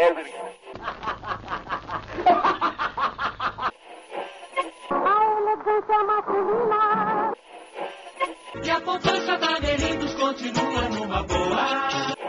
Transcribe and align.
E 8.62 8.70
a 8.70 8.80
poupança 8.80 9.36
da 9.36 9.60
Merinos 9.60 10.14
continua 10.14 10.88
numa 10.88 11.22
boa. 11.24 12.19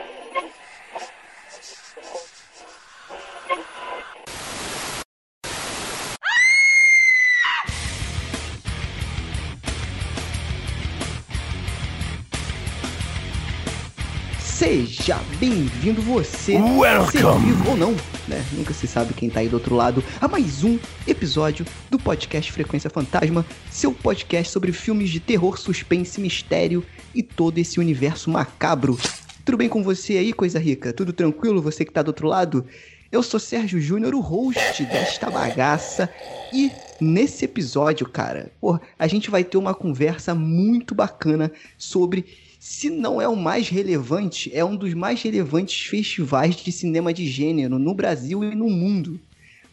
Seja 15.01 15.19
bem-vindo 15.39 15.99
você, 15.99 16.59
ser 17.11 17.25
vivo 17.39 17.71
ou 17.71 17.75
não, 17.75 17.91
né? 18.27 18.45
Nunca 18.51 18.71
se 18.71 18.85
sabe 18.85 19.15
quem 19.15 19.31
tá 19.31 19.39
aí 19.39 19.49
do 19.49 19.55
outro 19.55 19.73
lado, 19.73 20.03
a 20.21 20.27
mais 20.27 20.63
um 20.63 20.77
episódio 21.07 21.65
do 21.89 21.97
podcast 21.97 22.51
Frequência 22.51 22.87
Fantasma, 22.87 23.43
seu 23.71 23.91
podcast 23.91 24.53
sobre 24.53 24.71
filmes 24.71 25.09
de 25.09 25.19
terror, 25.19 25.57
suspense, 25.57 26.21
mistério 26.21 26.85
e 27.15 27.23
todo 27.23 27.57
esse 27.57 27.79
universo 27.79 28.29
macabro. 28.29 28.95
Tudo 29.43 29.57
bem 29.57 29.67
com 29.67 29.81
você 29.81 30.19
aí, 30.19 30.31
coisa 30.33 30.59
rica? 30.59 30.93
Tudo 30.93 31.11
tranquilo? 31.11 31.63
Você 31.63 31.83
que 31.83 31.91
tá 31.91 32.03
do 32.03 32.09
outro 32.09 32.27
lado? 32.27 32.63
Eu 33.11 33.23
sou 33.23 33.39
Sérgio 33.39 33.81
Júnior, 33.81 34.13
o 34.13 34.21
host 34.21 34.85
desta 34.85 35.31
bagaça, 35.31 36.07
e 36.53 36.71
nesse 37.01 37.43
episódio, 37.43 38.07
cara, 38.07 38.51
pô, 38.61 38.79
a 38.99 39.07
gente 39.07 39.31
vai 39.31 39.43
ter 39.43 39.57
uma 39.57 39.73
conversa 39.73 40.35
muito 40.35 40.93
bacana 40.93 41.51
sobre 41.75 42.50
se 42.61 42.91
não 42.91 43.19
é 43.19 43.27
o 43.27 43.35
mais 43.35 43.69
relevante, 43.69 44.51
é 44.53 44.63
um 44.63 44.75
dos 44.75 44.93
mais 44.93 45.19
relevantes 45.23 45.87
festivais 45.87 46.55
de 46.55 46.71
cinema 46.71 47.11
de 47.11 47.25
gênero 47.25 47.79
no 47.79 47.91
Brasil 47.95 48.43
e 48.43 48.53
no 48.53 48.69
mundo. 48.69 49.19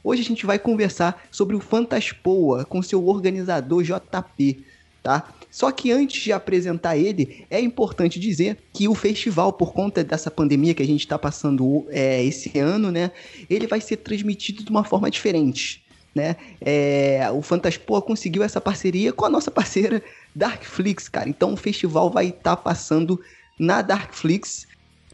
Hoje 0.02 0.22
a 0.22 0.24
gente 0.24 0.46
vai 0.46 0.58
conversar 0.58 1.22
sobre 1.30 1.54
o 1.54 1.60
Fantaspoa 1.60 2.64
com 2.64 2.80
seu 2.80 3.06
organizador 3.06 3.82
JP, 3.82 4.64
tá? 5.02 5.34
Só 5.50 5.70
que 5.70 5.92
antes 5.92 6.22
de 6.22 6.32
apresentar 6.32 6.96
ele, 6.96 7.44
é 7.50 7.60
importante 7.60 8.18
dizer 8.18 8.56
que 8.72 8.88
o 8.88 8.94
festival, 8.94 9.52
por 9.52 9.74
conta 9.74 10.02
dessa 10.02 10.30
pandemia 10.30 10.72
que 10.72 10.82
a 10.82 10.86
gente 10.86 11.00
está 11.00 11.18
passando 11.18 11.84
é, 11.90 12.24
esse 12.24 12.58
ano, 12.58 12.90
né, 12.90 13.10
ele 13.50 13.66
vai 13.66 13.82
ser 13.82 13.98
transmitido 13.98 14.64
de 14.64 14.70
uma 14.70 14.82
forma 14.82 15.10
diferente. 15.10 15.84
Né? 16.14 16.36
É, 16.58 17.28
o 17.34 17.42
Fantaspoa 17.42 18.00
conseguiu 18.00 18.42
essa 18.42 18.62
parceria 18.62 19.12
com 19.12 19.26
a 19.26 19.28
nossa 19.28 19.50
parceira 19.50 20.02
Darkflix, 20.34 21.08
cara. 21.08 21.28
Então 21.28 21.52
o 21.52 21.56
festival 21.56 22.10
vai 22.10 22.28
estar 22.28 22.54
tá 22.54 22.56
passando 22.56 23.20
na 23.58 23.82
Darkflix. 23.82 24.66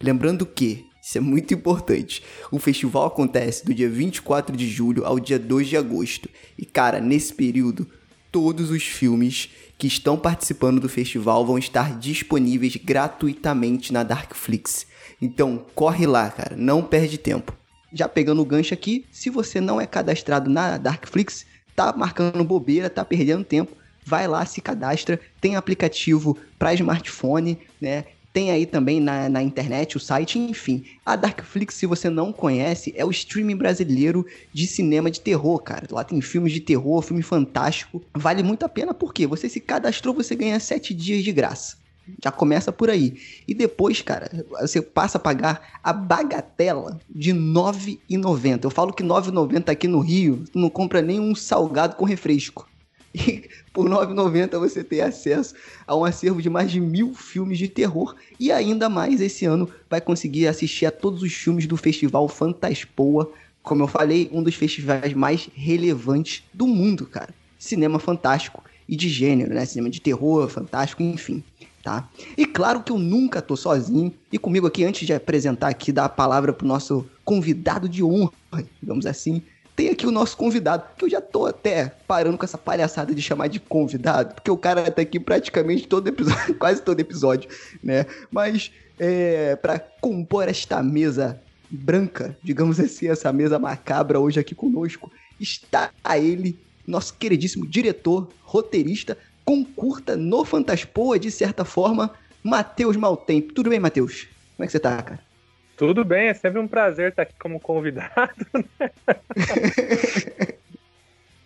Lembrando 0.03 0.45
que, 0.45 0.87
isso 1.03 1.19
é 1.19 1.21
muito 1.21 1.55
importante, 1.55 2.23
o 2.51 2.59
festival 2.59 3.07
acontece 3.07 3.65
do 3.65 3.75
dia 3.75 3.89
24 3.89 4.57
de 4.57 4.69
julho 4.69 5.05
ao 5.05 5.21
dia 5.21 5.39
2 5.39 5.69
de 5.69 5.77
agosto. 5.77 6.29
E, 6.59 6.65
cara, 6.65 7.01
nesse 7.01 7.33
período, 7.33 7.87
todos 8.33 8.71
os 8.71 8.83
filmes 8.83 9.51
que 9.79 9.87
estão 9.87 10.17
participando 10.17 10.81
do 10.81 10.89
festival 10.89 11.47
vão 11.47 11.59
estar 11.59 11.99
disponíveis 11.99 12.77
gratuitamente 12.77 13.93
na 13.93 14.03
Darkflix. 14.03 14.87
Então, 15.21 15.65
corre 15.75 16.07
lá, 16.07 16.31
cara, 16.31 16.57
não 16.57 16.83
perde 16.83 17.19
tempo. 17.19 17.57
Já 17.93 18.09
pegando 18.09 18.43
o 18.43 18.45
gancho 18.45 18.75
aqui, 18.75 19.07
se 19.13 19.31
você 19.31 19.61
não 19.61 19.81
é 19.81 19.87
cadastrado 19.87 20.51
na 20.51 20.79
Darkflix, 20.79 21.47
tá 21.77 21.93
marcando 21.97 22.43
bobeira, 22.45 22.91
tá 22.91 23.05
perdendo 23.05 23.45
tempo, 23.45 23.77
vai 24.05 24.29
lá, 24.29 24.45
se 24.45 24.61
cadastra, 24.61 25.21
tem 25.41 25.57
aplicativo 25.57 26.37
para 26.59 26.75
smartphone, 26.75 27.59
né? 27.81 28.05
Tem 28.35 28.51
aí 28.51 28.67
também 28.67 28.99
na, 28.99 29.29
na 29.29 29.41
internet 29.41 29.97
o 29.97 30.01
site, 30.01 30.41
enfim. 30.41 30.85
A 31.07 31.15
Darkflix, 31.15 31.77
se 31.77 31.87
você 31.87 32.11
não 32.11 32.33
conhece, 32.33 32.93
é 32.97 33.05
o 33.05 33.11
streaming 33.13 33.55
brasileiro 33.55 34.27
de 34.53 34.67
cinema 34.67 35.09
de 35.09 35.21
terror, 35.21 35.57
cara. 35.61 35.87
Lá 35.89 36.03
tem 36.03 36.21
filmes 36.21 36.53
de 36.53 36.59
terror, 36.59 37.01
filme 37.01 37.23
fantástico. 37.23 38.03
Vale 38.13 38.43
muito 38.43 38.65
a 38.65 38.69
pena 38.69 38.93
porque 38.93 39.25
você 39.25 39.49
se 39.49 39.61
cadastrou, 39.61 40.13
você 40.13 40.35
ganha 40.35 40.59
7 40.59 40.93
dias 40.93 41.23
de 41.23 41.31
graça. 41.31 41.77
Já 42.23 42.33
começa 42.33 42.73
por 42.73 42.91
aí. 42.91 43.17
E 43.47 43.55
depois, 43.55 44.03
cara, 44.03 44.29
você 44.61 44.83
passa 44.83 45.17
a 45.17 45.21
pagar 45.21 45.79
a 45.81 45.93
bagatela 45.93 47.01
de 47.09 47.31
R$ 47.31 47.39
9,90. 47.39 48.65
Eu 48.65 48.71
falo 48.71 48.93
que 48.93 49.05
R$ 49.05 49.09
9,90 49.11 49.69
aqui 49.69 49.87
no 49.87 50.01
Rio, 50.01 50.45
tu 50.53 50.59
não 50.59 50.69
compra 50.69 51.01
nem 51.01 51.21
um 51.21 51.37
salgado 51.37 51.95
com 51.95 52.05
refresco. 52.05 52.69
E 53.15 53.49
por 53.73 53.89
R$ 53.89 53.95
9,90 53.95 54.59
você 54.59 54.83
tem 54.83 55.01
acesso 55.01 55.55
a 55.87 55.95
um 55.95 56.05
acervo 56.05 56.43
de 56.43 56.51
mais 56.51 56.71
de 56.71 56.81
mil 56.81 57.15
filmes 57.15 57.59
de 57.59 57.69
terror. 57.69 58.17
E 58.41 58.51
ainda 58.51 58.89
mais 58.89 59.21
esse 59.21 59.45
ano 59.45 59.71
vai 59.89 60.01
conseguir 60.01 60.49
assistir 60.49 60.87
a 60.87 60.91
todos 60.91 61.23
os 61.23 61.33
filmes 61.33 61.67
do 61.67 61.77
Festival 61.77 62.29
Fantaspoa. 62.29 63.31
Como 63.63 63.83
eu 63.83 63.87
falei, 63.87 64.29
um 64.33 64.43
dos 64.43 64.57
festivais 64.57 65.15
mais 65.15 65.49
relevantes 65.55 66.43
do 66.53 66.67
mundo, 66.67 67.07
cara. 67.07 67.33
Cinema 67.57 68.01
fantástico 68.01 68.63
e 68.89 68.97
de 68.97 69.09
gênero, 69.09 69.55
né? 69.55 69.65
Cinema 69.65 69.89
de 69.89 70.01
terror, 70.01 70.49
fantástico, 70.49 71.03
enfim. 71.03 71.43
Tá? 71.83 72.09
E 72.37 72.47
claro 72.47 72.83
que 72.83 72.91
eu 72.91 72.99
nunca 72.99 73.41
tô 73.43 73.57
sozinho. 73.57 74.13
E 74.33 74.39
comigo 74.39 74.67
aqui, 74.67 74.85
antes 74.85 75.07
de 75.07 75.13
apresentar 75.13 75.69
aqui, 75.69 75.93
dar 75.93 76.07
a 76.07 76.09
palavra 76.09 76.53
pro 76.53 76.67
nosso 76.67 77.07
convidado 77.25 77.89
de 77.89 78.03
honra, 78.03 78.33
digamos 78.81 79.07
assim, 79.07 79.43
tem 79.77 79.89
aqui 79.89 80.07
o 80.07 80.11
nosso 80.11 80.37
convidado, 80.37 80.85
que 80.97 81.05
eu 81.05 81.11
já 81.11 81.21
tô 81.21 81.47
até 81.47 81.93
parando 82.07 82.39
com 82.39 82.45
essa 82.45 82.57
palhaçada 82.57 83.15
de 83.15 83.21
chamar 83.21 83.49
de 83.49 83.59
convidado, 83.59 84.35
porque 84.35 84.51
o 84.51 84.57
cara 84.57 84.91
tá 84.91 85.03
aqui 85.03 85.19
praticamente 85.19 85.89
todo 85.89 86.09
episódio, 86.09 86.55
quase 86.59 86.81
todo 86.81 87.01
episódio, 87.01 87.51
né? 87.83 88.07
Mas 88.31 88.71
é, 88.99 89.57
para 89.57 89.79
compor 90.01 90.49
esta 90.49 90.83
mesa 90.83 91.41
branca, 91.69 92.37
digamos 92.43 92.79
assim, 92.79 93.09
essa 93.09 93.33
mesa 93.33 93.59
macabra 93.59 94.21
hoje 94.21 94.39
aqui 94.39 94.55
conosco, 94.55 95.11
está 95.41 95.91
a 96.05 96.19
ele, 96.19 96.57
nosso 96.87 97.15
queridíssimo 97.15 97.67
diretor, 97.67 98.29
roteirista, 98.43 99.19
com 99.45 99.65
curta 99.65 100.17
no 100.17 100.45
Fantaspoa, 100.45 101.19
de 101.19 101.31
certa 101.31 101.65
forma, 101.65 102.13
Matheus 102.43 102.97
Maltempo. 102.97 103.53
Tudo 103.53 103.71
bem, 103.71 103.81
Matheus? 103.81 104.29
Como 104.57 104.65
é 104.65 104.67
que 104.67 104.73
você 104.73 104.79
tá, 104.79 105.03
cara? 105.03 105.34
Tudo 105.77 106.05
bem, 106.05 106.29
é 106.29 106.35
sempre 106.35 106.61
um 106.61 106.69
prazer 106.69 107.11
estar 107.11 107.23
aqui 107.23 107.35
como 107.39 107.61
convidado. 107.61 108.35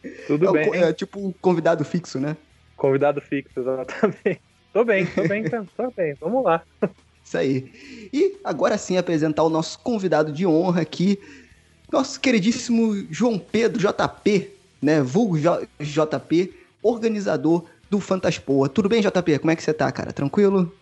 Né? 0.01 0.13
Tudo 0.27 0.57
é, 0.57 0.71
bem. 0.71 0.83
É 0.83 0.93
tipo 0.93 1.19
um 1.19 1.33
convidado 1.33 1.85
fixo, 1.85 2.21
né? 2.21 2.37
Convidado 2.77 3.21
fixo, 3.21 3.59
exatamente. 3.59 4.41
Tô 4.73 4.85
bem, 4.85 5.07
tô 5.07 5.27
bem, 5.27 5.45
então, 5.45 5.67
tô 5.77 5.91
bem. 5.91 6.15
Vamos 6.21 6.45
lá. 6.45 6.63
Isso 7.25 7.37
aí. 7.37 7.73
E 8.13 8.37
agora 8.45 8.79
sim 8.79 8.97
apresentar 8.97 9.43
o 9.43 9.51
nosso 9.51 9.79
convidado 9.81 10.31
de 10.31 10.47
honra 10.47 10.83
aqui, 10.83 11.19
nosso 11.91 12.21
queridíssimo 12.21 13.07
João 13.11 13.39
Pedro 13.39 13.81
JP, 13.81 14.51
né? 14.81 15.01
Vulgo 15.03 15.37
JP, 15.81 16.55
organizador 16.83 17.65
do 17.91 17.99
Fantaspoa. 17.99 18.69
Tudo 18.69 18.89
bem, 18.89 19.01
JP? 19.01 19.39
Como 19.39 19.51
é 19.51 19.57
que 19.57 19.63
você 19.63 19.73
tá, 19.73 19.91
cara? 19.91 20.13
Tranquilo? 20.13 20.73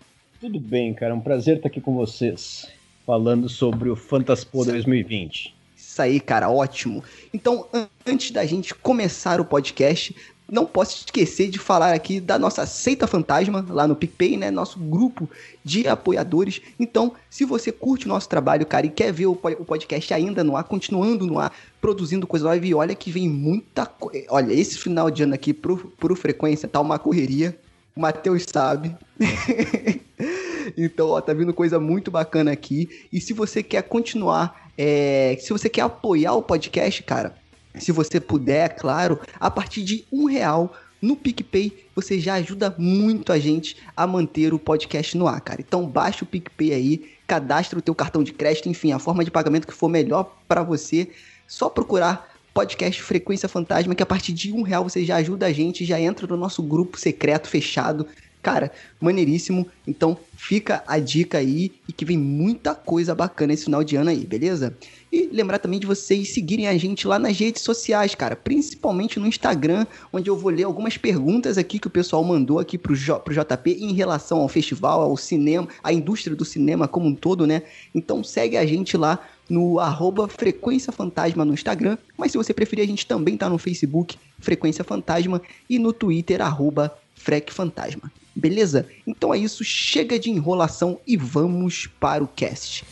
Tudo 0.41 0.61
bem, 0.61 0.93
cara. 0.93 1.13
É 1.13 1.15
um 1.15 1.21
prazer 1.21 1.57
estar 1.57 1.69
aqui 1.69 1.81
com 1.81 1.95
vocês 1.95 2.69
falando 3.07 3.49
sobre 3.49 3.89
o 3.89 3.97
Fantaspo 3.97 4.65
2020. 4.65 5.55
Isso 5.77 6.03
aí, 6.03 6.19
cara, 6.19 6.51
ótimo. 6.51 7.03
Então, 7.33 7.67
an 7.73 7.87
antes 8.05 8.31
da 8.31 8.45
gente 8.45 8.75
começar 8.75 9.41
o 9.41 9.45
podcast, 9.45 10.15
não 10.51 10.65
posso 10.65 11.05
esquecer 11.05 11.49
de 11.49 11.59
falar 11.59 11.93
aqui 11.93 12.21
da 12.21 12.39
nossa 12.39 12.65
Seita 12.67 13.07
Fantasma, 13.07 13.67
lá 13.69 13.87
no 13.87 13.97
PicPay, 13.97 14.37
né? 14.37 14.51
Nosso 14.51 14.79
grupo 14.79 15.29
de 15.65 15.89
apoiadores. 15.89 16.61
Então, 16.79 17.15
se 17.29 17.45
você 17.45 17.73
curte 17.73 18.07
o 18.07 18.09
nosso 18.09 18.29
trabalho, 18.29 18.65
cara, 18.65 18.87
e 18.87 18.91
quer 18.91 19.13
ver 19.13 19.27
o 19.27 19.35
podcast 19.35 20.15
ainda 20.15 20.45
no 20.45 20.57
ar, 20.57 20.65
continuando 20.65 21.27
no 21.27 21.39
ar, 21.39 21.53
produzindo 21.81 22.27
coisa 22.27 22.47
live, 22.47 22.75
olha 22.75 22.95
que 22.95 23.11
vem 23.11 23.29
muita 23.29 23.87
coisa. 23.87 24.25
Olha, 24.29 24.53
esse 24.53 24.79
final 24.79 25.11
de 25.11 25.25
ano 25.25 25.35
aqui 25.35 25.53
pro, 25.53 25.79
pro 25.99 26.15
Frequência 26.15 26.69
tá 26.69 26.81
uma 26.81 26.99
correria. 26.99 27.59
O 27.97 28.01
Matheus 28.01 28.45
sabe. 28.49 28.95
então, 30.77 31.09
ó, 31.09 31.21
tá 31.21 31.33
vindo 31.33 31.53
coisa 31.53 31.79
muito 31.79 32.11
bacana 32.11 32.53
aqui. 32.53 32.89
E 33.13 33.21
se 33.21 33.33
você 33.33 33.63
quer 33.63 33.83
continuar, 33.83 34.71
é, 34.77 35.37
se 35.41 35.53
você 35.53 35.69
quer 35.69 35.83
apoiar 35.83 36.35
o 36.35 36.43
podcast, 36.43 37.03
cara, 37.03 37.35
se 37.79 37.93
você 37.93 38.21
puder, 38.21 38.77
claro, 38.77 39.21
a 39.39 39.51
partir 39.51 39.83
de 39.83 40.05
um 40.11 40.25
real 40.25 40.75
no 41.01 41.15
PicPay, 41.15 41.87
você 41.95 42.19
já 42.19 42.35
ajuda 42.35 42.75
muito 42.79 43.33
a 43.33 43.39
gente 43.39 43.77
a 43.97 44.07
manter 44.07 44.55
o 44.55 44.59
podcast 44.59 45.17
no 45.17 45.29
ar, 45.29 45.41
cara. 45.41 45.61
Então 45.61 45.87
baixa 45.87 46.25
o 46.25 46.27
PicPay 46.27 46.73
aí, 46.73 47.11
cadastra 47.27 47.79
o 47.79 47.83
teu 47.83 47.95
cartão 47.95 48.23
de 48.23 48.33
crédito, 48.33 48.69
enfim, 48.69 48.93
a 48.93 48.99
forma 48.99 49.25
de 49.25 49.31
pagamento 49.31 49.67
que 49.67 49.75
for 49.75 49.89
melhor 49.89 50.37
para 50.49 50.63
você. 50.63 51.11
Só 51.47 51.69
procurar 51.69 52.35
podcast 52.57 53.03
Frequência 53.03 53.49
Fantasma, 53.49 53.95
que 53.95 54.03
a 54.03 54.07
partir 54.07 54.33
de 54.33 54.51
um 54.51 54.63
real 54.63 54.83
você 54.83 55.05
já 55.05 55.17
ajuda 55.17 55.47
a 55.47 55.53
gente, 55.53 55.85
já 55.85 56.01
entra 56.01 56.27
no 56.27 56.39
nosso 56.39 56.63
grupo 56.63 56.99
secreto 56.99 57.49
fechado. 57.49 58.07
Cara, 58.47 58.71
maneiríssimo. 59.01 59.67
Então 59.85 60.17
fica 60.37 60.85
a 60.87 61.01
dica 61.01 61.39
aí 61.39 61.73
e 61.89 61.93
que 61.93 62.05
vem 62.05 62.17
muita 62.17 62.77
coisa 62.77 63.13
bacana 63.13 63.53
esse 63.53 63.65
final 63.65 63.83
de 63.83 63.97
ano 63.97 64.11
aí, 64.11 64.25
beleza? 64.25 64.73
E 65.13 65.29
lembrar 65.33 65.59
também 65.59 65.81
de 65.81 65.87
vocês 65.87 66.33
seguirem 66.33 66.69
a 66.69 66.79
gente 66.79 67.09
lá 67.09 67.19
nas 67.19 67.37
redes 67.37 67.63
sociais, 67.63 68.15
cara, 68.15 68.37
principalmente 68.37 69.19
no 69.19 69.27
Instagram, 69.27 69.85
onde 70.13 70.31
eu 70.31 70.37
vou 70.37 70.53
ler 70.53 70.63
algumas 70.63 70.97
perguntas 70.97 71.59
aqui 71.59 71.81
que 71.81 71.89
o 71.89 71.91
pessoal 71.91 72.23
mandou 72.23 72.61
aqui 72.61 72.79
pro, 72.79 72.95
J, 72.95 73.19
pro 73.19 73.35
JP 73.35 73.79
em 73.81 73.93
relação 73.95 74.39
ao 74.39 74.49
festival, 74.49 75.03
ao 75.03 75.17
cinema, 75.17 75.67
à 75.83 75.93
indústria 75.93 76.37
do 76.37 76.45
cinema 76.45 76.87
como 76.87 77.09
um 77.09 77.17
todo, 77.17 77.49
né? 77.49 77.65
Então 77.93 78.23
segue 78.23 78.57
a 78.57 78.65
gente 78.65 78.97
lá 78.97 79.19
no 79.51 79.81
arroba 79.81 80.29
Frequência 80.29 80.93
Fantasma 80.93 81.45
no 81.45 81.53
Instagram, 81.53 81.99
mas 82.17 82.31
se 82.31 82.39
você 82.39 82.55
preferir, 82.55 82.85
a 82.85 82.87
gente 82.87 83.09
também 83.09 83.37
tá 83.37 83.49
no 83.49 83.59
Facebook, 83.59 84.17
Frequência 84.39 84.85
Fantasma, 84.85 85.43
e 85.69 85.81
no 85.81 85.93
Twitter, 85.93 86.41
arroba 86.41 86.97
Frec 87.17 87.53
Fantasma. 87.53 88.09
Beleza? 88.37 88.87
Então 89.07 89.33
é 89.33 89.39
isso, 89.39 89.65
chega 89.65 90.19
de 90.19 90.31
enrolação 90.31 91.01
e 91.07 91.17
vamos 91.17 91.87
para 91.99 92.23
o 92.23 92.29
cast. 92.29 92.85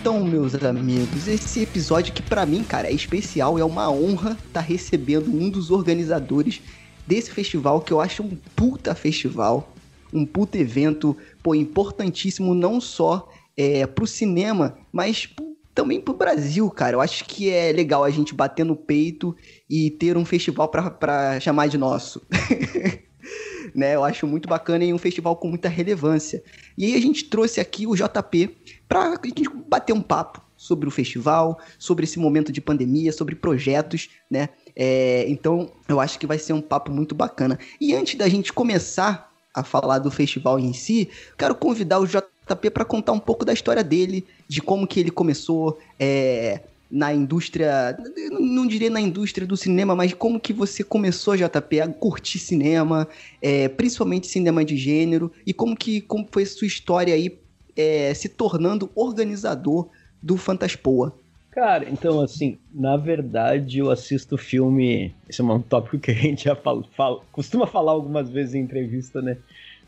Então, 0.00 0.22
meus 0.22 0.54
amigos, 0.54 1.26
esse 1.26 1.62
episódio 1.62 2.12
que 2.12 2.22
para 2.22 2.44
mim, 2.44 2.62
cara, 2.62 2.88
é 2.88 2.92
especial, 2.92 3.58
é 3.58 3.64
uma 3.64 3.90
honra 3.90 4.32
estar 4.32 4.52
tá 4.52 4.60
recebendo 4.60 5.28
um 5.28 5.48
dos 5.48 5.70
organizadores 5.70 6.60
desse 7.06 7.30
festival 7.30 7.80
que 7.80 7.92
eu 7.92 8.00
acho 8.00 8.22
um 8.22 8.36
puta 8.56 8.94
festival, 8.94 9.72
um 10.12 10.24
puta 10.24 10.58
evento, 10.58 11.16
pô, 11.42 11.54
importantíssimo 11.54 12.54
não 12.54 12.80
só 12.80 13.28
é, 13.56 13.86
pro 13.86 14.06
cinema, 14.06 14.78
mas 14.92 15.28
também 15.74 16.00
pro 16.00 16.14
Brasil, 16.14 16.70
cara. 16.70 16.96
Eu 16.96 17.00
acho 17.00 17.24
que 17.24 17.50
é 17.50 17.72
legal 17.72 18.04
a 18.04 18.10
gente 18.10 18.34
bater 18.34 18.64
no 18.64 18.76
peito 18.76 19.36
e 19.68 19.90
ter 19.90 20.16
um 20.16 20.24
festival 20.24 20.68
para 20.68 21.40
chamar 21.40 21.68
de 21.68 21.76
nosso. 21.76 22.22
né? 23.74 23.94
Eu 23.94 24.04
acho 24.04 24.26
muito 24.26 24.48
bacana 24.48 24.84
e 24.84 24.94
um 24.94 24.98
festival 24.98 25.36
com 25.36 25.48
muita 25.48 25.68
relevância. 25.68 26.42
E 26.78 26.86
aí 26.86 26.94
a 26.94 27.00
gente 27.00 27.24
trouxe 27.24 27.60
aqui 27.60 27.86
o 27.86 27.96
JP 27.96 28.56
para 28.88 29.14
a 29.14 29.26
gente 29.26 29.48
bater 29.68 29.92
um 29.92 30.02
papo 30.02 30.43
sobre 30.56 30.88
o 30.88 30.90
festival, 30.90 31.58
sobre 31.78 32.04
esse 32.04 32.18
momento 32.18 32.52
de 32.52 32.60
pandemia, 32.60 33.12
sobre 33.12 33.34
projetos, 33.34 34.10
né? 34.30 34.48
É, 34.76 35.24
então 35.28 35.70
eu 35.88 36.00
acho 36.00 36.18
que 36.18 36.26
vai 36.26 36.38
ser 36.38 36.52
um 36.52 36.60
papo 36.60 36.90
muito 36.90 37.14
bacana. 37.14 37.58
E 37.80 37.94
antes 37.94 38.16
da 38.16 38.28
gente 38.28 38.52
começar 38.52 39.32
a 39.52 39.62
falar 39.62 39.98
do 39.98 40.10
festival 40.10 40.58
em 40.58 40.72
si, 40.72 41.08
quero 41.38 41.54
convidar 41.54 42.00
o 42.00 42.06
JP 42.06 42.70
para 42.70 42.84
contar 42.84 43.12
um 43.12 43.20
pouco 43.20 43.44
da 43.44 43.52
história 43.52 43.84
dele, 43.84 44.26
de 44.48 44.60
como 44.60 44.86
que 44.86 44.98
ele 44.98 45.10
começou, 45.10 45.78
é, 45.98 46.60
na 46.90 47.12
indústria, 47.12 47.96
não 48.30 48.66
diria 48.66 48.88
na 48.88 49.00
indústria 49.00 49.44
do 49.46 49.56
cinema, 49.56 49.96
mas 49.96 50.12
como 50.14 50.38
que 50.38 50.52
você 50.52 50.84
começou, 50.84 51.36
JP, 51.36 51.80
a 51.80 51.88
curtir 51.88 52.38
cinema, 52.38 53.08
é, 53.42 53.68
principalmente 53.68 54.28
cinema 54.28 54.64
de 54.64 54.76
gênero, 54.76 55.32
e 55.44 55.52
como 55.52 55.76
que 55.76 56.00
como 56.00 56.28
foi 56.30 56.46
sua 56.46 56.68
história 56.68 57.12
aí 57.12 57.36
é, 57.76 58.14
se 58.14 58.28
tornando 58.28 58.90
organizador 58.94 59.88
do 60.24 60.38
Fantaspoa? 60.38 61.14
Cara, 61.50 61.88
então 61.88 62.20
assim, 62.20 62.58
na 62.72 62.96
verdade 62.96 63.78
eu 63.78 63.90
assisto 63.90 64.38
filme. 64.38 65.14
Esse 65.28 65.40
é 65.40 65.44
um 65.44 65.60
tópico 65.60 65.98
que 65.98 66.10
a 66.10 66.14
gente 66.14 66.44
já 66.44 66.56
fala, 66.56 66.82
fala 66.96 67.20
costuma 67.30 67.66
falar 67.66 67.92
algumas 67.92 68.30
vezes 68.30 68.54
em 68.54 68.60
entrevista, 68.60 69.20
né? 69.20 69.36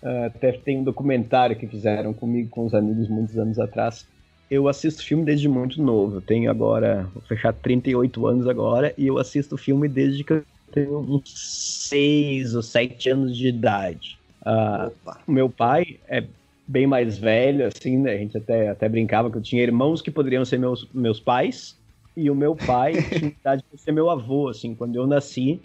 Uh, 0.03 0.27
até 0.27 0.53
tem 0.53 0.79
um 0.79 0.85
documentário 0.85 1.57
que 1.57 1.67
fizeram 1.67 2.13
comigo, 2.13 2.51
com 2.51 2.67
os 2.67 2.75
amigos, 2.75 3.09
muitos 3.09 3.37
anos 3.39 3.59
atrás, 3.59 4.07
eu 4.51 4.69
assisto 4.69 5.03
filme 5.03 5.25
desde 5.25 5.49
muito 5.49 5.83
novo. 5.83 6.19
Eu 6.19 6.21
tenho 6.21 6.51
agora, 6.51 7.09
vou 7.13 7.23
fechar 7.23 7.53
38 7.53 8.27
anos 8.27 8.47
agora, 8.47 8.95
e 8.97 9.07
eu 9.07 9.19
assisto 9.19 9.57
filme 9.57 9.89
desde 9.89 10.23
que 10.23 10.35
eu 10.35 10.45
tenho 10.71 10.99
uns 10.99 11.89
6 11.89 12.55
ou 12.55 12.63
7 12.63 13.09
anos 13.11 13.37
de 13.37 13.49
idade. 13.49 14.19
Uh, 14.43 14.93
meu 15.27 15.49
pai 15.49 15.99
é 16.07 16.23
bem 16.67 16.87
mais 16.87 17.19
velho, 17.19 17.67
assim, 17.67 17.99
né? 17.99 18.15
A 18.15 18.19
gente 18.19 18.37
até, 18.37 18.69
até 18.69 18.89
brincava 18.89 19.31
que 19.31 19.39
eu 19.39 19.43
tinha 19.43 19.63
irmãos 19.63 20.03
que 20.03 20.11
poderiam 20.11 20.45
ser 20.45 20.59
meus, 20.59 20.91
meus 20.93 21.21
pais, 21.21 21.77
e 22.17 22.31
o 22.31 22.35
meu 22.35 22.57
pai 22.57 22.95
tinha 23.13 23.31
idade 23.31 23.63
para 23.69 23.79
ser 23.79 23.93
meu 23.93 24.11
avô, 24.11 24.49
assim. 24.49 24.75
Quando 24.75 24.97
eu 24.97 25.07
nasci, 25.07 25.61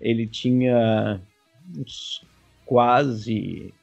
ele 0.00 0.26
tinha 0.26 1.20
uns 1.76 2.20
quase 2.64 3.74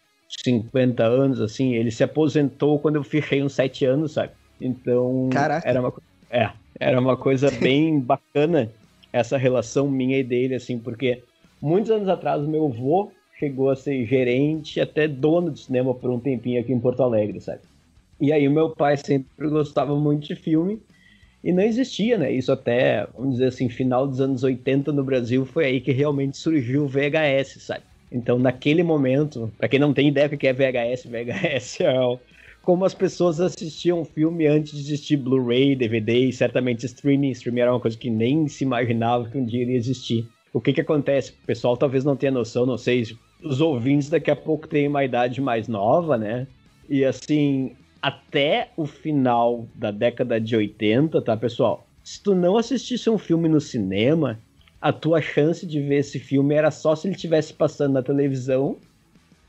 50 0.44 1.04
anos, 1.04 1.42
assim, 1.42 1.76
ele 1.76 1.92
se 1.92 2.04
aposentou 2.04 2.80
quando 2.80 2.96
eu 2.96 3.04
fiquei 3.04 3.44
uns 3.44 3.54
7 3.54 3.86
anos, 3.86 4.14
sabe? 4.14 4.34
Então, 4.60 5.30
Caraca. 5.32 5.68
era 5.68 5.80
uma 5.80 5.94
é, 6.30 6.52
era 6.80 7.00
uma 7.00 7.16
coisa 7.16 7.52
bem 7.62 8.00
bacana 8.00 8.72
essa 9.14 9.38
relação 9.38 9.90
minha 9.90 10.20
e 10.20 10.24
dele, 10.24 10.56
assim, 10.56 10.80
porque 10.80 11.24
muitos 11.62 11.92
anos 11.92 12.10
atrás 12.10 12.44
o 12.44 12.50
meu 12.50 12.66
avô 12.66 13.12
chegou 13.38 13.70
a 13.70 13.76
ser 13.76 14.06
gerente, 14.06 14.80
até 14.80 15.08
dono 15.08 15.52
de 15.52 15.60
cinema 15.60 15.94
por 15.94 16.10
um 16.10 16.20
tempinho 16.20 16.62
aqui 16.62 16.72
em 16.72 16.80
Porto 16.80 17.04
Alegre, 17.04 17.40
sabe? 17.42 17.62
E 18.20 18.32
aí 18.32 18.48
o 18.48 18.52
meu 18.52 18.70
pai 18.70 18.96
sempre 18.98 19.50
gostava 19.50 19.96
muito 19.96 20.28
de 20.28 20.36
filme 20.36 20.82
e 21.44 21.52
não 21.52 21.62
existia, 21.62 22.18
né? 22.18 22.32
Isso 22.32 22.52
até, 22.52 23.06
vamos 23.16 23.34
dizer 23.34 23.48
assim, 23.48 23.70
final 23.70 24.08
dos 24.08 24.22
anos 24.22 24.44
80 24.44 24.92
no 24.92 25.04
Brasil 25.04 25.46
foi 25.46 25.66
aí 25.66 25.82
que 25.82 25.92
realmente 25.92 26.38
surgiu 26.38 26.86
o 26.86 26.88
VHS, 26.88 27.62
sabe? 27.62 27.84
Então, 28.12 28.40
naquele 28.40 28.84
momento, 28.84 29.52
para 29.58 29.68
quem 29.68 29.80
não 29.80 29.94
tem 29.94 30.08
ideia 30.08 30.30
do 30.30 30.38
que 30.38 30.48
é 30.48 30.54
VHS, 30.54 31.06
VHS 31.10 31.82
é 31.82 32.20
como 32.62 32.84
as 32.84 32.96
pessoas 32.96 33.40
assistiam 33.40 34.04
filme 34.04 34.48
antes 34.48 34.72
de 34.74 34.80
existir 34.80 35.18
Blu-ray, 35.18 35.76
DVD 35.76 36.18
e 36.18 36.34
certamente 36.34 36.86
streaming. 36.88 37.30
Streaming 37.30 37.60
era 37.60 37.72
uma 37.72 37.80
coisa 37.80 37.96
que 37.96 38.10
nem 38.10 38.48
se 38.48 38.64
imaginava 38.64 39.30
que 39.30 39.38
um 39.38 39.46
dia 39.46 39.62
iria 39.62 39.78
existir. 39.78 40.28
O 40.56 40.62
que 40.62 40.72
que 40.72 40.80
acontece? 40.80 41.32
O 41.32 41.46
pessoal 41.46 41.76
talvez 41.76 42.06
não 42.06 42.16
tenha 42.16 42.32
noção, 42.32 42.66
não 42.66 42.78
sei, 42.78 43.04
os 43.44 43.60
ouvintes 43.60 44.10
daqui 44.10 44.32
a 44.32 44.36
pouco 44.38 44.70
têm 44.70 44.88
uma 44.88 45.04
idade 45.04 45.42
mais 45.42 45.68
nova, 45.68 46.18
né? 46.18 46.48
E 46.90 47.04
assim, 47.04 47.76
até 48.02 48.70
o 48.78 48.86
final 48.86 49.68
da 49.76 49.92
década 49.92 50.40
de 50.40 50.56
80, 50.56 51.22
tá, 51.22 51.36
pessoal? 51.36 51.86
Se 52.06 52.24
tu 52.24 52.34
não 52.34 52.56
assistisse 52.56 53.10
um 53.10 53.18
filme 53.18 53.50
no 53.50 53.60
cinema, 53.60 54.40
a 54.82 54.94
tua 54.94 55.22
chance 55.22 55.68
de 55.68 55.82
ver 55.82 55.98
esse 55.98 56.20
filme 56.20 56.56
era 56.56 56.72
só 56.72 56.96
se 56.96 57.06
ele 57.06 57.16
estivesse 57.16 57.54
passando 57.54 57.96
na 57.96 58.02
televisão, 58.02 58.78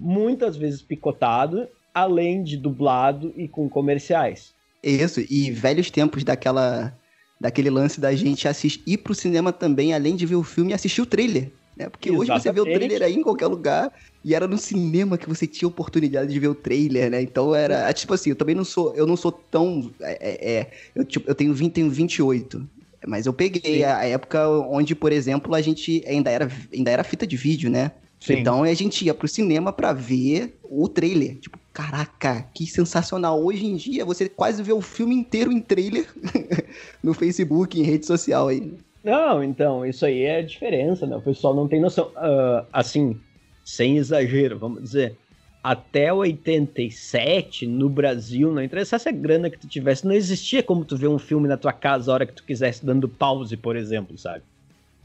muitas 0.01 0.57
vezes 0.57 0.83
picotado, 0.83 1.69
além 1.95 2.43
de 2.43 2.57
dublado 2.57 3.33
e 3.37 3.47
com 3.47 3.69
comerciais. 3.69 4.53
Isso, 4.83 5.21
e 5.31 5.53
velhos 5.53 5.89
tempos 5.89 6.25
daquela 6.25 6.93
daquele 7.41 7.71
lance 7.71 8.01
da 8.01 8.15
gente 8.15 8.49
assistir, 8.49 8.83
ir 8.87 8.99
pro 8.99 9.15
cinema 9.15 9.53
também, 9.53 9.93
além 9.93 10.17
de 10.17 10.27
ver 10.27 10.37
o 10.37 10.43
filme, 10.43 10.73
assistir 10.73 11.03
o 11.03 11.07
trailer. 11.07 11.51
Né? 11.77 11.91
Porque 11.91 12.09
Exatamente. 12.09 12.33
hoje 12.33 12.43
você 12.43 12.53
vê 12.53 12.61
o 12.61 12.65
trailer 12.65 13.03
aí 13.03 13.15
em 13.15 13.23
qualquer 13.23 13.47
lugar 13.47 13.93
e 14.25 14.35
era 14.35 14.49
no 14.49 14.57
cinema 14.57 15.19
que 15.19 15.29
você 15.29 15.47
tinha 15.47 15.69
oportunidade 15.69 16.33
de 16.33 16.41
ver 16.41 16.49
o 16.49 16.55
trailer, 16.55 17.11
né? 17.11 17.21
Então 17.21 17.55
era. 17.55 17.93
Tipo 17.93 18.15
assim, 18.15 18.31
eu 18.31 18.37
também 18.37 18.55
não 18.55 18.65
sou. 18.65 18.95
Eu 18.95 19.07
não 19.07 19.17
sou 19.17 19.31
tão. 19.31 19.91
É, 20.01 20.13
é, 20.13 20.53
é 20.53 20.71
eu, 20.95 21.05
tipo, 21.05 21.29
eu 21.31 21.35
tenho 21.35 21.53
20, 21.53 21.73
tenho 21.73 21.91
28. 21.91 22.67
Mas 23.07 23.27
eu 23.27 23.33
peguei 23.33 23.85
a, 23.85 23.99
a, 23.99 24.05
época 24.07 24.49
onde, 24.49 24.95
por 24.95 25.13
exemplo, 25.13 25.55
a 25.55 25.61
gente 25.61 26.03
ainda 26.07 26.31
era, 26.31 26.51
ainda 26.73 26.91
era 26.91 27.05
fita 27.05 27.27
de 27.27 27.37
vídeo, 27.37 27.71
né? 27.71 27.93
Sim. 28.19 28.39
Então 28.39 28.65
a 28.65 28.75
gente 28.75 29.05
ia 29.05 29.15
pro 29.15 29.29
cinema 29.29 29.73
para 29.73 29.93
ver 29.93 30.59
o 30.65 30.89
trailer. 30.89 31.37
Tipo, 31.37 31.59
caraca, 31.77 32.49
que 32.55 32.67
sensacional. 32.67 33.39
Hoje 33.45 33.67
em 33.67 33.77
dia 33.77 34.03
você 34.03 34.31
quase 34.31 34.63
vê 34.63 34.73
o 34.73 34.81
filme 34.81 35.15
inteiro 35.15 35.53
em 35.53 35.61
trailer 35.61 36.07
no 37.05 37.13
Facebook, 37.13 37.79
em 37.79 37.83
rede 37.83 38.07
social 38.07 38.49
aí. 38.49 38.73
Não, 39.05 39.45
então, 39.45 39.85
isso 39.85 40.07
aí 40.07 40.23
é 40.23 40.39
a 40.39 40.43
diferença, 40.43 41.07
né? 41.07 41.15
O 41.17 41.21
pessoal 41.21 41.55
não 41.55 41.69
tem 41.69 41.79
noção. 41.79 42.07
Uh, 42.17 42.67
assim, 42.73 43.21
sem 43.63 43.99
exagero, 43.99 44.59
vamos 44.59 44.83
dizer 44.83 45.17
até 45.63 46.13
87, 46.13 47.67
no 47.67 47.91
Brasil, 47.91 48.53
não 48.53 48.63
interessasse 48.63 49.09
a 49.09 49.13
grana 49.13 49.51
que 49.51 49.59
tu 49.59 49.67
tivesse, 49.67 50.07
não 50.07 50.15
existia 50.15 50.63
como 50.63 50.85
tu 50.85 50.97
ver 50.97 51.09
um 51.09 51.19
filme 51.19 51.49
na 51.49 51.57
tua 51.57 51.73
casa 51.73 52.11
a 52.11 52.15
hora 52.15 52.27
que 52.27 52.35
tu 52.35 52.45
quisesse, 52.45 52.87
dando 52.87 53.09
pause, 53.09 53.57
por 53.57 53.75
exemplo, 53.75 54.17
sabe? 54.17 54.45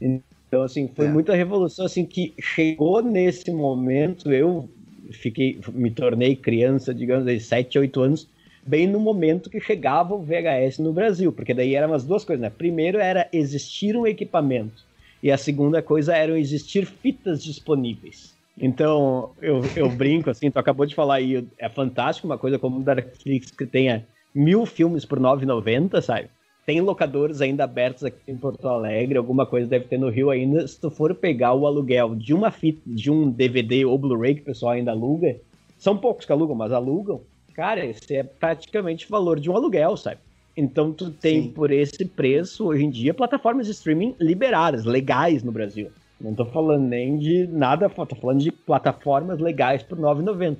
Então, 0.00 0.62
assim, 0.62 0.88
foi 0.94 1.06
é. 1.06 1.08
muita 1.10 1.34
revolução, 1.34 1.84
assim, 1.84 2.06
que 2.06 2.32
chegou 2.40 3.02
nesse 3.02 3.50
momento, 3.50 4.32
eu 4.32 4.68
fiquei, 5.10 5.58
me 5.72 5.90
tornei 5.90 6.36
criança, 6.36 6.94
digamos 6.94 7.26
aí, 7.26 7.40
7, 7.40 7.78
8 7.78 8.00
anos, 8.00 8.28
bem 8.64 8.86
no 8.86 9.00
momento 9.00 9.50
que 9.50 9.60
chegava 9.60 10.14
o 10.14 10.22
VHS 10.22 10.78
no 10.78 10.92
Brasil, 10.92 11.32
porque 11.32 11.54
daí 11.54 11.74
eram 11.74 11.94
as 11.94 12.04
duas 12.04 12.24
coisas, 12.24 12.42
né? 12.42 12.50
Primeiro 12.50 12.98
era 12.98 13.28
existir 13.32 13.96
um 13.96 14.06
equipamento, 14.06 14.84
e 15.22 15.30
a 15.30 15.36
segunda 15.36 15.82
coisa 15.82 16.14
era 16.14 16.38
existir 16.38 16.86
fitas 16.86 17.42
disponíveis. 17.42 18.34
Então, 18.60 19.32
eu, 19.40 19.62
eu 19.74 19.88
brinco, 19.96 20.30
assim, 20.30 20.50
tu 20.50 20.58
acabou 20.58 20.86
de 20.86 20.94
falar 20.94 21.16
aí, 21.16 21.46
é 21.58 21.68
fantástico 21.68 22.26
uma 22.26 22.38
coisa 22.38 22.58
como 22.58 22.78
o 22.78 22.84
Netflix 22.84 23.50
que 23.50 23.66
tenha 23.66 24.06
mil 24.34 24.64
filmes 24.66 25.04
por 25.04 25.18
9,90, 25.18 26.00
sabe? 26.00 26.28
Tem 26.64 26.80
locadores 26.80 27.40
ainda 27.40 27.64
abertos 27.64 28.04
aqui 28.04 28.18
em 28.28 28.36
Porto 28.36 28.68
Alegre, 28.68 29.18
alguma 29.18 29.44
coisa 29.44 29.68
deve 29.68 29.86
ter 29.86 29.98
no 29.98 30.08
Rio 30.08 30.30
ainda. 30.30 30.66
Se 30.66 30.80
tu 30.80 30.90
for 30.90 31.12
pegar 31.14 31.54
o 31.54 31.66
aluguel 31.66 32.14
de 32.14 32.32
uma 32.32 32.52
fita, 32.52 32.80
de 32.86 33.10
um 33.10 33.28
DVD 33.28 33.84
ou 33.84 33.98
Blu-ray 33.98 34.36
que 34.36 34.42
o 34.42 34.44
pessoal 34.44 34.72
ainda 34.72 34.92
aluga, 34.92 35.36
são 35.76 35.96
poucos 35.96 36.24
que 36.24 36.30
alugam, 36.30 36.54
mas 36.54 36.70
alugam, 36.70 37.20
cara, 37.54 37.84
esse 37.84 38.14
é 38.14 38.22
praticamente 38.22 39.06
o 39.06 39.08
valor 39.08 39.40
de 39.40 39.50
um 39.50 39.56
aluguel, 39.56 39.96
sabe? 39.96 40.20
Então 40.56 40.92
tu 40.92 41.10
tem 41.10 41.44
Sim. 41.44 41.50
por 41.50 41.72
esse 41.72 42.04
preço, 42.04 42.66
hoje 42.66 42.84
em 42.84 42.90
dia, 42.90 43.12
plataformas 43.12 43.66
de 43.66 43.72
streaming 43.72 44.14
liberadas, 44.20 44.84
legais 44.84 45.42
no 45.42 45.50
Brasil. 45.50 45.90
Não 46.20 46.34
tô 46.34 46.44
falando 46.44 46.84
nem 46.84 47.18
de 47.18 47.48
nada, 47.48 47.88
tô 47.88 48.14
falando 48.14 48.40
de 48.40 48.52
plataformas 48.52 49.40
legais 49.40 49.82
por 49.82 49.98
R$ 49.98 50.04
9,90. 50.04 50.58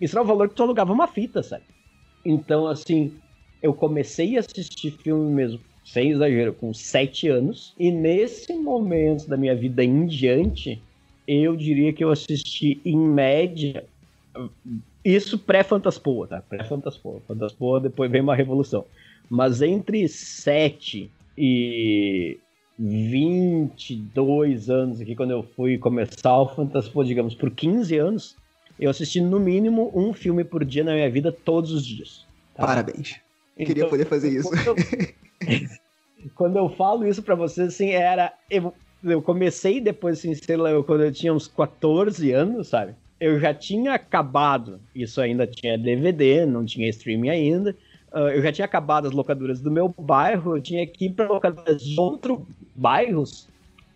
Isso 0.00 0.16
era 0.16 0.24
o 0.24 0.26
valor 0.26 0.48
que 0.48 0.54
tu 0.54 0.62
alugava 0.62 0.92
uma 0.92 1.08
fita, 1.08 1.42
sabe? 1.42 1.64
Então, 2.24 2.66
assim, 2.66 3.12
eu 3.62 3.74
comecei 3.74 4.36
a 4.36 4.40
assistir 4.40 4.92
filme 4.92 5.32
mesmo, 5.32 5.60
sem 5.84 6.10
exagero, 6.10 6.52
com 6.52 6.72
sete 6.72 7.28
anos. 7.28 7.74
E 7.78 7.90
nesse 7.90 8.52
momento 8.54 9.28
da 9.28 9.36
minha 9.36 9.54
vida 9.54 9.84
em 9.84 10.06
diante, 10.06 10.80
eu 11.26 11.56
diria 11.56 11.92
que 11.92 12.02
eu 12.02 12.10
assisti 12.10 12.80
em 12.84 12.98
média. 12.98 13.84
Isso 15.04 15.38
pré-Fantaspoa, 15.38 16.26
tá? 16.26 16.42
Pré-Fantaspoa. 16.42 17.20
Fantaspoa 17.26 17.80
depois 17.80 18.10
vem 18.10 18.20
uma 18.20 18.34
revolução. 18.34 18.84
Mas 19.28 19.62
entre 19.62 20.08
7 20.08 21.10
e 21.36 22.38
22 22.78 24.70
anos 24.70 25.00
aqui, 25.00 25.14
quando 25.14 25.32
eu 25.32 25.42
fui 25.42 25.78
começar 25.78 26.36
o 26.38 26.48
Fantaspoa, 26.48 27.04
digamos, 27.04 27.34
por 27.34 27.50
15 27.50 27.96
anos, 27.98 28.36
eu 28.78 28.90
assisti 28.90 29.20
no 29.20 29.38
mínimo 29.38 29.92
um 29.94 30.12
filme 30.12 30.42
por 30.42 30.64
dia 30.64 30.82
na 30.82 30.94
minha 30.94 31.10
vida 31.10 31.30
todos 31.30 31.72
os 31.72 31.84
dias. 31.84 32.26
tá? 32.54 32.66
Parabéns. 32.66 33.20
Queria 33.64 33.82
Então, 33.82 33.90
poder 33.90 34.06
fazer 34.06 34.30
isso. 34.30 34.48
Quando 34.48 34.66
eu, 34.66 34.76
quando 36.34 36.56
eu 36.56 36.68
falo 36.70 37.06
isso 37.06 37.22
pra 37.22 37.34
vocês, 37.34 37.68
assim, 37.68 37.90
era. 37.90 38.32
Eu, 38.50 38.74
eu 39.02 39.22
comecei 39.22 39.80
depois, 39.80 40.18
assim, 40.18 40.34
sei 40.34 40.56
lá, 40.56 40.70
eu- 40.70 40.84
quando 40.84 41.02
eu 41.04 41.12
tinha 41.12 41.32
uns 41.32 41.46
14 41.48 42.30
anos, 42.32 42.68
sabe? 42.68 42.94
Eu 43.18 43.38
já 43.38 43.52
tinha 43.52 43.92
acabado, 43.94 44.80
isso 44.94 45.20
ainda 45.20 45.46
tinha 45.46 45.76
DVD, 45.76 46.46
não 46.46 46.64
tinha 46.64 46.88
streaming 46.88 47.28
ainda. 47.28 47.76
ah, 48.12 48.30
eu 48.34 48.42
já 48.42 48.50
tinha 48.50 48.64
acabado 48.64 49.06
as 49.06 49.12
locadoras 49.12 49.60
do 49.60 49.70
meu 49.70 49.94
bairro, 49.98 50.56
eu 50.56 50.60
tinha 50.62 50.86
que 50.86 51.06
ir 51.06 51.10
pra 51.12 51.28
locadoras 51.28 51.82
de 51.82 52.00
outros 52.00 52.38
bairros 52.74 53.46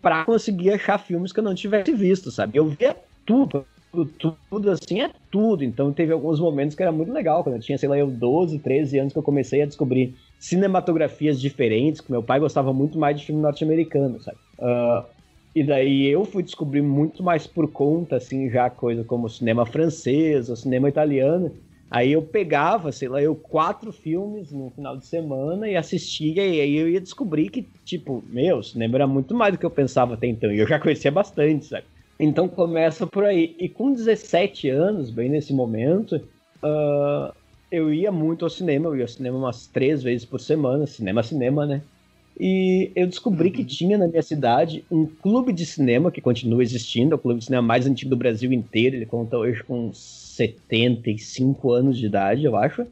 pra 0.01 0.23
conseguir 0.25 0.71
achar 0.71 0.97
filmes 0.99 1.31
que 1.33 1.39
eu 1.39 1.43
não 1.43 1.55
tivesse 1.55 1.91
visto, 1.91 2.29
sabe? 2.31 2.57
Eu 2.57 2.67
via 2.67 2.95
tudo, 3.25 3.65
tudo, 3.95 4.37
tudo 4.49 4.71
assim, 4.71 5.01
é 5.01 5.11
tudo. 5.31 5.63
Então 5.63 5.93
teve 5.93 6.11
alguns 6.11 6.39
momentos 6.39 6.75
que 6.75 6.81
era 6.81 6.91
muito 6.91 7.11
legal, 7.11 7.43
quando 7.43 7.55
eu 7.55 7.61
tinha, 7.61 7.77
sei 7.77 7.87
lá, 7.87 7.97
eu 7.97 8.09
12, 8.11 8.59
13 8.59 8.99
anos 8.99 9.13
que 9.13 9.19
eu 9.19 9.23
comecei 9.23 9.61
a 9.61 9.65
descobrir 9.65 10.15
cinematografias 10.39 11.39
diferentes, 11.39 12.01
que 12.01 12.11
meu 12.11 12.23
pai 12.23 12.39
gostava 12.39 12.73
muito 12.73 12.97
mais 12.99 13.19
de 13.19 13.25
filme 13.25 13.41
norte-americano, 13.41 14.19
sabe? 14.19 14.37
Ah, 14.59 15.09
e 15.55 15.63
daí 15.65 16.05
eu 16.07 16.25
fui 16.25 16.43
descobrir 16.43 16.81
muito 16.81 17.23
mais 17.23 17.47
por 17.47 17.71
conta, 17.71 18.17
assim, 18.17 18.49
já 18.49 18.69
coisa 18.69 19.03
como 19.05 19.29
cinema 19.29 19.65
francês 19.65 20.49
ou 20.49 20.55
cinema 20.55 20.89
italiano. 20.89 21.55
Aí 21.89 22.11
eu 22.11 22.21
pegava, 22.27 22.91
sei 22.91 23.07
lá, 23.07 23.21
eu 23.21 23.35
quatro 23.35 23.91
filmes 23.93 24.51
no 24.51 24.71
final 24.71 24.97
de 24.97 25.07
semana 25.07 25.69
e 25.69 25.75
assistia, 25.77 26.45
e 26.45 26.59
aí 26.61 26.75
eu 26.75 26.89
ia 26.89 26.99
descobrir 26.99 27.49
que, 27.49 27.71
tipo, 27.85 28.21
meu, 28.27 28.61
cinema 28.63 28.95
era 28.97 29.07
muito 29.07 29.33
mais 29.35 29.53
do 29.53 29.59
que 29.59 29.65
eu 29.65 29.71
pensava 29.71 30.15
até 30.15 30.27
então. 30.27 30.51
E 30.51 30.59
eu 30.59 30.67
já 30.67 30.79
conhecia 30.79 31.11
bastante, 31.11 31.65
sabe? 31.65 31.87
Então 32.19 32.47
começa 32.47 33.05
por 33.05 33.25
aí. 33.25 33.55
E 33.59 33.67
com 33.67 33.91
17 33.91 34.69
anos, 34.69 35.09
bem 35.09 35.29
nesse 35.29 35.53
momento, 35.53 36.21
ah, 36.63 37.33
eu 37.71 37.93
ia 37.93 38.11
muito 38.11 38.45
ao 38.45 38.49
cinema, 38.49 38.87
eu 38.87 38.95
ia 38.95 39.03
ao 39.03 39.07
cinema 39.07 39.37
umas 39.37 39.67
três 39.67 40.01
vezes 40.01 40.25
por 40.25 40.39
semana, 40.39 40.87
cinema, 40.87 41.21
cinema, 41.23 41.65
né? 41.65 41.81
E 42.39 42.91
eu 42.95 43.07
descobri 43.07 43.49
que 43.49 43.63
tinha 43.63 43.97
na 43.97 44.07
minha 44.07 44.21
cidade 44.21 44.83
um 44.91 45.05
clube 45.05 45.53
de 45.53 45.65
cinema 45.65 46.11
que 46.11 46.19
continua 46.19 46.61
existindo, 46.61 47.13
é 47.13 47.15
o 47.15 47.19
clube 47.19 47.39
de 47.39 47.45
cinema 47.45 47.65
mais 47.65 47.85
antigo 47.85 48.09
do 48.09 48.17
Brasil 48.17 48.51
inteiro. 48.51 48.95
Ele 48.95 49.05
conta 49.05 49.37
hoje 49.37 49.63
com 49.63 49.93
75 49.93 51.71
anos 51.71 51.97
de 51.97 52.05
idade, 52.05 52.43
eu 52.43 52.55
acho, 52.55 52.85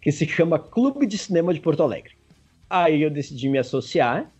que 0.00 0.12
se 0.12 0.24
chama 0.26 0.58
Clube 0.58 1.04
de 1.04 1.18
Cinema 1.18 1.52
de 1.52 1.58
Porto 1.58 1.82
Alegre. 1.82 2.12
Aí 2.70 3.02
eu 3.02 3.10
decidi 3.10 3.48
me 3.48 3.58
associar, 3.58 4.30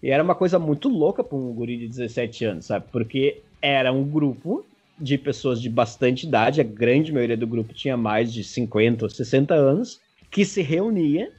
e 0.00 0.10
era 0.10 0.22
uma 0.22 0.34
coisa 0.36 0.58
muito 0.58 0.88
louca 0.88 1.24
para 1.24 1.36
um 1.36 1.52
guri 1.52 1.76
de 1.76 1.88
17 1.88 2.44
anos, 2.44 2.66
sabe? 2.66 2.86
Porque 2.92 3.42
era 3.60 3.92
um 3.92 4.04
grupo 4.04 4.64
de 4.98 5.18
pessoas 5.18 5.60
de 5.60 5.68
bastante 5.68 6.26
idade, 6.26 6.60
a 6.60 6.64
grande 6.64 7.12
maioria 7.12 7.36
do 7.36 7.46
grupo 7.46 7.74
tinha 7.74 7.96
mais 7.96 8.32
de 8.32 8.42
50 8.42 9.04
ou 9.04 9.10
60 9.10 9.54
anos, 9.54 10.00
que 10.30 10.44
se 10.44 10.62
reunia 10.62 11.30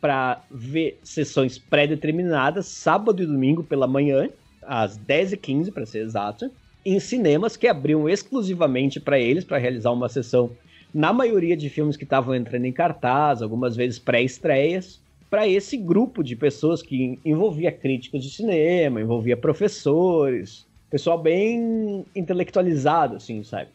para 0.00 0.42
ver 0.50 0.98
sessões 1.02 1.58
pré-determinadas, 1.58 2.66
sábado 2.66 3.22
e 3.22 3.26
domingo 3.26 3.62
pela 3.64 3.86
manhã, 3.86 4.28
às 4.62 4.98
10h15 4.98 5.72
para 5.72 5.86
ser 5.86 6.02
exato, 6.02 6.50
em 6.84 7.00
cinemas 7.00 7.56
que 7.56 7.66
abriam 7.66 8.08
exclusivamente 8.08 9.00
para 9.00 9.18
eles, 9.18 9.44
para 9.44 9.58
realizar 9.58 9.90
uma 9.90 10.08
sessão, 10.08 10.50
na 10.94 11.12
maioria 11.12 11.56
de 11.56 11.68
filmes 11.68 11.96
que 11.96 12.04
estavam 12.04 12.34
entrando 12.34 12.64
em 12.64 12.72
cartaz, 12.72 13.42
algumas 13.42 13.74
vezes 13.74 13.98
pré-estreias, 13.98 15.00
para 15.28 15.48
esse 15.48 15.76
grupo 15.76 16.22
de 16.22 16.36
pessoas 16.36 16.82
que 16.82 17.18
envolvia 17.24 17.72
críticos 17.72 18.22
de 18.22 18.30
cinema, 18.30 19.00
envolvia 19.00 19.36
professores, 19.36 20.66
pessoal 20.96 21.18
bem 21.18 22.06
intelectualizado, 22.16 23.16
assim, 23.16 23.44
sabe? 23.44 23.68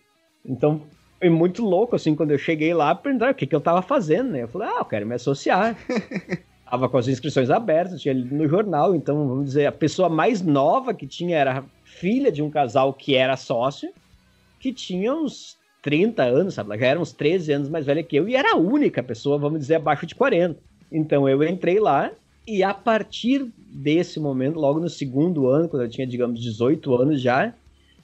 Então, 0.43 0.81
foi 1.19 1.29
muito 1.29 1.63
louco, 1.63 1.95
assim, 1.95 2.15
quando 2.15 2.31
eu 2.31 2.37
cheguei 2.39 2.73
lá, 2.73 2.95
perguntaram 2.95 3.31
o 3.31 3.35
que, 3.35 3.45
que 3.45 3.55
eu 3.55 3.61
tava 3.61 3.83
fazendo, 3.83 4.31
né? 4.31 4.41
Eu 4.41 4.47
falei, 4.47 4.67
ah, 4.67 4.79
eu 4.79 4.85
quero 4.85 5.05
me 5.05 5.13
associar. 5.13 5.77
tava 6.65 6.89
com 6.89 6.97
as 6.97 7.07
inscrições 7.07 7.51
abertas, 7.51 8.01
tinha 8.01 8.15
lido 8.15 8.33
no 8.33 8.47
jornal, 8.47 8.95
então, 8.95 9.27
vamos 9.27 9.45
dizer, 9.45 9.67
a 9.67 9.71
pessoa 9.71 10.09
mais 10.09 10.41
nova 10.41 10.95
que 10.95 11.05
tinha 11.05 11.37
era 11.37 11.63
filha 11.83 12.31
de 12.31 12.41
um 12.41 12.49
casal 12.49 12.91
que 12.91 13.15
era 13.15 13.37
sócio, 13.37 13.93
que 14.59 14.73
tinha 14.73 15.13
uns 15.13 15.59
30 15.83 16.23
anos, 16.23 16.55
sabe? 16.55 16.71
Ela 16.71 16.79
já 16.79 16.87
era 16.87 16.99
uns 16.99 17.11
13 17.11 17.53
anos 17.53 17.69
mais 17.69 17.85
velha 17.85 18.01
que 18.01 18.15
eu, 18.15 18.27
e 18.27 18.35
era 18.35 18.53
a 18.53 18.57
única 18.57 19.03
pessoa, 19.03 19.37
vamos 19.37 19.59
dizer, 19.59 19.75
abaixo 19.75 20.07
de 20.07 20.15
40. 20.15 20.59
Então, 20.91 21.29
eu 21.29 21.43
entrei 21.43 21.79
lá, 21.79 22.11
e 22.47 22.63
a 22.63 22.73
partir 22.73 23.51
desse 23.57 24.19
momento, 24.19 24.59
logo 24.59 24.79
no 24.79 24.89
segundo 24.89 25.47
ano, 25.47 25.69
quando 25.69 25.83
eu 25.83 25.89
tinha, 25.89 26.07
digamos, 26.07 26.41
18 26.41 26.93
anos 26.95 27.21
já, 27.21 27.53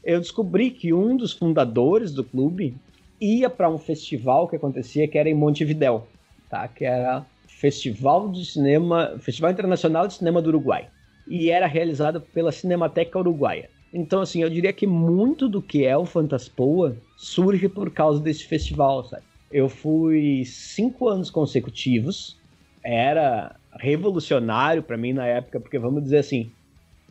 eu 0.03 0.19
descobri 0.19 0.71
que 0.71 0.93
um 0.93 1.17
dos 1.17 1.33
fundadores 1.33 2.13
do 2.13 2.23
clube 2.23 2.75
ia 3.19 3.49
para 3.49 3.69
um 3.69 3.77
festival 3.77 4.47
que 4.47 4.55
acontecia 4.55 5.07
que 5.07 5.17
era 5.17 5.29
em 5.29 5.33
Montevidéu, 5.33 6.07
tá? 6.49 6.67
Que 6.67 6.85
era 6.85 7.25
Festival 7.47 8.29
de 8.31 8.45
Cinema, 8.45 9.17
Festival 9.19 9.51
Internacional 9.51 10.07
de 10.07 10.13
Cinema 10.13 10.41
do 10.41 10.49
Uruguai. 10.49 10.87
E 11.27 11.49
era 11.49 11.67
realizado 11.67 12.21
pela 12.21 12.51
Cinemateca 12.51 13.19
Uruguaia. 13.19 13.69
Então, 13.93 14.21
assim, 14.21 14.43
eu 14.43 14.49
diria 14.49 14.71
que 14.71 14.85
muito 14.85 15.49
do 15.49 15.61
que 15.61 15.83
é 15.85 15.97
o 15.97 16.05
Fantaspoa 16.05 16.95
surge 17.17 17.67
por 17.67 17.89
causa 17.91 18.21
desse 18.21 18.45
festival, 18.45 19.03
sabe? 19.03 19.23
Eu 19.51 19.67
fui 19.67 20.43
cinco 20.45 21.09
anos 21.09 21.29
consecutivos, 21.29 22.37
era 22.83 23.56
revolucionário 23.79 24.83
para 24.83 24.97
mim 24.97 25.13
na 25.13 25.25
época, 25.27 25.59
porque 25.59 25.79
vamos 25.79 26.03
dizer 26.03 26.19
assim, 26.19 26.55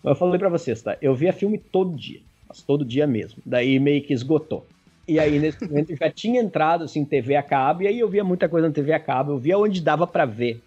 eu 0.05 0.15
falei 0.15 0.39
para 0.39 0.49
vocês, 0.49 0.83
tá? 0.83 0.97
Eu 1.03 1.15
via 1.15 1.33
filme 1.33 1.59
todo 1.59 1.97
dia, 1.97 2.21
mas 2.49 2.63
todo 2.63 2.85
dia 2.85 3.07
mesmo. 3.07 3.43
Daí 3.45 3.79
meio 3.81 4.05
que 4.07 4.13
esgotou. 4.15 4.73
E 5.09 5.21
aí, 5.21 5.39
nesse 5.39 5.59
momento, 5.69 5.91
eu 5.91 5.97
já 5.97 6.11
tinha 6.11 6.41
entrado, 6.41 6.85
assim, 6.85 7.05
TV 7.05 7.37
a 7.37 7.43
cabo, 7.43 7.83
e 7.83 7.87
aí 7.89 7.99
eu 7.99 8.09
via 8.09 8.25
muita 8.25 8.49
coisa 8.49 8.69
na 8.69 8.75
TV 8.75 8.93
a 8.93 9.01
cabo, 9.01 9.33
eu 9.33 9.39
via 9.39 9.59
onde 9.59 9.81
dava 9.81 10.07
para 10.07 10.25
ver. 10.27 10.65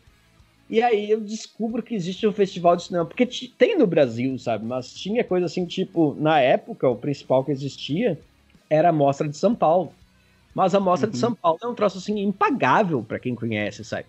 E 0.69 0.81
aí 0.81 1.09
eu 1.09 1.19
descubro 1.21 1.81
que 1.83 1.95
existe 1.95 2.27
um 2.27 2.31
festival 2.31 2.75
de 2.75 2.83
cinema, 2.83 3.05
porque 3.05 3.25
tem 3.57 3.77
no 3.77 3.87
Brasil, 3.87 4.37
sabe? 4.37 4.65
Mas 4.65 4.93
tinha 4.93 5.23
coisa 5.23 5.45
assim, 5.47 5.65
tipo, 5.65 6.13
na 6.15 6.39
época, 6.41 6.87
o 6.89 6.97
principal 6.97 7.43
que 7.43 7.51
existia 7.51 8.23
era 8.69 8.89
a 8.89 8.93
Mostra 8.93 9.27
de 9.27 9.37
São 9.37 9.55
Paulo. 9.55 9.99
Mas 10.53 10.75
a 10.75 10.79
Mostra 10.79 11.09
de 11.09 11.15
Uhum. 11.15 11.21
São 11.21 11.35
Paulo 11.35 11.59
é 11.63 11.67
um 11.67 11.75
troço, 11.75 11.97
assim, 11.97 12.19
impagável 12.19 13.03
para 13.03 13.19
quem 13.19 13.35
conhece, 13.35 13.83
sabe? 13.83 14.07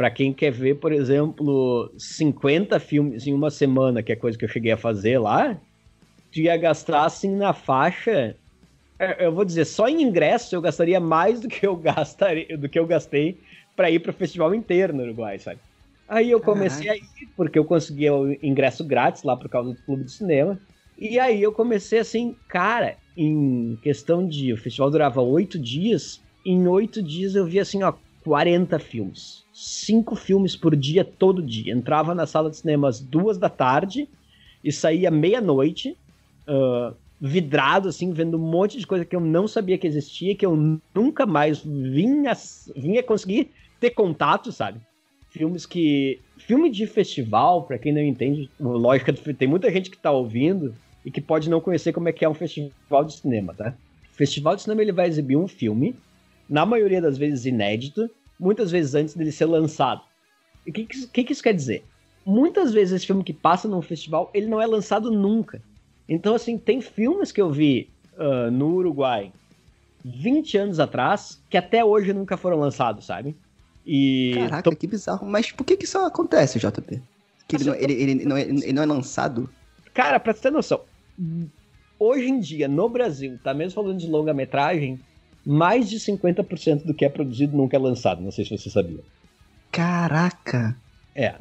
Para 0.00 0.10
quem 0.10 0.32
quer 0.32 0.50
ver, 0.50 0.76
por 0.76 0.92
exemplo, 0.92 1.92
50 1.98 2.80
filmes 2.80 3.26
em 3.26 3.34
uma 3.34 3.50
semana, 3.50 4.02
que 4.02 4.10
é 4.10 4.16
coisa 4.16 4.38
que 4.38 4.46
eu 4.46 4.48
cheguei 4.48 4.72
a 4.72 4.76
fazer 4.78 5.18
lá, 5.18 5.60
tu 6.32 6.40
ia 6.40 6.56
gastar, 6.56 7.04
assim, 7.04 7.36
na 7.36 7.52
faixa 7.52 8.34
é, 8.98 9.26
eu 9.26 9.30
vou 9.30 9.44
dizer, 9.44 9.66
só 9.66 9.86
em 9.86 10.00
ingresso 10.00 10.56
eu 10.56 10.62
gastaria 10.62 10.98
mais 10.98 11.38
do 11.40 11.48
que 11.48 11.66
eu 11.66 11.76
gastaria, 11.76 12.56
do 12.56 12.66
que 12.66 12.78
eu 12.78 12.86
gastei 12.86 13.36
para 13.76 13.90
ir 13.90 14.00
pro 14.00 14.10
festival 14.10 14.54
inteiro 14.54 14.94
no 14.94 15.02
Uruguai, 15.02 15.38
sabe? 15.38 15.60
Aí 16.08 16.30
eu 16.30 16.40
comecei 16.40 16.88
a 16.88 16.96
ir 16.96 17.02
porque 17.36 17.58
eu 17.58 17.64
conseguia 17.66 18.14
o 18.14 18.32
ingresso 18.42 18.82
grátis 18.82 19.22
lá 19.22 19.36
por 19.36 19.50
causa 19.50 19.74
do 19.74 19.82
clube 19.82 20.04
de 20.04 20.12
cinema. 20.12 20.58
E 20.98 21.18
aí 21.18 21.42
eu 21.42 21.52
comecei 21.52 21.98
assim, 21.98 22.34
cara, 22.48 22.96
em 23.14 23.76
questão 23.82 24.26
de 24.26 24.50
o 24.50 24.56
festival 24.56 24.90
durava 24.90 25.20
oito 25.20 25.58
dias, 25.58 26.22
em 26.46 26.66
oito 26.66 27.02
dias 27.02 27.34
eu 27.34 27.44
vi 27.44 27.60
assim, 27.60 27.82
ó, 27.82 27.92
40 28.24 28.78
filmes. 28.78 29.44
Cinco 29.62 30.16
filmes 30.16 30.56
por 30.56 30.74
dia, 30.74 31.04
todo 31.04 31.42
dia. 31.42 31.72
Entrava 31.72 32.14
na 32.14 32.26
sala 32.26 32.48
de 32.48 32.56
cinema 32.56 32.88
às 32.88 32.98
duas 32.98 33.36
da 33.36 33.50
tarde 33.50 34.08
e 34.64 34.72
saía 34.72 35.10
meia-noite. 35.10 35.96
ah, 36.46 36.94
vidrado, 37.20 37.86
assim, 37.90 38.14
vendo 38.14 38.38
um 38.38 38.50
monte 38.50 38.78
de 38.78 38.86
coisa 38.86 39.04
que 39.04 39.14
eu 39.14 39.20
não 39.20 39.46
sabia 39.46 39.76
que 39.76 39.86
existia, 39.86 40.34
que 40.34 40.46
eu 40.46 40.56
nunca 40.94 41.26
mais 41.26 41.62
vinha, 41.62 42.32
vinha 42.74 43.02
conseguir 43.02 43.50
ter 43.78 43.90
contato, 43.90 44.50
sabe? 44.50 44.80
Filmes 45.28 45.66
que. 45.66 46.18
Filme 46.38 46.70
de 46.70 46.86
festival, 46.86 47.64
pra 47.64 47.78
quem 47.78 47.92
não 47.92 48.00
entende, 48.00 48.48
lógica, 48.58 49.12
do- 49.12 49.34
tem 49.34 49.46
muita 49.46 49.70
gente 49.70 49.90
que 49.90 49.98
tá 49.98 50.10
ouvindo 50.10 50.74
e 51.04 51.10
que 51.10 51.20
pode 51.20 51.50
não 51.50 51.60
conhecer 51.60 51.92
como 51.92 52.08
é 52.08 52.12
que 52.12 52.24
é 52.24 52.28
um 52.28 52.32
festival 52.34 53.04
de 53.04 53.12
cinema, 53.12 53.52
tá? 53.52 53.74
Festival 54.14 54.56
de 54.56 54.62
cinema 54.62 54.80
ele 54.80 54.90
vai 54.92 55.06
exibir 55.06 55.36
um 55.36 55.46
filme, 55.46 55.94
na 56.48 56.64
maioria 56.64 57.02
das 57.02 57.18
vezes 57.18 57.44
inédito, 57.44 58.08
muitas 58.40 58.70
vezes 58.70 58.94
antes 58.94 59.14
dele 59.14 59.30
ser 59.30 59.44
lançado. 59.46 60.00
E 60.66 60.70
o 60.70 60.72
que, 60.72 60.86
que, 60.86 60.96
isso- 60.96 61.08
que 61.08 61.20
isso 61.32 61.42
quer 61.42 61.54
dizer? 61.54 61.84
Muitas 62.26 62.72
vezes 62.72 62.94
esse 62.94 63.06
filme 63.06 63.22
que 63.22 63.32
passa 63.32 63.68
num 63.68 63.80
festival, 63.82 64.30
ele 64.34 64.46
não 64.46 64.60
é 64.60 64.66
lançado 64.66 65.10
nunca. 65.10 65.62
Então, 66.08 66.34
assim, 66.34 66.58
tem 66.58 66.80
filmes 66.80 67.30
que 67.30 67.40
eu 67.40 67.50
vi 67.50 67.88
ah, 68.18 68.50
no 68.50 68.74
Uruguai 68.74 69.32
20 70.04 70.56
anos 70.58 70.80
atrás 70.80 71.40
que 71.48 71.56
até 71.56 71.84
hoje 71.84 72.12
nunca 72.12 72.36
foram 72.36 72.58
lançados, 72.58 73.04
sabe? 73.06 73.36
E 73.86 74.32
Caraca, 74.34 74.74
que 74.74 74.86
bizarro. 74.86 75.26
Mas 75.26 75.50
por 75.52 75.64
que, 75.64 75.76
que 75.76 75.84
isso 75.84 75.98
acontece, 75.98 76.58
JP? 76.58 77.02
Que 77.48 77.56
ele, 77.56 77.64
não, 77.64 77.74
ele, 77.74 77.92
ele 77.94 78.24
não 78.24 78.36
é, 78.36 78.42
ele 78.42 78.72
não 78.72 78.82
é 78.82 78.86
lançado? 78.86 79.48
Cara, 79.92 80.20
pra 80.20 80.32
você 80.32 80.42
ter 80.42 80.50
noção, 80.52 80.82
hoje 81.98 82.28
em 82.28 82.38
dia, 82.38 82.68
no 82.68 82.88
Brasil, 82.88 83.38
tá 83.42 83.52
mesmo 83.52 83.74
falando 83.74 83.98
de 83.98 84.06
longa-metragem, 84.06 85.00
mais 85.44 85.88
de 85.88 85.98
50% 85.98 86.84
do 86.84 86.94
que 86.94 87.04
é 87.04 87.08
produzido 87.08 87.56
nunca 87.56 87.76
é 87.76 87.80
lançado. 87.80 88.22
Não 88.22 88.30
sei 88.30 88.44
se 88.44 88.56
você 88.56 88.70
sabia. 88.70 89.00
Caraca! 89.70 90.76
É. 91.14 91.34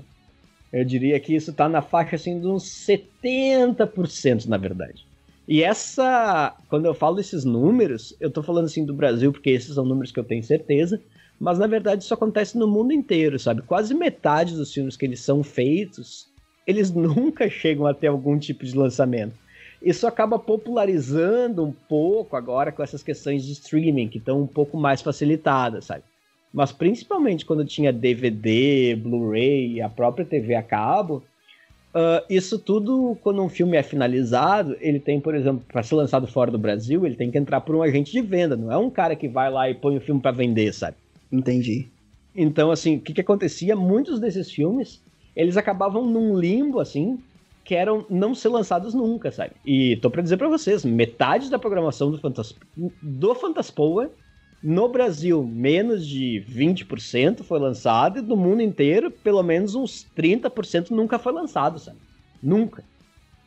Eu 0.72 0.86
diria 0.86 1.20
que 1.20 1.36
isso 1.36 1.52
tá 1.52 1.68
na 1.68 1.82
faixa 1.82 2.16
assim 2.16 2.40
de 2.40 2.48
uns 2.48 2.64
70%, 2.64 4.46
na 4.46 4.58
verdade. 4.58 5.06
E 5.48 5.64
essa, 5.64 6.56
quando 6.70 6.86
eu 6.86 6.94
falo 6.94 7.20
esses 7.20 7.44
números, 7.44 8.16
eu 8.20 8.30
tô 8.30 8.44
falando 8.44 8.66
assim 8.66 8.86
do 8.86 8.94
Brasil, 8.94 9.32
porque 9.32 9.50
esses 9.50 9.74
são 9.74 9.84
números 9.84 10.12
que 10.12 10.20
eu 10.20 10.24
tenho 10.24 10.44
certeza, 10.44 11.02
mas 11.40 11.58
na 11.58 11.66
verdade 11.66 12.04
isso 12.04 12.14
acontece 12.14 12.56
no 12.56 12.68
mundo 12.68 12.94
inteiro, 12.94 13.40
sabe? 13.40 13.64
Quase 13.64 13.96
metade 13.96 14.56
dos 14.56 14.72
filmes 14.72 14.96
que 14.96 15.06
eles 15.06 15.22
são 15.22 15.42
feitos, 15.42 16.28
eles 16.68 16.92
nunca 16.94 17.50
chegam 17.50 17.88
a 17.88 17.96
ter 17.96 18.08
algum 18.08 18.38
tipo 18.38 18.64
de 18.64 18.78
lançamento. 18.78 19.34
Isso 19.82 20.06
acaba 20.06 20.38
popularizando 20.38 21.64
um 21.64 21.72
pouco 21.72 22.36
agora 22.36 22.72
com 22.72 22.84
essas 22.84 23.02
questões 23.02 23.46
de 23.46 23.54
streaming, 23.54 24.10
que 24.10 24.18
estão 24.18 24.42
um 24.42 24.48
pouco 24.48 24.78
mais 24.78 25.02
facilitadas, 25.02 25.86
sabe? 25.86 26.04
Mas 26.54 26.72
principalmente 26.72 27.46
quando 27.46 27.64
tinha 27.64 27.94
DVD, 27.94 28.96
Blu-ray 28.96 29.74
e 29.74 29.82
a 29.82 29.88
própria 29.88 30.26
TV 30.26 30.56
a 30.56 30.64
cabo, 30.64 31.24
uh, 31.94 32.26
isso 32.30 32.60
tudo, 32.60 33.18
quando 33.22 33.42
um 33.42 33.50
filme 33.50 33.78
é 33.78 33.84
finalizado, 33.84 34.76
ele 34.82 35.00
tem, 35.00 35.20
por 35.20 35.34
exemplo, 35.34 35.64
para 35.68 35.84
ser 35.84 35.96
lançado 35.96 36.28
fora 36.28 36.52
do 36.52 36.58
Brasil, 36.58 37.06
ele 37.06 37.16
tem 37.16 37.32
que 37.32 37.38
entrar 37.38 37.62
por 37.62 37.76
um 37.76 37.84
agente 37.84 38.12
de 38.12 38.22
venda, 38.22 38.58
não 38.58 38.72
é 38.72 38.78
um 38.78 38.90
cara 38.90 39.16
que 39.16 39.28
vai 39.28 39.50
lá 39.50 39.70
e 39.70 39.76
põe 39.76 39.96
o 39.96 40.02
filme 40.02 40.20
para 40.20 40.32
vender, 40.32 40.74
sabe? 40.74 40.98
Entendi. 41.32 41.88
Então, 42.36 42.72
assim, 42.72 42.98
o 42.98 43.02
que, 43.02 43.14
que 43.14 43.22
acontecia? 43.22 43.76
Muitos 43.76 44.20
desses 44.20 44.52
filmes, 44.52 45.02
eles 45.36 45.56
acabavam 45.56 46.06
num 46.06 46.38
limbo, 46.38 46.80
assim, 46.80 47.20
que 47.70 47.76
eram 47.76 48.04
não 48.10 48.34
ser 48.34 48.50
lançados 48.50 48.96
nunca, 48.96 49.32
sabe? 49.32 49.52
E 49.64 49.96
tô 49.98 50.10
pra 50.10 50.24
dizer 50.24 50.38
pra 50.38 50.50
vocês, 50.50 50.84
metade 50.84 51.52
da 51.52 51.60
programação 51.60 52.10
do, 52.10 52.18
Fantas... 52.18 52.56
do 53.00 53.36
Fantaspoa 53.36 54.10
no 54.64 54.90
Brasil, 54.90 55.44
menos 55.44 56.04
de 56.08 56.44
20% 56.50 57.44
foi 57.44 57.60
lançado, 57.60 58.18
e 58.18 58.22
do 58.24 58.36
mundo 58.36 58.64
inteiro, 58.64 59.12
pelo 59.12 59.44
menos 59.44 59.76
uns 59.76 60.04
30% 60.18 60.90
nunca 60.90 61.20
foi 61.20 61.32
lançado, 61.32 61.78
sabe? 61.78 62.00
Nunca. 62.42 62.84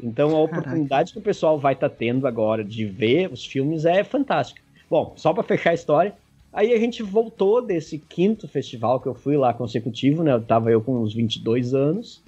Então 0.00 0.36
a 0.36 0.40
oportunidade 0.40 0.88
Caraca. 0.88 1.12
que 1.14 1.18
o 1.18 1.22
pessoal 1.22 1.58
vai 1.58 1.72
estar 1.72 1.88
tá 1.88 1.96
tendo 1.98 2.24
agora 2.24 2.62
de 2.62 2.86
ver 2.86 3.28
os 3.28 3.44
filmes 3.44 3.84
é 3.84 4.04
fantástica. 4.04 4.62
Bom, 4.88 5.14
só 5.16 5.34
para 5.34 5.42
fechar 5.42 5.70
a 5.70 5.74
história, 5.74 6.14
aí 6.52 6.72
a 6.72 6.78
gente 6.78 7.02
voltou 7.02 7.60
desse 7.60 7.98
quinto 7.98 8.46
festival 8.46 9.00
que 9.00 9.08
eu 9.08 9.16
fui 9.16 9.36
lá 9.36 9.52
consecutivo, 9.52 10.22
né? 10.22 10.32
Eu 10.32 10.42
tava 10.42 10.70
eu 10.70 10.80
com 10.80 11.02
uns 11.02 11.12
22 11.12 11.74
anos. 11.74 12.21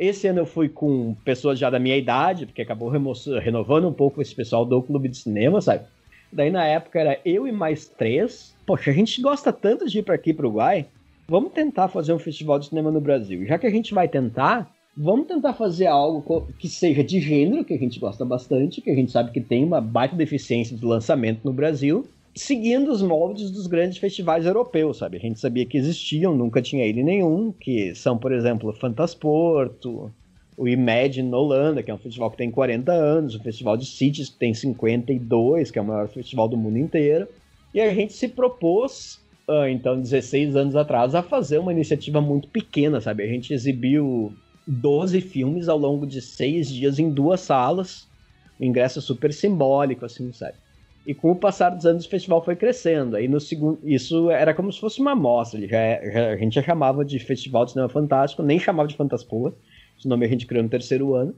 Esse 0.00 0.26
ano 0.28 0.38
eu 0.38 0.46
fui 0.46 0.66
com 0.66 1.14
pessoas 1.26 1.58
já 1.58 1.68
da 1.68 1.78
minha 1.78 1.94
idade, 1.94 2.46
porque 2.46 2.62
acabou 2.62 2.88
renovando 2.88 3.86
um 3.86 3.92
pouco 3.92 4.22
esse 4.22 4.34
pessoal 4.34 4.64
do 4.64 4.82
clube 4.82 5.10
de 5.10 5.18
cinema, 5.18 5.60
sabe? 5.60 5.84
Daí 6.32 6.50
na 6.50 6.64
época 6.64 6.98
era 6.98 7.20
eu 7.22 7.46
e 7.46 7.52
mais 7.52 7.86
três. 7.86 8.56
Poxa, 8.64 8.90
a 8.90 8.94
gente 8.94 9.20
gosta 9.20 9.52
tanto 9.52 9.86
de 9.86 9.98
ir 9.98 10.02
para 10.02 10.14
aqui 10.14 10.32
pro 10.32 10.48
Uruguai. 10.48 10.86
Vamos 11.28 11.52
tentar 11.52 11.88
fazer 11.88 12.14
um 12.14 12.18
festival 12.18 12.58
de 12.58 12.68
cinema 12.68 12.90
no 12.90 12.98
Brasil. 12.98 13.44
Já 13.44 13.58
que 13.58 13.66
a 13.66 13.70
gente 13.70 13.92
vai 13.92 14.08
tentar, 14.08 14.70
vamos 14.96 15.26
tentar 15.26 15.52
fazer 15.52 15.88
algo 15.88 16.48
que 16.58 16.66
seja 16.66 17.04
de 17.04 17.20
gênero, 17.20 17.62
que 17.62 17.74
a 17.74 17.78
gente 17.78 18.00
gosta 18.00 18.24
bastante, 18.24 18.80
que 18.80 18.90
a 18.90 18.94
gente 18.94 19.12
sabe 19.12 19.32
que 19.32 19.40
tem 19.42 19.62
uma 19.62 19.82
baita 19.82 20.16
deficiência 20.16 20.74
de 20.74 20.84
lançamento 20.84 21.42
no 21.44 21.52
Brasil, 21.52 22.08
seguindo 22.34 22.90
os 22.90 23.02
moldes 23.02 23.50
dos 23.50 23.66
grandes 23.66 23.98
festivais 23.98 24.46
europeus, 24.46 24.98
sabe? 24.98 25.16
A 25.16 25.20
gente 25.20 25.40
sabia 25.40 25.66
que 25.66 25.76
existiam, 25.76 26.34
nunca 26.34 26.62
tinha 26.62 26.86
ido 26.86 27.02
nenhum, 27.02 27.52
que 27.52 27.94
são, 27.94 28.16
por 28.16 28.32
exemplo, 28.32 28.72
Fantasporto, 28.72 30.12
o 30.56 30.68
Imagine 30.68 31.28
na 31.28 31.38
Holanda, 31.38 31.82
que 31.82 31.90
é 31.90 31.94
um 31.94 31.98
festival 31.98 32.30
que 32.30 32.36
tem 32.36 32.50
40 32.50 32.92
anos, 32.92 33.34
o 33.34 33.42
Festival 33.42 33.76
de 33.76 33.86
Cities, 33.86 34.28
que 34.28 34.38
tem 34.38 34.52
52, 34.52 35.70
que 35.70 35.78
é 35.78 35.82
o 35.82 35.84
maior 35.84 36.08
festival 36.08 36.48
do 36.48 36.56
mundo 36.56 36.78
inteiro. 36.78 37.26
E 37.72 37.80
a 37.80 37.92
gente 37.94 38.12
se 38.12 38.28
propôs, 38.28 39.18
ah, 39.48 39.70
então, 39.70 39.98
16 39.98 40.56
anos 40.56 40.76
atrás, 40.76 41.14
a 41.14 41.22
fazer 41.22 41.58
uma 41.58 41.72
iniciativa 41.72 42.20
muito 42.20 42.48
pequena, 42.48 43.00
sabe? 43.00 43.22
A 43.22 43.26
gente 43.26 43.54
exibiu 43.54 44.34
12 44.66 45.20
filmes 45.20 45.68
ao 45.68 45.78
longo 45.78 46.06
de 46.06 46.20
seis 46.20 46.68
dias 46.68 46.98
em 46.98 47.10
duas 47.10 47.40
salas, 47.40 48.06
o 48.58 48.64
ingresso 48.64 48.98
é 48.98 49.02
super 49.02 49.32
simbólico, 49.32 50.04
assim, 50.04 50.30
sabe? 50.32 50.54
E 51.06 51.14
com 51.14 51.30
o 51.30 51.36
passar 51.36 51.70
dos 51.70 51.86
anos 51.86 52.04
o 52.04 52.10
festival 52.10 52.44
foi 52.44 52.54
crescendo. 52.54 53.16
Aí 53.16 53.26
no 53.26 53.40
segundo, 53.40 53.78
isso 53.82 54.30
era 54.30 54.54
como 54.54 54.72
se 54.72 54.80
fosse 54.80 55.00
uma 55.00 55.12
amostra. 55.12 55.60
Já, 55.66 56.12
já, 56.12 56.28
a 56.30 56.36
gente 56.36 56.54
já 56.54 56.62
chamava 56.62 57.04
de 57.04 57.18
Festival 57.18 57.64
de 57.64 57.72
Cinema 57.72 57.88
Fantástico, 57.88 58.42
nem 58.42 58.58
chamava 58.58 58.88
de 58.88 58.96
Fantaspoa. 58.96 59.54
Esse 59.98 60.08
nome 60.08 60.26
a 60.26 60.28
gente 60.28 60.46
criou 60.46 60.62
no 60.62 60.68
terceiro 60.68 61.14
ano. 61.14 61.34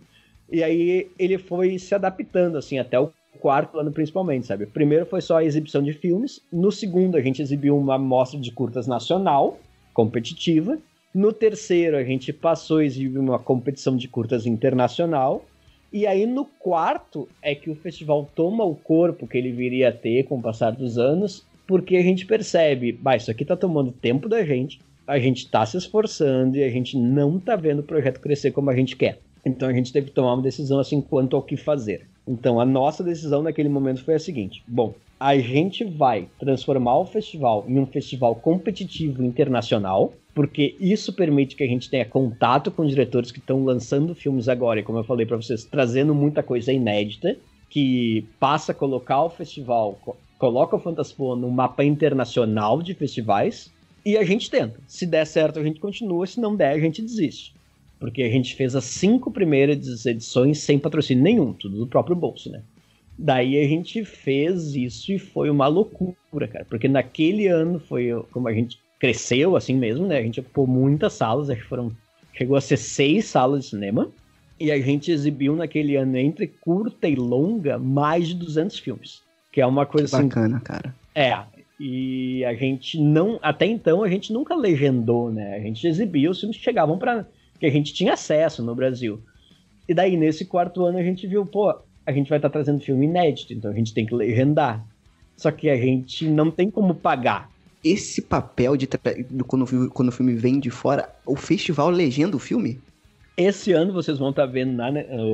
E 0.51 0.62
aí 0.62 1.11
ele 1.18 1.38
foi 1.38 1.79
se 1.79 1.94
adaptando, 1.94 2.59
assim, 2.59 2.79
até 2.79 2.98
o 2.98 3.11
quarto 3.40 3.79
ano 3.79 3.90
principalmente, 3.90 4.46
sabe? 4.46 4.64
O 4.64 4.70
primeiro 4.70 5.07
foi 5.07 5.20
só 5.20 5.38
a 5.38 5.44
exibição 5.44 5.83
de 5.83 5.92
filmes. 5.92 6.40
No 6.53 6.70
segundo, 6.70 7.16
a 7.16 7.22
gente 7.22 7.40
exibiu 7.40 7.77
uma 7.77 7.98
mostra 7.98 8.38
de 8.38 8.53
curtas 8.53 8.87
nacional, 8.87 9.59
competitiva. 9.94 10.79
No 11.14 11.33
terceiro, 11.33 11.96
a 11.96 12.05
gente 12.05 12.33
passou 12.33 12.79
a 12.79 12.85
exibir 12.85 13.18
uma 13.18 13.38
competição 13.38 13.96
de 13.96 14.09
curtas 14.09 14.46
internacional. 14.46 15.44
E 15.92 16.07
aí, 16.07 16.24
no 16.24 16.46
quarto, 16.46 17.28
é 17.42 17.55
que 17.55 17.68
o 17.68 17.74
festival 17.74 18.28
toma 18.35 18.64
o 18.64 18.74
corpo 18.74 19.26
que 19.26 19.37
ele 19.37 19.52
viria 19.52 19.90
a 19.90 19.92
ter 19.92 20.24
com 20.24 20.38
o 20.38 20.42
passar 20.42 20.70
dos 20.70 20.96
anos, 20.96 21.44
porque 21.66 21.96
a 21.96 22.02
gente 22.02 22.24
percebe, 22.24 22.92
bah, 22.92 23.16
isso 23.16 23.31
aqui 23.31 23.44
tá 23.44 23.57
tomando 23.57 23.92
tempo 23.92 24.28
da 24.28 24.42
gente, 24.42 24.81
a 25.07 25.18
gente 25.18 25.44
está 25.44 25.66
se 25.66 25.76
esforçando 25.76 26.57
e 26.57 26.64
a 26.64 26.70
gente 26.70 26.96
não 26.96 27.37
está 27.37 27.57
vendo 27.57 27.81
o 27.81 27.85
projeto 27.85 28.20
crescer 28.20 28.52
como 28.52 28.70
a 28.70 28.76
gente 28.76 28.96
quer. 28.96 29.18
Então 29.44 29.68
a 29.68 29.72
gente 29.72 29.92
teve 29.92 30.07
que 30.07 30.12
tomar 30.12 30.35
uma 30.35 30.42
decisão 30.42 30.78
assim 30.78 31.00
quanto 31.00 31.37
ao 31.37 31.42
que 31.42 31.57
fazer. 31.57 32.07
Então 32.26 32.61
a 32.61 32.64
nossa 32.64 33.02
decisão 33.02 33.42
naquele 33.42 33.68
momento 33.68 34.05
foi 34.05 34.14
a 34.14 34.18
seguinte: 34.18 34.62
bom, 34.66 34.94
a 35.18 35.37
gente 35.37 35.85
vai 35.85 36.28
transformar 36.38 36.98
o 36.98 37.07
festival 37.07 37.64
em 37.68 37.78
um 37.78 37.87
festival 37.87 38.35
competitivo 38.35 39.24
internacional, 39.24 40.12
porque 40.35 40.77
isso 40.81 41.12
permite 41.12 41.57
que 41.57 41.62
a 41.62 41.66
gente 41.66 41.90
tenha 41.90 42.05
contato 42.05 42.71
com 42.71 42.87
diretores 42.87 43.31
que 43.31 43.38
estão 43.38 43.64
lançando 43.64 44.14
filmes 44.14 44.49
agora, 44.49 44.81
e 44.81 44.83
como 44.83 44.99
eu 44.99 45.05
falei 45.05 45.27
para 45.27 45.37
vocês, 45.37 45.64
trazendo 45.64 46.14
muita 46.14 46.42
coisa 46.42 46.73
inédita, 46.73 47.37
que 47.68 48.27
passa 48.38 48.73
a 48.73 48.75
colocar 48.75 49.23
o 49.23 49.31
festival, 49.31 49.99
coloca 50.38 50.77
o 50.77 50.81
Fantaspoa 50.81 51.37
no 51.37 51.51
mapa 51.51 51.85
internacional 51.85 52.83
de 52.83 52.95
festivais, 52.95 53.71
e 54.05 54.16
a 54.16 54.25
gente 54.25 54.51
tenta. 54.51 54.81
Se 54.87 55.07
der 55.07 55.27
certo, 55.27 55.59
a 55.61 55.62
gente 55.62 55.79
continua. 55.79 56.27
Se 56.27 56.40
não 56.40 56.57
der, 56.57 56.73
a 56.73 56.79
gente 56.79 57.01
desiste. 57.01 57.55
Porque 58.01 58.23
a 58.23 58.29
gente 58.29 58.57
fez 58.57 58.75
as 58.75 58.85
cinco 58.85 59.31
primeiras 59.31 60.05
edições 60.05 60.59
sem 60.59 60.79
patrocínio 60.79 61.23
nenhum, 61.23 61.53
tudo 61.53 61.79
do 61.79 61.87
próprio 61.87 62.16
bolso, 62.16 62.51
né? 62.51 62.62
Daí 63.16 63.57
a 63.64 63.68
gente 63.68 64.05
fez 64.05 64.75
isso 64.75 65.12
e 65.12 65.18
foi 65.18 65.49
uma 65.51 65.68
loucura, 65.68 66.49
cara. 66.49 66.64
Porque 66.64 66.88
naquele 66.88 67.47
ano 67.47 67.79
foi 67.79 68.11
como 68.33 68.49
a 68.49 68.53
gente 68.53 68.81
cresceu 69.03 69.57
assim 69.57 69.75
mesmo, 69.75 70.07
né? 70.07 70.19
A 70.19 70.23
gente 70.23 70.38
ocupou 70.38 70.65
muitas 70.65 71.15
salas, 71.15 71.51
acho 71.51 71.61
que 71.61 71.67
foram. 71.67 71.91
Chegou 72.33 72.57
a 72.57 72.61
ser 72.61 72.77
seis 72.77 73.25
salas 73.25 73.65
de 73.65 73.71
cinema. 73.71 74.09
E 74.61 74.71
a 74.71 74.81
gente 74.81 75.11
exibiu 75.11 75.57
naquele 75.57 75.97
ano, 75.97 76.17
entre 76.17 76.47
curta 76.47 77.09
e 77.09 77.17
longa, 77.17 77.81
mais 77.81 78.29
de 78.29 78.35
200 78.37 78.79
filmes. 78.79 79.21
Que 79.51 79.61
é 79.61 79.67
uma 79.67 79.85
coisa 79.85 80.09
que 80.09 80.15
assim. 80.15 80.29
Bacana, 80.29 80.61
cara. 80.61 80.95
É, 81.17 81.37
e 81.81 82.45
a 82.45 82.55
gente 82.55 83.01
não, 83.01 83.41
até 83.43 83.67
então 83.67 84.05
a 84.05 84.09
gente 84.09 84.33
nunca 84.33 84.55
legendou, 84.55 85.33
né? 85.33 85.57
A 85.57 85.59
gente 85.59 85.85
exibia 85.85 86.31
os 86.31 86.38
filmes 86.38 86.57
que 86.57 86.62
chegavam 86.62 86.97
para 86.97 87.27
que 87.59 87.67
a 87.67 87.71
gente 87.71 87.93
tinha 87.93 88.12
acesso 88.12 88.62
no 88.62 88.73
Brasil. 88.73 89.21
E 89.88 89.93
daí 89.93 90.17
nesse 90.17 90.45
quarto 90.45 90.85
ano 90.85 90.99
a 90.99 91.03
gente 91.03 91.27
viu, 91.27 91.45
pô, 91.45 91.75
a 92.07 92.12
gente 92.12 92.29
vai 92.29 92.38
estar 92.38 92.49
tá 92.49 92.53
trazendo 92.53 92.85
filme 92.85 93.07
inédito, 93.07 93.53
então 93.53 93.73
a 93.73 93.75
gente 93.75 93.93
tem 93.93 94.07
que 94.07 94.15
legendar. 94.15 94.87
Só 95.37 95.51
que 95.51 95.69
a 95.69 95.77
gente 95.77 96.29
não 96.29 96.53
tem 96.53 96.71
como 96.71 96.95
pagar. 96.95 97.52
Esse 97.83 98.23
papel 98.23 98.77
de 98.77 98.87
quando, 99.47 99.90
quando 99.90 100.09
o 100.09 100.12
filme 100.12 100.35
vem 100.35 100.61
de 100.61 100.71
fora, 100.71 101.09
o 101.27 101.35
festival 101.35 101.90
legenda 101.90 102.37
o 102.37 102.40
filme? 102.40 102.81
Esse 103.37 103.73
ano 103.73 103.92
vocês 103.92 104.18
vão 104.18 104.31
estar 104.31 104.47
tá 104.47 104.53
vendo 104.53 104.73
na, 104.73 104.88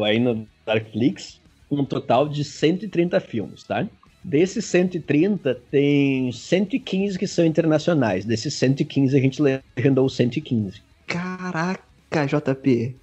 aí 0.07 0.19
no 0.19 0.47
Darkflix 0.65 1.41
um 1.71 1.85
total 1.85 2.29
de 2.29 2.45
130 2.45 3.21
filmes, 3.21 3.63
tá? 3.63 3.87
Desses 4.25 4.65
130, 4.65 5.55
tem 5.71 6.33
115 6.33 7.19
que 7.19 7.27
são 7.27 7.45
internacionais. 7.45 8.25
Desses 8.25 8.55
115, 8.55 9.17
a 9.17 9.21
gente 9.21 9.43
legendou 9.43 10.09
115. 10.09 10.83
Caraca, 11.07 12.27
JP. 12.27 12.97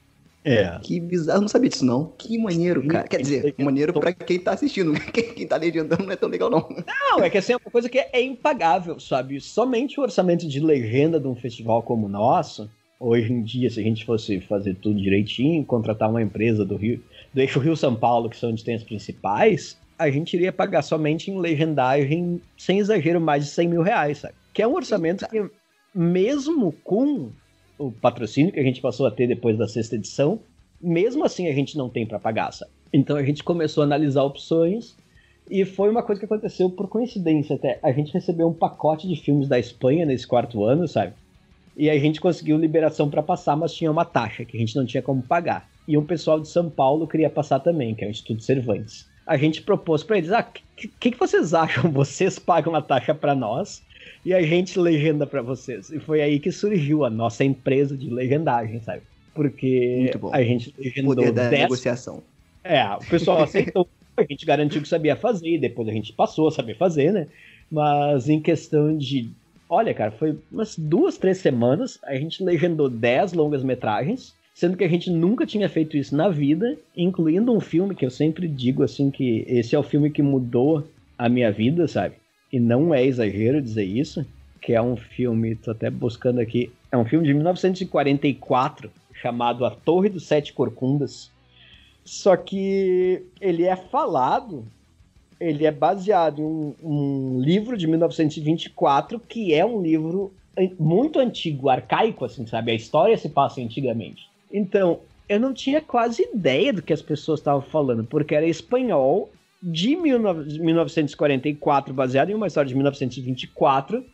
É. 0.46 0.78
Que 0.84 1.00
bizarro, 1.00 1.40
eu 1.40 1.42
não 1.42 1.48
sabia 1.48 1.70
disso 1.70 1.84
não. 1.84 2.14
Que 2.20 2.38
maneiro, 2.38 2.86
cara. 2.88 3.08
Quer 3.08 3.20
dizer, 3.20 3.56
maneiro 3.58 3.92
pra 3.94 4.14
quem 4.14 4.40
tá 4.40 4.54
assistindo. 4.54 4.94
Quem 5.12 5.48
tá 5.48 5.58
legendando 5.58 6.04
não 6.04 6.12
é 6.12 6.16
tão 6.16 6.30
legal 6.30 6.50
não. 6.50 6.70
Não, 7.10 7.24
é 7.24 7.30
que 7.30 7.38
assim, 7.38 7.54
é 7.54 7.56
uma 7.56 7.72
coisa 7.72 7.90
que 7.90 7.98
é 7.98 8.22
impagável, 8.22 9.00
sabe? 9.00 9.42
Somente 9.42 10.00
o 10.00 10.04
orçamento 10.04 10.48
de 10.48 10.60
legenda 10.60 11.20
de 11.20 11.28
um 11.28 11.36
festival 11.36 11.82
como 11.82 12.06
o 12.06 12.10
nosso, 12.10 12.70
hoje 13.00 13.34
em 13.34 13.42
dia, 13.42 13.70
se 13.70 13.80
a 13.80 13.84
gente 13.84 14.06
fosse 14.06 14.40
fazer 14.42 14.76
tudo 14.76 15.02
direitinho, 15.02 15.66
contratar 15.66 16.10
uma 16.10 16.22
empresa 16.22 16.64
do 16.64 16.76
Rio, 16.76 17.04
do 17.34 17.42
eixo 17.42 17.60
Rio-São 17.60 17.96
Paulo, 17.96 18.30
que 18.30 18.38
são 18.38 18.52
onde 18.52 18.64
tem 18.64 18.76
as 18.76 18.84
principais, 18.84 19.78
a 19.98 20.10
gente 20.12 20.36
iria 20.36 20.54
pagar 20.54 20.84
somente 20.84 21.32
em 21.32 21.40
legendagem, 21.40 22.42
sem 22.58 22.80
exagero, 22.80 23.20
mais 23.20 23.46
de 23.46 23.50
100 23.52 23.68
mil 23.68 23.82
reais, 23.82 24.20
sabe? 24.20 24.36
Que 24.54 24.62
é 24.62 24.68
um 24.68 24.76
orçamento 24.76 25.28
que 25.28 25.50
mesmo 25.94 26.72
com 26.84 27.32
o 27.78 27.92
patrocínio 27.92 28.52
que 28.52 28.60
a 28.60 28.64
gente 28.64 28.82
passou 28.82 29.06
a 29.06 29.12
ter 29.12 29.28
depois 29.28 29.58
da 29.58 29.68
sexta 29.68 29.96
edição, 29.96 30.40
mesmo 30.82 31.24
assim 31.26 31.48
a 31.48 31.54
gente 31.54 31.78
não 31.78 31.90
tem 31.90 32.06
para 32.06 32.20
pagar, 32.20 32.52
sabe? 32.52 32.72
Então 32.92 33.18
a 33.18 33.24
gente 33.24 33.44
começou 33.44 33.82
a 33.82 33.86
analisar 33.86 34.24
opções 34.24 34.96
e 35.50 35.64
foi 35.66 35.90
uma 35.90 36.02
coisa 36.02 36.20
que 36.20 36.26
aconteceu 36.26 36.70
por 36.70 36.88
coincidência 36.88 37.56
até. 37.56 37.80
A 37.84 37.92
gente 37.92 38.14
recebeu 38.14 38.48
um 38.48 38.54
pacote 38.54 39.08
de 39.08 39.16
filmes 39.16 39.48
da 39.48 39.60
Espanha 39.60 40.06
nesse 40.06 40.26
quarto 40.26 40.64
ano, 40.64 40.88
sabe? 40.88 41.14
E 41.78 41.90
a 41.90 42.00
gente 42.00 42.22
conseguiu 42.22 42.58
liberação 42.58 43.10
para 43.10 43.22
passar, 43.22 43.56
mas 43.56 43.74
tinha 43.74 43.92
uma 43.92 44.06
taxa 44.06 44.46
que 44.46 44.56
a 44.56 44.60
gente 44.60 44.76
não 44.76 44.86
tinha 44.86 45.04
como 45.04 45.22
pagar. 45.22 45.70
E 45.88 45.98
um 45.98 46.06
pessoal 46.06 46.40
de 46.40 46.48
São 46.48 46.70
Paulo 46.70 47.08
queria 47.08 47.30
passar 47.30 47.60
também, 47.60 47.94
que 47.94 48.04
é 48.04 48.08
o 48.08 48.12
Instituto 48.12 48.42
Cervantes. 48.42 49.08
A 49.28 49.38
gente 49.38 49.62
propôs 49.62 50.04
para 50.04 50.18
eles: 50.18 50.32
ah, 50.32 50.40
o 50.40 50.76
que, 50.76 50.88
que, 50.88 51.12
que, 51.12 51.20
vocês 51.20 51.54
acham? 51.54 51.90
Vocês 51.92 52.40
pagam 52.40 52.76
a 52.76 52.82
taxa 52.82 53.14
para 53.14 53.36
nós 53.36 53.84
e 54.26 54.34
a 54.34 54.42
gente 54.42 54.80
legenda 54.80 55.28
para 55.28 55.42
vocês. 55.42 55.90
E 55.92 56.00
foi 56.00 56.22
aí 56.22 56.40
que 56.40 56.52
surgiu 56.52 57.06
a 57.06 57.10
nossa 57.10 57.44
empresa 57.44 57.96
de 57.96 58.10
legendagem, 58.10 58.82
sabe? 58.82 59.04
Porque 59.34 60.12
a 60.32 60.44
gente 60.44 60.74
legendou. 60.78 61.16
Poder 61.16 61.32
da 61.32 61.50
10... 61.50 61.62
negociação. 61.62 62.24
É, 62.64 62.84
o 62.96 63.06
pessoal 63.08 63.44
aceitou, 63.44 63.88
a 64.18 64.24
gente 64.24 64.46
garantiu 64.46 64.82
que 64.82 64.88
sabia 64.88 65.16
fazer, 65.16 65.56
e 65.56 65.60
depois 65.60 65.88
a 65.88 65.92
gente 65.92 66.12
passou 66.12 66.48
a 66.48 66.52
saber 66.52 66.76
fazer, 66.76 67.14
né? 67.14 67.28
Mas 67.72 68.28
em 68.28 68.42
questão 68.42 68.98
de 68.98 69.30
Olha, 69.68 69.94
cara, 69.94 70.12
foi 70.12 70.38
umas 70.52 70.78
duas, 70.78 71.18
três 71.18 71.40
semanas, 71.40 72.00
a 72.04 72.16
gente 72.16 72.44
legendou 72.44 72.88
10 72.88 73.34
longas 73.34 73.64
metragens, 73.64 74.36
sendo 74.54 74.78
que 74.78 74.84
a 74.84 74.88
gente 74.88 75.10
nunca 75.10 75.46
tinha 75.46 75.68
feito 75.68 75.98
isso 75.98 76.16
na 76.16 76.30
vida, 76.30 76.78
incluindo 76.96 77.52
um 77.52 77.60
filme 77.60 77.96
que 77.96 78.06
eu 78.06 78.12
sempre 78.12 78.48
digo 78.48 78.84
assim 78.84 79.10
que 79.10 79.44
esse 79.48 79.76
é 79.76 79.80
o 79.80 79.84
filme 79.84 80.12
que 80.12 80.22
mudou 80.22 80.88
a 81.18 81.28
minha 81.28 81.52
vida, 81.52 81.88
sabe? 81.88 82.16
E 82.52 82.60
não 82.60 82.94
é 82.94 83.04
exagero 83.06 83.62
dizer 83.62 83.84
isso, 83.84 84.26
que 84.62 84.74
é 84.74 84.82
um 84.82 84.96
filme, 84.96 85.56
tô 85.56 85.72
até 85.72 85.90
buscando 85.90 86.40
aqui, 86.40 86.72
é 86.92 86.98
um 86.98 87.06
filme 87.06 87.26
de 87.26 87.34
1944 87.34 88.92
chamado 89.14 89.66
A 89.66 89.72
Torre 89.72 90.10
dos 90.10 90.26
Sete 90.26 90.54
Corcundas. 90.54 91.32
Só 92.04 92.38
que 92.38 93.24
ele 93.42 93.64
é 93.64 93.76
falado 93.76 94.66
ele 95.40 95.66
é 95.66 95.72
baseado 95.72 96.40
em 96.40 96.46
um, 96.46 96.76
um, 96.82 97.42
livro 97.42 97.78
de 97.78 97.88
1924, 97.88 99.20
que 99.20 99.54
é 99.54 99.66
um 99.66 99.82
livro 99.82 100.34
muito 100.80 101.20
antigo, 101.20 101.70
arcaico, 101.70 102.26
assim, 102.26 102.48
sabe? 102.48 102.72
A 102.72 102.76
história 102.76 103.18
se 103.18 103.30
passa 103.30 103.62
antigamente. 103.62 104.30
Então, 104.52 105.00
eu 105.28 105.40
não 105.40 105.54
tinha 105.54 105.82
quase 105.82 106.24
ideia 106.34 106.72
do 106.72 106.82
que 106.82 106.94
as 106.94 107.02
pessoas 107.02 107.40
estavam 107.40 107.62
falando, 107.62 108.06
porque 108.06 108.34
era 108.34 108.48
espanhol 108.48 109.30
de 109.62 109.96
1944, 109.96 111.94
baseado 111.94 112.30
em 112.30 112.34
uma 112.34 112.48
história 112.48 112.68
de 112.68 112.76
1924, 112.76 114.06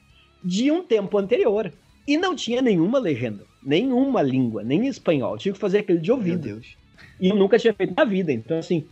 de 0.44 0.72
um 0.72 0.84
tempo 0.84 1.18
anterior. 1.18 1.72
E 2.08 2.18
não 2.18 2.36
tinha 2.36 2.62
nenhuma 2.62 3.00
legenda, 3.00 3.44
nenhuma 3.64 4.22
língua, 4.22 4.64
nem 4.64 4.88
espanhol. 4.88 5.34
Eu 5.34 5.38
tive 5.38 5.54
que 5.54 5.60
fazer 5.60 5.80
aquele 5.80 6.00
de 6.00 6.12
ouvido. 6.12 6.46
Meu 6.46 6.56
Deus. 6.56 6.76
E 7.20 7.30
eu 7.30 7.36
nunca 7.36 7.60
tinha 7.60 7.74
feito 7.74 7.94
na 7.96 8.04
vida. 8.04 8.32
Então, 8.32 8.58
assim, 8.58 8.86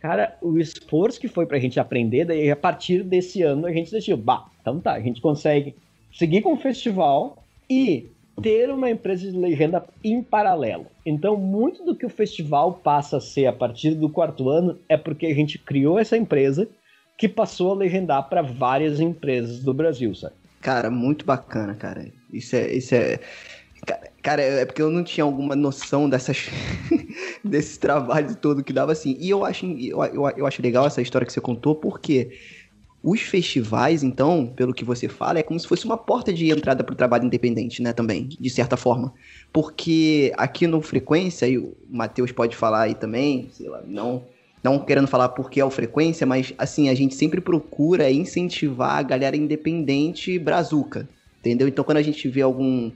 cara, 0.00 0.36
o 0.40 0.58
esforço 0.58 1.20
que 1.20 1.28
foi 1.28 1.46
pra 1.46 1.58
gente 1.58 1.80
aprender, 1.80 2.24
daí 2.24 2.50
a 2.50 2.56
partir 2.56 3.02
desse 3.02 3.42
ano 3.42 3.66
a 3.66 3.72
gente 3.72 3.90
decidiu, 3.90 4.16
bah, 4.16 4.46
então 4.60 4.80
tá, 4.80 4.92
a 4.92 5.00
gente 5.00 5.20
consegue 5.20 5.74
seguir 6.12 6.42
com 6.42 6.52
o 6.52 6.56
festival 6.56 7.42
e 7.68 8.10
ter 8.42 8.70
uma 8.70 8.90
empresa 8.90 9.30
de 9.30 9.38
legenda 9.38 9.84
em 10.02 10.22
paralelo. 10.22 10.86
Então, 11.06 11.36
muito 11.36 11.84
do 11.84 11.94
que 11.94 12.06
o 12.06 12.10
festival 12.10 12.74
passa 12.74 13.18
a 13.18 13.20
ser 13.20 13.46
a 13.46 13.52
partir 13.52 13.94
do 13.94 14.08
quarto 14.08 14.48
ano 14.48 14.78
é 14.88 14.96
porque 14.96 15.26
a 15.26 15.34
gente 15.34 15.58
criou 15.58 15.98
essa 15.98 16.16
empresa 16.16 16.68
que 17.16 17.28
passou 17.28 17.72
a 17.72 17.76
legendar 17.76 18.28
para 18.28 18.42
várias 18.42 19.00
empresas 19.00 19.60
do 19.60 19.72
Brasil, 19.72 20.14
sabe? 20.14 20.34
Cara, 20.60 20.90
muito 20.90 21.24
bacana, 21.24 21.74
cara. 21.74 22.06
Isso 22.32 22.56
é, 22.56 22.72
isso 22.72 22.94
é 22.94 23.18
Cara, 24.22 24.40
é 24.40 24.64
porque 24.64 24.80
eu 24.80 24.90
não 24.90 25.02
tinha 25.02 25.24
alguma 25.24 25.56
noção 25.56 26.08
dessas 26.08 26.48
desse 27.44 27.80
trabalho 27.80 28.36
todo 28.36 28.62
que 28.62 28.72
dava 28.72 28.92
assim. 28.92 29.16
E 29.18 29.28
eu 29.28 29.44
acho, 29.44 29.66
eu, 29.66 30.04
eu, 30.04 30.28
eu 30.36 30.46
acho 30.46 30.62
legal 30.62 30.86
essa 30.86 31.02
história 31.02 31.26
que 31.26 31.32
você 31.32 31.40
contou, 31.40 31.74
porque 31.74 32.30
os 33.02 33.20
festivais, 33.20 34.02
então, 34.02 34.46
pelo 34.46 34.72
que 34.72 34.84
você 34.84 35.08
fala, 35.08 35.40
é 35.40 35.42
como 35.42 35.58
se 35.58 35.66
fosse 35.66 35.84
uma 35.84 35.96
porta 35.96 36.32
de 36.32 36.50
entrada 36.50 36.84
para 36.84 36.92
o 36.92 36.96
trabalho 36.96 37.24
independente, 37.24 37.82
né, 37.82 37.92
também, 37.92 38.28
de 38.28 38.50
certa 38.50 38.76
forma. 38.76 39.12
Porque 39.52 40.32
aqui 40.36 40.66
no 40.66 40.80
Frequência, 40.80 41.46
e 41.46 41.58
o 41.58 41.74
Matheus 41.90 42.30
pode 42.30 42.54
falar 42.54 42.82
aí 42.82 42.94
também, 42.94 43.48
sei 43.52 43.68
lá, 43.68 43.82
não, 43.84 44.24
não 44.62 44.78
querendo 44.78 45.08
falar 45.08 45.30
porque 45.30 45.60
é 45.60 45.64
o 45.64 45.70
Frequência, 45.70 46.24
mas 46.24 46.54
assim, 46.56 46.88
a 46.88 46.94
gente 46.94 47.16
sempre 47.16 47.40
procura 47.40 48.10
incentivar 48.10 48.98
a 48.98 49.02
galera 49.02 49.36
independente 49.36 50.38
brazuca, 50.38 51.08
entendeu? 51.40 51.66
Então, 51.66 51.84
quando 51.84 51.98
a 51.98 52.02
gente 52.02 52.28
vê 52.28 52.42
algum 52.42 52.92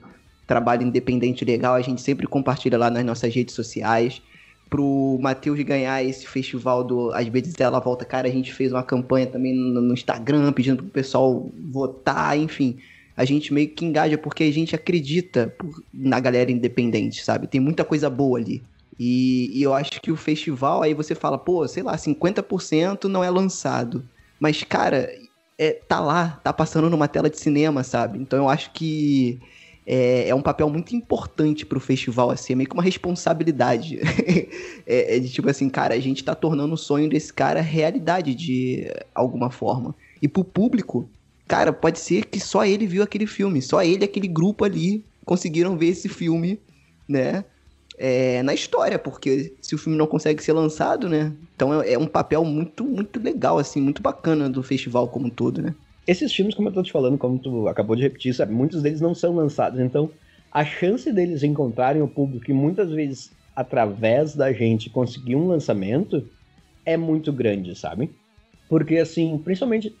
trabalho 0.47 0.83
independente 0.83 1.43
legal, 1.43 1.75
a 1.75 1.81
gente 1.81 2.01
sempre 2.01 2.25
compartilha 2.25 2.77
lá 2.77 2.89
nas 2.89 3.03
nossas 3.03 3.35
redes 3.35 3.53
sociais. 3.53 4.21
Pro 4.69 5.17
Matheus 5.21 5.59
ganhar 5.61 6.03
esse 6.03 6.27
festival 6.27 6.83
do 6.83 7.11
Às 7.11 7.27
vezes 7.27 7.59
ela 7.59 7.79
volta, 7.79 8.05
cara, 8.05 8.27
a 8.27 8.31
gente 8.31 8.53
fez 8.53 8.71
uma 8.71 8.83
campanha 8.83 9.27
também 9.27 9.53
no, 9.53 9.81
no 9.81 9.93
Instagram 9.93 10.51
pedindo 10.53 10.83
pro 10.83 10.91
pessoal 10.91 11.49
votar, 11.71 12.37
enfim. 12.37 12.77
A 13.15 13.25
gente 13.25 13.53
meio 13.53 13.69
que 13.69 13.83
engaja 13.83 14.17
porque 14.17 14.43
a 14.43 14.51
gente 14.51 14.75
acredita 14.75 15.53
na 15.93 16.19
galera 16.19 16.51
independente, 16.51 17.23
sabe? 17.23 17.47
Tem 17.47 17.59
muita 17.59 17.83
coisa 17.83 18.09
boa 18.09 18.37
ali. 18.37 18.61
E, 18.99 19.51
e 19.53 19.63
eu 19.63 19.73
acho 19.73 20.01
que 20.01 20.11
o 20.11 20.15
festival, 20.15 20.81
aí 20.81 20.93
você 20.93 21.15
fala, 21.15 21.37
pô, 21.37 21.67
sei 21.67 21.83
lá, 21.83 21.95
50% 21.95 23.05
não 23.05 23.23
é 23.23 23.29
lançado. 23.29 24.03
Mas, 24.39 24.63
cara, 24.63 25.11
é, 25.57 25.71
tá 25.71 25.99
lá, 25.99 26.39
tá 26.43 26.53
passando 26.53 26.89
numa 26.89 27.07
tela 27.07 27.29
de 27.29 27.39
cinema, 27.39 27.83
sabe? 27.83 28.19
Então 28.19 28.37
eu 28.39 28.49
acho 28.49 28.71
que 28.71 29.39
é, 29.89 30.27
é 30.27 30.35
um 30.35 30.41
papel 30.41 30.69
muito 30.69 30.93
importante 30.93 31.65
pro 31.65 31.79
festival, 31.79 32.29
assim, 32.29 32.51
é 32.51 32.55
meio 32.57 32.67
que 32.67 32.75
uma 32.75 32.83
responsabilidade. 32.83 33.97
é, 34.85 35.15
é, 35.15 35.19
de 35.19 35.29
tipo 35.29 35.49
assim, 35.49 35.69
cara, 35.69 35.95
a 35.95 35.99
gente 35.99 36.25
tá 36.25 36.35
tornando 36.35 36.73
o 36.73 36.77
sonho 36.77 37.09
desse 37.09 37.33
cara 37.33 37.61
realidade 37.61 38.35
de 38.35 38.91
alguma 39.15 39.49
forma. 39.49 39.95
E 40.21 40.27
pro 40.27 40.43
público, 40.43 41.09
cara, 41.47 41.71
pode 41.71 42.01
ser 42.01 42.25
que 42.25 42.37
só 42.37 42.65
ele 42.65 42.85
viu 42.85 43.01
aquele 43.01 43.25
filme, 43.25 43.61
só 43.61 43.81
ele, 43.81 44.03
aquele 44.03 44.27
grupo 44.27 44.65
ali, 44.65 45.05
conseguiram 45.23 45.77
ver 45.77 45.87
esse 45.87 46.09
filme, 46.09 46.59
né? 47.07 47.45
É, 47.97 48.43
na 48.43 48.53
história, 48.53 48.99
porque 48.99 49.53
se 49.61 49.73
o 49.73 49.77
filme 49.77 49.97
não 49.97 50.05
consegue 50.05 50.43
ser 50.43 50.51
lançado, 50.51 51.07
né? 51.07 51.31
Então 51.55 51.81
é, 51.81 51.93
é 51.93 51.97
um 51.97 52.05
papel 52.05 52.43
muito, 52.43 52.83
muito 52.83 53.21
legal, 53.21 53.57
assim, 53.57 53.79
muito 53.79 54.01
bacana 54.01 54.49
do 54.49 54.61
festival 54.61 55.07
como 55.07 55.27
um 55.27 55.29
todo, 55.29 55.61
né? 55.61 55.73
Esses 56.07 56.33
filmes, 56.33 56.55
como 56.55 56.69
eu 56.69 56.73
tô 56.73 56.81
te 56.81 56.91
falando, 56.91 57.17
como 57.17 57.37
tu 57.37 57.67
acabou 57.67 57.95
de 57.95 58.01
repetir, 58.01 58.33
sabe, 58.33 58.53
muitos 58.53 58.81
deles 58.81 59.01
não 59.01 59.13
são 59.13 59.35
lançados. 59.35 59.79
Então, 59.79 60.09
a 60.51 60.63
chance 60.63 61.11
deles 61.11 61.43
encontrarem 61.43 62.01
o 62.01 62.07
público 62.07 62.49
e 62.49 62.53
muitas 62.53 62.89
vezes 62.91 63.31
através 63.55 64.35
da 64.35 64.53
gente 64.53 64.89
conseguir 64.89 65.35
um 65.35 65.47
lançamento 65.47 66.23
é 66.85 66.95
muito 66.95 67.33
grande, 67.33 67.77
sabe? 67.77 68.09
Porque 68.69 68.97
assim, 68.97 69.37
principalmente 69.37 69.93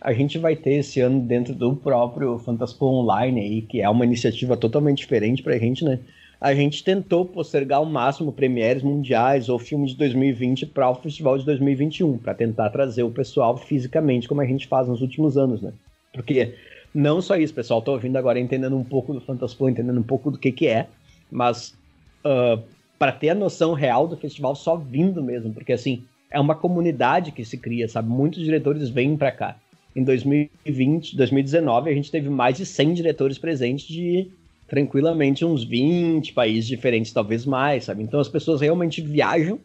a 0.00 0.12
gente 0.12 0.36
vai 0.36 0.56
ter 0.56 0.74
esse 0.74 0.98
ano 1.00 1.20
dentro 1.20 1.54
do 1.54 1.76
próprio 1.76 2.36
Fantaspo 2.38 2.86
Online 2.86 3.40
aí, 3.40 3.62
que 3.62 3.80
é 3.80 3.88
uma 3.88 4.04
iniciativa 4.04 4.56
totalmente 4.56 4.98
diferente 4.98 5.42
pra 5.42 5.58
gente, 5.58 5.84
né? 5.84 6.00
A 6.42 6.52
gente 6.56 6.82
tentou 6.82 7.24
postergar 7.24 7.78
ao 7.78 7.86
máximo 7.86 8.32
premieres 8.32 8.82
mundiais 8.82 9.48
ou 9.48 9.60
filmes 9.60 9.92
de 9.92 9.98
2020 9.98 10.66
para 10.66 10.90
o 10.90 10.94
festival 10.96 11.38
de 11.38 11.44
2021, 11.44 12.18
para 12.18 12.34
tentar 12.34 12.68
trazer 12.70 13.04
o 13.04 13.12
pessoal 13.12 13.56
fisicamente, 13.56 14.26
como 14.26 14.40
a 14.40 14.44
gente 14.44 14.66
faz 14.66 14.88
nos 14.88 15.00
últimos 15.00 15.38
anos, 15.38 15.62
né? 15.62 15.72
Porque 16.12 16.56
não 16.92 17.22
só 17.22 17.36
isso, 17.36 17.54
pessoal, 17.54 17.80
tô 17.80 17.92
ouvindo 17.92 18.16
agora 18.16 18.40
entendendo 18.40 18.76
um 18.76 18.82
pouco 18.82 19.14
do 19.14 19.20
Fantaspo, 19.20 19.68
entendendo 19.68 20.00
um 20.00 20.02
pouco 20.02 20.32
do 20.32 20.38
que 20.38 20.50
que 20.50 20.66
é, 20.66 20.88
mas 21.30 21.78
uh, 22.24 22.60
para 22.98 23.12
ter 23.12 23.28
a 23.30 23.36
noção 23.36 23.72
real 23.72 24.08
do 24.08 24.16
festival 24.16 24.56
só 24.56 24.74
vindo 24.74 25.22
mesmo, 25.22 25.54
porque 25.54 25.72
assim, 25.72 26.02
é 26.28 26.40
uma 26.40 26.56
comunidade 26.56 27.30
que 27.30 27.44
se 27.44 27.56
cria, 27.56 27.86
sabe? 27.86 28.08
Muitos 28.08 28.42
diretores 28.42 28.88
vêm 28.88 29.16
para 29.16 29.30
cá. 29.30 29.56
Em 29.94 30.02
2020, 30.02 31.16
2019, 31.16 31.88
a 31.88 31.94
gente 31.94 32.10
teve 32.10 32.28
mais 32.28 32.56
de 32.56 32.66
100 32.66 32.94
diretores 32.94 33.38
presentes 33.38 33.86
de 33.86 34.28
tranquilamente 34.72 35.44
uns 35.44 35.64
20 35.64 36.32
países 36.32 36.66
diferentes, 36.66 37.12
talvez 37.12 37.44
mais, 37.44 37.84
sabe? 37.84 38.02
Então 38.02 38.18
as 38.18 38.26
pessoas 38.26 38.62
realmente 38.62 39.02
viajam 39.02 39.60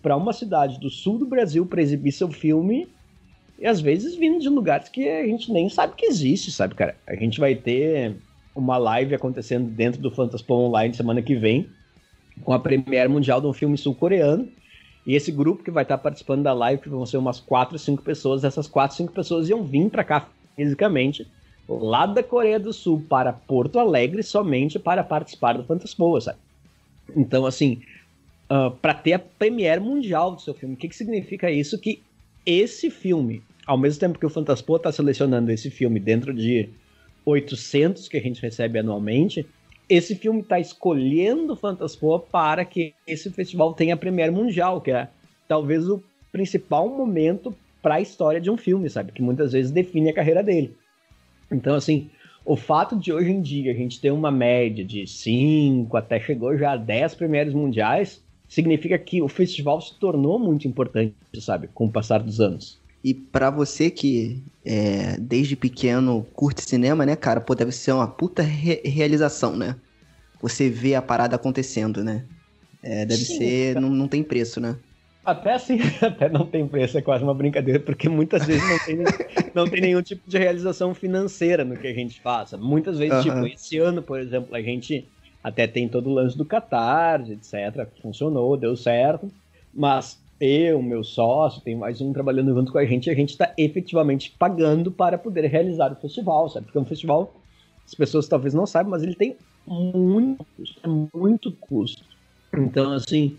para 0.00 0.16
uma 0.16 0.32
cidade 0.32 0.78
do 0.78 0.88
sul 0.88 1.18
do 1.18 1.26
Brasil 1.26 1.66
para 1.66 1.82
exibir 1.82 2.12
seu 2.12 2.30
filme 2.30 2.86
e 3.58 3.66
às 3.66 3.80
vezes 3.80 4.14
vindo 4.14 4.38
de 4.38 4.48
lugares 4.48 4.88
que 4.88 5.08
a 5.08 5.26
gente 5.26 5.50
nem 5.50 5.68
sabe 5.68 5.96
que 5.96 6.06
existe, 6.06 6.52
sabe, 6.52 6.76
cara? 6.76 6.94
A 7.08 7.16
gente 7.16 7.40
vai 7.40 7.56
ter 7.56 8.14
uma 8.54 8.78
live 8.78 9.16
acontecendo 9.16 9.68
dentro 9.68 10.00
do 10.00 10.12
Fantaspo 10.12 10.54
Online 10.54 10.94
semana 10.94 11.20
que 11.20 11.34
vem 11.34 11.68
com 12.44 12.52
a 12.52 12.58
premiere 12.60 13.08
mundial 13.08 13.40
de 13.40 13.48
um 13.48 13.52
filme 13.52 13.76
sul-coreano. 13.76 14.48
E 15.04 15.16
esse 15.16 15.32
grupo 15.32 15.64
que 15.64 15.72
vai 15.72 15.82
estar 15.82 15.98
participando 15.98 16.44
da 16.44 16.52
live 16.52 16.88
vão 16.88 17.04
ser 17.04 17.16
umas 17.16 17.40
4, 17.40 17.76
5 17.76 18.00
pessoas. 18.04 18.44
Essas 18.44 18.68
4, 18.68 18.96
5 18.96 19.12
pessoas 19.12 19.48
iam 19.48 19.64
vir 19.64 19.90
para 19.90 20.04
cá 20.04 20.28
fisicamente 20.54 21.26
lá 21.80 22.06
da 22.06 22.22
Coreia 22.22 22.58
do 22.58 22.72
Sul 22.72 23.04
para 23.08 23.32
Porto 23.32 23.78
Alegre 23.78 24.22
somente 24.22 24.78
para 24.78 25.04
participar 25.04 25.54
do 25.54 25.64
Fantaspoa, 25.64 26.20
sabe? 26.20 26.38
Então, 27.16 27.46
assim, 27.46 27.80
uh, 28.50 28.54
ah, 28.54 28.70
para 28.70 28.94
ter 28.94 29.14
a 29.14 29.18
premiere 29.18 29.80
mundial 29.80 30.34
do 30.34 30.40
seu 30.40 30.54
filme, 30.54 30.74
o 30.74 30.78
que, 30.78 30.88
que 30.88 30.96
significa 30.96 31.50
isso? 31.50 31.78
Que 31.78 32.02
esse 32.44 32.90
filme, 32.90 33.42
ao 33.66 33.78
mesmo 33.78 34.00
tempo 34.00 34.18
que 34.18 34.26
o 34.26 34.30
Fantaspoa 34.30 34.76
está 34.76 34.90
selecionando 34.90 35.50
esse 35.50 35.70
filme 35.70 36.00
dentro 36.00 36.32
de 36.32 36.68
800 37.24 38.08
que 38.08 38.16
a 38.16 38.20
gente 38.20 38.40
recebe 38.40 38.78
anualmente, 38.78 39.46
esse 39.88 40.14
filme 40.14 40.40
está 40.40 40.58
escolhendo 40.58 41.56
Fantaspoa 41.56 42.20
para 42.20 42.64
que 42.64 42.94
esse 43.06 43.30
festival 43.30 43.74
tenha 43.74 43.94
a 43.94 43.96
Premiere 43.96 44.32
Mundial, 44.32 44.80
que 44.80 44.90
é 44.90 45.08
talvez 45.46 45.88
o 45.88 46.02
principal 46.30 46.88
momento 46.88 47.54
para 47.82 47.96
a 47.96 48.00
história 48.00 48.40
de 48.40 48.50
um 48.50 48.56
filme, 48.56 48.88
sabe? 48.88 49.12
Que 49.12 49.20
muitas 49.20 49.52
vezes 49.52 49.70
define 49.70 50.10
a 50.10 50.14
carreira 50.14 50.42
dele. 50.42 50.74
Então, 51.52 51.74
assim, 51.74 52.10
o 52.44 52.56
fato 52.56 52.96
de 52.96 53.12
hoje 53.12 53.30
em 53.30 53.40
dia 53.40 53.72
a 53.72 53.74
gente 53.74 54.00
ter 54.00 54.10
uma 54.10 54.30
média 54.30 54.84
de 54.84 55.06
5 55.06 55.96
até 55.96 56.18
chegou 56.20 56.56
já 56.56 56.72
a 56.72 56.76
10 56.76 57.14
premieres 57.14 57.54
mundiais, 57.54 58.22
significa 58.48 58.98
que 58.98 59.22
o 59.22 59.28
festival 59.28 59.80
se 59.80 59.98
tornou 59.98 60.38
muito 60.38 60.66
importante, 60.66 61.14
sabe? 61.38 61.68
Com 61.72 61.86
o 61.86 61.92
passar 61.92 62.22
dos 62.22 62.40
anos. 62.40 62.80
E 63.04 63.14
para 63.14 63.50
você 63.50 63.90
que 63.90 64.42
é, 64.64 65.16
desde 65.18 65.56
pequeno 65.56 66.24
curte 66.34 66.62
cinema, 66.62 67.04
né, 67.04 67.16
cara, 67.16 67.40
pô, 67.40 67.54
deve 67.54 67.72
ser 67.72 67.92
uma 67.92 68.06
puta 68.06 68.42
re 68.42 68.80
realização, 68.84 69.56
né? 69.56 69.76
Você 70.40 70.68
vê 70.68 70.94
a 70.94 71.02
parada 71.02 71.36
acontecendo, 71.36 72.04
né? 72.04 72.24
É, 72.82 73.06
deve 73.06 73.24
Sim, 73.24 73.38
ser. 73.38 73.80
Não, 73.80 73.90
não 73.90 74.08
tem 74.08 74.22
preço, 74.22 74.60
né? 74.60 74.76
Até 75.24 75.52
assim, 75.52 75.78
até 76.02 76.28
não 76.28 76.44
tem 76.44 76.66
preço, 76.66 76.98
é 76.98 77.02
quase 77.02 77.22
uma 77.22 77.34
brincadeira, 77.34 77.78
porque 77.78 78.08
muitas 78.08 78.44
vezes 78.44 78.62
não 78.68 78.78
tem, 78.84 78.96
não 79.54 79.68
tem 79.68 79.80
nenhum 79.80 80.02
tipo 80.02 80.28
de 80.28 80.36
realização 80.36 80.94
financeira 80.94 81.64
no 81.64 81.76
que 81.76 81.86
a 81.86 81.94
gente 81.94 82.20
faça. 82.20 82.56
Muitas 82.56 82.98
vezes, 82.98 83.24
uhum. 83.24 83.34
tipo, 83.34 83.46
esse 83.46 83.78
ano, 83.78 84.02
por 84.02 84.18
exemplo, 84.18 84.54
a 84.54 84.60
gente 84.60 85.06
até 85.42 85.66
tem 85.66 85.88
todo 85.88 86.10
o 86.10 86.14
lance 86.14 86.36
do 86.36 86.44
Catarse, 86.44 87.32
etc. 87.32 87.88
Funcionou, 88.00 88.56
deu 88.56 88.76
certo, 88.76 89.30
mas 89.72 90.20
eu, 90.40 90.82
meu 90.82 91.04
sócio, 91.04 91.62
tem 91.62 91.76
mais 91.76 92.00
um 92.00 92.12
trabalhando 92.12 92.52
junto 92.52 92.72
com 92.72 92.78
a 92.78 92.84
gente, 92.84 93.06
e 93.06 93.10
a 93.10 93.14
gente 93.14 93.30
está 93.30 93.54
efetivamente 93.56 94.34
pagando 94.36 94.90
para 94.90 95.16
poder 95.16 95.46
realizar 95.46 95.92
o 95.92 95.96
festival, 95.96 96.48
sabe? 96.48 96.66
Porque 96.66 96.78
é 96.78 96.80
um 96.80 96.84
festival, 96.84 97.32
as 97.86 97.94
pessoas 97.94 98.26
talvez 98.26 98.52
não 98.52 98.66
saibam, 98.66 98.90
mas 98.90 99.04
ele 99.04 99.14
tem 99.14 99.36
muito 99.64 100.44
custo, 100.56 100.80
é 100.82 101.16
muito 101.16 101.52
custo. 101.52 102.04
Então, 102.52 102.92
assim, 102.92 103.36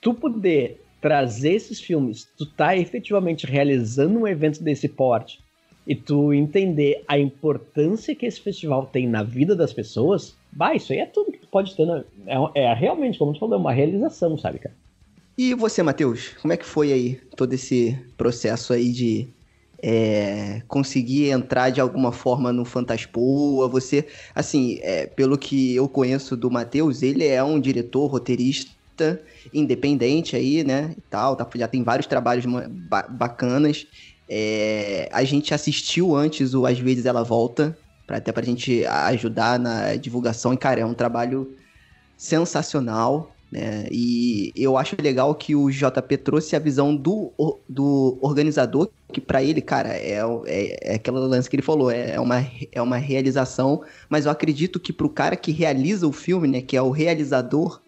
tu 0.00 0.14
poder 0.14 0.80
trazer 1.00 1.54
esses 1.54 1.80
filmes, 1.80 2.28
tu 2.36 2.44
tá 2.44 2.76
efetivamente 2.76 3.46
realizando 3.46 4.18
um 4.18 4.26
evento 4.26 4.62
desse 4.62 4.88
porte 4.88 5.40
e 5.86 5.94
tu 5.94 6.32
entender 6.32 7.02
a 7.08 7.18
importância 7.18 8.14
que 8.14 8.26
esse 8.26 8.40
festival 8.40 8.86
tem 8.86 9.08
na 9.08 9.22
vida 9.22 9.56
das 9.56 9.72
pessoas, 9.72 10.36
bah, 10.52 10.74
isso 10.74 10.92
aí 10.92 10.98
é 10.98 11.06
tudo 11.06 11.32
que 11.32 11.38
tu 11.38 11.48
pode 11.48 11.74
ter. 11.74 11.86
Na... 11.86 12.04
É, 12.26 12.62
é 12.62 12.74
realmente, 12.74 13.18
como 13.18 13.32
tu 13.32 13.40
falou, 13.40 13.56
é 13.56 13.58
uma 13.58 13.72
realização, 13.72 14.36
sabe, 14.36 14.58
cara? 14.58 14.74
E 15.38 15.54
você, 15.54 15.82
Matheus, 15.82 16.34
como 16.42 16.52
é 16.52 16.56
que 16.56 16.66
foi 16.66 16.92
aí 16.92 17.18
todo 17.34 17.52
esse 17.54 17.98
processo 18.16 18.74
aí 18.74 18.92
de 18.92 19.28
é, 19.82 20.60
conseguir 20.68 21.30
entrar 21.30 21.70
de 21.70 21.80
alguma 21.80 22.12
forma 22.12 22.52
no 22.52 22.66
Fantaspoa? 22.66 23.66
Você, 23.68 24.06
assim, 24.34 24.78
é, 24.82 25.06
pelo 25.06 25.38
que 25.38 25.74
eu 25.74 25.88
conheço 25.88 26.36
do 26.36 26.50
Matheus, 26.50 27.02
ele 27.02 27.26
é 27.26 27.42
um 27.42 27.58
diretor, 27.58 28.06
roteirista 28.06 28.79
independente 29.52 30.36
aí, 30.36 30.64
né? 30.64 30.94
E 30.96 31.00
tal, 31.02 31.36
tá, 31.36 31.48
já 31.54 31.68
tem 31.68 31.82
vários 31.82 32.06
trabalhos 32.06 32.44
bacanas. 33.10 33.86
É, 34.28 35.08
a 35.12 35.24
gente 35.24 35.52
assistiu 35.52 36.14
antes 36.14 36.54
o 36.54 36.64
Às 36.64 36.78
vezes 36.78 37.04
ela 37.04 37.24
volta, 37.24 37.76
pra, 38.06 38.18
até 38.18 38.30
pra 38.30 38.44
gente 38.44 38.84
ajudar 38.86 39.58
na 39.58 39.96
divulgação. 39.96 40.54
E, 40.54 40.56
cara, 40.56 40.80
é 40.80 40.86
um 40.86 40.94
trabalho 40.94 41.56
sensacional. 42.16 43.34
Né? 43.50 43.88
E 43.90 44.52
eu 44.54 44.78
acho 44.78 44.94
legal 45.02 45.34
que 45.34 45.56
o 45.56 45.70
JP 45.70 46.16
trouxe 46.18 46.54
a 46.54 46.60
visão 46.60 46.94
do, 46.94 47.32
do 47.68 48.18
organizador, 48.22 48.88
que 49.12 49.20
para 49.20 49.42
ele, 49.42 49.60
cara, 49.60 49.88
é, 49.88 50.20
é, 50.46 50.92
é 50.92 50.94
aquele 50.94 51.18
lance 51.18 51.50
que 51.50 51.56
ele 51.56 51.62
falou, 51.62 51.90
é, 51.90 52.12
é, 52.12 52.20
uma, 52.20 52.46
é 52.70 52.80
uma 52.80 52.96
realização, 52.96 53.82
mas 54.08 54.26
eu 54.26 54.30
acredito 54.30 54.78
que 54.78 54.92
pro 54.92 55.10
cara 55.10 55.34
que 55.34 55.50
realiza 55.50 56.06
o 56.06 56.12
filme, 56.12 56.46
né, 56.46 56.60
que 56.60 56.76
é 56.76 56.82
o 56.82 56.90
realizador, 56.90 57.82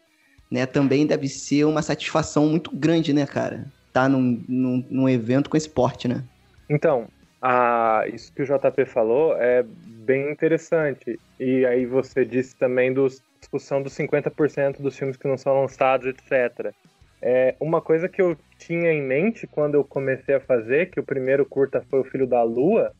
né, 0.53 0.67
também 0.67 1.07
deve 1.07 1.29
ser 1.31 1.65
uma 1.65 1.81
satisfação 1.81 2.47
muito 2.47 2.77
grande, 2.77 3.11
né, 3.15 3.25
cara? 3.25 3.65
Tá 3.91 4.07
num, 4.07 4.45
num, 4.47 4.87
num 4.91 5.09
evento 5.09 5.49
com 5.49 5.57
esse 5.57 5.69
porte, 5.69 6.07
né? 6.07 6.23
Então, 6.69 7.09
a, 7.41 8.05
isso 8.13 8.31
que 8.35 8.43
o 8.43 8.45
JP 8.45 8.85
falou 8.85 9.35
é 9.39 9.65
bem 9.65 10.31
interessante. 10.31 11.19
E 11.41 11.65
aí 11.65 11.87
você 11.87 12.23
disse 12.23 12.55
também 12.55 12.93
dos 12.93 13.23
discussão 13.41 13.83
dos 13.83 13.97
50% 13.97 14.83
dos 14.83 14.97
filmes 14.97 15.17
que 15.17 15.27
não 15.27 15.39
são 15.39 15.59
lançados, 15.63 16.07
etc. 16.07 16.75
É, 17.23 17.55
uma 17.59 17.81
coisa 17.81 18.07
que 18.07 18.21
eu 18.21 18.37
tinha 18.59 18.93
em 18.93 19.03
mente 19.03 19.47
quando 19.47 19.75
eu 19.75 19.83
comecei 19.83 20.35
a 20.35 20.41
fazer, 20.41 20.91
que 20.91 21.01
o 21.01 21.05
primeiro 21.05 21.47
curta 21.47 21.83
foi 21.89 22.01
O 22.01 22.05
Filho 22.05 22.27
da 22.27 22.43
Lua, 22.43 22.93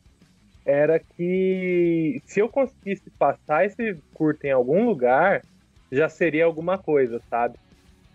era 0.65 0.97
que 0.97 2.19
se 2.25 2.39
eu 2.39 2.49
conseguisse 2.49 3.11
passar 3.11 3.65
esse 3.65 3.95
curta 4.13 4.47
em 4.47 4.51
algum 4.51 4.85
lugar, 4.85 5.43
já 5.93 6.09
seria 6.09 6.45
alguma 6.45 6.77
coisa, 6.77 7.21
sabe? 7.29 7.55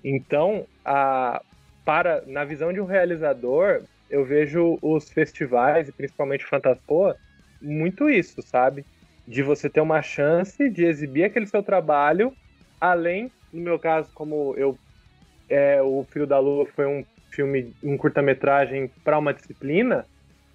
Então, 0.04 0.66
a, 0.84 1.40
para 1.84 2.22
na 2.26 2.44
visão 2.44 2.72
de 2.72 2.80
um 2.80 2.84
realizador, 2.84 3.82
eu 4.10 4.24
vejo 4.24 4.78
os 4.82 5.10
festivais, 5.10 5.88
e 5.88 5.92
principalmente 5.92 6.44
o 6.44 6.48
Fantaspoa, 6.48 7.16
muito 7.60 8.08
isso, 8.08 8.40
sabe? 8.42 8.84
de 9.28 9.42
você 9.42 9.68
ter 9.68 9.82
uma 9.82 10.00
chance 10.00 10.70
de 10.70 10.84
exibir 10.84 11.24
aquele 11.24 11.46
seu 11.46 11.62
trabalho, 11.62 12.32
além, 12.80 13.30
no 13.52 13.60
meu 13.60 13.78
caso, 13.78 14.08
como 14.14 14.54
eu 14.56 14.74
é, 15.50 15.82
o 15.82 16.04
Filho 16.10 16.26
da 16.26 16.38
Lua 16.38 16.66
foi 16.74 16.86
um 16.86 17.04
filme, 17.30 17.74
um 17.82 17.96
curta-metragem 17.96 18.90
para 19.04 19.18
uma 19.18 19.34
disciplina, 19.34 20.06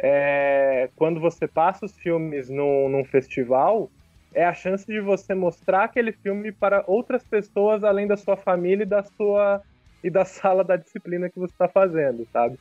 é, 0.01 0.89
quando 0.95 1.19
você 1.19 1.47
passa 1.47 1.85
os 1.85 1.95
filmes 1.97 2.49
no, 2.49 2.89
num 2.89 3.05
festival, 3.05 3.89
é 4.33 4.45
a 4.45 4.53
chance 4.53 4.85
de 4.85 4.99
você 4.99 5.33
mostrar 5.33 5.85
aquele 5.85 6.11
filme 6.11 6.51
para 6.51 6.83
outras 6.87 7.23
pessoas 7.23 7.83
além 7.83 8.07
da 8.07 8.17
sua 8.17 8.35
família 8.35 8.83
e 8.83 8.87
da 8.87 9.03
sua 9.03 9.61
e 10.03 10.09
da 10.09 10.25
sala 10.25 10.63
da 10.63 10.75
disciplina 10.75 11.29
que 11.29 11.39
você 11.39 11.53
está 11.53 11.67
fazendo, 11.67 12.27
sabe? 12.31 12.57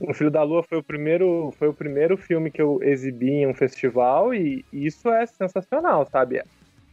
O 0.00 0.14
Filho 0.14 0.30
da 0.30 0.42
Lua 0.42 0.62
foi 0.62 0.78
o 0.78 0.82
primeiro, 0.82 1.52
foi 1.58 1.68
o 1.68 1.74
primeiro 1.74 2.16
filme 2.16 2.50
que 2.50 2.62
eu 2.62 2.80
exibi 2.82 3.30
em 3.30 3.46
um 3.46 3.54
festival 3.54 4.32
e, 4.32 4.64
e 4.72 4.86
isso 4.86 5.08
é 5.10 5.26
sensacional, 5.26 6.06
sabe? 6.06 6.42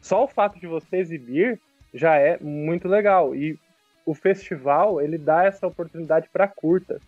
Só 0.02 0.24
o 0.24 0.28
fato 0.28 0.60
de 0.60 0.66
você 0.66 0.98
exibir 0.98 1.60
já 1.94 2.16
é 2.16 2.40
muito 2.40 2.88
legal 2.88 3.36
e 3.36 3.60
o 4.06 4.16
festival 4.16 5.00
ele 5.00 5.18
dá 5.18 5.46
essa 5.46 5.68
oportunidade 5.68 6.28
para 6.32 6.48
curta. 6.48 7.00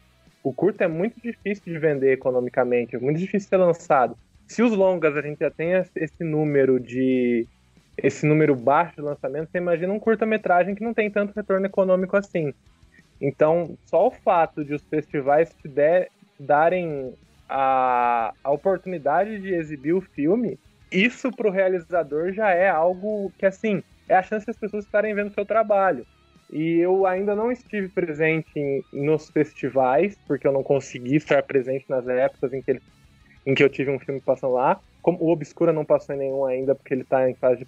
O 0.44 0.54
curta 0.54 0.84
é 0.84 0.88
muito 0.88 1.20
difícil 1.22 1.64
de 1.66 1.80
vender 1.80 2.12
economicamente, 2.12 2.96
é 2.96 3.00
muito 3.00 3.18
difícil 3.18 3.48
de 3.48 3.50
ser 3.50 3.58
lançado. 3.58 4.16
Se 4.48 4.62
os 4.62 4.72
longas 4.72 5.16
a 5.16 5.22
gente 5.22 5.40
já 5.40 5.50
tem 5.50 5.72
esse 5.96 6.24
número 6.24 6.80
de 6.80 7.48
esse 7.98 8.26
número 8.26 8.56
baixo 8.56 8.96
de 8.96 9.02
lançamento, 9.02 9.52
você 9.52 9.60
imagina 9.60 9.94
um 9.94 10.00
curta-metragem 10.00 10.74
que 10.74 10.84
não 10.84 10.94
tem 10.94 11.12
tanto 11.12 11.36
retorno 11.36 11.66
econômico 11.66 12.18
assim. 12.18 12.54
Então, 13.22 13.78
só 13.86 14.08
o 14.08 14.12
fato 14.12 14.66
de 14.66 14.74
os 14.74 14.84
festivais 14.84 15.54
te 15.62 15.68
der, 15.68 16.10
darem 16.40 17.14
a, 17.48 18.34
a 18.44 18.52
oportunidade 18.52 19.40
de 19.40 19.54
exibir 19.54 19.94
o 19.94 20.02
filme, 20.02 20.60
isso 20.92 21.32
para 21.32 21.48
o 21.48 21.52
realizador 21.52 22.34
já 22.34 22.52
é 22.52 22.70
algo 22.70 23.32
que, 23.38 23.46
assim, 23.46 23.84
é 24.10 24.16
a 24.16 24.24
chance 24.24 24.46
das 24.46 24.58
pessoas 24.58 24.86
estarem 24.86 25.14
vendo 25.14 25.30
o 25.30 25.34
seu 25.34 25.46
trabalho. 25.46 26.06
E 26.52 26.80
eu 26.80 27.06
ainda 27.08 27.36
não 27.36 27.52
estive 27.52 27.88
presente 27.90 28.52
em, 28.56 28.84
nos 28.92 29.30
festivais, 29.30 30.18
porque 30.28 30.46
eu 30.46 30.52
não 30.52 30.62
consegui 30.62 31.16
estar 31.16 31.42
presente 31.44 31.86
nas 31.90 32.08
épocas 32.08 32.54
em 32.54 32.62
que, 32.62 32.72
ele, 32.72 32.82
em 33.46 33.54
que 33.54 33.64
eu 33.64 33.70
tive 33.70 33.92
um 33.92 34.00
filme 34.00 34.22
passando 34.22 34.54
lá. 34.54 34.80
Como 35.02 35.18
o 35.22 35.32
Obscura 35.32 35.74
não 35.74 35.86
passou 35.86 36.16
em 36.16 36.20
nenhum 36.20 36.46
ainda, 36.46 36.74
porque 36.76 36.94
ele 36.94 37.02
está 37.02 37.30
em 37.30 37.36
fase 37.36 37.60
de 37.60 37.68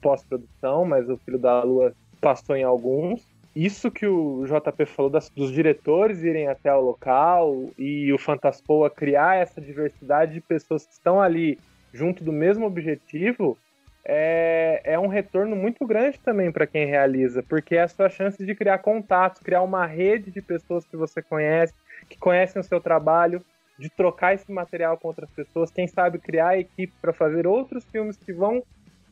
pós-produção, 0.00 0.84
mas 0.84 1.08
o 1.08 1.16
Filho 1.18 1.38
da 1.38 1.62
Lua 1.62 1.92
passou 2.20 2.56
em 2.56 2.62
alguns 2.62 3.24
isso 3.54 3.90
que 3.90 4.06
o 4.06 4.44
JP 4.46 4.86
falou 4.86 5.10
das, 5.10 5.28
dos 5.30 5.50
diretores 5.50 6.22
irem 6.22 6.46
até 6.46 6.72
o 6.72 6.80
local 6.80 7.68
e 7.76 8.12
o 8.12 8.18
Fantaspoa 8.18 8.88
criar 8.88 9.36
essa 9.36 9.60
diversidade 9.60 10.34
de 10.34 10.40
pessoas 10.40 10.86
que 10.86 10.92
estão 10.92 11.20
ali 11.20 11.58
junto 11.92 12.22
do 12.22 12.32
mesmo 12.32 12.64
objetivo 12.64 13.58
é, 14.04 14.80
é 14.84 14.98
um 14.98 15.08
retorno 15.08 15.56
muito 15.56 15.84
grande 15.84 16.18
também 16.20 16.50
para 16.52 16.66
quem 16.66 16.86
realiza, 16.86 17.42
porque 17.42 17.74
é 17.74 17.82
a 17.82 17.88
sua 17.88 18.08
chance 18.08 18.44
de 18.44 18.54
criar 18.54 18.78
contatos, 18.78 19.42
criar 19.42 19.62
uma 19.62 19.84
rede 19.84 20.30
de 20.30 20.40
pessoas 20.40 20.86
que 20.86 20.96
você 20.96 21.20
conhece, 21.20 21.74
que 22.08 22.16
conhecem 22.16 22.60
o 22.60 22.64
seu 22.64 22.80
trabalho, 22.80 23.44
de 23.80 23.88
trocar 23.88 24.34
esse 24.34 24.52
material 24.52 24.98
com 24.98 25.08
outras 25.08 25.30
pessoas, 25.30 25.70
quem 25.70 25.88
sabe 25.88 26.18
criar 26.18 26.58
equipe 26.58 26.92
para 27.00 27.12
fazer 27.12 27.46
outros 27.46 27.82
filmes 27.90 28.16
que 28.16 28.32
vão 28.32 28.62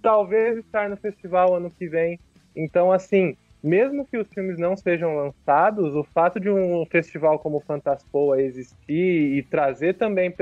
talvez 0.03 0.59
estar 0.59 0.89
no 0.91 0.97
festival 0.97 1.55
ano 1.55 1.71
que 1.71 1.89
vem. 1.89 2.21
Então, 2.55 2.93
assim, 2.93 3.35
mesmo 3.65 4.07
que 4.07 4.19
os 4.19 4.29
filmes 4.29 4.59
não 4.59 4.77
sejam 4.77 5.17
lançados, 5.17 5.95
o 5.95 6.05
fato 6.05 6.39
de 6.39 6.51
um 6.51 6.85
festival 6.87 7.39
como 7.39 7.57
o 7.57 7.63
Fantaspoa 7.63 8.41
existir 8.41 9.39
e 9.39 9.43
trazer 9.43 9.95
também, 9.95 10.33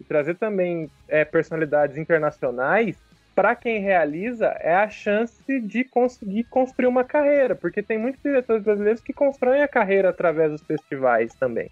e 0.00 0.04
trazer 0.04 0.34
também 0.36 0.90
é, 1.08 1.24
personalidades 1.24 1.96
internacionais, 1.96 2.96
para 3.34 3.54
quem 3.54 3.80
realiza, 3.80 4.46
é 4.60 4.74
a 4.74 4.90
chance 4.90 5.60
de 5.60 5.84
conseguir 5.84 6.44
construir 6.50 6.88
uma 6.88 7.04
carreira, 7.04 7.54
porque 7.54 7.82
tem 7.82 7.96
muitos 7.96 8.20
diretores 8.20 8.62
brasileiros 8.62 9.00
que 9.00 9.12
constroem 9.12 9.62
a 9.62 9.68
carreira 9.68 10.10
através 10.10 10.50
dos 10.50 10.62
festivais 10.62 11.32
também. 11.36 11.70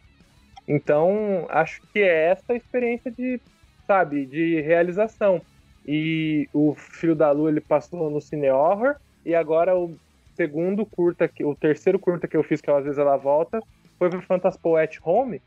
Então, 0.68 1.46
acho 1.48 1.80
que 1.90 2.00
é 2.00 2.26
essa 2.26 2.52
a 2.52 2.56
experiência 2.56 3.10
de, 3.10 3.40
sabe, 3.86 4.26
de 4.26 4.60
realização. 4.60 5.40
e 5.86 6.46
o 6.52 6.74
Filho 6.74 7.14
da 7.14 7.30
Lua 7.30 7.48
ele 7.48 7.62
passou 7.62 8.10
no 8.10 8.20
Cine 8.20 8.50
Horror 8.50 8.96
e 9.24 9.34
agora 9.34 9.74
o 9.74 9.96
segundo 10.36 10.84
curta, 10.84 11.30
o 11.40 11.54
terceiro 11.54 11.98
curta 11.98 12.28
que 12.28 12.36
eu 12.36 12.42
fiz, 12.42 12.60
que 12.60 12.70
é 12.70 12.76
às 12.76 12.84
vezes 12.84 12.98
ela 12.98 13.16
volta, 13.16 13.60
foi 13.98 14.10
pro 14.10 14.20
Fantaspo 14.20 14.76
at 14.76 14.98
Home, 15.02 15.40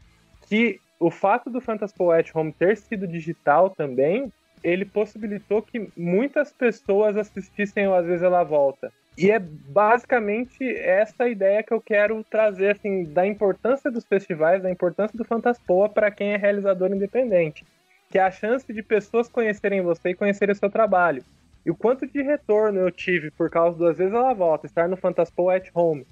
que 0.47 0.79
o 0.99 1.11
fato 1.11 1.49
do 1.49 1.61
Fantaspo 1.61 2.11
at 2.11 2.29
Home 2.33 2.51
ter 2.51 2.75
sido 2.75 3.07
digital 3.07 3.69
também, 3.69 4.33
ele 4.63 4.85
possibilitou 4.85 5.61
que 5.61 5.89
muitas 5.95 6.51
pessoas 6.51 7.15
assistissem 7.15 7.87
o 7.87 7.93
Às 7.93 8.05
vezes 8.05 8.23
ela 8.23 8.43
volta. 8.43 8.91
E 9.17 9.29
é 9.29 9.39
basicamente 9.39 10.63
essa 10.63 11.27
ideia 11.27 11.61
que 11.61 11.73
eu 11.73 11.81
quero 11.81 12.23
trazer, 12.23 12.75
assim, 12.75 13.03
da 13.03 13.27
importância 13.27 13.91
dos 13.91 14.05
festivais, 14.05 14.63
da 14.63 14.71
importância 14.71 15.17
do 15.17 15.25
Fantaspoa 15.25 15.89
para 15.89 16.09
quem 16.09 16.33
é 16.33 16.37
realizador 16.37 16.91
independente. 16.91 17.65
Que 18.09 18.17
é 18.17 18.23
a 18.23 18.31
chance 18.31 18.71
de 18.71 18.81
pessoas 18.81 19.27
conhecerem 19.27 19.81
você 19.81 20.09
e 20.09 20.15
conhecerem 20.15 20.53
o 20.53 20.57
seu 20.57 20.69
trabalho. 20.69 21.23
E 21.65 21.69
o 21.69 21.75
quanto 21.75 22.07
de 22.07 22.21
retorno 22.21 22.79
eu 22.79 22.91
tive 22.91 23.29
por 23.31 23.49
causa 23.49 23.77
do 23.77 23.93
vezes 23.93 24.13
ela 24.13 24.33
volta, 24.33 24.65
estar 24.65 24.87
no 24.87 24.97
Fantaspo 24.97 25.49
at 25.49 25.69
Home, 25.73 26.05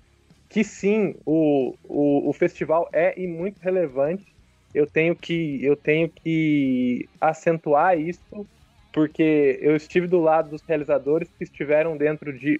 que 0.47 0.63
sim, 0.63 1.15
o, 1.25 1.75
o, 1.83 2.29
o 2.29 2.33
festival 2.33 2.88
é 2.91 3.19
e 3.19 3.27
muito 3.27 3.59
relevante. 3.59 4.25
Eu 4.73 4.85
tenho 4.85 5.15
que 5.15 5.63
eu 5.63 5.75
tenho 5.75 6.09
que 6.09 7.09
acentuar 7.19 7.99
isso 7.99 8.47
porque 8.91 9.59
eu 9.62 9.75
estive 9.75 10.07
do 10.07 10.19
lado 10.19 10.49
dos 10.49 10.62
realizadores 10.63 11.29
que 11.38 11.43
estiveram 11.43 11.97
dentro 11.97 12.31
de 12.31 12.59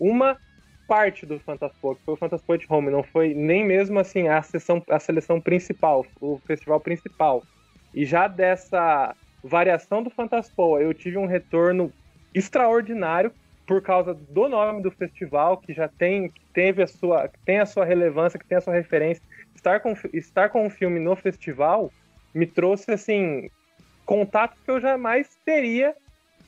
uma 0.00 0.36
parte 0.88 1.24
do 1.24 1.38
Fantaspo, 1.38 1.94
que 1.94 2.02
foi 2.04 2.14
o 2.14 2.16
Fantaspo 2.16 2.52
at 2.52 2.64
Home, 2.68 2.90
não 2.90 3.04
foi 3.04 3.32
nem 3.32 3.64
mesmo 3.64 4.00
assim 4.00 4.26
a 4.26 4.42
sessão, 4.42 4.82
a 4.88 4.98
seleção 4.98 5.40
principal, 5.40 6.04
o 6.20 6.40
festival 6.44 6.80
principal. 6.80 7.44
E 7.94 8.04
já 8.04 8.26
dessa 8.26 9.14
variação 9.44 10.02
do 10.02 10.10
Fantaspo, 10.10 10.78
eu 10.78 10.92
tive 10.92 11.16
um 11.16 11.26
retorno 11.26 11.92
extraordinário 12.34 13.32
por 13.66 13.80
causa 13.80 14.14
do 14.14 14.48
nome 14.48 14.82
do 14.82 14.90
festival, 14.90 15.58
que 15.58 15.72
já 15.72 15.86
tem, 15.86 16.28
que 16.28 16.40
teve 16.52 16.82
a 16.82 16.88
sua, 16.88 17.28
que 17.28 17.38
tem 17.44 17.60
a 17.60 17.66
sua 17.66 17.84
relevância, 17.84 18.36
que 18.36 18.44
tem 18.44 18.58
a 18.58 18.60
sua 18.60 18.74
referência. 18.74 19.22
Estar 19.54 19.78
com, 19.78 19.94
estar 20.12 20.48
com 20.48 20.66
o 20.66 20.70
filme 20.70 20.98
no 20.98 21.14
festival 21.14 21.92
me 22.34 22.46
trouxe 22.46 22.90
assim 22.90 23.48
contatos 24.04 24.58
que 24.64 24.70
eu 24.72 24.80
jamais 24.80 25.38
teria, 25.44 25.94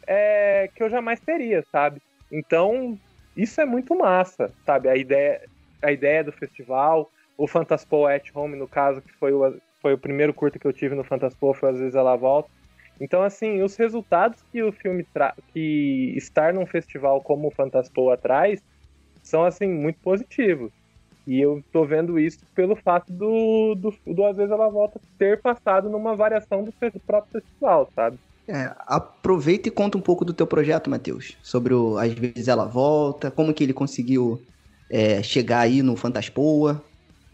é, 0.05 0.69
que 0.75 0.83
eu 0.83 0.91
jamais 0.91 1.21
teria, 1.21 1.65
sabe? 1.71 2.03
Então 2.31 2.99
isso 3.37 3.61
é 3.61 3.65
muito 3.65 3.97
massa, 3.97 4.53
sabe? 4.65 4.89
A 4.89 4.97
ideia, 4.97 5.41
a 5.83 5.93
ideia 5.93 6.25
do 6.25 6.33
festival, 6.33 7.11
o 7.37 7.47
Fantaspo 7.47 8.07
at 8.07 8.25
Home 8.35 8.57
no 8.57 8.69
caso 8.69 9.01
que 9.01 9.13
foi 9.15 9.33
o, 9.33 9.57
foi 9.81 9.95
o 9.95 9.99
primeiro 9.99 10.35
curta 10.35 10.59
que 10.59 10.67
eu 10.67 10.73
tive 10.73 10.95
no 10.95 11.05
Fantaspo, 11.05 11.55
foi 11.55 11.71
às 11.71 11.79
vezes 11.79 11.95
ela 11.95 12.17
volta 12.17 12.51
então, 13.03 13.23
assim, 13.23 13.63
os 13.63 13.75
resultados 13.75 14.41
que 14.53 14.63
o 14.63 14.71
filme 14.71 15.03
traz, 15.03 15.35
que 15.53 16.15
estar 16.17 16.55
num 16.55 16.65
festival 16.65 17.21
como 17.21 17.49
o 17.49 17.51
Fantaspoa 17.51 18.17
traz, 18.17 18.63
são, 19.23 19.45
assim, 19.45 19.67
muito 19.67 19.99
positivos. 19.99 20.71
E 21.27 21.41
eu 21.41 21.65
tô 21.73 21.85
vendo 21.85 22.17
isso 22.19 22.47
pelo 22.55 22.77
fato 22.77 23.13
do, 23.13 23.75
do, 23.75 23.95
do 24.07 24.25
Às 24.25 24.37
vezes 24.37 24.53
ela 24.53 24.69
volta 24.69 25.01
ter 25.19 25.41
passado 25.41 25.91
numa 25.91 26.15
variação 26.15 26.63
do, 26.63 26.73
do 26.73 27.01
próprio 27.01 27.41
festival, 27.41 27.91
sabe? 27.95 28.19
É, 28.49 28.73
aproveita 28.87 29.69
e 29.69 29.71
conta 29.71 29.97
um 29.97 30.01
pouco 30.01 30.25
do 30.25 30.35
teu 30.35 30.47
projeto, 30.47 30.91
Matheus. 30.91 31.37
Sobre 31.43 31.73
o 31.75 31.97
Às 31.97 32.13
vezes 32.13 32.49
ela 32.49 32.65
volta, 32.65 33.31
como 33.31 33.55
que 33.55 33.63
ele 33.63 33.73
conseguiu 33.73 34.43
é, 34.91 35.23
chegar 35.23 35.61
aí 35.61 35.83
no 35.83 35.97
Fantaspoa. 35.97 36.83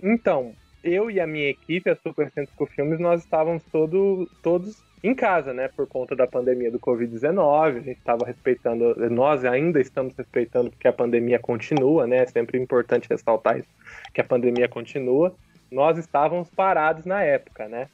Então, 0.02 0.52
eu 0.84 1.10
e 1.10 1.20
a 1.20 1.26
minha 1.26 1.48
equipe, 1.48 1.90
a 1.90 1.96
Super 1.96 2.30
Centro 2.32 2.66
Filmes, 2.66 3.00
nós 3.00 3.22
estávamos 3.22 3.62
todo, 3.72 4.28
todos 4.42 4.76
em 5.02 5.14
casa, 5.14 5.52
né, 5.52 5.68
por 5.68 5.86
conta 5.86 6.14
da 6.16 6.26
pandemia 6.26 6.70
do 6.70 6.78
Covid-19, 6.78 7.66
a 7.66 7.80
gente 7.80 7.98
estava 7.98 8.24
respeitando, 8.24 8.94
nós 9.10 9.44
ainda 9.44 9.80
estamos 9.80 10.14
respeitando 10.16 10.70
porque 10.70 10.88
a 10.88 10.92
pandemia 10.92 11.38
continua, 11.38 12.06
né, 12.06 12.18
é 12.18 12.26
sempre 12.26 12.58
importante 12.58 13.08
ressaltar 13.08 13.58
isso, 13.58 13.68
que 14.12 14.20
a 14.20 14.24
pandemia 14.24 14.68
continua, 14.68 15.34
nós 15.70 15.98
estávamos 15.98 16.50
parados 16.50 17.04
na 17.04 17.22
época, 17.22 17.68
né, 17.68 17.88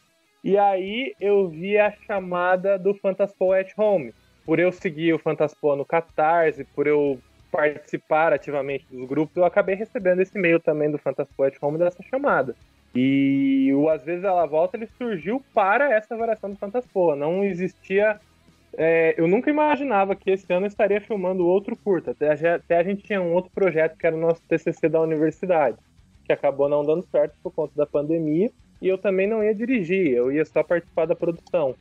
e 0.44 0.58
aí 0.58 1.14
eu 1.18 1.48
vi 1.48 1.78
a 1.78 1.90
chamada 2.06 2.78
do 2.78 2.94
Fantaspo 2.94 3.52
at 3.52 3.72
Home, 3.76 4.12
por 4.44 4.58
eu 4.58 4.70
seguir 4.70 5.14
o 5.14 5.18
Fantaspo 5.18 5.74
no 5.74 5.84
Catarse, 5.84 6.64
por 6.74 6.86
eu 6.86 7.18
participar 7.50 8.32
ativamente 8.32 8.84
dos 8.90 9.08
grupos, 9.08 9.36
eu 9.36 9.44
acabei 9.44 9.74
recebendo 9.74 10.20
esse 10.20 10.36
e-mail 10.36 10.60
também 10.60 10.90
do 10.90 10.98
Fantaspo 10.98 11.42
at 11.44 11.54
Home 11.62 11.78
dessa 11.78 12.02
chamada. 12.02 12.54
E 12.94 13.72
o 13.74 13.88
Às 13.88 14.04
vezes 14.04 14.24
ela 14.24 14.46
volta, 14.46 14.76
ele 14.76 14.86
surgiu 14.98 15.42
para 15.52 15.92
essa 15.92 16.16
variação 16.16 16.50
do 16.50 16.56
Fantaspoa. 16.56 17.16
Não 17.16 17.42
existia. 17.42 18.20
É, 18.76 19.14
eu 19.16 19.26
nunca 19.26 19.50
imaginava 19.50 20.14
que 20.14 20.30
esse 20.30 20.52
ano 20.52 20.66
eu 20.66 20.68
estaria 20.68 21.00
filmando 21.00 21.46
outro 21.46 21.76
curta. 21.76 22.12
Até, 22.12 22.54
até, 22.54 22.78
a 22.78 22.84
gente 22.84 23.02
tinha 23.02 23.20
um 23.20 23.32
outro 23.32 23.50
projeto 23.52 23.96
que 23.96 24.06
era 24.06 24.14
o 24.14 24.20
nosso 24.20 24.42
TCC 24.48 24.88
da 24.88 25.00
universidade, 25.00 25.76
que 26.24 26.32
acabou 26.32 26.68
não 26.68 26.84
dando 26.84 27.04
certo 27.10 27.34
por 27.42 27.52
conta 27.52 27.72
da 27.76 27.86
pandemia. 27.86 28.50
E 28.84 28.88
eu 28.88 28.98
também 28.98 29.26
não 29.26 29.42
ia 29.42 29.54
dirigir, 29.54 30.12
eu 30.12 30.30
ia 30.30 30.44
só 30.44 30.62
participar 30.62 31.06
da 31.06 31.16
produção, 31.16 31.74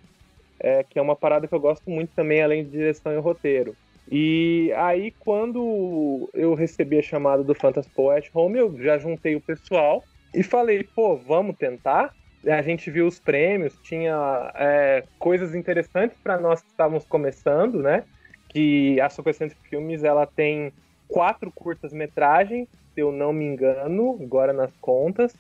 é, 0.58 0.86
que 0.86 0.98
é 0.98 1.02
uma 1.02 1.18
parada 1.18 1.46
que 1.46 1.54
eu 1.54 1.60
gosto 1.60 1.89
muito 1.89 2.13
também, 2.16 2.42
além 2.42 2.63
de 2.63 2.72
direção 2.72 3.12
e 3.12 3.18
roteiro. 3.18 3.76
E 4.10 4.72
aí, 4.78 5.12
quando 5.20 6.30
eu 6.34 6.54
recebi 6.54 6.98
a 6.98 7.02
chamada 7.02 7.44
do 7.44 7.54
Fantaspo 7.54 8.10
at 8.10 8.30
Home, 8.34 8.58
eu 8.58 8.82
já 8.82 8.98
juntei 8.98 9.36
o 9.36 9.42
pessoal 9.42 10.02
e 10.34 10.42
falei, 10.42 10.88
pô, 10.96 11.18
vamos 11.18 11.58
tentar? 11.58 12.13
A 12.48 12.62
gente 12.62 12.89
viu 12.89 13.06
os 13.06 13.20
prêmios, 13.20 13.78
tinha 13.84 14.54
é, 14.56 15.04
coisas 15.20 15.54
interessantes 15.54 16.18
para 16.24 16.39
nós 16.39 16.62
que 16.62 16.70
estávamos 16.70 17.04
começando, 17.06 17.82
né? 17.82 18.06
Que 18.48 18.98
a 19.02 19.10
Super 19.10 19.36
Filmes 19.70 20.06
ela 20.06 20.26
tem 20.26 20.72
quatro 21.10 21.52
curtas-metragens, 21.52 22.70
se 22.94 23.02
eu 23.02 23.12
não 23.12 23.34
me 23.34 23.44
engano, 23.44 24.18
agora 24.22 24.54
nas 24.54 24.72
contas. 24.80 25.34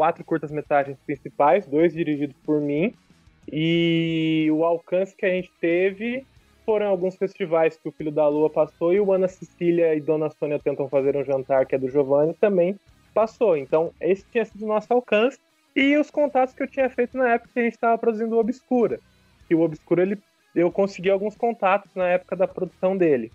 Quatro 0.00 0.24
curtas-metragens 0.24 0.96
principais, 1.04 1.66
dois 1.66 1.92
dirigidos 1.92 2.34
por 2.42 2.58
mim. 2.58 2.94
E 3.52 4.48
o 4.50 4.64
alcance 4.64 5.14
que 5.14 5.26
a 5.26 5.28
gente 5.28 5.52
teve 5.60 6.24
foram 6.64 6.86
alguns 6.86 7.16
festivais 7.16 7.76
que 7.76 7.86
o 7.86 7.92
Filho 7.92 8.10
da 8.10 8.26
Lua 8.26 8.48
passou 8.48 8.94
e 8.94 8.98
o 8.98 9.12
Ana 9.12 9.28
Cecília 9.28 9.94
e 9.94 10.00
Dona 10.00 10.30
Sônia 10.30 10.58
tentam 10.58 10.88
fazer 10.88 11.18
um 11.18 11.22
jantar, 11.22 11.66
que 11.66 11.74
é 11.74 11.78
do 11.78 11.90
Giovanni, 11.90 12.32
também 12.32 12.80
passou. 13.12 13.58
Então, 13.58 13.92
esse 14.00 14.24
tinha 14.32 14.42
sido 14.42 14.64
o 14.64 14.68
nosso 14.68 14.90
alcance. 14.90 15.38
E 15.76 15.94
os 15.98 16.10
contatos 16.10 16.54
que 16.54 16.62
eu 16.62 16.66
tinha 16.66 16.88
feito 16.88 17.14
na 17.18 17.34
época 17.34 17.50
que 17.52 17.60
a 17.60 17.64
gente 17.64 17.74
estava 17.74 17.98
produzindo 17.98 18.36
o 18.36 18.38
Obscura. 18.38 18.98
Que 19.46 19.54
o 19.54 19.60
Obscura, 19.60 20.00
ele, 20.00 20.18
eu 20.54 20.72
consegui 20.72 21.10
alguns 21.10 21.36
contatos 21.36 21.94
na 21.94 22.08
época 22.08 22.34
da 22.36 22.48
produção 22.48 22.96
dele. 22.96 23.30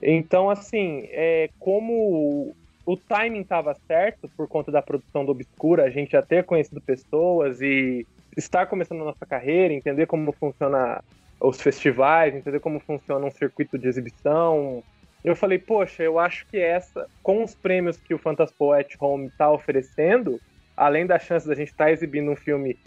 Então, 0.00 0.48
assim, 0.48 1.08
é, 1.08 1.50
como 1.58 2.54
o 2.86 2.96
timing 2.96 3.40
estava 3.40 3.74
certo 3.86 4.30
por 4.36 4.46
conta 4.46 4.70
da 4.70 4.80
produção 4.80 5.24
do 5.24 5.32
Obscura, 5.32 5.84
a 5.84 5.90
gente 5.90 6.12
já 6.12 6.22
ter 6.22 6.44
conhecido 6.44 6.80
pessoas 6.80 7.60
e 7.60 8.06
estar 8.36 8.66
começando 8.66 9.02
a 9.02 9.06
nossa 9.06 9.26
carreira, 9.26 9.74
entender 9.74 10.06
como 10.06 10.30
funciona 10.32 11.02
os 11.40 11.60
festivais, 11.60 12.34
entender 12.34 12.60
como 12.60 12.78
funciona 12.78 13.26
um 13.26 13.30
circuito 13.30 13.76
de 13.76 13.88
exibição, 13.88 14.82
eu 15.26 15.34
falei, 15.34 15.58
poxa, 15.58 16.04
eu 16.04 16.20
acho 16.20 16.46
que 16.46 16.56
essa, 16.56 17.08
com 17.20 17.42
os 17.42 17.52
prêmios 17.52 17.96
que 17.96 18.14
o 18.14 18.18
Fantaspo 18.18 18.72
at 18.72 18.94
Home 19.00 19.26
está 19.26 19.50
oferecendo, 19.50 20.40
além 20.76 21.04
da 21.04 21.18
chance 21.18 21.48
da 21.48 21.54
gente 21.56 21.72
estar 21.72 21.86
tá 21.86 21.90
exibindo 21.90 22.30
um 22.30 22.36
filme 22.36 22.78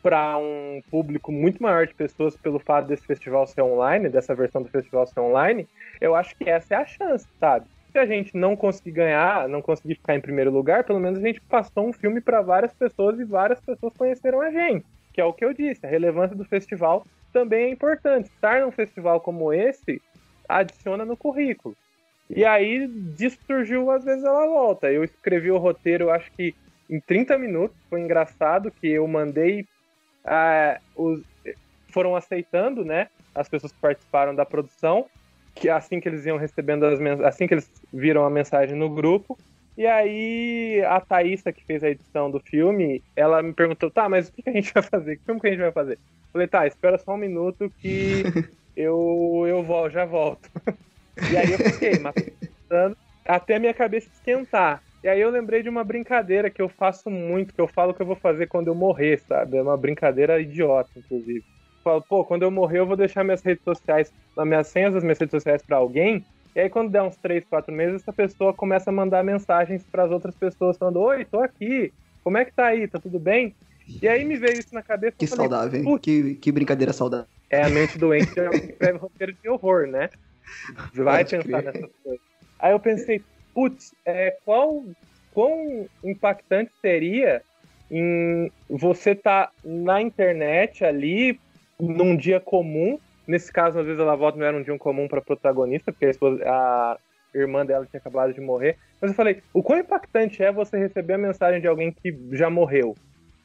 para 0.00 0.38
um 0.38 0.80
público 0.88 1.32
muito 1.32 1.60
maior 1.60 1.88
de 1.88 1.94
pessoas 1.94 2.36
pelo 2.36 2.60
fato 2.60 2.86
desse 2.86 3.04
festival 3.04 3.48
ser 3.48 3.62
online, 3.62 4.08
dessa 4.08 4.32
versão 4.32 4.62
do 4.62 4.68
festival 4.68 5.08
ser 5.08 5.18
online, 5.18 5.68
eu 6.00 6.14
acho 6.14 6.36
que 6.36 6.48
essa 6.48 6.76
é 6.76 6.78
a 6.78 6.86
chance, 6.86 7.26
sabe? 7.40 7.66
Se 7.98 8.02
a 8.02 8.06
gente 8.06 8.36
não 8.36 8.54
conseguir 8.54 8.92
ganhar, 8.92 9.48
não 9.48 9.60
conseguir 9.60 9.96
ficar 9.96 10.14
em 10.14 10.20
primeiro 10.20 10.52
lugar, 10.52 10.84
pelo 10.84 11.00
menos 11.00 11.18
a 11.18 11.22
gente 11.22 11.40
passou 11.40 11.88
um 11.88 11.92
filme 11.92 12.20
para 12.20 12.40
várias 12.40 12.72
pessoas 12.72 13.18
e 13.18 13.24
várias 13.24 13.60
pessoas 13.60 13.92
conheceram 13.96 14.40
a 14.40 14.52
gente, 14.52 14.86
que 15.12 15.20
é 15.20 15.24
o 15.24 15.32
que 15.32 15.44
eu 15.44 15.52
disse, 15.52 15.84
a 15.84 15.88
relevância 15.88 16.36
do 16.36 16.44
festival 16.44 17.04
também 17.32 17.64
é 17.64 17.70
importante. 17.70 18.26
Estar 18.26 18.60
num 18.60 18.70
festival 18.70 19.20
como 19.20 19.52
esse 19.52 20.00
adiciona 20.48 21.04
no 21.04 21.16
currículo. 21.16 21.76
E 22.30 22.44
aí 22.44 22.86
disso 22.86 23.38
surgiu 23.44 23.90
Às 23.90 24.04
vezes 24.04 24.22
ela 24.22 24.46
volta. 24.46 24.92
Eu 24.92 25.02
escrevi 25.02 25.50
o 25.50 25.58
roteiro, 25.58 26.08
acho 26.08 26.30
que 26.30 26.54
em 26.88 27.00
30 27.00 27.36
minutos. 27.36 27.76
Foi 27.90 28.00
engraçado 28.00 28.70
que 28.70 28.86
eu 28.86 29.08
mandei. 29.08 29.66
Uh, 30.24 31.02
os, 31.02 31.22
foram 31.88 32.14
aceitando, 32.14 32.84
né? 32.84 33.08
As 33.34 33.48
pessoas 33.48 33.72
que 33.72 33.80
participaram 33.80 34.36
da 34.36 34.46
produção. 34.46 35.06
Que 35.60 35.68
assim 35.68 36.00
que 36.00 36.08
eles 36.08 36.24
iam 36.26 36.36
recebendo 36.36 36.84
as 36.84 37.00
assim 37.20 37.46
que 37.46 37.54
eles 37.54 37.70
viram 37.92 38.24
a 38.24 38.30
mensagem 38.30 38.76
no 38.76 38.88
grupo. 38.88 39.36
E 39.76 39.86
aí 39.86 40.82
a 40.86 41.00
Thaísa, 41.00 41.52
que 41.52 41.64
fez 41.64 41.84
a 41.84 41.90
edição 41.90 42.30
do 42.30 42.40
filme, 42.40 43.02
ela 43.14 43.42
me 43.42 43.52
perguntou, 43.52 43.90
tá, 43.90 44.08
mas 44.08 44.28
o 44.28 44.32
que, 44.32 44.48
a 44.50 44.52
gente 44.52 44.72
vai 44.74 44.82
fazer? 44.82 45.16
Que 45.16 45.24
filme 45.24 45.40
que 45.40 45.46
a 45.46 45.50
gente 45.50 45.60
vai 45.60 45.72
fazer? 45.72 45.92
Eu 45.94 46.32
falei, 46.32 46.48
tá, 46.48 46.66
espera 46.66 46.98
só 46.98 47.14
um 47.14 47.16
minuto 47.16 47.72
que 47.78 48.24
eu, 48.76 49.44
eu 49.46 49.90
já 49.90 50.04
volto. 50.04 50.50
E 51.30 51.36
aí 51.36 51.52
eu 51.52 51.58
fiquei 51.58 51.98
matando 52.00 52.96
até 53.24 53.54
a 53.54 53.60
minha 53.60 53.74
cabeça 53.74 54.08
esquentar. 54.12 54.82
E 55.02 55.08
aí 55.08 55.20
eu 55.20 55.30
lembrei 55.30 55.62
de 55.62 55.68
uma 55.68 55.84
brincadeira 55.84 56.50
que 56.50 56.60
eu 56.60 56.68
faço 56.68 57.08
muito, 57.08 57.54
que 57.54 57.60
eu 57.60 57.68
falo 57.68 57.94
que 57.94 58.02
eu 58.02 58.06
vou 58.06 58.16
fazer 58.16 58.48
quando 58.48 58.68
eu 58.68 58.74
morrer, 58.74 59.20
sabe? 59.20 59.58
É 59.58 59.62
uma 59.62 59.76
brincadeira 59.76 60.40
idiota, 60.40 60.90
inclusive. 60.96 61.44
Falo, 61.82 62.02
pô, 62.02 62.24
quando 62.24 62.42
eu 62.42 62.50
morrer 62.50 62.80
eu 62.80 62.86
vou 62.86 62.96
deixar 62.96 63.24
minhas 63.24 63.42
redes 63.42 63.62
sociais, 63.64 64.12
as 64.36 64.46
minhas 64.46 64.66
senhas 64.68 64.94
das 64.94 65.02
minhas 65.02 65.18
redes 65.18 65.32
sociais 65.32 65.62
para 65.62 65.76
alguém. 65.76 66.24
E 66.54 66.60
aí 66.60 66.70
quando 66.70 66.90
der 66.90 67.02
uns 67.02 67.16
3, 67.16 67.44
4 67.48 67.72
meses, 67.72 68.02
essa 68.02 68.12
pessoa 68.12 68.52
começa 68.52 68.90
a 68.90 68.92
mandar 68.92 69.22
mensagens 69.24 69.84
para 69.90 70.04
as 70.04 70.10
outras 70.10 70.34
pessoas 70.34 70.76
falando: 70.76 71.00
"Oi, 71.00 71.24
tô 71.24 71.40
aqui. 71.40 71.92
Como 72.24 72.36
é 72.36 72.44
que 72.44 72.52
tá 72.52 72.66
aí? 72.66 72.88
Tá 72.88 72.98
tudo 72.98 73.18
bem?" 73.18 73.54
E 74.02 74.08
aí 74.08 74.24
me 74.24 74.36
veio 74.36 74.60
isso 74.60 74.74
na 74.74 74.82
cabeça. 74.82 75.16
Que 75.18 75.26
falei, 75.26 75.48
saudável, 75.48 75.80
hein? 75.80 75.98
Que, 75.98 76.34
que 76.36 76.52
brincadeira 76.52 76.92
saudável. 76.92 77.26
É 77.50 77.62
a 77.62 77.68
mente 77.68 77.98
doente 77.98 78.38
é 78.38 78.48
escreve 78.56 78.98
roteiro 78.98 79.32
de 79.32 79.48
horror, 79.48 79.86
né? 79.86 80.08
Vai 80.94 81.24
Pode 81.24 81.36
pensar 81.36 81.62
crer. 81.62 81.64
nessas 81.64 81.90
coisas. 82.02 82.20
Aí 82.60 82.72
eu 82.72 82.80
pensei, 82.80 83.24
putz, 83.54 83.94
é, 84.04 84.36
qual, 84.44 84.84
quão 85.32 85.88
impactante 86.04 86.72
seria 86.80 87.42
em 87.90 88.50
você 88.68 89.12
estar 89.12 89.46
tá 89.46 89.52
na 89.64 90.02
internet 90.02 90.84
ali 90.84 91.40
num 91.80 92.16
dia 92.16 92.40
comum. 92.40 92.98
Nesse 93.26 93.52
caso, 93.52 93.78
às 93.78 93.86
vezes 93.86 94.00
ela 94.00 94.16
volta 94.16 94.38
não 94.38 94.46
era 94.46 94.56
um 94.56 94.62
dia 94.62 94.76
comum 94.78 95.06
para 95.06 95.20
protagonista, 95.20 95.92
porque 95.92 96.06
a, 96.06 96.10
esposa, 96.10 96.42
a, 96.46 96.98
irmã 97.34 97.64
dela 97.64 97.86
tinha 97.86 98.00
acabado 98.00 98.32
de 98.32 98.40
morrer. 98.40 98.76
Mas 99.00 99.10
eu 99.10 99.16
falei, 99.16 99.42
o 99.52 99.62
quão 99.62 99.78
impactante 99.78 100.42
é 100.42 100.50
você 100.50 100.78
receber 100.78 101.14
a 101.14 101.18
mensagem 101.18 101.60
de 101.60 101.66
alguém 101.66 101.92
que 101.92 102.16
já 102.32 102.48
morreu? 102.48 102.94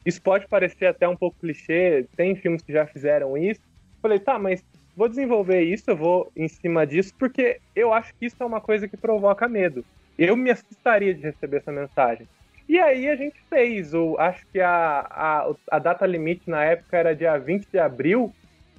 Isso 0.04 0.20
pode 0.20 0.46
parecer 0.48 0.86
até 0.86 1.08
um 1.08 1.16
pouco 1.16 1.38
clichê, 1.40 2.06
tem 2.16 2.34
filmes 2.34 2.62
que 2.62 2.72
já 2.72 2.86
fizeram 2.86 3.36
isso. 3.36 3.60
Eu 3.60 4.00
falei, 4.02 4.18
tá, 4.18 4.38
mas 4.38 4.64
vou 4.96 5.08
desenvolver 5.08 5.62
isso, 5.62 5.90
eu 5.90 5.96
vou 5.96 6.30
em 6.36 6.48
cima 6.48 6.86
disso, 6.86 7.12
porque 7.18 7.60
eu 7.74 7.92
acho 7.92 8.14
que 8.14 8.26
isso 8.26 8.36
é 8.40 8.44
uma 8.44 8.60
coisa 8.60 8.86
que 8.86 8.96
provoca 8.96 9.48
medo. 9.48 9.84
Eu 10.18 10.36
me 10.36 10.50
assustaria 10.50 11.14
de 11.14 11.22
receber 11.22 11.58
essa 11.58 11.72
mensagem. 11.72 12.28
E 12.68 12.78
aí 12.78 13.08
a 13.08 13.16
gente 13.16 13.36
fez, 13.48 13.92
o, 13.92 14.16
acho 14.18 14.46
que 14.46 14.60
a, 14.60 15.06
a, 15.10 15.54
a 15.70 15.78
data 15.78 16.06
limite 16.06 16.48
na 16.48 16.64
época 16.64 16.96
era 16.96 17.14
dia 17.14 17.36
20 17.36 17.66
de 17.66 17.78
abril, 17.78 18.32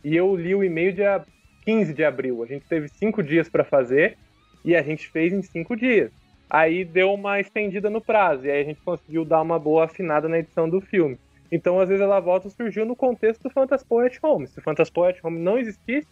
e 0.04 0.16
eu 0.16 0.36
li 0.36 0.56
o 0.56 0.64
e-mail 0.64 0.94
dia 0.94 1.24
15 1.64 1.94
de 1.94 2.04
abril. 2.04 2.44
A 2.44 2.46
gente 2.48 2.66
teve 2.66 2.88
cinco 2.88 3.22
dias 3.22 3.48
para 3.48 3.64
fazer, 3.64 4.18
e 4.64 4.76
a 4.76 4.82
gente 4.82 5.08
fez 5.10 5.32
em 5.32 5.42
cinco 5.42 5.76
dias. 5.76 6.12
Aí 6.50 6.84
deu 6.84 7.14
uma 7.14 7.40
estendida 7.40 7.90
no 7.90 8.02
prazo, 8.02 8.46
e 8.46 8.52
aí 8.52 8.62
a 8.62 8.66
gente 8.66 8.82
conseguiu 8.82 9.24
dar 9.24 9.42
uma 9.42 9.60
boa 9.60 9.86
afinada 9.86 10.28
na 10.28 10.40
edição 10.40 10.68
do 10.68 10.82
filme. 10.82 11.18
Então, 11.52 11.80
às 11.80 11.88
vezes, 11.88 12.04
ela 12.04 12.20
volta 12.20 12.50
surgiu 12.50 12.86
no 12.86 12.96
contexto 12.96 13.44
do 13.44 13.50
Fantaspo 13.50 14.00
at 14.00 14.18
Home. 14.22 14.48
Se 14.48 14.60
o 14.60 14.62
Fantaspo 14.62 15.04
at 15.04 15.24
Home 15.24 15.40
não 15.40 15.58
existisse, 15.58 16.08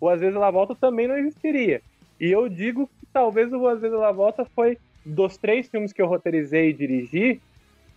o 0.00 0.08
Às 0.08 0.20
vezes 0.20 0.36
ela 0.36 0.50
volta 0.50 0.74
também 0.74 1.08
não 1.08 1.16
existiria. 1.16 1.80
E 2.20 2.30
eu 2.30 2.48
digo 2.48 2.86
que 2.86 3.06
talvez 3.12 3.52
o 3.52 3.66
Às 3.66 3.80
vezes 3.80 3.96
ela 3.96 4.12
volta 4.12 4.44
foi 4.44 4.78
dos 5.04 5.36
três 5.36 5.68
filmes 5.68 5.92
que 5.92 6.00
eu 6.00 6.06
roteirizei 6.06 6.70
e 6.70 6.72
dirigi, 6.72 7.40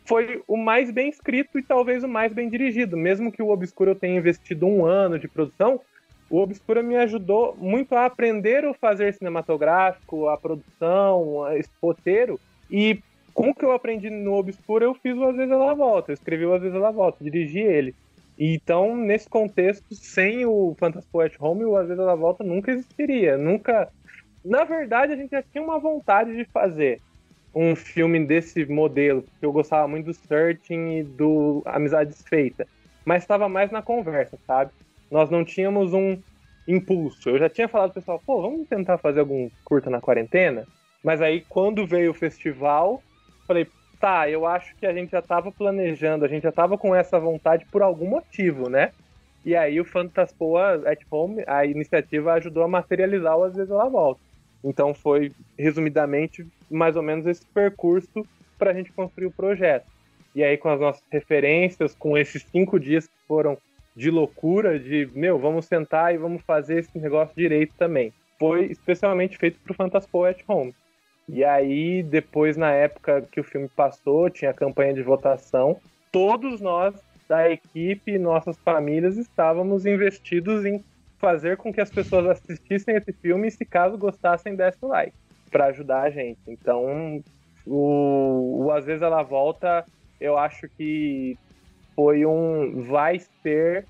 foi 0.06 0.42
o 0.48 0.56
mais 0.56 0.90
bem 0.90 1.10
escrito 1.10 1.60
e 1.60 1.64
talvez 1.64 2.04
o 2.04 2.08
mais 2.08 2.32
bem 2.34 2.50
dirigido. 2.50 2.96
Mesmo 2.96 3.32
que 3.32 3.42
o 3.42 3.50
Obscura 3.50 3.92
eu 3.92 3.96
tenha 3.96 4.18
investido 4.18 4.66
um 4.66 4.86
ano 4.86 5.20
de 5.20 5.28
produção, 5.28 5.82
o 6.30 6.40
Obscura 6.40 6.82
me 6.82 6.96
ajudou 6.98 7.56
muito 7.58 7.94
a 7.94 8.06
aprender 8.06 8.66
o 8.66 8.74
fazer 8.74 9.14
cinematográfico, 9.14 10.28
a 10.28 10.38
produção, 10.38 11.46
esse 11.54 11.70
roteiro. 11.82 12.40
E 12.70 13.00
com 13.34 13.50
o 13.50 13.56
que 13.56 13.64
eu 13.64 13.72
aprendi 13.72 14.10
no 14.10 14.34
Obscura, 14.34 14.86
eu 14.86 14.94
fiz 14.96 15.16
o 15.16 15.24
Às 15.26 15.36
vezes 15.36 15.52
ela 15.52 15.74
volta. 15.74 16.12
Eu 16.12 16.16
escrevi 16.16 16.46
o 16.46 16.54
Às 16.54 16.62
vezes 16.62 16.76
ela 16.76 16.92
volta, 16.92 17.24
dirigi 17.24 17.60
ele. 17.60 17.94
Então, 18.40 18.96
nesse 18.96 19.30
contexto, 19.30 19.96
sem 19.96 20.46
o 20.46 20.76
Fantaspo 20.78 21.20
at 21.22 21.34
Home, 21.40 21.66
o 21.66 21.78
Às 21.78 21.88
vezes 21.88 22.02
ela 22.02 22.16
volta 22.16 22.44
nunca 22.44 22.72
existiria. 22.72 23.38
Nunca 23.38 23.90
na 24.48 24.64
verdade, 24.64 25.14
a 25.14 25.16
gente 25.16 25.32
já 25.32 25.44
tinha 25.44 25.64
uma 25.64 25.80
vontade 25.80 26.36
de 26.36 26.46
fazer 26.46 27.02
um 27.54 27.76
filme 27.76 28.24
desse 28.26 28.66
modelo, 28.66 29.22
porque 29.22 29.46
eu 29.46 29.52
gostava 29.52 29.88
muito 29.88 30.06
do 30.06 30.14
Searching 30.14 31.00
e 31.00 31.04
do 31.04 31.62
Amizade 31.66 32.12
Desfeita, 32.12 32.68
mas 33.04 33.24
estava 33.24 33.50
mais 33.50 33.72
na 33.72 33.82
conversa, 33.82 34.38
sabe? 34.46 34.72
Nós 35.10 35.30
não 35.30 35.44
tínhamos 35.44 35.94
um 35.94 36.18
impulso. 36.68 37.30
Eu 37.30 37.40
já 37.40 37.50
tinha 37.50 37.68
falado 37.68 37.92
pro 37.92 38.02
pessoal, 38.02 38.22
pô, 38.26 38.42
vamos 38.42 38.68
tentar 38.68 38.98
fazer 38.98 39.22
algum 39.22 39.50
curta 39.64 39.90
na 39.90 40.02
quarentena? 40.02 40.66
Mas 41.04 41.22
aí, 41.22 41.44
quando 41.48 41.88
veio 41.88 42.12
o 42.12 42.14
festival, 42.14 43.02
falei, 43.48 43.68
tá, 44.00 44.30
eu 44.30 44.46
acho 44.46 44.76
que 44.76 44.86
a 44.86 44.94
gente 44.94 45.12
já 45.12 45.20
estava 45.20 45.52
planejando, 45.52 46.26
a 46.26 46.28
gente 46.28 46.44
já 46.44 46.50
estava 46.50 46.78
com 46.78 46.94
essa 46.94 47.20
vontade 47.20 47.66
por 47.72 47.82
algum 47.82 48.08
motivo, 48.08 48.70
né? 48.70 48.92
E 49.46 49.56
aí 49.56 49.80
o 49.80 49.86
Fantaspoa 49.86 50.84
at 50.86 51.00
Home, 51.10 51.44
a 51.48 51.66
iniciativa 51.66 52.34
ajudou 52.34 52.64
a 52.64 52.68
materializar 52.68 53.38
o 53.38 53.44
Às 53.46 53.56
vezes 53.56 53.72
ela 53.72 53.88
volta. 53.88 54.27
Então 54.64 54.94
foi, 54.94 55.32
resumidamente, 55.58 56.46
mais 56.70 56.96
ou 56.96 57.04
menos 57.04 57.26
esse 57.26 57.46
percurso 57.48 58.26
para 58.58 58.72
a 58.72 58.74
gente 58.74 58.92
construir 58.92 59.28
o 59.28 59.32
projeto. 59.32 59.86
E 60.36 60.44
aí, 60.44 60.58
com 60.58 60.70
as 60.70 60.80
nossas 60.80 61.04
referências, 61.12 61.96
com 61.96 62.18
esses 62.18 62.44
cinco 62.52 62.80
dias 62.80 63.08
que 63.08 63.14
foram 63.28 63.58
de 63.96 64.12
loucura, 64.12 64.78
de, 64.78 65.10
meu, 65.16 65.40
vamos 65.40 65.66
sentar 65.66 66.14
e 66.14 66.18
vamos 66.18 66.44
fazer 66.44 66.80
esse 66.80 66.98
negócio 67.00 67.36
direito 67.36 67.74
também. 67.78 68.14
Foi 68.38 68.66
especialmente 68.66 69.38
feito 69.38 69.60
para 69.60 69.72
o 69.72 69.76
Fantaspo 69.76 70.24
at 70.24 70.40
Home. 70.48 70.76
E 71.28 71.44
aí, 71.44 72.04
depois, 72.04 72.56
na 72.56 72.72
época 72.72 73.28
que 73.32 73.40
o 73.40 73.44
filme 73.44 73.68
passou, 73.68 74.30
tinha 74.30 74.52
a 74.52 74.54
campanha 74.54 74.94
de 74.94 75.02
votação, 75.02 75.78
todos 76.12 76.62
nós 76.62 76.94
da 77.28 77.50
equipe, 77.50 78.18
nossas 78.18 78.58
famílias, 78.60 79.18
estávamos 79.18 79.86
investidos 79.86 80.64
em 80.64 80.84
fazer 81.20 81.58
com 81.58 81.74
que 81.74 81.82
as 81.82 81.90
pessoas 81.90 82.26
assistissem 82.28 82.96
esse 82.96 83.12
filme 83.12 83.48
e, 83.48 83.52
se 83.52 83.66
caso 83.66 83.98
gostassem, 83.98 84.56
dessem 84.56 84.80
o 84.82 84.88
like 84.88 85.14
para 85.52 85.66
ajudar 85.66 86.04
a 86.04 86.10
gente. 86.10 86.40
Então, 86.48 87.22
o, 87.66 88.66
o 88.66 88.72
Às 88.72 88.86
vezes 88.86 89.02
ela 89.02 89.24
volta, 89.24 89.86
eu 90.20 90.38
acho 90.38 90.68
que 90.70 91.38
foi 91.96 92.26
um. 92.26 92.84
vai 92.84 93.20
ser 93.42 93.86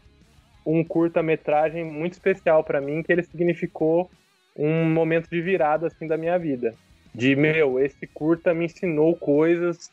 um 0.66 0.84
curta-metragem 0.84 1.84
muito 1.86 2.14
especial 2.14 2.64
para 2.64 2.82
mim, 2.82 3.02
que 3.02 3.12
ele 3.12 3.24
significou 3.24 4.10
um 4.56 4.86
momento 4.86 5.30
de 5.30 5.42
virada 5.42 5.88
assim 5.88 6.08
da 6.08 6.18
minha 6.18 6.38
vida. 6.38 6.74
De 7.14 7.36
meu, 7.36 7.80
esse 7.80 8.06
curta 8.06 8.54
me 8.54 8.66
ensinou 8.66 9.16
coisas 9.16 9.90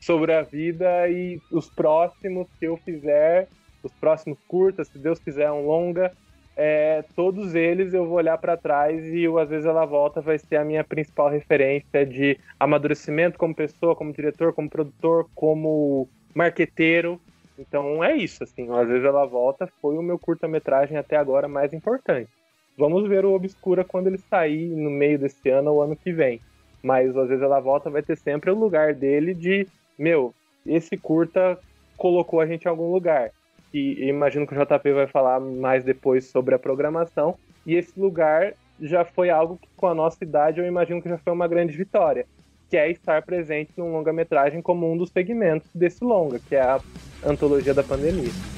sobre 0.00 0.32
a 0.32 0.42
vida 0.42 1.08
e 1.08 1.40
os 1.50 1.68
próximos 1.70 2.46
que 2.58 2.66
eu 2.66 2.76
fizer, 2.76 3.48
os 3.82 3.92
próximos 3.92 4.38
curtas, 4.46 4.88
se 4.88 4.98
Deus 4.98 5.18
quiser 5.18 5.50
um 5.50 5.66
longa, 5.66 6.12
é, 6.60 7.04
todos 7.14 7.54
eles 7.54 7.94
eu 7.94 8.04
vou 8.04 8.16
olhar 8.16 8.36
para 8.36 8.56
trás 8.56 9.06
e 9.06 9.28
o 9.28 9.38
Às 9.38 9.48
vezes 9.48 9.64
ela 9.64 9.86
volta 9.86 10.20
vai 10.20 10.36
ser 10.38 10.56
a 10.56 10.64
minha 10.64 10.82
principal 10.82 11.30
referência 11.30 12.04
de 12.04 12.36
amadurecimento 12.58 13.38
como 13.38 13.54
pessoa, 13.54 13.94
como 13.94 14.12
diretor, 14.12 14.52
como 14.52 14.68
produtor, 14.68 15.30
como 15.36 16.08
marqueteiro. 16.34 17.20
Então 17.56 18.02
é 18.02 18.16
isso, 18.16 18.42
assim, 18.42 18.68
às 18.72 18.88
vezes 18.88 19.04
ela 19.04 19.24
volta 19.24 19.68
foi 19.80 19.96
o 19.96 20.02
meu 20.02 20.18
curta-metragem 20.18 20.96
até 20.96 21.16
agora 21.16 21.46
mais 21.46 21.72
importante. 21.72 22.28
Vamos 22.76 23.08
ver 23.08 23.24
o 23.24 23.34
Obscura 23.34 23.84
quando 23.84 24.08
ele 24.08 24.18
sair 24.18 24.66
no 24.68 24.90
meio 24.90 25.16
desse 25.16 25.48
ano 25.48 25.72
ou 25.72 25.82
ano 25.82 25.94
que 25.94 26.12
vem. 26.12 26.40
Mas 26.82 27.16
às 27.16 27.28
vezes 27.28 27.42
ela 27.42 27.60
volta 27.60 27.88
vai 27.88 28.02
ter 28.02 28.16
sempre 28.16 28.50
o 28.50 28.58
lugar 28.58 28.94
dele 28.94 29.32
de, 29.32 29.64
meu, 29.96 30.34
esse 30.66 30.96
curta 30.96 31.56
colocou 31.96 32.40
a 32.40 32.46
gente 32.46 32.64
em 32.64 32.68
algum 32.68 32.90
lugar 32.90 33.30
que 33.70 34.06
imagino 34.06 34.46
que 34.46 34.54
o 34.54 34.58
JP 34.58 34.92
vai 34.92 35.06
falar 35.06 35.40
mais 35.40 35.84
depois 35.84 36.26
sobre 36.26 36.54
a 36.54 36.58
programação. 36.58 37.36
E 37.66 37.74
esse 37.74 37.98
lugar 37.98 38.54
já 38.80 39.04
foi 39.04 39.30
algo 39.30 39.58
que, 39.58 39.68
com 39.76 39.86
a 39.86 39.94
nossa 39.94 40.22
idade, 40.22 40.60
eu 40.60 40.66
imagino 40.66 41.02
que 41.02 41.08
já 41.08 41.18
foi 41.18 41.32
uma 41.32 41.48
grande 41.48 41.76
vitória, 41.76 42.26
que 42.70 42.76
é 42.76 42.90
estar 42.90 43.22
presente 43.22 43.72
num 43.76 43.92
longa-metragem 43.92 44.62
como 44.62 44.90
um 44.90 44.96
dos 44.96 45.10
segmentos 45.10 45.68
desse 45.74 46.04
longa, 46.04 46.38
que 46.38 46.54
é 46.54 46.62
a 46.62 46.80
antologia 47.26 47.74
da 47.74 47.82
pandemia. 47.82 48.57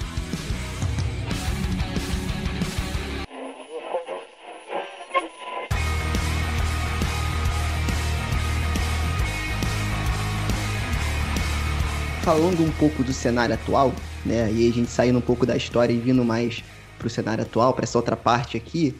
Falando 12.30 12.62
um 12.62 12.70
pouco 12.70 13.02
do 13.02 13.12
cenário 13.12 13.56
atual, 13.56 13.92
né? 14.24 14.52
E 14.52 14.68
a 14.68 14.72
gente 14.72 14.88
saindo 14.88 15.18
um 15.18 15.20
pouco 15.20 15.44
da 15.44 15.56
história 15.56 15.92
e 15.92 15.98
vindo 15.98 16.24
mais 16.24 16.62
pro 16.96 17.10
cenário 17.10 17.42
atual, 17.42 17.74
para 17.74 17.82
essa 17.82 17.98
outra 17.98 18.16
parte 18.16 18.56
aqui. 18.56 18.94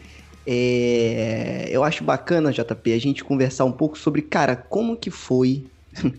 É... 0.45 1.69
Eu 1.71 1.85
acho 1.85 2.03
bacana, 2.03 2.51
JP, 2.51 2.93
a 2.93 2.99
gente 2.99 3.23
conversar 3.23 3.67
um 3.67 3.71
pouco 3.71 3.97
sobre, 3.97 4.21
cara, 4.21 4.57
como 4.57 4.97
que 4.97 5.13
foi 5.13 5.65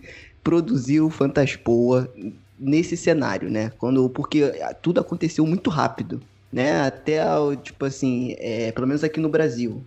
produzir 0.41 1.01
o 1.01 1.09
Fantaspoa 1.09 2.09
nesse 2.57 2.95
cenário, 2.95 3.51
né? 3.51 3.73
Quando, 3.77 4.09
porque 4.09 4.49
tudo 4.81 5.01
aconteceu 5.01 5.45
muito 5.45 5.69
rápido, 5.69 6.21
né? 6.49 6.79
Até, 6.79 7.19
tipo 7.61 7.83
assim, 7.83 8.35
é, 8.37 8.71
pelo 8.71 8.87
menos 8.87 9.03
aqui 9.03 9.19
no 9.19 9.27
Brasil. 9.27 9.83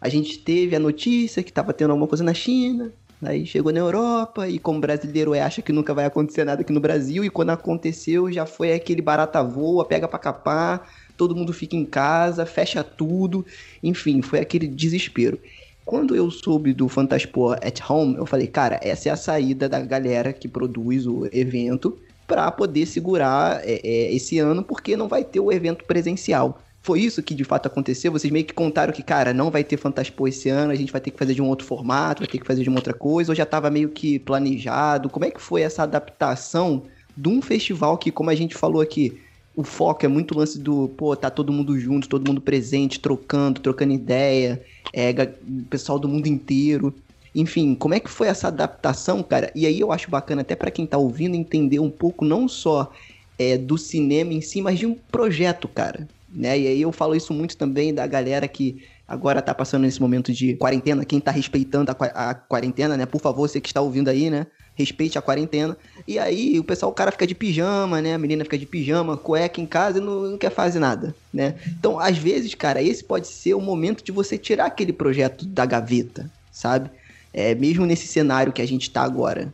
A 0.00 0.08
gente 0.08 0.40
teve 0.40 0.74
a 0.74 0.80
notícia 0.80 1.40
que 1.40 1.52
tava 1.52 1.72
tendo 1.72 1.92
alguma 1.92 2.08
coisa 2.08 2.24
na 2.24 2.34
China, 2.34 2.92
Aí 3.24 3.46
chegou 3.46 3.72
na 3.72 3.80
Europa 3.80 4.48
e 4.48 4.58
como 4.58 4.80
brasileiro 4.80 5.32
acha 5.34 5.62
que 5.62 5.72
nunca 5.72 5.94
vai 5.94 6.04
acontecer 6.04 6.44
nada 6.44 6.62
aqui 6.62 6.72
no 6.72 6.80
Brasil 6.80 7.24
e 7.24 7.30
quando 7.30 7.50
aconteceu 7.50 8.30
já 8.30 8.46
foi 8.46 8.72
aquele 8.72 9.00
barata 9.00 9.42
voa, 9.42 9.84
pega 9.84 10.06
para 10.06 10.18
capar, 10.18 10.88
todo 11.16 11.34
mundo 11.34 11.52
fica 11.52 11.74
em 11.74 11.84
casa, 11.84 12.44
fecha 12.44 12.84
tudo, 12.84 13.44
enfim, 13.82 14.22
foi 14.22 14.40
aquele 14.40 14.66
desespero. 14.66 15.38
Quando 15.84 16.16
eu 16.16 16.30
soube 16.30 16.72
do 16.72 16.88
Fantaspo 16.88 17.52
at 17.52 17.80
Home, 17.88 18.16
eu 18.16 18.26
falei, 18.26 18.46
cara, 18.46 18.80
essa 18.82 19.08
é 19.08 19.12
a 19.12 19.16
saída 19.16 19.68
da 19.68 19.80
galera 19.80 20.32
que 20.32 20.48
produz 20.48 21.06
o 21.06 21.28
evento, 21.30 21.98
para 22.26 22.50
poder 22.50 22.86
segurar 22.86 23.60
é, 23.64 23.80
é, 23.84 24.14
esse 24.14 24.38
ano, 24.38 24.62
porque 24.62 24.96
não 24.96 25.08
vai 25.08 25.24
ter 25.24 25.40
o 25.40 25.52
evento 25.52 25.84
presencial. 25.84 26.58
Foi 26.84 27.00
isso 27.00 27.22
que 27.22 27.34
de 27.34 27.44
fato 27.44 27.66
aconteceu? 27.66 28.12
Vocês 28.12 28.30
meio 28.30 28.44
que 28.44 28.52
contaram 28.52 28.92
que, 28.92 29.02
cara, 29.02 29.32
não 29.32 29.50
vai 29.50 29.64
ter 29.64 29.78
Fantaspo 29.78 30.28
esse 30.28 30.50
ano, 30.50 30.70
a 30.70 30.74
gente 30.74 30.92
vai 30.92 31.00
ter 31.00 31.10
que 31.10 31.18
fazer 31.18 31.32
de 31.32 31.40
um 31.40 31.48
outro 31.48 31.66
formato, 31.66 32.20
vai 32.20 32.28
ter 32.28 32.38
que 32.38 32.46
fazer 32.46 32.62
de 32.62 32.68
uma 32.68 32.76
outra 32.76 32.92
coisa, 32.92 33.32
ou 33.32 33.34
já 33.34 33.44
estava 33.44 33.70
meio 33.70 33.88
que 33.88 34.18
planejado? 34.18 35.08
Como 35.08 35.24
é 35.24 35.30
que 35.30 35.40
foi 35.40 35.62
essa 35.62 35.82
adaptação 35.82 36.82
de 37.16 37.26
um 37.26 37.40
festival 37.40 37.96
que, 37.96 38.10
como 38.10 38.28
a 38.28 38.34
gente 38.34 38.54
falou 38.54 38.82
aqui, 38.82 39.18
o 39.56 39.64
foco 39.64 40.04
é 40.04 40.08
muito 40.08 40.36
lance 40.36 40.58
do, 40.58 40.88
pô, 40.88 41.16
tá 41.16 41.30
todo 41.30 41.54
mundo 41.54 41.78
junto, 41.80 42.06
todo 42.06 42.28
mundo 42.28 42.42
presente, 42.42 43.00
trocando, 43.00 43.62
trocando 43.62 43.94
ideia, 43.94 44.62
é, 44.92 45.14
pessoal 45.70 45.98
do 45.98 46.06
mundo 46.06 46.26
inteiro. 46.26 46.94
Enfim, 47.34 47.74
como 47.74 47.94
é 47.94 48.00
que 48.00 48.10
foi 48.10 48.28
essa 48.28 48.48
adaptação, 48.48 49.22
cara? 49.22 49.50
E 49.54 49.64
aí 49.64 49.80
eu 49.80 49.90
acho 49.90 50.10
bacana 50.10 50.42
até 50.42 50.54
para 50.54 50.70
quem 50.70 50.86
tá 50.86 50.98
ouvindo 50.98 51.34
entender 51.34 51.78
um 51.78 51.90
pouco 51.90 52.26
não 52.26 52.46
só 52.46 52.92
é, 53.38 53.56
do 53.56 53.78
cinema 53.78 54.34
em 54.34 54.42
si, 54.42 54.60
mas 54.60 54.78
de 54.78 54.84
um 54.84 54.94
projeto, 55.10 55.66
cara. 55.66 56.06
Né? 56.34 56.58
E 56.58 56.66
aí 56.66 56.82
eu 56.82 56.90
falo 56.90 57.14
isso 57.14 57.32
muito 57.32 57.56
também 57.56 57.94
da 57.94 58.06
galera 58.06 58.48
que 58.48 58.84
agora 59.06 59.40
tá 59.40 59.54
passando 59.54 59.82
nesse 59.82 60.00
momento 60.00 60.32
de 60.32 60.56
quarentena, 60.56 61.04
quem 61.04 61.20
tá 61.20 61.30
respeitando 61.30 61.92
a, 61.92 62.30
a 62.30 62.34
quarentena, 62.34 62.96
né? 62.96 63.06
Por 63.06 63.20
favor, 63.20 63.48
você 63.48 63.60
que 63.60 63.68
está 63.68 63.80
ouvindo 63.80 64.08
aí, 64.08 64.28
né? 64.30 64.46
respeite 64.74 65.16
a 65.16 65.22
quarentena. 65.22 65.76
E 66.06 66.18
aí 66.18 66.58
o 66.58 66.64
pessoal, 66.64 66.90
o 66.90 66.94
cara 66.94 67.12
fica 67.12 67.26
de 67.26 67.34
pijama, 67.34 68.02
né? 68.02 68.14
A 68.14 68.18
menina 68.18 68.44
fica 68.44 68.58
de 68.58 68.66
pijama, 68.66 69.16
cueca 69.16 69.60
em 69.60 69.66
casa 69.66 69.98
e 69.98 70.00
não, 70.00 70.22
não 70.22 70.38
quer 70.38 70.50
fazer 70.50 70.80
nada, 70.80 71.14
né? 71.32 71.54
Então, 71.78 71.98
às 71.98 72.18
vezes, 72.18 72.54
cara, 72.54 72.82
esse 72.82 73.02
pode 73.02 73.28
ser 73.28 73.54
o 73.54 73.60
momento 73.60 74.04
de 74.04 74.12
você 74.12 74.36
tirar 74.36 74.66
aquele 74.66 74.92
projeto 74.92 75.46
da 75.46 75.64
gaveta, 75.64 76.30
sabe? 76.50 76.90
É, 77.32 77.54
mesmo 77.54 77.86
nesse 77.86 78.06
cenário 78.06 78.52
que 78.52 78.62
a 78.62 78.66
gente 78.66 78.90
tá 78.90 79.02
agora. 79.02 79.52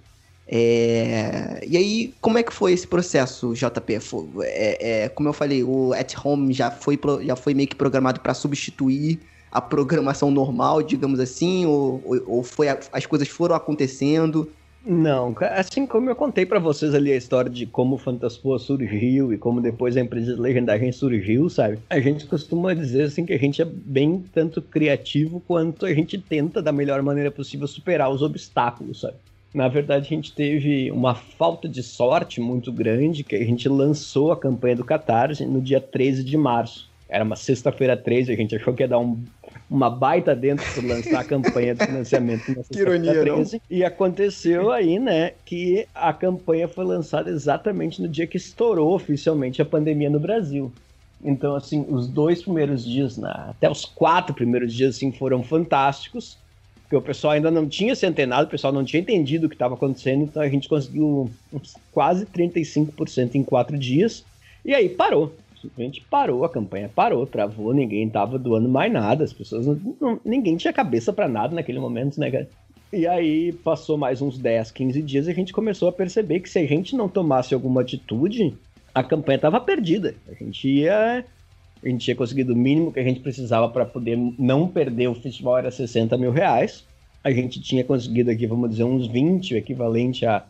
É... 0.53 1.65
E 1.65 1.77
aí, 1.77 2.15
como 2.21 2.37
é 2.37 2.43
que 2.43 2.53
foi 2.53 2.73
esse 2.73 2.87
processo, 2.87 3.55
JP? 3.55 3.99
É, 4.43 5.05
é, 5.05 5.09
como 5.09 5.29
eu 5.29 5.33
falei, 5.33 5.63
o 5.63 5.93
At 5.93 6.13
Home 6.25 6.53
já 6.53 6.73
foi, 6.73 6.99
já 7.25 7.37
foi 7.37 7.55
meio 7.55 7.69
que 7.69 7.77
programado 7.77 8.19
para 8.19 8.35
substituir 8.35 9.21
a 9.53 9.61
programação 9.61 10.29
normal, 10.31 10.83
digamos 10.83 11.21
assim, 11.21 11.67
ou, 11.67 12.03
ou, 12.05 12.23
ou 12.27 12.43
foi 12.43 12.67
as 12.69 13.07
coisas 13.07 13.29
foram 13.29 13.55
acontecendo? 13.55 14.51
Não, 14.85 15.37
assim 15.41 15.87
como 15.87 16.09
eu 16.09 16.17
contei 16.17 16.47
para 16.47 16.59
vocês 16.59 16.95
ali 16.95 17.13
a 17.13 17.17
história 17.17 17.51
de 17.51 17.67
como 17.67 17.97
o 17.97 17.99
Fantaspoa 17.99 18.59
surgiu 18.59 19.33
e 19.33 19.37
como 19.37 19.61
depois 19.61 19.97
a 19.97 20.01
empresa 20.01 20.35
de 20.35 20.41
legendagem 20.41 20.91
surgiu, 20.91 21.51
sabe? 21.51 21.79
A 21.91 22.01
gente 22.01 22.27
costuma 22.27 22.73
dizer 22.73 23.03
assim 23.03 23.27
que 23.27 23.33
a 23.35 23.39
gente 23.39 23.61
é 23.61 23.65
bem 23.65 24.25
tanto 24.33 24.63
criativo 24.63 25.43
quanto 25.47 25.85
a 25.85 25.93
gente 25.93 26.17
tenta 26.17 26.63
da 26.63 26.73
melhor 26.73 27.03
maneira 27.03 27.31
possível 27.31 27.67
superar 27.67 28.11
os 28.11 28.23
obstáculos, 28.23 29.01
sabe? 29.01 29.17
Na 29.53 29.69
verdade, 29.69 30.07
a 30.07 30.09
gente 30.09 30.33
teve 30.33 30.91
uma 30.93 31.15
falta 31.15 31.69
de 31.69 31.83
sorte 31.83 32.41
muito 32.41 32.73
grande 32.73 33.25
que 33.25 33.35
a 33.35 33.45
gente 33.45 33.69
lançou 33.69 34.31
a 34.31 34.37
campanha 34.37 34.77
do 34.77 34.85
Catarse 34.85 35.45
no 35.45 35.61
dia 35.61 35.81
13 35.81 36.23
de 36.23 36.37
março. 36.37 36.89
Era 37.09 37.25
uma 37.25 37.35
sexta-feira 37.35 37.97
13, 37.97 38.33
a 38.33 38.37
gente 38.37 38.55
achou 38.55 38.73
que 38.73 38.85
ia 38.85 38.89
dar 38.89 39.01
um 39.01 39.21
uma 39.71 39.89
baita 39.89 40.35
dentro 40.35 40.67
por 40.75 40.85
lançar 40.85 41.21
a 41.21 41.25
campanha 41.25 41.75
de 41.75 41.87
financiamento 41.87 42.49
na 42.49 42.63
que 42.69 42.81
ironia, 42.81 43.21
13, 43.21 43.57
não? 43.57 43.61
E 43.71 43.85
aconteceu 43.85 44.73
aí, 44.73 44.99
né, 44.99 45.33
que 45.45 45.87
a 45.95 46.13
campanha 46.13 46.67
foi 46.67 46.85
lançada 46.85 47.31
exatamente 47.31 48.03
no 48.03 48.09
dia 48.09 48.27
que 48.27 48.37
estourou 48.37 48.93
oficialmente 48.95 49.63
a 49.63 49.65
pandemia 49.65 50.11
no 50.11 50.19
Brasil. 50.19 50.73
Então, 51.23 51.55
assim, 51.55 51.87
os 51.89 52.09
dois 52.09 52.43
primeiros 52.43 52.85
dias, 52.85 53.17
na, 53.17 53.51
até 53.51 53.71
os 53.71 53.85
quatro 53.85 54.35
primeiros 54.35 54.75
dias, 54.75 54.97
assim, 54.97 55.13
foram 55.13 55.43
fantásticos, 55.43 56.39
porque 56.91 56.97
o 56.97 57.03
pessoal 57.03 57.35
ainda 57.35 57.53
não 57.53 57.69
tinha 57.69 57.95
se 57.95 58.05
antenado, 58.05 58.49
o 58.49 58.51
pessoal 58.51 58.73
não 58.73 58.85
tinha 58.85 59.01
entendido 59.01 59.47
o 59.47 59.49
que 59.49 59.55
estava 59.55 59.75
acontecendo, 59.75 60.25
então 60.25 60.43
a 60.43 60.49
gente 60.49 60.69
conseguiu 60.69 61.31
quase 61.93 62.27
35% 62.27 63.37
em 63.37 63.45
quatro 63.45 63.79
dias, 63.79 64.25
e 64.65 64.75
aí 64.75 64.89
parou 64.89 65.33
simplesmente 65.61 66.01
parou, 66.11 66.43
a 66.43 66.49
campanha 66.49 66.91
parou, 66.93 67.27
travou, 67.27 67.75
ninguém 67.75 68.09
tava 68.09 68.39
doando 68.39 68.69
mais 68.69 68.91
nada, 68.91 69.23
as 69.23 69.33
pessoas 69.33 69.67
não, 69.67 69.79
não 70.01 70.21
ninguém 70.25 70.57
tinha 70.57 70.73
cabeça 70.73 71.13
para 71.13 71.29
nada 71.29 71.55
naquele 71.55 71.79
momento, 71.79 72.19
né, 72.19 72.31
cara? 72.31 72.49
E 72.91 73.07
aí 73.07 73.53
passou 73.53 73.99
mais 73.99 74.23
uns 74.23 74.39
10, 74.39 74.71
15 74.73 75.03
dias 75.03 75.27
e 75.27 75.31
a 75.31 75.35
gente 75.35 75.53
começou 75.53 75.91
a 75.91 75.93
perceber 75.93 76.41
que 76.41 76.49
se 76.49 76.59
a 76.59 76.67
gente 76.67 76.97
não 76.97 77.11
tomasse 77.11 77.53
alguma 77.53 77.83
atitude, 77.83 78.55
a 78.95 79.05
campanha 79.05 79.39
tava 79.39 79.61
perdida. 79.61 80.15
A 80.27 80.33
gente 80.33 80.67
ia 80.67 81.25
a 81.83 81.89
gente 81.89 82.05
tinha 82.05 82.17
conseguido 82.17 82.53
o 82.53 82.57
mínimo 82.57 82.93
que 82.93 83.01
a 83.01 83.03
gente 83.03 83.21
precisava 83.21 83.69
para 83.69 83.87
poder 83.87 84.17
não 84.39 84.69
perder 84.69 85.09
o 85.09 85.15
festival 85.15 85.59
era 85.59 85.71
60 85.71 86.17
mil 86.19 86.31
reais. 86.31 86.85
A 87.25 87.31
gente 87.31 87.61
tinha 87.61 87.83
conseguido 87.85 88.31
aqui, 88.31 88.47
vamos 88.47 88.71
dizer, 88.71 88.85
uns 88.85 89.07
20, 89.07 89.55
o 89.55 89.57
equivalente 89.57 90.27
a 90.27 90.45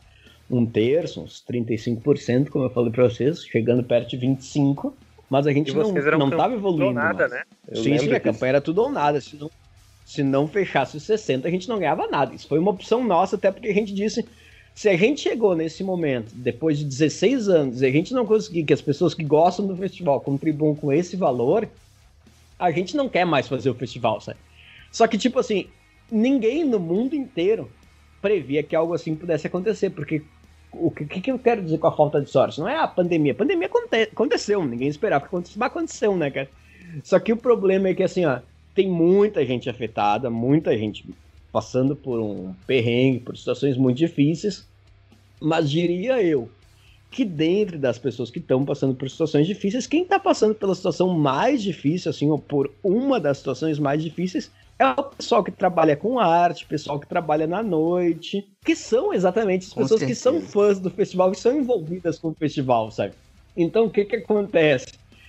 um 0.51 0.67
terço, 0.67 1.23
uns 1.23 1.45
35%, 1.49 2.49
como 2.49 2.65
eu 2.65 2.71
falei 2.71 2.91
para 2.91 3.05
vocês, 3.05 3.45
chegando 3.45 3.85
perto 3.85 4.11
de 4.11 4.27
25%, 4.27 4.93
mas 5.29 5.47
a 5.47 5.53
gente 5.53 5.73
não, 5.73 5.93
não 6.19 6.31
tava 6.31 6.55
evoluindo. 6.55 6.95
nada, 6.95 7.29
né? 7.29 7.45
Sim, 7.73 7.97
sim, 7.99 8.13
a 8.13 8.19
campanha 8.19 8.51
era 8.51 8.61
tudo 8.61 8.83
ou 8.83 8.91
nada. 8.91 9.21
Se 9.21 9.37
não, 9.37 9.51
se 10.05 10.23
não 10.25 10.49
fechasse 10.49 10.97
os 10.97 11.05
60, 11.05 11.47
a 11.47 11.51
gente 11.51 11.69
não 11.69 11.79
ganhava 11.79 12.09
nada. 12.09 12.35
Isso 12.35 12.49
foi 12.49 12.59
uma 12.59 12.73
opção 12.73 13.05
nossa, 13.05 13.37
até 13.37 13.53
porque 13.53 13.69
a 13.69 13.75
gente 13.75 13.95
disse. 13.95 14.27
Se 14.81 14.89
a 14.89 14.97
gente 14.97 15.21
chegou 15.21 15.55
nesse 15.55 15.85
momento, 15.85 16.33
depois 16.35 16.79
de 16.79 16.87
16 16.87 17.51
anos, 17.51 17.83
e 17.83 17.87
a 17.87 17.91
gente 17.91 18.15
não 18.15 18.25
conseguir 18.25 18.65
que 18.65 18.73
as 18.73 18.81
pessoas 18.81 19.13
que 19.13 19.23
gostam 19.23 19.67
do 19.67 19.77
festival 19.77 20.19
contribuam 20.23 20.75
com 20.75 20.91
esse 20.91 21.17
valor, 21.17 21.69
a 22.59 22.71
gente 22.71 22.97
não 22.97 23.07
quer 23.07 23.27
mais 23.27 23.47
fazer 23.47 23.69
o 23.69 23.75
festival, 23.75 24.23
sabe? 24.23 24.39
Só 24.91 25.07
que, 25.07 25.19
tipo 25.19 25.39
assim, 25.39 25.67
ninguém 26.11 26.65
no 26.65 26.81
mundo 26.81 27.15
inteiro 27.15 27.71
previa 28.23 28.63
que 28.63 28.75
algo 28.75 28.95
assim 28.95 29.15
pudesse 29.15 29.47
acontecer, 29.47 29.91
porque 29.91 30.23
o 30.73 30.91
que, 30.91 31.21
que, 31.21 31.31
eu 31.31 31.39
quero 31.39 31.63
dizer 31.63 31.77
com 31.77 31.89
a 31.89 31.95
falta 31.95 32.19
de 32.19 32.31
sorte? 32.31 32.59
Não 32.59 32.67
é 32.67 32.79
a 32.79 32.89
pandemia. 32.89 33.33
A 33.33 33.37
pandemia 33.37 33.67
aconte 33.67 33.95
aconteceu, 33.95 34.65
ninguém 34.65 34.89
esperava 34.89 35.21
que 35.21 35.27
acontecesse, 35.27 35.59
mas 35.59 35.71
aconteceu, 35.71 36.17
né, 36.17 36.31
cara? 36.31 36.49
Só 37.05 37.19
que 37.19 37.35
o 37.35 37.37
problema 37.37 37.89
é 37.89 37.95
que, 37.95 38.03
assim, 38.03 38.25
ó, 38.25 38.39
tem 38.75 38.89
muita 38.89 39.45
gente 39.45 39.69
afetada, 39.69 40.31
muita 40.31 40.75
gente 40.79 41.05
passando 41.53 41.95
por 41.95 42.19
um 42.19 42.55
perrengue, 42.67 43.21
por 43.21 43.37
situações 43.37 43.77
muito 43.77 43.99
difíceis, 43.99 44.70
mas 45.41 45.71
diria 45.71 46.23
eu 46.23 46.49
que 47.11 47.25
dentre 47.25 47.77
das 47.77 47.99
pessoas 47.99 48.31
que 48.31 48.39
estão 48.39 48.65
passando 48.65 48.95
por 48.95 49.11
situações 49.11 49.47
difíceis, 49.47 49.87
quem 49.87 50.03
está 50.03 50.19
passando 50.19 50.55
pela 50.55 50.75
situação 50.75 51.09
mais 51.09 51.61
difícil, 51.63 52.11
assim, 52.11 52.31
ou 52.31 52.39
por 52.39 52.73
uma 52.85 53.19
das 53.19 53.39
situações 53.39 53.79
mais 53.81 54.03
difíceis, 54.03 54.51
é 54.79 54.87
o 54.87 55.03
pessoal 55.03 55.43
que 55.43 55.51
trabalha 55.51 55.97
com 55.97 56.19
arte, 56.19 56.65
pessoal 56.65 56.99
que 57.01 57.09
trabalha 57.09 57.47
na 57.47 57.63
noite, 57.63 58.49
que 58.65 58.77
são 58.77 59.13
exatamente 59.13 59.67
as 59.67 59.75
pessoas 59.75 60.03
que 60.03 60.15
são 60.15 60.41
fãs 60.41 60.79
do 60.79 60.89
festival, 60.89 61.33
que 61.33 61.41
são 61.41 61.55
envolvidas 61.57 62.19
com 62.19 62.29
o 62.29 62.35
festival, 62.35 62.91
sabe? 62.91 63.13
Então 63.57 63.87
o 63.87 63.91
que 63.91 64.05
que 64.05 64.17
acontece? 64.17 64.87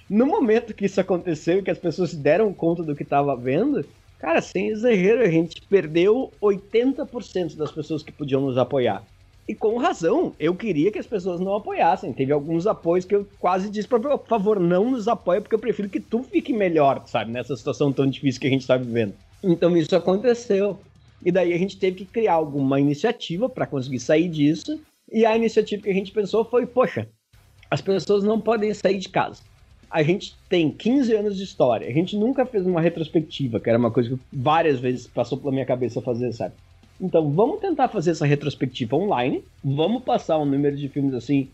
No 0.09 0.25
momento 0.25 0.73
que 0.73 0.85
isso 0.85 1.01
aconteceu, 1.01 1.63
que 1.63 1.71
as 1.71 1.79
pessoas 1.79 2.11
se 2.11 2.17
deram 2.17 2.53
conta 2.53 2.83
do 2.83 2.95
que 2.95 3.03
estava 3.03 3.35
vendo, 3.35 3.83
cara, 4.19 4.41
sem 4.41 4.67
exagero, 4.67 5.21
a 5.21 5.29
gente 5.29 5.61
perdeu 5.63 6.31
80% 6.41 7.55
das 7.55 7.71
pessoas 7.71 8.03
que 8.03 8.11
podiam 8.11 8.41
nos 8.41 8.57
apoiar. 8.57 9.03
E 9.51 9.55
com 9.55 9.77
razão, 9.77 10.31
eu 10.39 10.55
queria 10.55 10.93
que 10.93 10.97
as 10.97 11.05
pessoas 11.05 11.41
não 11.41 11.53
apoiassem. 11.53 12.13
Teve 12.13 12.31
alguns 12.31 12.65
apoios 12.65 13.03
que 13.03 13.13
eu 13.13 13.27
quase 13.37 13.69
disse, 13.69 13.85
por 13.85 14.01
favor, 14.25 14.57
não 14.61 14.91
nos 14.91 15.09
apoie, 15.09 15.41
porque 15.41 15.53
eu 15.53 15.59
prefiro 15.59 15.89
que 15.89 15.99
tu 15.99 16.23
fique 16.23 16.53
melhor, 16.53 17.03
sabe? 17.05 17.33
Nessa 17.33 17.57
situação 17.57 17.91
tão 17.91 18.07
difícil 18.07 18.39
que 18.39 18.47
a 18.47 18.49
gente 18.49 18.61
está 18.61 18.77
vivendo. 18.77 19.13
Então 19.43 19.75
isso 19.75 19.93
aconteceu. 19.93 20.79
E 21.21 21.33
daí 21.33 21.51
a 21.51 21.57
gente 21.57 21.77
teve 21.77 21.97
que 21.97 22.05
criar 22.05 22.35
alguma 22.35 22.79
iniciativa 22.79 23.49
para 23.49 23.67
conseguir 23.67 23.99
sair 23.99 24.29
disso. 24.29 24.79
E 25.11 25.25
a 25.25 25.35
iniciativa 25.35 25.83
que 25.83 25.89
a 25.89 25.93
gente 25.93 26.13
pensou 26.13 26.45
foi: 26.45 26.65
poxa, 26.65 27.09
as 27.69 27.81
pessoas 27.81 28.23
não 28.23 28.39
podem 28.39 28.73
sair 28.73 28.99
de 28.99 29.09
casa. 29.09 29.41
A 29.89 30.01
gente 30.01 30.33
tem 30.47 30.71
15 30.71 31.13
anos 31.13 31.35
de 31.35 31.43
história. 31.43 31.89
A 31.89 31.91
gente 31.91 32.15
nunca 32.15 32.45
fez 32.45 32.65
uma 32.65 32.79
retrospectiva, 32.79 33.59
que 33.59 33.69
era 33.69 33.77
uma 33.77 33.91
coisa 33.91 34.11
que 34.11 34.19
várias 34.31 34.79
vezes 34.79 35.07
passou 35.07 35.37
pela 35.37 35.51
minha 35.51 35.65
cabeça 35.65 36.01
fazer, 36.01 36.31
sabe? 36.31 36.53
Então 37.01 37.31
vamos 37.31 37.59
tentar 37.59 37.87
fazer 37.87 38.11
essa 38.11 38.25
retrospectiva 38.25 38.95
online. 38.95 39.43
Vamos 39.63 40.03
passar 40.03 40.37
um 40.37 40.45
número 40.45 40.77
de 40.77 40.87
filmes 40.87 41.15
assim, 41.15 41.49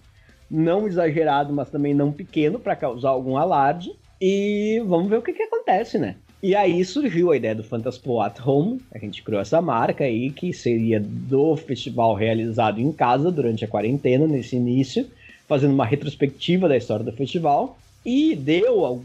não 0.51 0.87
exagerado, 0.87 1.53
mas 1.53 1.69
também 1.69 1.93
não 1.93 2.11
pequeno, 2.11 2.59
para 2.59 2.75
causar 2.75 3.09
algum 3.09 3.37
alarde. 3.37 3.91
E 4.19 4.83
vamos 4.85 5.09
ver 5.09 5.17
o 5.17 5.21
que, 5.21 5.31
que 5.31 5.43
acontece, 5.43 5.97
né? 5.97 6.15
E 6.43 6.55
aí 6.55 6.83
surgiu 6.85 7.31
a 7.31 7.37
ideia 7.37 7.55
do 7.55 7.63
Fantaspo 7.63 8.19
at 8.21 8.39
Home. 8.45 8.81
A 8.91 8.99
gente 8.99 9.23
criou 9.23 9.41
essa 9.41 9.61
marca 9.61 10.03
aí, 10.03 10.29
que 10.31 10.53
seria 10.53 10.99
do 10.99 11.55
festival 11.55 12.13
realizado 12.13 12.79
em 12.79 12.91
casa 12.91 13.31
durante 13.31 13.63
a 13.63 13.67
quarentena, 13.67 14.27
nesse 14.27 14.55
início, 14.55 15.07
fazendo 15.47 15.73
uma 15.73 15.85
retrospectiva 15.85 16.67
da 16.67 16.77
história 16.77 17.05
do 17.05 17.11
festival. 17.11 17.79
E 18.05 18.35
deu 18.35 19.01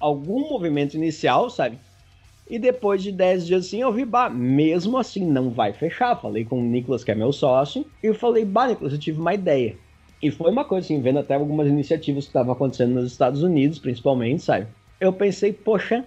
algum 0.00 0.48
movimento 0.48 0.94
inicial, 0.94 1.50
sabe? 1.50 1.78
E 2.48 2.58
depois 2.58 3.02
de 3.02 3.12
10 3.12 3.46
dias 3.46 3.66
assim, 3.66 3.80
eu 3.80 3.92
vi, 3.92 4.04
bah, 4.04 4.28
mesmo 4.28 4.98
assim 4.98 5.24
não 5.24 5.50
vai 5.50 5.72
fechar. 5.72 6.20
Falei 6.20 6.44
com 6.44 6.58
o 6.58 6.62
Nicolas, 6.62 7.04
que 7.04 7.10
é 7.10 7.14
meu 7.14 7.32
sócio, 7.32 7.86
e 8.02 8.06
eu 8.06 8.14
falei, 8.14 8.44
bah, 8.44 8.68
Nicolas, 8.68 8.92
eu 8.92 8.98
tive 8.98 9.20
uma 9.20 9.34
ideia. 9.34 9.76
E 10.22 10.30
foi 10.30 10.50
uma 10.50 10.64
coisa 10.64 10.84
assim, 10.84 11.00
vendo 11.00 11.18
até 11.18 11.34
algumas 11.34 11.68
iniciativas 11.68 12.24
que 12.24 12.30
estavam 12.30 12.52
acontecendo 12.52 12.94
nos 12.94 13.10
Estados 13.10 13.42
Unidos, 13.42 13.78
principalmente, 13.78 14.42
sabe? 14.42 14.66
Eu 15.00 15.12
pensei, 15.12 15.52
poxa, 15.52 16.04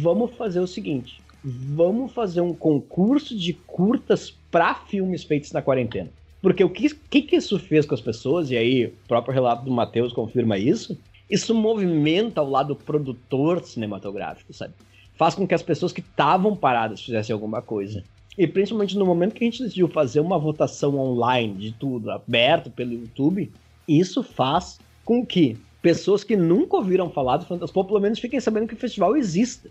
vamos 0.00 0.34
fazer 0.36 0.60
o 0.60 0.66
seguinte: 0.66 1.22
vamos 1.42 2.12
fazer 2.12 2.42
um 2.42 2.52
concurso 2.52 3.36
de 3.36 3.54
curtas 3.54 4.30
para 4.50 4.74
filmes 4.74 5.24
feitos 5.24 5.52
na 5.52 5.62
quarentena. 5.62 6.10
Porque 6.42 6.62
o 6.62 6.68
que, 6.68 6.90
que, 6.90 7.22
que 7.22 7.36
isso 7.36 7.58
fez 7.58 7.86
com 7.86 7.94
as 7.94 8.02
pessoas, 8.02 8.50
e 8.50 8.56
aí 8.56 8.86
o 8.86 8.92
próprio 9.08 9.32
relato 9.32 9.64
do 9.64 9.70
Matheus 9.70 10.12
confirma 10.12 10.58
isso, 10.58 10.98
isso 11.30 11.54
movimenta 11.54 12.42
o 12.42 12.50
lado 12.50 12.76
produtor 12.76 13.62
cinematográfico, 13.62 14.52
sabe? 14.52 14.74
Faz 15.16 15.34
com 15.34 15.46
que 15.46 15.54
as 15.54 15.62
pessoas 15.62 15.92
que 15.92 16.00
estavam 16.00 16.56
paradas 16.56 17.02
fizessem 17.02 17.32
alguma 17.32 17.62
coisa. 17.62 18.02
E 18.36 18.46
principalmente 18.46 18.98
no 18.98 19.06
momento 19.06 19.34
que 19.34 19.44
a 19.44 19.46
gente 19.46 19.62
decidiu 19.62 19.88
fazer 19.88 20.20
uma 20.20 20.38
votação 20.38 20.98
online 20.98 21.54
de 21.54 21.72
tudo, 21.72 22.10
aberto 22.10 22.70
pelo 22.70 22.92
YouTube, 22.92 23.50
isso 23.86 24.22
faz 24.22 24.78
com 25.04 25.24
que 25.24 25.56
pessoas 25.80 26.24
que 26.24 26.36
nunca 26.36 26.76
ouviram 26.76 27.10
falar 27.10 27.36
do 27.36 27.46
Fantaspo, 27.46 27.84
pelo 27.84 28.00
menos 28.00 28.18
fiquem 28.18 28.40
sabendo 28.40 28.66
que 28.66 28.74
o 28.74 28.78
festival 28.78 29.16
existe. 29.16 29.70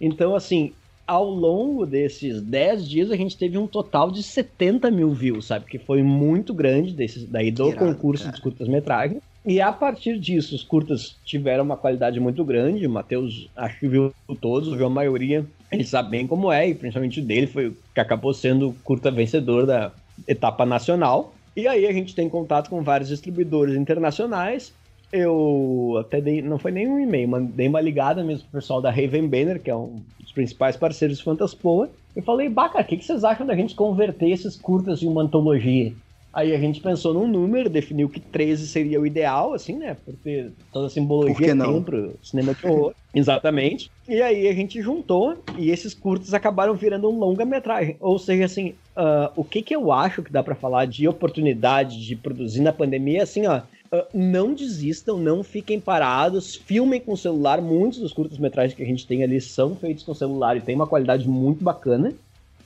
Então, 0.00 0.34
assim, 0.34 0.72
ao 1.06 1.28
longo 1.28 1.84
desses 1.86 2.40
10 2.40 2.88
dias, 2.88 3.10
a 3.10 3.16
gente 3.16 3.36
teve 3.36 3.58
um 3.58 3.66
total 3.66 4.10
de 4.10 4.22
70 4.22 4.90
mil 4.90 5.12
views, 5.12 5.46
sabe? 5.46 5.66
Que 5.66 5.78
foi 5.78 6.02
muito 6.02 6.54
grande 6.54 6.92
desses, 6.92 7.24
daí 7.26 7.50
do 7.50 7.68
Irado, 7.68 7.86
concurso 7.86 8.24
cara. 8.24 8.36
de 8.36 8.42
curtas-metragens. 8.42 9.22
E 9.46 9.60
a 9.60 9.70
partir 9.70 10.18
disso, 10.18 10.54
os 10.54 10.62
curtas 10.62 11.16
tiveram 11.22 11.64
uma 11.64 11.76
qualidade 11.76 12.18
muito 12.18 12.42
grande. 12.44 12.86
O 12.86 12.90
Matheus, 12.90 13.48
acho 13.54 13.78
que 13.78 13.86
viu 13.86 14.14
todos, 14.40 14.74
viu 14.74 14.86
a 14.86 14.90
maioria. 14.90 15.44
Ele 15.70 15.84
sabe 15.84 16.10
bem 16.10 16.26
como 16.26 16.50
é, 16.50 16.68
e 16.68 16.74
principalmente 16.74 17.20
dele 17.20 17.46
foi 17.46 17.68
o 17.68 17.76
que 17.92 18.00
acabou 18.00 18.32
sendo 18.32 18.70
o 18.70 18.74
curta 18.82 19.10
vencedor 19.10 19.66
da 19.66 19.92
etapa 20.26 20.64
nacional. 20.64 21.34
E 21.54 21.68
aí 21.68 21.86
a 21.86 21.92
gente 21.92 22.14
tem 22.14 22.28
contato 22.28 22.70
com 22.70 22.82
vários 22.82 23.10
distribuidores 23.10 23.76
internacionais. 23.76 24.72
Eu 25.12 25.98
até 26.00 26.20
dei, 26.20 26.40
não 26.40 26.58
foi 26.58 26.72
nem 26.72 26.88
um 26.88 26.98
e-mail, 26.98 27.28
dei 27.54 27.68
uma 27.68 27.80
ligada 27.80 28.24
mesmo 28.24 28.48
pro 28.48 28.60
pessoal 28.60 28.80
da 28.80 28.90
Raven 28.90 29.28
Banner, 29.28 29.60
que 29.60 29.70
é 29.70 29.76
um 29.76 30.02
dos 30.18 30.32
principais 30.32 30.76
parceiros 30.76 31.18
do 31.18 31.24
Fantaspoa, 31.24 31.88
e 32.16 32.22
falei, 32.22 32.48
baca, 32.48 32.80
o 32.80 32.84
que, 32.84 32.96
que 32.96 33.04
vocês 33.04 33.22
acham 33.22 33.46
da 33.46 33.54
gente 33.54 33.76
converter 33.76 34.30
esses 34.30 34.56
curtas 34.56 35.02
em 35.02 35.06
uma 35.06 35.22
antologia? 35.22 35.92
Aí 36.34 36.52
a 36.52 36.58
gente 36.58 36.80
pensou 36.80 37.14
num 37.14 37.28
número, 37.28 37.70
definiu 37.70 38.08
que 38.08 38.18
13 38.18 38.66
seria 38.66 39.00
o 39.00 39.06
ideal, 39.06 39.54
assim, 39.54 39.76
né? 39.76 39.96
Por 40.04 40.14
ter 40.14 40.52
toda 40.72 40.88
a 40.88 40.90
simbologia 40.90 41.54
que 41.54 41.56
tem 41.56 41.82
pro 41.82 42.18
cinema 42.20 42.52
de 42.52 42.66
horror. 42.66 42.92
Exatamente. 43.14 43.88
E 44.08 44.20
aí 44.20 44.48
a 44.48 44.52
gente 44.52 44.82
juntou 44.82 45.36
e 45.56 45.70
esses 45.70 45.94
curtos 45.94 46.34
acabaram 46.34 46.74
virando 46.74 47.08
um 47.08 47.16
longa-metragem. 47.16 47.96
Ou 48.00 48.18
seja, 48.18 48.46
assim, 48.46 48.70
uh, 48.96 49.30
o 49.36 49.44
que 49.44 49.62
que 49.62 49.76
eu 49.76 49.92
acho 49.92 50.24
que 50.24 50.32
dá 50.32 50.42
para 50.42 50.56
falar 50.56 50.86
de 50.86 51.06
oportunidade 51.06 52.04
de 52.04 52.16
produzir 52.16 52.62
na 52.62 52.72
pandemia, 52.72 53.22
assim, 53.22 53.46
ó, 53.46 53.60
Uh, 53.92 54.02
não 54.12 54.54
desistam, 54.54 55.18
não 55.18 55.44
fiquem 55.44 55.78
parados, 55.78 56.56
filmem 56.56 57.00
com 57.00 57.12
o 57.12 57.16
celular. 57.16 57.60
Muitos 57.60 58.00
dos 58.00 58.12
curtas-metragens 58.12 58.74
que 58.74 58.82
a 58.82 58.86
gente 58.86 59.06
tem 59.06 59.22
ali 59.22 59.40
são 59.40 59.76
feitos 59.76 60.02
com 60.02 60.12
celular 60.12 60.56
e 60.56 60.60
tem 60.60 60.74
uma 60.74 60.86
qualidade 60.86 61.28
muito 61.28 61.62
bacana. 61.62 62.12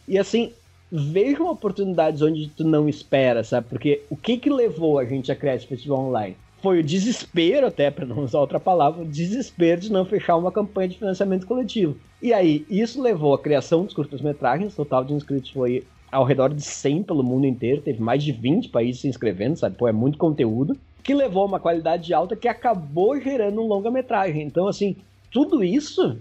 E 0.06 0.16
assim, 0.16 0.52
vejam 0.90 1.50
oportunidades 1.50 2.22
onde 2.22 2.48
tu 2.48 2.64
não 2.64 2.88
espera, 2.88 3.44
sabe? 3.44 3.66
Porque 3.68 4.02
o 4.10 4.16
que 4.16 4.36
que 4.36 4.50
levou 4.50 4.98
a 4.98 5.04
gente 5.04 5.30
a 5.30 5.36
criar 5.36 5.56
esse 5.56 5.66
festival 5.66 6.06
online? 6.06 6.36
Foi 6.60 6.80
o 6.80 6.82
desespero, 6.82 7.66
até 7.66 7.90
para 7.90 8.04
não 8.04 8.24
usar 8.24 8.40
outra 8.40 8.58
palavra, 8.58 9.02
o 9.02 9.06
desespero 9.06 9.80
de 9.80 9.92
não 9.92 10.04
fechar 10.04 10.36
uma 10.36 10.50
campanha 10.50 10.88
de 10.88 10.98
financiamento 10.98 11.46
coletivo. 11.46 11.96
E 12.20 12.32
aí, 12.32 12.66
isso 12.68 13.00
levou 13.00 13.32
à 13.32 13.38
criação 13.38 13.84
dos 13.84 13.94
curtas-metragens, 13.94 14.74
total 14.74 15.04
de 15.04 15.14
inscritos 15.14 15.50
foi 15.50 15.84
ao 16.10 16.24
redor 16.24 16.52
de 16.52 16.62
100 16.62 17.04
pelo 17.04 17.22
mundo 17.22 17.46
inteiro, 17.46 17.82
teve 17.82 18.02
mais 18.02 18.24
de 18.24 18.32
20 18.32 18.70
países 18.70 19.02
se 19.02 19.08
inscrevendo, 19.08 19.56
sabe? 19.56 19.76
Pô, 19.76 19.86
é 19.86 19.92
muito 19.92 20.18
conteúdo, 20.18 20.76
que 21.02 21.14
levou 21.14 21.42
a 21.42 21.46
uma 21.46 21.60
qualidade 21.60 22.12
alta 22.12 22.34
que 22.34 22.48
acabou 22.48 23.20
gerando 23.20 23.62
um 23.62 23.66
longa-metragem. 23.66 24.42
Então, 24.42 24.66
assim, 24.66 24.96
tudo 25.30 25.62
isso 25.62 26.18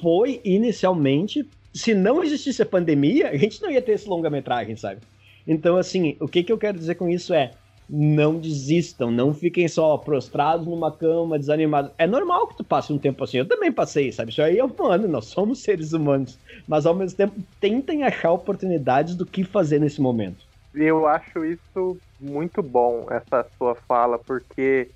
foi 0.00 0.40
inicialmente 0.44 1.46
se 1.76 1.94
não 1.94 2.24
existisse 2.24 2.62
a 2.62 2.66
pandemia, 2.66 3.28
a 3.28 3.36
gente 3.36 3.60
não 3.62 3.70
ia 3.70 3.82
ter 3.82 3.92
esse 3.92 4.08
longa-metragem, 4.08 4.76
sabe? 4.76 5.00
Então, 5.46 5.76
assim, 5.76 6.16
o 6.20 6.26
que, 6.26 6.42
que 6.42 6.52
eu 6.52 6.58
quero 6.58 6.78
dizer 6.78 6.94
com 6.94 7.08
isso 7.08 7.34
é 7.34 7.52
não 7.88 8.40
desistam, 8.40 9.12
não 9.12 9.32
fiquem 9.32 9.68
só 9.68 9.96
prostrados 9.96 10.66
numa 10.66 10.90
cama, 10.90 11.38
desanimados. 11.38 11.92
É 11.96 12.06
normal 12.06 12.48
que 12.48 12.56
tu 12.56 12.64
passe 12.64 12.92
um 12.92 12.98
tempo 12.98 13.22
assim, 13.22 13.38
eu 13.38 13.46
também 13.46 13.70
passei, 13.70 14.10
sabe? 14.10 14.32
Isso 14.32 14.42
aí 14.42 14.58
é 14.58 14.64
humano, 14.64 15.06
nós 15.06 15.26
somos 15.26 15.62
seres 15.62 15.92
humanos. 15.92 16.36
Mas 16.66 16.84
ao 16.84 16.94
mesmo 16.94 17.16
tempo, 17.16 17.34
tentem 17.60 18.02
achar 18.02 18.32
oportunidades 18.32 19.14
do 19.14 19.24
que 19.24 19.44
fazer 19.44 19.78
nesse 19.78 20.00
momento. 20.00 20.44
Eu 20.74 21.06
acho 21.06 21.44
isso 21.44 21.96
muito 22.20 22.60
bom, 22.60 23.06
essa 23.08 23.46
sua 23.56 23.74
fala, 23.74 24.18
porque 24.18 24.88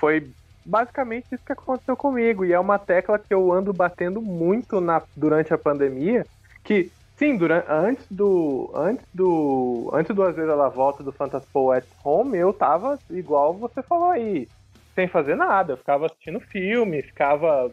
foi 0.00 0.28
basicamente 0.64 1.26
isso 1.32 1.44
que 1.44 1.52
aconteceu 1.52 1.96
comigo. 1.96 2.44
E 2.44 2.52
é 2.52 2.58
uma 2.58 2.78
tecla 2.78 3.18
que 3.18 3.32
eu 3.32 3.52
ando 3.52 3.72
batendo 3.72 4.20
muito 4.20 4.80
na, 4.80 5.02
durante 5.16 5.52
a 5.52 5.58
pandemia. 5.58 6.26
Que, 6.62 6.90
sim, 7.16 7.36
durante, 7.36 7.66
antes 7.68 8.06
do. 8.10 8.70
Antes 8.74 9.06
do. 9.12 9.90
Antes 9.92 10.14
do 10.14 10.24
vezes 10.24 10.50
ela 10.50 10.68
volta 10.68 11.02
do 11.02 11.12
Fantaspo 11.12 11.72
at 11.72 11.84
Home, 12.04 12.38
eu 12.38 12.52
tava 12.52 12.98
igual 13.10 13.54
você 13.54 13.82
falou 13.82 14.08
aí. 14.08 14.48
Sem 14.94 15.08
fazer 15.08 15.34
nada. 15.34 15.72
Eu 15.72 15.76
ficava 15.76 16.06
assistindo 16.06 16.40
filme, 16.40 17.02
ficava 17.02 17.70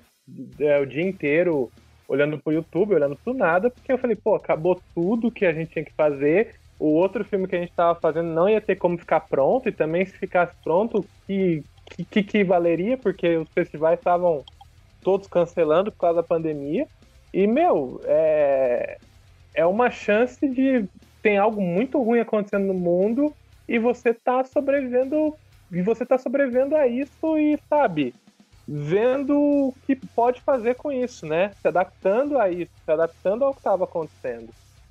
é, 0.59 0.79
o 0.79 0.85
dia 0.85 1.07
inteiro 1.07 1.71
olhando 2.07 2.37
pro 2.37 2.51
YouTube, 2.51 2.93
olhando 2.93 3.15
pro 3.15 3.33
nada, 3.33 3.69
porque 3.69 3.91
eu 3.91 3.97
falei, 3.97 4.17
pô, 4.17 4.35
acabou 4.35 4.81
tudo 4.93 5.31
que 5.31 5.45
a 5.45 5.53
gente 5.53 5.71
tinha 5.71 5.85
que 5.85 5.93
fazer. 5.93 6.55
O 6.77 6.87
outro 6.87 7.23
filme 7.23 7.47
que 7.47 7.55
a 7.55 7.59
gente 7.59 7.69
estava 7.69 7.97
fazendo 7.97 8.27
não 8.27 8.49
ia 8.49 8.59
ter 8.59 8.75
como 8.75 8.97
ficar 8.97 9.21
pronto, 9.21 9.69
e 9.69 9.71
também 9.71 10.05
se 10.05 10.17
ficasse 10.17 10.53
pronto, 10.61 11.05
que 11.25 11.63
que, 11.95 12.05
que, 12.05 12.23
que 12.23 12.43
valeria, 12.43 12.97
porque 12.97 13.37
os 13.37 13.49
festivais 13.49 13.99
estavam 13.99 14.43
todos 15.01 15.27
cancelando 15.27 15.91
por 15.91 15.99
causa 15.99 16.21
da 16.21 16.27
pandemia. 16.27 16.87
E, 17.33 17.47
meu, 17.47 18.01
é, 18.05 18.97
é 19.53 19.65
uma 19.65 19.89
chance 19.89 20.47
de. 20.47 20.85
Tem 21.21 21.37
algo 21.37 21.61
muito 21.61 22.01
ruim 22.01 22.19
acontecendo 22.19 22.65
no 22.65 22.73
mundo 22.73 23.33
e 23.67 23.77
você 23.77 24.13
tá 24.13 24.43
sobrevivendo. 24.43 25.35
E 25.71 25.81
você 25.81 26.05
tá 26.05 26.17
sobrevivendo 26.17 26.75
a 26.75 26.85
isso 26.85 27.37
e, 27.37 27.57
sabe, 27.69 28.13
vendo 28.67 29.37
o 29.39 29.73
que 29.85 29.95
pode 29.95 30.41
fazer 30.41 30.75
com 30.75 30.91
isso, 30.91 31.25
né? 31.25 31.51
Se 31.61 31.67
adaptando 31.67 32.37
a 32.37 32.49
isso, 32.49 32.71
se 32.83 32.91
adaptando 32.91 33.45
ao 33.45 33.53
que 33.53 33.59
estava 33.59 33.85
acontecendo. 33.85 34.49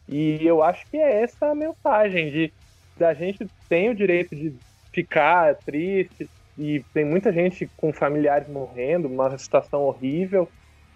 E 0.08 0.44
eu 0.44 0.62
acho 0.62 0.86
que 0.86 0.96
é 0.96 1.22
essa 1.22 1.50
a 1.50 1.54
mensagem 1.54 2.30
de 2.30 2.52
a 2.98 3.14
gente 3.14 3.46
tem 3.68 3.90
o 3.90 3.94
direito 3.94 4.34
de 4.34 4.54
ficar 4.92 5.54
triste, 5.56 6.28
e 6.60 6.84
tem 6.92 7.06
muita 7.06 7.32
gente 7.32 7.66
com 7.74 7.90
familiares 7.90 8.46
morrendo, 8.46 9.08
uma 9.08 9.36
situação 9.38 9.80
horrível, 9.80 10.46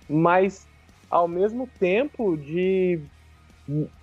mas 0.06 0.66
ao 1.10 1.26
mesmo 1.26 1.66
tempo 1.80 2.36
de 2.36 3.00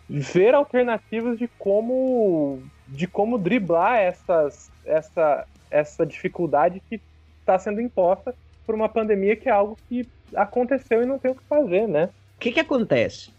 ver 0.09 0.55
alternativas 0.55 1.37
de 1.37 1.47
como 1.59 2.59
de 2.87 3.05
como 3.05 3.37
driblar 3.37 3.99
essas, 3.99 4.71
essa, 4.83 5.45
essa 5.69 6.03
dificuldade 6.03 6.81
que 6.89 6.99
está 7.39 7.59
sendo 7.59 7.79
imposta 7.79 8.33
por 8.65 8.73
uma 8.73 8.89
pandemia 8.89 9.35
que 9.35 9.47
é 9.47 9.51
algo 9.51 9.77
que 9.87 10.05
aconteceu 10.35 11.03
e 11.03 11.05
não 11.05 11.19
tem 11.19 11.31
o 11.31 11.35
que 11.35 11.43
fazer, 11.43 11.87
né? 11.87 12.09
O 12.37 12.39
que, 12.39 12.51
que 12.51 12.59
acontece? 12.59 13.29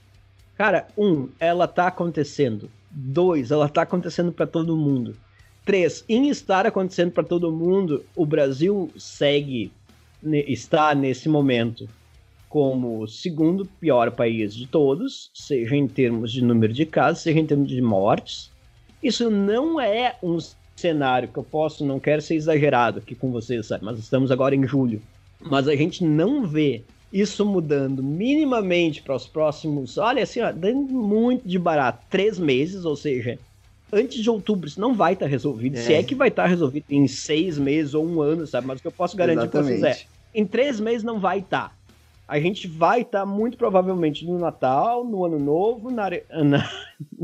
Cara, 0.56 0.86
um, 0.96 1.28
ela 1.40 1.66
tá 1.66 1.88
acontecendo. 1.88 2.70
Dois, 2.88 3.50
ela 3.50 3.68
tá 3.68 3.82
acontecendo 3.82 4.32
para 4.32 4.46
todo 4.46 4.76
mundo. 4.76 5.16
Três, 5.64 6.04
em 6.08 6.28
estar 6.28 6.66
acontecendo 6.66 7.12
para 7.12 7.22
todo 7.22 7.52
mundo, 7.52 8.04
o 8.16 8.26
Brasil 8.26 8.90
segue, 8.96 9.70
está 10.22 10.94
nesse 10.94 11.28
momento 11.28 11.88
como 12.48 13.00
o 13.00 13.08
segundo 13.08 13.64
pior 13.64 14.10
país 14.10 14.54
de 14.54 14.66
todos, 14.66 15.30
seja 15.32 15.74
em 15.74 15.88
termos 15.88 16.30
de 16.30 16.44
número 16.44 16.72
de 16.72 16.84
casos, 16.84 17.22
seja 17.22 17.38
em 17.38 17.46
termos 17.46 17.68
de 17.68 17.80
mortes. 17.80 18.50
Isso 19.02 19.30
não 19.30 19.80
é 19.80 20.16
um 20.22 20.36
cenário 20.76 21.28
que 21.28 21.38
eu 21.38 21.44
posso, 21.44 21.84
não 21.84 21.98
quero 21.98 22.20
ser 22.20 22.34
exagerado 22.34 22.98
aqui 22.98 23.14
com 23.14 23.30
vocês, 23.30 23.66
sabe? 23.66 23.84
mas 23.84 23.98
estamos 23.98 24.30
agora 24.30 24.54
em 24.54 24.66
julho. 24.66 25.00
Mas 25.40 25.66
a 25.66 25.74
gente 25.74 26.04
não 26.04 26.46
vê 26.46 26.82
isso 27.12 27.46
mudando 27.46 28.02
minimamente 28.02 29.00
para 29.00 29.14
os 29.14 29.26
próximos, 29.26 29.96
olha 29.96 30.22
assim, 30.22 30.40
ó, 30.40 30.50
dando 30.50 30.92
muito 30.92 31.46
de 31.46 31.58
barato, 31.58 32.04
três 32.10 32.38
meses, 32.38 32.84
ou 32.84 32.96
seja, 32.96 33.38
antes 33.92 34.22
de 34.22 34.30
outubro 34.30 34.66
isso 34.66 34.80
não 34.80 34.94
vai 34.94 35.12
estar 35.12 35.26
tá 35.26 35.30
resolvido. 35.30 35.76
É. 35.76 35.80
Se 35.80 35.92
é 35.92 36.02
que 36.02 36.14
vai 36.14 36.28
estar 36.28 36.44
tá 36.44 36.48
resolvido 36.48 36.84
em 36.88 37.06
seis 37.06 37.58
meses 37.58 37.94
ou 37.94 38.04
um 38.04 38.20
ano, 38.20 38.46
sabe? 38.46 38.66
Mas 38.66 38.78
o 38.78 38.82
que 38.82 38.88
eu 38.88 38.92
posso 38.92 39.16
garantir 39.16 39.48
para 39.48 39.62
vocês 39.62 39.82
é: 39.82 39.98
em 40.34 40.46
três 40.46 40.80
meses 40.80 41.02
não 41.02 41.20
vai 41.20 41.40
estar. 41.40 41.68
Tá. 41.68 41.74
A 42.26 42.40
gente 42.40 42.66
vai 42.66 43.02
estar 43.02 43.20
tá 43.20 43.26
muito 43.26 43.58
provavelmente 43.58 44.24
no 44.24 44.38
Natal, 44.38 45.04
no 45.04 45.24
Ano 45.24 45.38
Novo, 45.38 45.90
na, 45.90 46.08
na, 46.42 46.70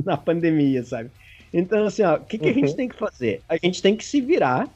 na 0.04 0.16
pandemia, 0.16 0.82
sabe? 0.82 1.10
Então, 1.52 1.86
assim, 1.86 2.04
o 2.04 2.20
que, 2.20 2.36
que 2.36 2.44
uhum. 2.44 2.50
a 2.50 2.54
gente 2.54 2.70
uhum. 2.70 2.76
tem 2.76 2.88
que 2.88 2.96
fazer? 2.96 3.40
A 3.48 3.56
gente 3.56 3.80
tem 3.80 3.96
que 3.96 4.04
se 4.04 4.20
virar 4.20 4.68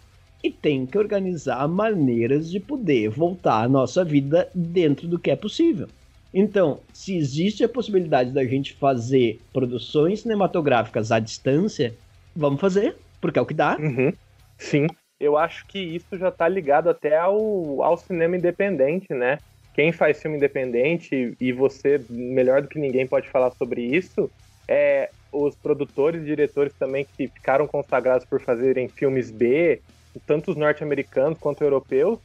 e 0.42 0.50
tem 0.50 0.86
que 0.86 0.98
organizar 0.98 1.68
maneiras 1.68 2.50
de 2.50 2.58
poder 2.58 3.10
voltar 3.10 3.62
a 3.62 3.68
nossa 3.68 4.04
vida 4.04 4.48
dentro 4.54 5.06
do 5.06 5.18
que 5.18 5.30
é 5.30 5.36
possível. 5.36 5.88
Então, 6.34 6.80
se 6.92 7.16
existe 7.16 7.62
a 7.62 7.68
possibilidade 7.68 8.32
da 8.32 8.44
gente 8.44 8.74
fazer 8.74 9.40
produções 9.52 10.22
cinematográficas 10.22 11.12
à 11.12 11.18
distância, 11.18 11.94
vamos 12.34 12.60
fazer, 12.60 12.96
porque 13.20 13.38
é 13.38 13.42
o 13.42 13.46
que 13.46 13.54
dá. 13.54 13.76
Uhum. 13.78 14.12
Sim, 14.58 14.86
eu 15.20 15.36
acho 15.36 15.66
que 15.66 15.78
isso 15.78 16.16
já 16.18 16.28
está 16.28 16.48
ligado 16.48 16.88
até 16.88 17.16
ao, 17.16 17.82
ao 17.82 17.96
cinema 17.96 18.36
independente, 18.36 19.12
né? 19.12 19.38
Quem 19.74 19.92
faz 19.92 20.20
filme 20.20 20.36
independente, 20.36 21.34
e 21.40 21.52
você, 21.52 22.04
melhor 22.10 22.62
do 22.62 22.68
que 22.68 22.78
ninguém, 22.78 23.06
pode 23.06 23.28
falar 23.28 23.50
sobre 23.52 23.82
isso, 23.82 24.30
é 24.68 25.10
os 25.32 25.54
produtores 25.56 26.22
e 26.22 26.26
diretores 26.26 26.74
também 26.78 27.06
que 27.16 27.28
ficaram 27.28 27.66
consagrados 27.66 28.26
por 28.26 28.40
fazerem 28.40 28.88
filmes 28.88 29.30
B, 29.30 29.80
tanto 30.26 30.50
os 30.50 30.56
norte-americanos 30.56 31.38
quanto 31.38 31.64
europeus, 31.64 32.18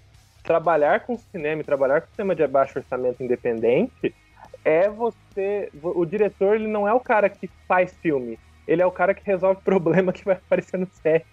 trabalhar 0.47 1.01
com 1.01 1.17
cinema 1.17 1.61
e 1.61 1.65
trabalhar 1.65 1.99
com 1.99 2.07
cinema 2.15 2.33
de 2.33 2.47
baixo 2.47 2.79
orçamento 2.79 3.21
independente 3.21 4.15
é 4.63 4.89
você. 4.89 5.69
O 5.83 6.05
diretor 6.05 6.55
ele 6.55 6.67
não 6.67 6.87
é 6.87 6.93
o 6.93 7.01
cara 7.01 7.29
que 7.29 7.49
faz 7.67 7.93
filme, 8.01 8.39
ele 8.65 8.81
é 8.81 8.85
o 8.85 8.91
cara 8.91 9.13
que 9.13 9.25
resolve 9.25 9.59
problema 9.63 10.13
que 10.13 10.23
vai 10.23 10.35
aparecer 10.35 10.79
no 10.79 10.87
set. 10.87 11.25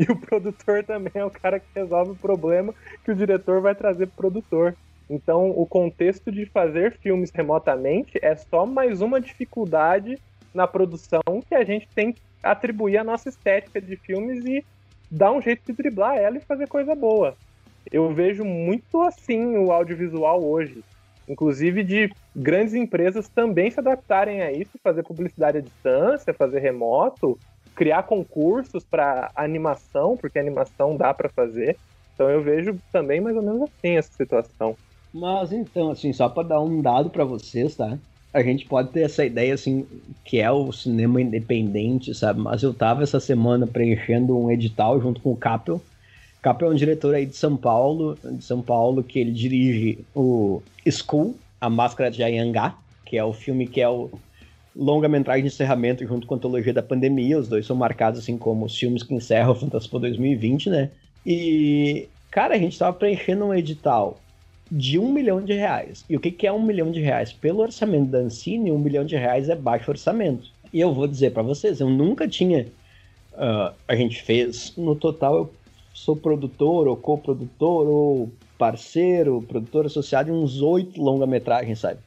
E 0.00 0.10
o 0.10 0.16
produtor 0.16 0.82
também 0.82 1.12
é 1.14 1.24
o 1.24 1.30
cara 1.30 1.60
que 1.60 1.66
resolve 1.72 2.10
o 2.10 2.16
problema 2.16 2.74
que 3.04 3.12
o 3.12 3.14
diretor 3.14 3.60
vai 3.60 3.72
trazer 3.72 4.06
pro 4.06 4.16
produtor. 4.16 4.74
Então, 5.08 5.50
o 5.50 5.64
contexto 5.64 6.32
de 6.32 6.44
fazer 6.46 6.98
filmes 6.98 7.30
remotamente 7.32 8.18
é 8.20 8.34
só 8.34 8.66
mais 8.66 9.00
uma 9.00 9.20
dificuldade 9.20 10.18
na 10.52 10.66
produção 10.66 11.22
que 11.48 11.54
a 11.54 11.62
gente 11.62 11.88
tem 11.94 12.12
que 12.12 12.20
atribuir 12.42 12.98
à 12.98 13.04
nossa 13.04 13.28
estética 13.28 13.80
de 13.80 13.94
filmes 13.96 14.44
e 14.44 14.64
dar 15.08 15.30
um 15.30 15.40
jeito 15.40 15.62
de 15.64 15.72
driblar 15.72 16.16
ela 16.16 16.38
e 16.38 16.40
fazer 16.40 16.66
coisa 16.66 16.96
boa. 16.96 17.36
Eu 17.90 18.12
vejo 18.12 18.44
muito 18.44 19.02
assim 19.02 19.56
o 19.56 19.72
audiovisual 19.72 20.42
hoje. 20.42 20.82
Inclusive 21.28 21.82
de 21.82 22.10
grandes 22.34 22.74
empresas 22.74 23.28
também 23.28 23.70
se 23.70 23.80
adaptarem 23.80 24.42
a 24.42 24.52
isso, 24.52 24.72
fazer 24.82 25.02
publicidade 25.02 25.58
à 25.58 25.60
distância, 25.60 26.32
fazer 26.32 26.60
remoto, 26.60 27.38
criar 27.74 28.04
concursos 28.04 28.84
para 28.84 29.30
animação, 29.34 30.16
porque 30.16 30.38
animação 30.38 30.96
dá 30.96 31.12
para 31.12 31.28
fazer. 31.28 31.76
Então 32.14 32.30
eu 32.30 32.42
vejo 32.42 32.78
também 32.92 33.20
mais 33.20 33.36
ou 33.36 33.42
menos 33.42 33.62
assim 33.62 33.96
essa 33.96 34.12
situação. 34.12 34.76
Mas 35.12 35.52
então, 35.52 35.90
assim, 35.90 36.12
só 36.12 36.28
para 36.28 36.48
dar 36.48 36.60
um 36.60 36.80
dado 36.80 37.10
para 37.10 37.24
vocês, 37.24 37.74
tá? 37.74 37.98
A 38.32 38.42
gente 38.42 38.66
pode 38.66 38.90
ter 38.90 39.00
essa 39.00 39.24
ideia, 39.24 39.54
assim, 39.54 39.86
que 40.24 40.38
é 40.38 40.50
o 40.50 40.70
cinema 40.70 41.22
independente, 41.22 42.14
sabe? 42.14 42.40
Mas 42.40 42.62
eu 42.62 42.74
tava 42.74 43.02
essa 43.02 43.18
semana 43.18 43.66
preenchendo 43.66 44.36
um 44.36 44.50
edital 44.50 45.00
junto 45.00 45.22
com 45.22 45.32
o 45.32 45.36
Capel. 45.36 45.80
Capel 46.46 46.68
é 46.68 46.70
um 46.70 46.76
diretor 46.76 47.12
aí 47.12 47.26
de 47.26 47.34
São 47.34 47.56
Paulo, 47.56 48.16
de 48.22 48.44
São 48.44 48.62
Paulo, 48.62 49.02
que 49.02 49.18
ele 49.18 49.32
dirige 49.32 49.98
o 50.14 50.62
School, 50.88 51.34
A 51.60 51.68
Máscara 51.68 52.08
de 52.08 52.22
Ayangá, 52.22 52.78
que 53.04 53.18
é 53.18 53.24
o 53.24 53.32
filme 53.32 53.66
que 53.66 53.80
é 53.80 53.88
o 53.88 54.08
longa-metragem 54.76 55.42
de 55.42 55.48
encerramento 55.48 56.06
junto 56.06 56.24
com 56.24 56.34
a 56.34 56.36
antologia 56.36 56.72
da 56.72 56.84
pandemia. 56.84 57.36
Os 57.36 57.48
dois 57.48 57.66
são 57.66 57.74
marcados, 57.74 58.20
assim, 58.20 58.38
como 58.38 58.64
os 58.64 58.78
filmes 58.78 59.02
que 59.02 59.12
encerram 59.12 59.50
o 59.50 59.54
Fantasma 59.56 59.98
2020, 59.98 60.70
né? 60.70 60.90
E, 61.26 62.06
cara, 62.30 62.54
a 62.54 62.58
gente 62.58 62.78
tava 62.78 62.96
preenchendo 62.96 63.46
um 63.46 63.52
edital 63.52 64.20
de 64.70 65.00
um 65.00 65.10
milhão 65.10 65.42
de 65.42 65.52
reais. 65.52 66.04
E 66.08 66.16
o 66.16 66.20
que, 66.20 66.30
que 66.30 66.46
é 66.46 66.52
um 66.52 66.62
milhão 66.62 66.92
de 66.92 67.00
reais? 67.00 67.32
Pelo 67.32 67.62
orçamento 67.62 68.08
da 68.08 68.18
Ancine, 68.18 68.70
um 68.70 68.78
milhão 68.78 69.04
de 69.04 69.16
reais 69.16 69.48
é 69.48 69.56
baixo 69.56 69.90
orçamento. 69.90 70.46
E 70.72 70.78
eu 70.78 70.94
vou 70.94 71.08
dizer 71.08 71.32
para 71.32 71.42
vocês, 71.42 71.80
eu 71.80 71.90
nunca 71.90 72.28
tinha. 72.28 72.68
Uh, 73.32 73.74
a 73.88 73.96
gente 73.96 74.22
fez, 74.22 74.72
no 74.76 74.94
total, 74.94 75.36
eu 75.36 75.52
sou 75.96 76.14
produtor, 76.14 76.86
ou 76.86 76.94
coprodutor, 76.94 77.86
ou 77.88 78.30
parceiro, 78.58 79.42
produtor 79.48 79.86
associado 79.86 80.30
em 80.30 80.34
uns 80.34 80.60
oito 80.60 81.02
longa-metragens, 81.02 81.78
sabe? 81.78 82.00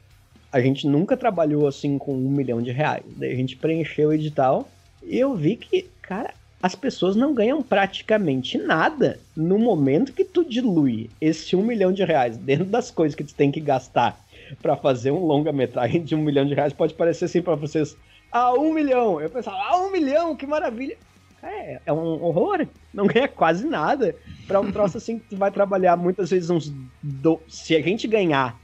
A 0.52 0.60
gente 0.60 0.86
nunca 0.86 1.16
trabalhou 1.16 1.66
assim 1.66 1.98
com 1.98 2.14
um 2.14 2.30
milhão 2.30 2.62
de 2.62 2.70
reais. 2.70 3.02
Daí 3.16 3.32
a 3.32 3.36
gente 3.36 3.56
preencheu 3.56 4.10
o 4.10 4.12
edital 4.12 4.68
e 5.02 5.18
eu 5.18 5.34
vi 5.34 5.56
que, 5.56 5.90
cara, 6.00 6.32
as 6.62 6.76
pessoas 6.76 7.16
não 7.16 7.34
ganham 7.34 7.62
praticamente 7.62 8.56
nada 8.58 9.18
no 9.36 9.58
momento 9.58 10.12
que 10.12 10.24
tu 10.24 10.44
dilui 10.44 11.10
esse 11.20 11.56
um 11.56 11.62
milhão 11.62 11.92
de 11.92 12.04
reais 12.04 12.36
dentro 12.36 12.66
das 12.66 12.92
coisas 12.92 13.16
que 13.16 13.24
tu 13.24 13.34
tem 13.34 13.50
que 13.50 13.60
gastar 13.60 14.24
para 14.62 14.76
fazer 14.76 15.10
um 15.10 15.24
longa-metragem 15.26 16.04
de 16.04 16.14
um 16.14 16.22
milhão 16.22 16.46
de 16.46 16.54
reais. 16.54 16.72
Pode 16.72 16.94
parecer 16.94 17.24
assim 17.24 17.42
para 17.42 17.56
vocês, 17.56 17.96
ah, 18.30 18.52
um 18.54 18.72
milhão. 18.72 19.20
Eu 19.20 19.30
pensava, 19.30 19.56
ah, 19.56 19.78
um 19.78 19.90
milhão, 19.90 20.36
que 20.36 20.46
maravilha. 20.46 20.96
É, 21.42 21.80
é 21.86 21.92
um 21.92 22.22
horror. 22.22 22.66
Não 22.92 23.06
ganha 23.06 23.28
quase 23.28 23.66
nada 23.66 24.14
para 24.46 24.60
um 24.60 24.70
troço 24.70 24.98
assim 24.98 25.18
que 25.18 25.30
tu 25.30 25.36
vai 25.36 25.50
trabalhar 25.50 25.96
muitas 25.96 26.30
vezes 26.30 26.50
uns. 26.50 26.72
Do... 27.02 27.40
Se 27.48 27.74
a 27.74 27.80
gente 27.80 28.06
ganhar, 28.06 28.58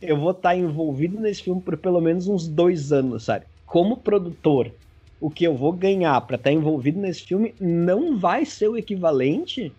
eu 0.00 0.16
vou 0.16 0.30
estar 0.30 0.50
tá 0.50 0.56
envolvido 0.56 1.20
nesse 1.20 1.42
filme 1.42 1.60
por 1.60 1.76
pelo 1.76 2.00
menos 2.00 2.28
uns 2.28 2.46
dois 2.46 2.92
anos, 2.92 3.24
sabe? 3.24 3.46
Como 3.66 3.96
produtor, 3.96 4.72
o 5.20 5.30
que 5.30 5.44
eu 5.44 5.54
vou 5.54 5.72
ganhar 5.72 6.20
para 6.22 6.36
estar 6.36 6.50
tá 6.50 6.54
envolvido 6.54 7.00
nesse 7.00 7.22
filme 7.22 7.54
não 7.60 8.18
vai 8.18 8.44
ser 8.44 8.68
o 8.68 8.76
equivalente 8.76 9.72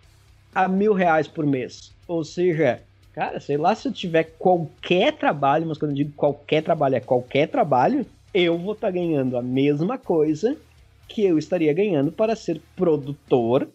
a 0.53 0.67
mil 0.67 0.93
reais 0.93 1.27
por 1.27 1.45
mês. 1.45 1.91
Ou 2.07 2.23
seja, 2.23 2.81
cara, 3.13 3.39
sei 3.39 3.57
lá 3.57 3.75
se 3.75 3.87
eu 3.87 3.93
tiver 3.93 4.23
qualquer 4.37 5.13
trabalho, 5.13 5.67
mas 5.67 5.77
quando 5.77 5.91
eu 5.91 5.97
digo 5.97 6.13
qualquer 6.15 6.63
trabalho, 6.63 6.95
é 6.95 6.99
qualquer 6.99 7.47
trabalho, 7.47 8.05
eu 8.33 8.57
vou 8.57 8.73
estar 8.73 8.87
tá 8.87 8.91
ganhando 8.91 9.37
a 9.37 9.41
mesma 9.41 9.97
coisa 9.97 10.57
que 11.09 11.25
eu 11.25 11.37
estaria 11.37 11.73
ganhando 11.73 12.11
para 12.11 12.35
ser 12.35 12.61
produtor, 12.75 13.67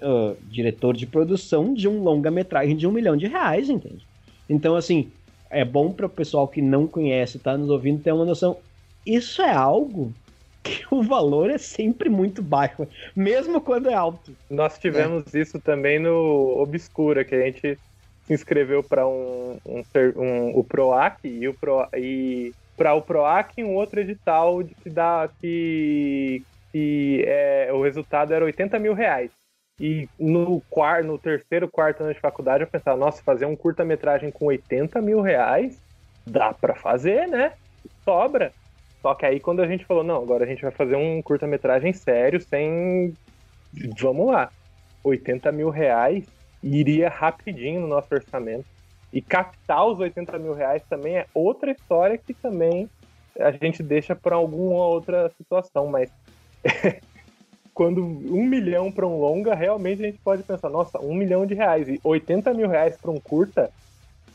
uh, 0.00 0.36
diretor 0.42 0.94
de 0.94 1.06
produção 1.06 1.72
de 1.72 1.88
um 1.88 2.02
longa-metragem 2.02 2.76
de 2.76 2.86
um 2.86 2.92
milhão 2.92 3.16
de 3.16 3.26
reais, 3.26 3.70
entende? 3.70 4.06
Então, 4.48 4.76
assim, 4.76 5.10
é 5.50 5.64
bom 5.64 5.90
para 5.90 6.06
o 6.06 6.10
pessoal 6.10 6.46
que 6.46 6.60
não 6.60 6.86
conhece, 6.86 7.38
tá 7.38 7.56
nos 7.56 7.70
ouvindo, 7.70 8.02
ter 8.02 8.12
uma 8.12 8.24
noção. 8.24 8.58
Isso 9.06 9.40
é 9.40 9.52
algo 9.52 10.12
que 10.62 10.84
o 10.90 11.02
valor 11.02 11.50
é 11.50 11.58
sempre 11.58 12.08
muito 12.08 12.42
baixo, 12.42 12.86
mesmo 13.16 13.60
quando 13.60 13.88
é 13.88 13.94
alto. 13.94 14.36
Nós 14.50 14.78
tivemos 14.78 15.34
é. 15.34 15.40
isso 15.40 15.58
também 15.58 15.98
no 15.98 16.60
Obscura, 16.60 17.24
que 17.24 17.34
a 17.34 17.46
gente 17.46 17.78
se 18.26 18.34
inscreveu 18.34 18.82
para 18.82 19.06
um, 19.06 19.58
um, 19.66 19.82
um, 20.16 20.58
o 20.58 20.64
PROAC 20.64 21.18
e, 21.24 21.48
o 21.48 21.54
Pro, 21.54 21.86
e 21.94 22.52
para 22.76 22.94
o 22.94 23.02
PROAC 23.02 23.62
um 23.62 23.74
outro 23.74 24.00
edital 24.00 24.62
que 24.82 24.90
dá 24.90 25.28
que, 25.40 26.42
que 26.74 27.22
é, 27.24 27.70
o 27.72 27.80
resultado 27.80 28.34
era 28.34 28.44
80 28.44 28.80
mil 28.80 28.94
reais. 28.94 29.30
E 29.78 30.08
no, 30.18 30.60
quarto, 30.68 31.06
no 31.06 31.16
terceiro, 31.16 31.68
quarto 31.68 32.02
ano 32.02 32.12
de 32.12 32.18
faculdade 32.18 32.64
eu 32.64 32.68
pensava, 32.68 32.98
nossa, 32.98 33.22
fazer 33.22 33.46
um 33.46 33.54
curta-metragem 33.54 34.32
com 34.32 34.46
80 34.46 35.00
mil 35.00 35.20
reais 35.20 35.80
dá 36.26 36.52
para 36.52 36.74
fazer, 36.74 37.28
né? 37.28 37.52
Sobra. 38.04 38.52
Só 39.00 39.14
que 39.14 39.24
aí 39.24 39.38
quando 39.38 39.62
a 39.62 39.68
gente 39.68 39.84
falou, 39.84 40.02
não, 40.02 40.20
agora 40.20 40.42
a 40.42 40.48
gente 40.48 40.62
vai 40.62 40.72
fazer 40.72 40.96
um 40.96 41.22
curta-metragem 41.22 41.92
sério, 41.92 42.40
sem. 42.40 43.14
Vamos 44.00 44.32
lá. 44.32 44.50
80 45.04 45.52
mil 45.52 45.70
reais 45.70 46.26
iria 46.60 47.08
rapidinho 47.08 47.82
no 47.82 47.86
nosso 47.86 48.12
orçamento. 48.12 48.66
E 49.12 49.22
captar 49.22 49.86
os 49.86 50.00
80 50.00 50.36
mil 50.40 50.54
reais 50.54 50.82
também 50.90 51.18
é 51.18 51.26
outra 51.32 51.70
história 51.70 52.18
que 52.18 52.34
também 52.34 52.90
a 53.38 53.52
gente 53.52 53.80
deixa 53.80 54.16
para 54.16 54.34
alguma 54.34 54.86
outra 54.86 55.30
situação, 55.36 55.86
mas 55.86 56.10
quando 57.74 58.04
um 58.04 58.44
milhão 58.44 58.90
para 58.90 59.06
um 59.06 59.18
longa, 59.18 59.54
realmente 59.54 60.02
a 60.02 60.06
gente 60.06 60.18
pode 60.18 60.42
pensar, 60.42 60.70
nossa, 60.70 60.98
um 61.00 61.14
milhão 61.14 61.44
de 61.44 61.54
reais 61.54 61.88
e 61.88 62.00
80 62.02 62.54
mil 62.54 62.68
reais 62.68 62.96
para 62.96 63.10
um 63.10 63.20
curta 63.20 63.70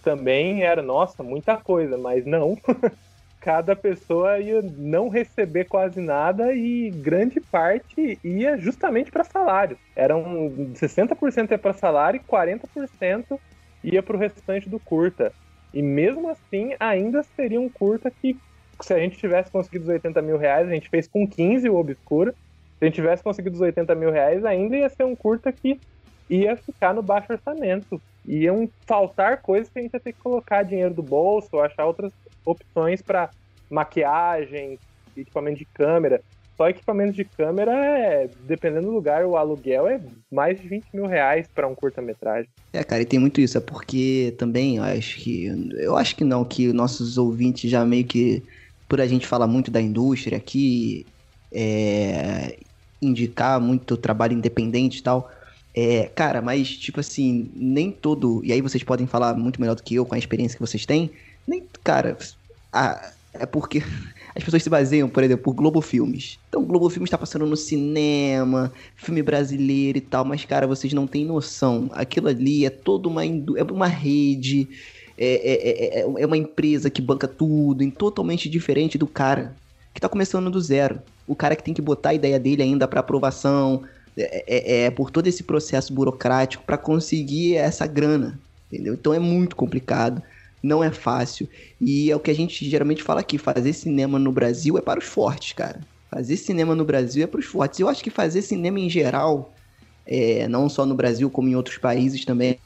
também 0.04 0.64
era, 0.64 0.82
nossa, 0.82 1.24
muita 1.24 1.58
coisa, 1.58 1.98
mas 1.98 2.26
não. 2.26 2.58
cada 3.40 3.76
pessoa 3.76 4.38
ia 4.38 4.62
não 4.62 5.08
receber 5.08 5.66
quase 5.66 6.02
nada 6.02 6.54
e 6.54 6.92
grande 6.92 7.40
parte 7.40 8.20
ia 8.24 8.58
justamente 8.58 9.12
para 9.12 9.24
salário. 9.24 9.78
Eram 9.96 10.52
60% 10.74 11.52
ia 11.52 11.58
para 11.58 11.74
salário 11.74 12.20
e 12.20 12.32
40% 12.32 13.40
ia 13.84 14.04
para 14.04 14.16
o 14.16 14.20
restante 14.20 14.70
do 14.70 14.80
curta. 14.80 15.32
E 15.74 15.82
mesmo 15.82 16.30
assim, 16.30 16.74
ainda 16.80 17.24
seria 17.24 17.62
um 17.62 17.70
curta 17.70 18.12
que, 18.12 18.38
se 18.82 18.94
a 18.94 19.00
gente 19.00 19.18
tivesse 19.18 19.52
conseguido 19.52 19.86
os 19.86 19.90
80 19.90 20.22
mil 20.22 20.38
reais, 20.38 20.68
a 20.68 20.72
gente 20.72 20.90
fez 20.90 21.08
com 21.08 21.28
15 21.28 21.70
o 21.70 21.76
Obscura. 21.76 22.32
Se 22.32 22.86
a 22.86 22.86
gente 22.86 22.96
tivesse 22.96 23.24
conseguido 23.24 23.56
os 23.56 23.62
80 23.62 23.94
mil 23.96 24.12
reais, 24.12 24.46
ainda 24.46 24.78
ia 24.78 24.90
ser 24.90 25.04
um 25.04 25.16
curta 25.16 25.52
que 25.52 25.80
ia 26.30 26.56
ficar 26.56 26.94
no 26.94 27.02
baixo 27.02 27.34
orçamento. 27.34 28.02
Iam 28.26 28.70
faltar 28.86 29.42
coisas 29.42 29.70
que 29.70 29.80
a 29.80 29.82
gente 29.82 29.94
ia 29.94 30.00
ter 30.00 30.14
que 30.14 30.20
colocar 30.20 30.64
dinheiro 30.64 30.94
do 30.94 31.04
bolso, 31.04 31.60
achar 31.60 31.86
outras 31.86 32.14
opções 32.46 33.02
para 33.02 33.30
maquiagem, 33.70 34.80
equipamento 35.16 35.58
de 35.58 35.66
câmera. 35.66 36.22
Só 36.56 36.68
equipamento 36.68 37.14
de 37.14 37.24
câmera, 37.24 37.72
é, 37.72 38.30
dependendo 38.46 38.88
do 38.88 38.92
lugar, 38.92 39.26
o 39.26 39.38
aluguel 39.38 39.88
é 39.88 40.02
mais 40.30 40.60
de 40.60 40.68
20 40.68 40.88
mil 40.94 41.06
reais 41.06 41.48
para 41.48 41.66
um 41.66 41.74
curta-metragem. 41.74 42.50
É, 42.74 42.84
cara, 42.84 43.02
e 43.02 43.06
tem 43.06 43.18
muito 43.18 43.40
isso. 43.40 43.58
É 43.58 43.62
porque 43.62 44.36
também, 44.38 44.76
eu 44.76 44.84
acho 44.84 45.18
que. 45.20 45.46
Eu 45.78 45.96
acho 45.96 46.18
que 46.18 46.26
não, 46.26 46.44
que 46.44 46.74
nossos 46.74 47.18
ouvintes 47.18 47.72
já 47.72 47.86
meio 47.86 48.04
que. 48.04 48.44
Por 48.90 49.00
a 49.00 49.08
gente 49.08 49.26
falar 49.26 49.48
muito 49.48 49.72
da 49.72 49.80
indústria 49.80 50.38
aqui, 50.38 51.06
é, 51.52 52.58
indicar 53.02 53.62
muito 53.62 53.96
trabalho 53.96 54.34
independente 54.34 55.00
e 55.00 55.04
tal. 55.04 55.32
É, 55.74 56.12
cara, 56.14 56.42
mas, 56.42 56.70
tipo 56.76 57.00
assim, 57.00 57.50
nem 57.56 57.92
todo. 57.92 58.42
E 58.44 58.52
aí 58.52 58.62
vocês 58.62 58.84
podem 58.84 59.08
falar 59.08 59.36
muito 59.36 59.62
melhor 59.62 59.76
do 59.76 59.84
que 59.84 59.96
eu 59.96 60.06
com 60.06 60.16
a 60.16 60.18
experiência 60.18 60.58
que 60.58 60.66
vocês 60.66 60.86
têm. 60.86 61.12
Nem, 61.48 61.64
cara, 61.84 62.18
a, 62.74 63.14
é 63.34 63.46
porque 63.46 63.82
as 64.36 64.44
pessoas 64.44 64.64
se 64.64 64.70
baseiam, 64.70 65.10
por 65.10 65.24
exemplo, 65.24 65.44
por 65.44 65.54
Globo 65.54 65.82
Filmes. 65.82 66.40
Então, 66.50 66.64
Globo 66.66 66.90
Filmes 66.90 67.08
está 67.08 67.18
passando 67.18 67.46
no 67.46 67.56
cinema, 67.56 68.72
filme 68.96 69.22
brasileiro 69.22 69.98
e 69.98 70.02
tal, 70.02 70.26
mas, 70.26 70.44
cara, 70.46 70.68
vocês 70.68 70.92
não 70.94 71.08
têm 71.08 71.26
noção. 71.26 71.90
Aquilo 71.94 72.28
ali 72.28 72.66
é 72.66 72.70
toda 72.70 73.08
uma, 73.08 73.24
é 73.26 73.64
uma 73.72 73.88
rede, 73.88 74.68
é, 75.22 76.00
é, 76.00 76.00
é, 76.00 76.22
é 76.22 76.26
uma 76.26 76.38
empresa 76.38 76.90
que 76.90 77.02
banca 77.02 77.28
tudo, 77.28 77.90
totalmente 77.92 78.50
diferente 78.50 78.98
do 78.98 79.06
cara 79.06 79.54
que 79.94 80.00
tá 80.00 80.08
começando 80.08 80.50
do 80.50 80.62
zero. 80.62 81.02
O 81.28 81.36
cara 81.36 81.56
que 81.56 81.64
tem 81.64 81.74
que 81.74 81.82
botar 81.82 82.10
a 82.10 82.14
ideia 82.14 82.40
dele 82.40 82.64
ainda 82.64 82.88
para 82.88 83.02
aprovação, 83.02 83.84
é, 84.18 84.44
é, 84.48 84.86
é, 84.86 84.92
por 84.92 85.12
todo 85.12 85.28
esse 85.28 85.44
processo 85.44 85.94
burocrático 85.94 86.64
para 86.64 86.78
conseguir 86.78 87.56
essa 87.56 87.86
grana, 87.86 88.40
entendeu? 88.72 88.94
Então 88.94 89.14
é 89.14 89.20
muito 89.20 89.56
complicado, 89.56 90.22
não 90.64 90.84
é 90.84 90.92
fácil. 90.92 91.48
E 91.80 92.10
é 92.10 92.16
o 92.16 92.20
que 92.20 92.32
a 92.32 92.36
gente 92.36 92.70
geralmente 92.70 93.04
fala 93.04 93.20
aqui, 93.20 93.38
fazer 93.38 93.74
cinema 93.74 94.18
no 94.18 94.32
Brasil 94.32 94.78
é 94.78 94.82
para 94.82 95.00
os 95.00 95.06
fortes, 95.06 95.54
cara. 95.54 95.80
Fazer 96.10 96.38
cinema 96.38 96.74
no 96.74 96.84
Brasil 96.84 97.24
é 97.24 97.28
para 97.28 97.40
os 97.40 97.46
fortes. 97.46 97.80
Eu 97.80 97.88
acho 97.88 98.04
que 98.04 98.10
fazer 98.10 98.42
cinema 98.42 98.80
em 98.80 98.90
geral, 98.90 99.54
é, 100.06 100.48
não 100.48 100.68
só 100.68 100.86
no 100.86 100.96
Brasil 100.96 101.30
como 101.30 101.50
em 101.50 101.56
outros 101.56 101.78
países 101.78 102.26
também, 102.26 102.60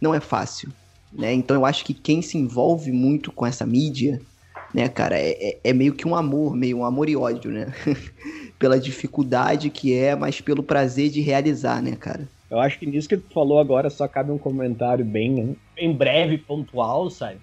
não 0.00 0.14
é 0.14 0.20
fácil. 0.20 0.72
Né? 1.12 1.32
Então 1.32 1.56
eu 1.56 1.66
acho 1.66 1.84
que 1.84 1.94
quem 1.94 2.22
se 2.22 2.38
envolve 2.38 2.90
muito 2.90 3.30
com 3.30 3.46
essa 3.46 3.66
mídia, 3.66 4.20
né, 4.72 4.88
cara, 4.88 5.18
é, 5.18 5.30
é, 5.32 5.60
é 5.64 5.72
meio 5.72 5.92
que 5.92 6.08
um 6.08 6.16
amor, 6.16 6.56
meio 6.56 6.78
um 6.78 6.84
amor 6.84 7.08
e 7.08 7.16
ódio, 7.16 7.50
né? 7.50 7.72
Pela 8.58 8.80
dificuldade 8.80 9.70
que 9.70 9.92
é, 9.92 10.14
mas 10.14 10.40
pelo 10.40 10.62
prazer 10.62 11.10
de 11.10 11.20
realizar, 11.20 11.82
né, 11.82 11.96
cara? 11.96 12.28
Eu 12.48 12.60
acho 12.60 12.78
que 12.78 12.86
nisso 12.86 13.08
que 13.08 13.16
tu 13.16 13.32
falou 13.32 13.58
agora 13.58 13.90
só 13.90 14.06
cabe 14.06 14.30
um 14.30 14.38
comentário 14.38 15.04
bem, 15.04 15.56
bem 15.74 15.92
breve, 15.92 16.38
pontual, 16.38 17.10
sabe? 17.10 17.38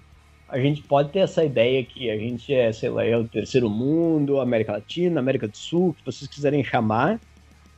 A 0.48 0.58
gente 0.58 0.82
pode 0.82 1.10
ter 1.10 1.20
essa 1.20 1.44
ideia 1.44 1.84
que 1.84 2.10
a 2.10 2.16
gente 2.16 2.52
é, 2.52 2.72
sei 2.72 2.88
lá, 2.88 3.04
é 3.04 3.16
o 3.16 3.28
terceiro 3.28 3.68
mundo, 3.68 4.40
América 4.40 4.72
Latina, 4.72 5.20
América 5.20 5.46
do 5.46 5.56
Sul, 5.56 5.94
que 5.94 6.04
vocês 6.04 6.28
quiserem 6.28 6.64
chamar, 6.64 7.20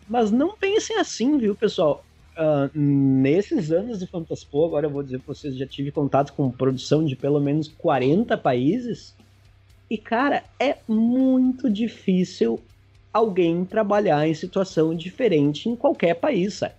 mas 0.08 0.30
não 0.30 0.56
pensem 0.56 0.98
assim, 0.98 1.36
viu, 1.36 1.54
pessoal? 1.54 2.04
Uh, 2.36 2.70
nesses 2.78 3.70
anos 3.70 3.98
de 3.98 4.06
Fantaspo, 4.06 4.64
agora 4.64 4.86
eu 4.86 4.90
vou 4.90 5.02
dizer 5.02 5.18
para 5.18 5.34
vocês, 5.34 5.54
já 5.56 5.66
tive 5.66 5.90
contato 5.90 6.32
com 6.32 6.50
produção 6.50 7.04
de 7.04 7.14
pelo 7.14 7.40
menos 7.40 7.68
40 7.68 8.36
países. 8.38 9.14
E, 9.90 9.98
cara, 9.98 10.42
é 10.58 10.76
muito 10.88 11.68
difícil 11.68 12.58
alguém 13.12 13.64
trabalhar 13.64 14.26
em 14.26 14.32
situação 14.32 14.94
diferente 14.94 15.68
em 15.68 15.76
qualquer 15.76 16.14
país, 16.14 16.54
sabe? 16.54 16.74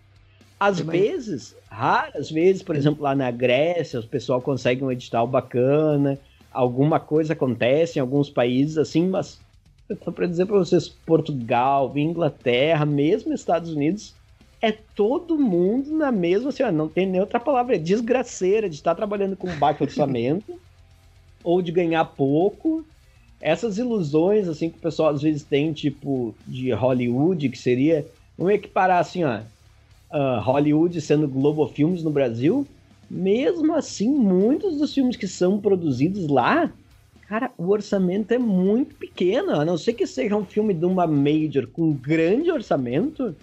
Às 0.60 0.80
vezes, 0.80 1.56
raras 1.70 2.32
vezes, 2.32 2.64
por 2.64 2.76
exemplo, 2.76 3.04
lá 3.04 3.14
na 3.14 3.30
Grécia, 3.30 4.00
o 4.00 4.08
pessoal 4.08 4.42
consegue 4.42 4.84
um 4.84 4.92
edital 4.92 5.28
bacana, 5.28 6.18
alguma 6.52 7.00
coisa 7.00 7.34
acontece 7.34 8.00
em 8.00 8.02
alguns 8.02 8.30
países 8.30 8.78
assim, 8.78 9.08
mas 9.08 9.40
para 10.16 10.26
dizer 10.26 10.46
para 10.46 10.58
vocês, 10.58 10.88
Portugal, 10.88 11.92
Inglaterra, 11.96 12.86
mesmo 12.86 13.34
Estados 13.34 13.74
Unidos, 13.74 14.16
é 14.64 14.72
todo 14.72 15.38
mundo 15.38 15.92
na 15.92 16.10
mesma, 16.10 16.48
assim, 16.48 16.64
não 16.72 16.88
tem 16.88 17.06
nem 17.06 17.20
outra 17.20 17.38
palavra, 17.38 17.76
é 17.76 17.78
desgraceira 17.78 18.70
de 18.70 18.76
estar 18.76 18.96
trabalhando 18.96 19.36
com 19.36 19.54
baixo 19.58 19.84
orçamento 19.84 20.58
ou 21.44 21.62
de 21.62 21.70
ganhar 21.70 22.06
pouco. 22.06 22.86
Essas 23.42 23.78
ilusões, 23.78 24.48
assim, 24.48 24.70
que 24.70 24.78
o 24.78 24.82
pessoal 24.82 25.10
às 25.10 25.22
vezes 25.22 25.44
tem, 25.44 25.74
tipo, 25.74 26.34
de 26.48 26.72
Hollywood, 26.72 27.50
que 27.50 27.58
seria, 27.58 28.08
vamos 28.38 28.54
equiparar 28.54 29.00
assim, 29.00 29.26
ó, 29.26 29.42
uh, 30.14 30.40
Hollywood 30.40 31.02
sendo 31.02 31.28
Globo 31.28 31.68
Filmes 31.68 32.02
no 32.02 32.10
Brasil, 32.10 32.66
mesmo 33.12 33.76
assim, 33.76 34.08
muitos 34.08 34.78
dos 34.78 34.94
filmes 34.94 35.18
que 35.18 35.28
são 35.28 35.60
produzidos 35.60 36.30
lá, 36.30 36.72
cara, 37.28 37.52
o 37.58 37.68
orçamento 37.68 38.34
é 38.34 38.38
muito 38.38 38.96
pequeno, 38.96 39.60
a 39.60 39.66
não 39.66 39.78
ser 39.78 39.92
que 39.92 40.08
seja 40.08 40.38
um 40.38 40.46
filme 40.46 40.74
de 40.74 40.86
uma 40.86 41.06
major 41.06 41.68
com 41.68 41.92
grande 41.92 42.50
orçamento, 42.50 43.36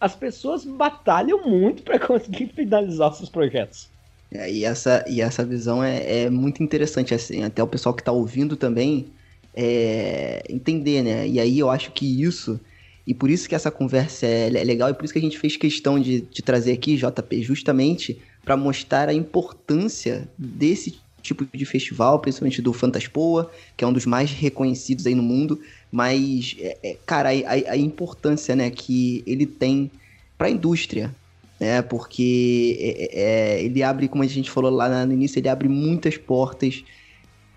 as 0.00 0.14
pessoas 0.14 0.64
batalham 0.64 1.48
muito 1.48 1.82
para 1.82 1.98
conseguir 1.98 2.48
finalizar 2.54 3.12
seus 3.14 3.28
projetos. 3.28 3.88
É, 4.30 4.50
e, 4.50 4.64
essa, 4.64 5.04
e 5.08 5.20
essa 5.20 5.44
visão 5.44 5.82
é, 5.82 6.24
é, 6.24 6.30
muito 6.30 6.62
interessante, 6.62 7.14
assim, 7.14 7.44
até 7.44 7.62
o 7.62 7.66
pessoal 7.66 7.94
que 7.94 8.02
está 8.02 8.12
ouvindo 8.12 8.56
também 8.56 9.06
é, 9.54 10.42
entender, 10.48 11.02
né? 11.02 11.26
E 11.26 11.40
aí 11.40 11.58
eu 11.58 11.70
acho 11.70 11.92
que 11.92 12.22
isso, 12.22 12.60
e 13.06 13.14
por 13.14 13.30
isso 13.30 13.48
que 13.48 13.54
essa 13.54 13.70
conversa 13.70 14.26
é, 14.26 14.46
é 14.46 14.64
legal, 14.64 14.90
e 14.90 14.94
por 14.94 15.04
isso 15.04 15.12
que 15.12 15.18
a 15.18 15.22
gente 15.22 15.38
fez 15.38 15.56
questão 15.56 15.98
de, 15.98 16.22
de 16.22 16.42
trazer 16.42 16.72
aqui, 16.72 16.96
JP, 16.96 17.42
justamente 17.42 18.20
para 18.44 18.56
mostrar 18.56 19.08
a 19.08 19.14
importância 19.14 20.28
desse 20.36 20.98
tipo 21.26 21.46
de 21.56 21.64
festival, 21.64 22.18
principalmente 22.20 22.62
do 22.62 22.72
Fantaspoa, 22.72 23.50
que 23.76 23.84
é 23.84 23.86
um 23.86 23.92
dos 23.92 24.06
mais 24.06 24.30
reconhecidos 24.30 25.06
aí 25.06 25.14
no 25.14 25.22
mundo, 25.22 25.60
mas, 25.90 26.56
é, 26.58 26.78
é, 26.82 26.96
cara, 27.06 27.30
a, 27.30 27.72
a, 27.72 27.76
importância 27.76 28.54
né, 28.54 28.70
que 28.70 29.22
ele 29.26 29.46
tem 29.46 29.90
para 30.36 30.48
a 30.48 30.50
indústria, 30.50 31.14
né, 31.58 31.82
porque 31.82 32.76
é, 32.80 33.20
é, 33.58 33.64
ele 33.64 33.82
abre, 33.82 34.08
como 34.08 34.22
a 34.22 34.26
gente 34.26 34.50
falou 34.50 34.70
lá 34.70 35.06
no 35.06 35.12
início, 35.12 35.38
ele 35.38 35.48
abre 35.48 35.68
muitas 35.68 36.16
portas 36.16 36.84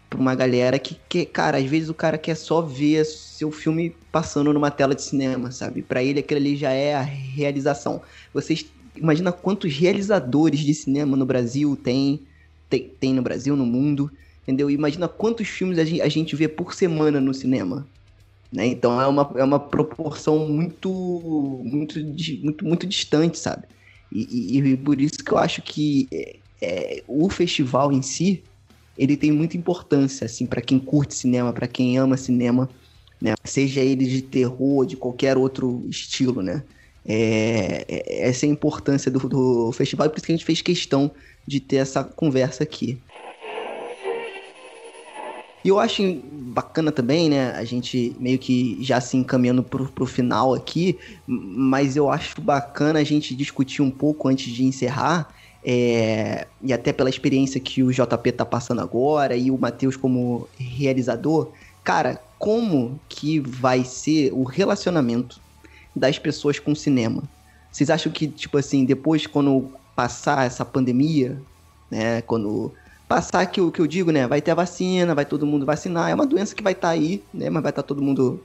para 0.09 0.19
uma 0.19 0.33
galera 0.33 0.79
que, 0.79 0.97
que, 1.07 1.25
cara, 1.25 1.57
às 1.57 1.65
vezes 1.65 1.89
o 1.89 1.93
cara 1.93 2.17
quer 2.17 2.35
só 2.35 2.61
ver 2.61 3.05
seu 3.05 3.51
filme 3.51 3.95
passando 4.11 4.51
numa 4.51 4.71
tela 4.71 4.95
de 4.95 5.03
cinema, 5.03 5.51
sabe? 5.51 5.83
Para 5.83 6.03
ele 6.03 6.19
aquilo 6.19 6.39
ali 6.39 6.55
já 6.55 6.71
é 6.71 6.95
a 6.95 7.01
realização. 7.01 8.01
Vocês 8.33 8.65
imagina 8.95 9.31
quantos 9.31 9.73
realizadores 9.73 10.59
de 10.59 10.73
cinema 10.73 11.15
no 11.15 11.25
Brasil 11.25 11.75
tem, 11.75 12.21
tem, 12.69 12.91
tem 12.99 13.13
no 13.13 13.21
Brasil, 13.21 13.55
no 13.55 13.65
mundo, 13.65 14.11
entendeu? 14.43 14.69
Imagina 14.69 15.07
quantos 15.07 15.47
filmes 15.47 15.77
a 15.79 15.85
gente, 15.85 16.01
a 16.01 16.09
gente 16.09 16.35
vê 16.35 16.47
por 16.47 16.73
semana 16.73 17.19
no 17.19 17.33
cinema. 17.33 17.87
Né? 18.51 18.67
Então 18.67 18.99
é 18.99 19.07
uma, 19.07 19.31
é 19.35 19.43
uma 19.43 19.59
proporção 19.59 20.47
muito, 20.47 20.89
muito, 21.63 21.99
muito, 22.43 22.65
muito 22.65 22.87
distante, 22.87 23.37
sabe? 23.37 23.63
E, 24.11 24.57
e, 24.57 24.59
e 24.59 24.77
por 24.77 24.99
isso 24.99 25.23
que 25.23 25.31
eu 25.31 25.37
acho 25.37 25.61
que 25.61 26.07
é, 26.11 26.35
é, 26.61 27.03
o 27.07 27.29
festival 27.29 27.91
em 27.91 28.01
si 28.01 28.43
ele 28.97 29.15
tem 29.15 29.31
muita 29.31 29.55
importância 29.55 30.25
assim 30.25 30.45
para 30.45 30.61
quem 30.61 30.79
curte 30.79 31.13
cinema, 31.13 31.53
para 31.53 31.67
quem 31.67 31.97
ama 31.97 32.17
cinema, 32.17 32.67
né? 33.21 33.35
Seja 33.43 33.81
ele 33.81 34.05
de 34.05 34.21
terror, 34.21 34.85
de 34.85 34.97
qualquer 34.97 35.37
outro 35.37 35.85
estilo, 35.87 36.41
né? 36.41 36.63
É, 37.05 37.85
é, 37.87 38.27
essa 38.27 38.45
é 38.45 38.49
a 38.49 38.51
importância 38.51 39.09
do, 39.11 39.19
do 39.29 39.71
festival 39.71 40.09
por 40.09 40.17
isso 40.17 40.25
que 40.25 40.31
a 40.31 40.35
gente 40.35 40.45
fez 40.45 40.61
questão 40.61 41.11
de 41.49 41.59
ter 41.59 41.77
essa 41.77 42.03
conversa 42.03 42.63
aqui. 42.63 43.01
E 45.65 45.67
eu 45.67 45.79
acho 45.79 46.21
bacana 46.31 46.91
também, 46.91 47.27
né? 47.27 47.51
A 47.51 47.65
gente 47.65 48.15
meio 48.19 48.37
que 48.37 48.77
já 48.81 49.01
se 49.01 49.17
encaminhando 49.17 49.63
pro, 49.63 49.87
pro 49.87 50.05
final 50.05 50.53
aqui, 50.53 50.97
mas 51.27 51.97
eu 51.97 52.09
acho 52.09 52.39
bacana 52.39 52.99
a 52.99 53.03
gente 53.03 53.35
discutir 53.35 53.81
um 53.81 53.89
pouco 53.89 54.27
antes 54.27 54.53
de 54.53 54.63
encerrar. 54.63 55.33
É, 55.65 56.47
e 56.61 56.71
até 56.71 56.93
pela 56.93 57.09
experiência 57.09 57.59
que 57.59 57.83
o 57.83 57.91
JP 57.91 58.31
tá 58.31 58.45
passando 58.45 58.79
agora 58.79 59.35
e 59.35 59.51
o 59.51 59.57
Matheus 59.57 59.97
como 59.97 60.47
realizador, 60.57 61.51
cara, 61.83 62.21
como 62.37 62.97
que 63.09 63.39
vai 63.39 63.83
ser 63.83 64.31
o 64.31 64.43
relacionamento 64.43 65.41
das 65.93 66.17
pessoas 66.17 66.59
com 66.59 66.71
o 66.71 66.75
cinema? 66.75 67.23
Vocês 67.71 67.89
acham 67.89 68.11
que, 68.11 68.27
tipo 68.27 68.57
assim, 68.57 68.85
depois, 68.85 69.27
quando 69.27 69.69
passar 69.99 70.47
essa 70.47 70.63
pandemia, 70.63 71.37
né, 71.91 72.21
quando 72.21 72.71
passar 73.05 73.45
que 73.47 73.59
o 73.59 73.69
que 73.69 73.81
eu 73.81 73.85
digo, 73.85 74.11
né? 74.11 74.25
Vai 74.27 74.41
ter 74.41 74.51
a 74.51 74.55
vacina, 74.55 75.13
vai 75.13 75.25
todo 75.25 75.45
mundo 75.45 75.65
vacinar. 75.65 76.09
É 76.09 76.15
uma 76.15 76.25
doença 76.25 76.55
que 76.55 76.63
vai 76.63 76.71
estar 76.71 76.87
tá 76.87 76.93
aí, 76.93 77.21
né? 77.33 77.49
Mas 77.49 77.61
vai 77.61 77.71
estar 77.71 77.83
tá 77.83 77.87
todo 77.87 78.01
mundo. 78.01 78.41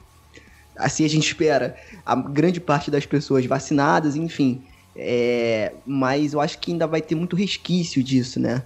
Assim 0.76 1.04
a 1.04 1.08
gente 1.08 1.28
espera. 1.30 1.76
A 2.04 2.16
grande 2.16 2.60
parte 2.60 2.90
das 2.90 3.06
pessoas 3.06 3.46
vacinadas, 3.46 4.16
enfim. 4.16 4.62
É... 4.96 5.74
Mas 5.86 6.32
eu 6.32 6.40
acho 6.40 6.58
que 6.58 6.72
ainda 6.72 6.88
vai 6.88 7.00
ter 7.00 7.14
muito 7.14 7.36
resquício 7.36 8.02
disso, 8.02 8.40
né? 8.40 8.64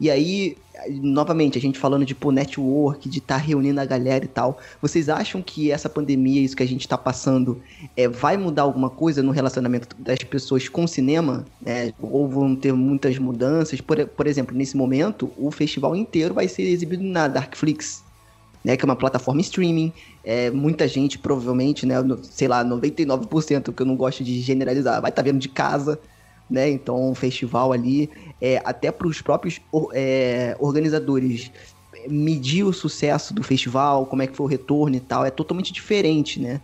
E 0.00 0.10
aí, 0.10 0.56
novamente, 0.90 1.58
a 1.58 1.60
gente 1.60 1.78
falando 1.78 2.04
de 2.04 2.14
pô, 2.14 2.30
network, 2.30 3.08
de 3.08 3.18
estar 3.18 3.36
tá 3.36 3.40
reunindo 3.40 3.80
a 3.80 3.84
galera 3.84 4.24
e 4.24 4.28
tal. 4.28 4.58
Vocês 4.80 5.08
acham 5.08 5.42
que 5.42 5.70
essa 5.70 5.88
pandemia, 5.88 6.40
isso 6.40 6.56
que 6.56 6.62
a 6.62 6.68
gente 6.68 6.82
está 6.82 6.96
passando, 6.96 7.60
é, 7.96 8.08
vai 8.08 8.36
mudar 8.36 8.62
alguma 8.62 8.90
coisa 8.90 9.22
no 9.22 9.32
relacionamento 9.32 9.96
das 9.98 10.18
pessoas 10.20 10.68
com 10.68 10.84
o 10.84 10.88
cinema? 10.88 11.44
É, 11.64 11.92
ou 12.00 12.28
vão 12.28 12.54
ter 12.54 12.72
muitas 12.72 13.18
mudanças? 13.18 13.80
Por, 13.80 14.06
por 14.06 14.26
exemplo, 14.26 14.56
nesse 14.56 14.76
momento, 14.76 15.30
o 15.36 15.50
festival 15.50 15.94
inteiro 15.94 16.34
vai 16.34 16.48
ser 16.48 16.62
exibido 16.62 17.02
na 17.02 17.28
Darkflix. 17.28 18.04
Né, 18.64 18.76
que 18.76 18.84
é 18.84 18.86
uma 18.86 18.96
plataforma 18.96 19.40
streaming, 19.42 19.92
é, 20.24 20.50
muita 20.50 20.88
gente, 20.88 21.20
provavelmente, 21.20 21.86
né, 21.86 21.94
sei 22.24 22.48
lá, 22.48 22.64
99%, 22.64 23.72
que 23.72 23.80
eu 23.80 23.86
não 23.86 23.94
gosto 23.94 24.24
de 24.24 24.40
generalizar, 24.40 25.00
vai 25.00 25.12
estar 25.12 25.22
tá 25.22 25.30
vendo 25.30 25.38
de 25.38 25.48
casa, 25.48 26.00
né? 26.48 26.68
Então, 26.68 27.10
um 27.10 27.14
festival 27.14 27.72
ali, 27.72 28.10
é, 28.40 28.60
até 28.64 28.90
para 28.90 29.06
os 29.06 29.20
próprios 29.20 29.60
é, 29.92 30.56
organizadores 30.58 31.50
medir 32.08 32.64
o 32.64 32.72
sucesso 32.72 33.34
do 33.34 33.42
festival, 33.42 34.06
como 34.06 34.22
é 34.22 34.26
que 34.26 34.36
foi 34.36 34.46
o 34.46 34.48
retorno 34.48 34.96
e 34.96 35.00
tal, 35.00 35.24
é 35.24 35.30
totalmente 35.30 35.72
diferente, 35.72 36.40
né? 36.40 36.60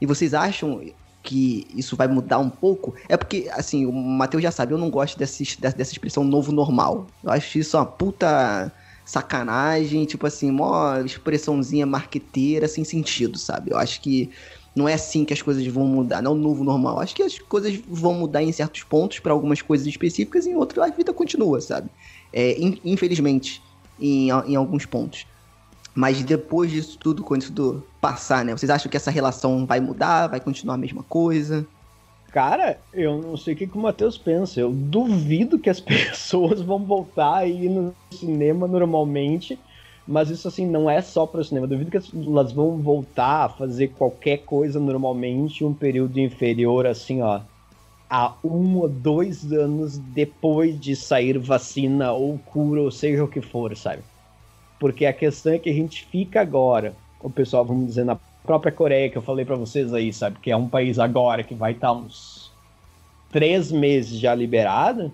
E 0.00 0.06
vocês 0.06 0.34
acham 0.34 0.80
que 1.22 1.66
isso 1.74 1.96
vai 1.96 2.06
mudar 2.06 2.38
um 2.38 2.48
pouco? 2.48 2.94
É 3.08 3.16
porque, 3.16 3.48
assim, 3.52 3.84
o 3.84 3.92
Matheus 3.92 4.42
já 4.42 4.50
sabe, 4.50 4.72
eu 4.72 4.78
não 4.78 4.90
gosto 4.90 5.18
dessa, 5.18 5.42
dessa 5.60 5.92
expressão 5.92 6.22
novo 6.22 6.52
normal. 6.52 7.06
Eu 7.22 7.30
acho 7.30 7.58
isso 7.58 7.76
uma 7.76 7.84
puta 7.84 8.72
sacanagem, 9.04 10.04
tipo 10.04 10.26
assim, 10.26 10.50
uma 10.50 11.02
expressãozinha 11.04 11.86
marqueteira 11.86 12.68
sem 12.68 12.84
sentido, 12.84 13.38
sabe? 13.38 13.72
Eu 13.72 13.78
acho 13.78 14.00
que 14.00 14.30
não 14.76 14.86
é 14.86 14.92
assim 14.92 15.24
que 15.24 15.32
as 15.32 15.40
coisas 15.40 15.66
vão 15.66 15.86
mudar, 15.86 16.20
não 16.20 16.32
é 16.32 16.34
o 16.34 16.38
novo 16.38 16.62
normal. 16.62 17.00
Acho 17.00 17.14
que 17.14 17.22
as 17.22 17.38
coisas 17.38 17.80
vão 17.88 18.12
mudar 18.12 18.42
em 18.42 18.52
certos 18.52 18.82
pontos 18.82 19.18
para 19.18 19.32
algumas 19.32 19.62
coisas 19.62 19.86
específicas 19.86 20.44
e 20.44 20.50
em 20.50 20.54
outros 20.54 20.84
a 20.84 20.88
vida 20.88 21.14
continua, 21.14 21.62
sabe? 21.62 21.88
É, 22.30 22.54
infelizmente, 22.84 23.62
em, 23.98 24.28
em 24.28 24.54
alguns 24.54 24.84
pontos. 24.84 25.26
Mas 25.94 26.22
depois 26.22 26.70
disso 26.70 26.98
tudo, 26.98 27.24
quando 27.24 27.40
isso 27.40 27.52
tudo 27.54 27.82
passar, 28.02 28.44
né? 28.44 28.54
Vocês 28.54 28.68
acham 28.68 28.90
que 28.90 28.98
essa 28.98 29.10
relação 29.10 29.64
vai 29.64 29.80
mudar, 29.80 30.26
vai 30.26 30.40
continuar 30.40 30.74
a 30.74 30.78
mesma 30.78 31.02
coisa? 31.02 31.66
Cara, 32.30 32.78
eu 32.92 33.22
não 33.22 33.34
sei 33.34 33.54
o 33.54 33.56
que, 33.56 33.66
que 33.66 33.78
o 33.78 33.80
Matheus 33.80 34.18
pensa. 34.18 34.60
Eu 34.60 34.70
duvido 34.70 35.58
que 35.58 35.70
as 35.70 35.80
pessoas 35.80 36.60
vão 36.60 36.84
voltar 36.84 37.36
a 37.36 37.46
ir 37.46 37.70
no 37.70 37.94
cinema 38.10 38.68
normalmente. 38.68 39.58
Mas 40.06 40.30
isso, 40.30 40.46
assim, 40.46 40.66
não 40.66 40.88
é 40.88 41.02
só 41.02 41.26
para 41.26 41.40
o 41.40 41.44
cinema. 41.44 41.66
Eu 41.66 41.70
duvido 41.70 41.90
que 41.90 41.98
elas 42.14 42.52
vão 42.52 42.78
voltar 42.78 43.44
a 43.44 43.48
fazer 43.48 43.88
qualquer 43.88 44.38
coisa 44.38 44.78
normalmente 44.78 45.64
um 45.64 45.74
período 45.74 46.20
inferior, 46.20 46.86
assim, 46.86 47.22
ó, 47.22 47.40
a 48.08 48.34
um 48.44 48.78
ou 48.78 48.88
dois 48.88 49.52
anos 49.52 49.98
depois 49.98 50.78
de 50.78 50.94
sair 50.94 51.38
vacina 51.38 52.12
ou 52.12 52.38
cura, 52.38 52.82
ou 52.82 52.90
seja 52.90 53.24
o 53.24 53.28
que 53.28 53.40
for, 53.40 53.76
sabe? 53.76 54.02
Porque 54.78 55.06
a 55.06 55.12
questão 55.12 55.54
é 55.54 55.58
que 55.58 55.70
a 55.70 55.74
gente 55.74 56.04
fica 56.06 56.40
agora, 56.40 56.94
o 57.20 57.28
pessoal, 57.28 57.64
vamos 57.64 57.88
dizer, 57.88 58.04
na 58.04 58.16
própria 58.44 58.70
Coreia, 58.70 59.10
que 59.10 59.18
eu 59.18 59.22
falei 59.22 59.44
para 59.44 59.56
vocês 59.56 59.92
aí, 59.92 60.12
sabe? 60.12 60.38
Que 60.40 60.52
é 60.52 60.56
um 60.56 60.68
país 60.68 61.00
agora 61.00 61.42
que 61.42 61.54
vai 61.54 61.72
estar 61.72 61.88
tá 61.88 61.92
uns 61.94 62.52
três 63.30 63.72
meses 63.72 64.20
já 64.20 64.34
liberado. 64.34 65.10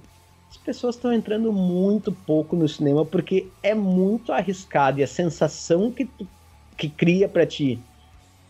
As 0.53 0.59
pessoas 0.59 0.97
estão 0.97 1.11
entrando 1.11 1.51
muito 1.51 2.13
pouco 2.13 2.55
no 2.55 2.69
cinema 2.69 3.07
porque 3.07 3.49
é 3.63 3.75
muito 3.75 4.33
arriscado 4.33 5.01
e 5.01 5.03
a 5.03 5.07
sensação 5.07 5.91
que, 5.91 6.05
tu, 6.05 6.29
que 6.77 6.91
cria 6.91 7.27
para 7.27 7.47
ti. 7.47 7.79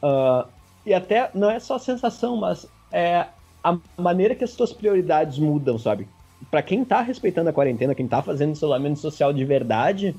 Uh, 0.03 0.50
e 0.84 0.92
até 0.92 1.30
não 1.32 1.48
é 1.48 1.61
só 1.61 1.76
a 1.76 1.78
sensação, 1.78 2.36
mas 2.36 2.66
é 2.92 3.28
a 3.62 3.78
maneira 3.96 4.34
que 4.34 4.42
as 4.42 4.57
tuas 4.57 4.72
prioridades 4.72 5.38
mudam, 5.38 5.78
sabe? 5.78 6.09
Para 6.50 6.61
quem 6.61 6.84
tá 6.84 7.00
respeitando 7.03 7.50
a 7.50 7.53
quarentena, 7.53 7.94
quem 7.94 8.09
tá 8.09 8.20
fazendo 8.20 8.57
isolamento 8.57 8.98
social 8.98 9.32
de 9.32 9.44
verdade, 9.44 10.12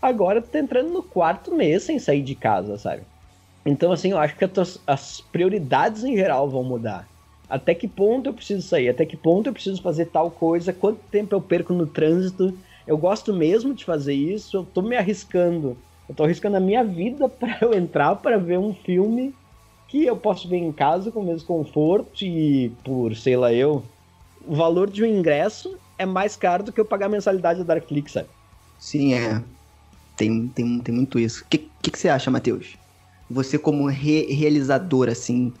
agora 0.00 0.40
tu 0.40 0.48
tá 0.48 0.58
entrando 0.58 0.90
no 0.90 1.02
quarto 1.02 1.54
mês 1.54 1.82
sem 1.82 1.98
sair 1.98 2.22
de 2.22 2.34
casa, 2.34 2.78
sabe? 2.78 3.02
Então, 3.66 3.92
assim, 3.92 4.12
eu 4.12 4.18
acho 4.18 4.36
que 4.36 4.48
tuas, 4.48 4.82
as 4.86 5.20
prioridades 5.20 6.02
em 6.02 6.16
geral 6.16 6.48
vão 6.48 6.64
mudar. 6.64 7.13
Até 7.48 7.74
que 7.74 7.86
ponto 7.86 8.28
eu 8.28 8.34
preciso 8.34 8.66
sair? 8.66 8.88
Até 8.88 9.04
que 9.04 9.16
ponto 9.16 9.48
eu 9.48 9.52
preciso 9.52 9.82
fazer 9.82 10.06
tal 10.06 10.30
coisa? 10.30 10.72
Quanto 10.72 11.00
tempo 11.08 11.34
eu 11.34 11.40
perco 11.40 11.72
no 11.72 11.86
trânsito? 11.86 12.52
Eu 12.86 12.98
gosto 12.98 13.32
mesmo 13.34 13.74
de 13.74 13.84
fazer 13.84 14.14
isso? 14.14 14.56
Eu 14.56 14.64
tô 14.64 14.82
me 14.82 14.96
arriscando. 14.96 15.76
Eu 16.08 16.14
tô 16.14 16.24
arriscando 16.24 16.56
a 16.56 16.60
minha 16.60 16.84
vida 16.84 17.28
para 17.40 17.58
eu 17.62 17.74
entrar 17.74 18.16
para 18.16 18.38
ver 18.38 18.58
um 18.58 18.74
filme 18.74 19.34
que 19.88 20.04
eu 20.04 20.16
posso 20.16 20.48
ver 20.48 20.56
em 20.56 20.72
casa 20.72 21.12
com 21.12 21.20
o 21.20 21.26
mesmo 21.26 21.46
conforto 21.46 22.24
e 22.24 22.70
por, 22.84 23.14
sei 23.14 23.36
lá 23.36 23.52
eu, 23.52 23.82
o 24.44 24.54
valor 24.54 24.90
de 24.90 25.02
um 25.02 25.06
ingresso 25.06 25.78
é 25.98 26.04
mais 26.04 26.36
caro 26.36 26.64
do 26.64 26.72
que 26.72 26.80
eu 26.80 26.84
pagar 26.84 27.06
a 27.06 27.10
mensalidade 27.10 27.60
da 27.60 27.74
Darkflix, 27.74 28.12
sabe? 28.12 28.28
Sim, 28.78 29.14
é. 29.14 29.42
Tem, 30.16 30.48
tem, 30.48 30.78
tem 30.80 30.94
muito 30.94 31.18
isso. 31.18 31.44
O 31.44 31.48
que, 31.48 31.58
que, 31.58 31.90
que, 31.90 31.98
você 31.98 32.08
acha, 32.08 32.30
Matheus? 32.30 32.76
Você 33.30 33.58
como 33.58 33.86
re 33.86 34.26
realizador, 34.32 35.08
assim, 35.08 35.52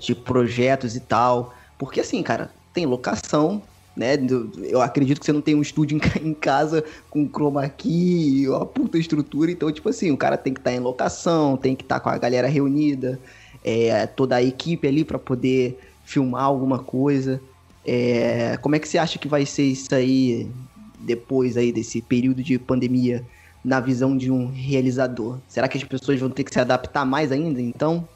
de 0.00 0.14
projetos 0.14 0.96
e 0.96 1.00
tal. 1.00 1.54
Porque 1.78 2.00
assim, 2.00 2.22
cara, 2.22 2.50
tem 2.72 2.86
locação, 2.86 3.62
né? 3.96 4.16
Eu 4.62 4.80
acredito 4.80 5.20
que 5.20 5.26
você 5.26 5.32
não 5.32 5.40
tem 5.40 5.54
um 5.54 5.62
estúdio 5.62 6.00
em 6.22 6.34
casa 6.34 6.84
com 7.08 7.28
chroma 7.28 7.68
key, 7.68 8.48
uma 8.48 8.66
puta 8.66 8.98
estrutura. 8.98 9.50
Então, 9.50 9.70
tipo 9.70 9.88
assim, 9.88 10.10
o 10.10 10.16
cara 10.16 10.36
tem 10.36 10.54
que 10.54 10.60
estar 10.60 10.70
tá 10.70 10.76
em 10.76 10.80
locação, 10.80 11.56
tem 11.56 11.74
que 11.74 11.82
estar 11.82 11.96
tá 11.96 12.00
com 12.00 12.08
a 12.08 12.18
galera 12.18 12.48
reunida 12.48 13.20
é, 13.64 14.06
toda 14.06 14.36
a 14.36 14.42
equipe 14.42 14.86
ali 14.86 15.04
para 15.04 15.18
poder 15.18 15.78
filmar 16.04 16.44
alguma 16.44 16.78
coisa. 16.78 17.40
É, 17.86 18.56
como 18.58 18.74
é 18.74 18.78
que 18.78 18.88
você 18.88 18.98
acha 18.98 19.18
que 19.18 19.28
vai 19.28 19.46
ser 19.46 19.64
isso 19.64 19.94
aí 19.94 20.50
depois 20.98 21.56
aí 21.56 21.72
desse 21.72 22.02
período 22.02 22.42
de 22.42 22.58
pandemia 22.58 23.24
na 23.64 23.80
visão 23.80 24.16
de 24.16 24.30
um 24.30 24.50
realizador? 24.50 25.38
Será 25.48 25.68
que 25.68 25.78
as 25.78 25.84
pessoas 25.84 26.18
vão 26.20 26.30
ter 26.30 26.44
que 26.44 26.52
se 26.52 26.60
adaptar 26.60 27.04
mais 27.04 27.32
ainda, 27.32 27.60
então? 27.60 28.06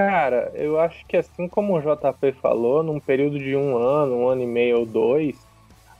Cara, 0.00 0.50
eu 0.54 0.80
acho 0.80 1.04
que 1.06 1.14
assim 1.14 1.46
como 1.46 1.76
o 1.76 1.80
JP 1.80 2.32
falou, 2.40 2.82
num 2.82 2.98
período 2.98 3.38
de 3.38 3.54
um 3.54 3.76
ano, 3.76 4.16
um 4.16 4.28
ano 4.28 4.42
e 4.42 4.46
meio 4.46 4.78
ou 4.78 4.86
dois, 4.86 5.38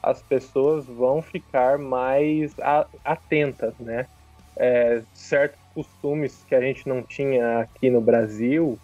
as 0.02 0.22
pessoas 0.22 0.86
vão 0.86 1.20
ficar 1.20 1.76
mais 1.78 2.54
atentas, 3.04 3.76
né? 3.78 4.06
É, 4.56 5.02
certo 5.12 5.58
costumes 5.74 6.42
que 6.44 6.54
a 6.54 6.62
gente 6.62 6.88
não 6.88 7.02
tinha 7.02 7.58
aqui 7.58 7.90
no 7.90 8.00
Brasil, 8.00 8.78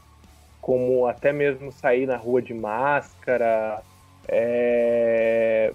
como 0.60 1.06
até 1.06 1.32
mesmo 1.32 1.72
sair 1.72 2.04
na 2.04 2.18
rua 2.18 2.42
de 2.42 2.52
máscara, 2.52 3.80
é... 4.28 5.72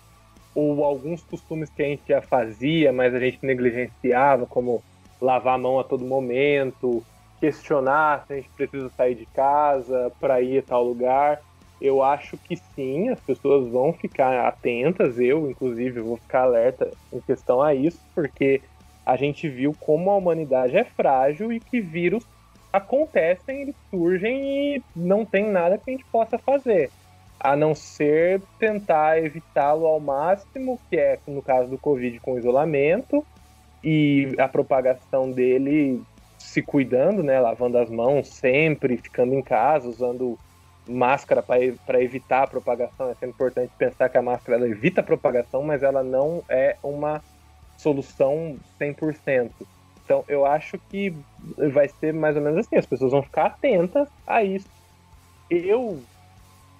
ou 0.53 0.85
alguns 0.85 1.23
costumes 1.23 1.71
que 1.71 1.81
a 1.81 1.85
gente 1.85 2.03
já 2.07 2.21
fazia, 2.21 2.93
mas 2.93 3.15
a 3.15 3.19
gente 3.19 3.39
negligenciava, 3.41 4.45
como 4.45 4.83
lavar 5.19 5.55
a 5.55 5.57
mão 5.57 5.79
a 5.79 5.83
todo 5.83 6.05
momento, 6.05 7.03
questionar 7.41 8.23
se 8.27 8.33
a 8.33 8.35
gente 8.35 8.49
precisa 8.49 8.87
sair 8.95 9.15
de 9.15 9.25
casa 9.25 10.11
para 10.19 10.39
ir 10.41 10.59
a 10.59 10.61
tal 10.61 10.83
lugar. 10.83 11.41
Eu 11.81 12.03
acho 12.03 12.37
que 12.37 12.55
sim, 12.55 13.09
as 13.09 13.19
pessoas 13.19 13.67
vão 13.67 13.91
ficar 13.91 14.45
atentas, 14.45 15.19
eu, 15.19 15.49
inclusive, 15.49 15.99
vou 15.99 16.15
ficar 16.15 16.43
alerta 16.43 16.91
em 17.11 17.19
questão 17.19 17.59
a 17.59 17.73
isso, 17.73 17.99
porque 18.13 18.61
a 19.03 19.15
gente 19.15 19.49
viu 19.49 19.75
como 19.79 20.11
a 20.11 20.15
humanidade 20.15 20.77
é 20.77 20.83
frágil 20.83 21.51
e 21.51 21.59
que 21.59 21.81
vírus 21.81 22.23
acontecem, 22.71 23.63
eles 23.63 23.75
surgem 23.89 24.75
e 24.75 24.83
não 24.95 25.25
tem 25.25 25.49
nada 25.49 25.79
que 25.79 25.89
a 25.89 25.93
gente 25.93 26.05
possa 26.05 26.37
fazer. 26.37 26.91
A 27.39 27.55
não 27.55 27.73
ser 27.73 28.39
tentar 28.59 29.17
evitá-lo 29.17 29.87
ao 29.87 29.99
máximo, 29.99 30.79
que 30.87 30.97
é 30.97 31.17
no 31.27 31.41
caso 31.41 31.71
do 31.71 31.79
Covid 31.79 32.19
com 32.19 32.37
isolamento 32.37 33.25
e 33.83 34.35
a 34.37 34.47
propagação 34.47 35.31
dele 35.31 35.99
se 36.41 36.61
cuidando, 36.61 37.23
né, 37.23 37.39
lavando 37.39 37.77
as 37.77 37.89
mãos 37.89 38.27
sempre, 38.27 38.97
ficando 38.97 39.33
em 39.33 39.41
casa, 39.41 39.87
usando 39.87 40.37
máscara 40.87 41.41
para 41.41 42.01
evitar 42.01 42.43
a 42.43 42.47
propagação. 42.47 43.09
É 43.09 43.13
sempre 43.13 43.29
importante 43.29 43.71
pensar 43.77 44.09
que 44.09 44.17
a 44.17 44.21
máscara 44.21 44.67
evita 44.67 45.01
a 45.01 45.03
propagação, 45.03 45.63
mas 45.63 45.83
ela 45.83 46.03
não 46.03 46.43
é 46.49 46.75
uma 46.83 47.21
solução 47.77 48.57
100%. 48.79 49.51
Então, 50.03 50.25
eu 50.27 50.45
acho 50.45 50.77
que 50.89 51.13
vai 51.71 51.87
ser 51.87 52.13
mais 52.13 52.35
ou 52.35 52.41
menos 52.41 52.59
assim: 52.59 52.75
as 52.75 52.85
pessoas 52.85 53.11
vão 53.11 53.23
ficar 53.23 53.45
atentas 53.45 54.09
a 54.27 54.43
isso. 54.43 54.67
Eu, 55.49 56.01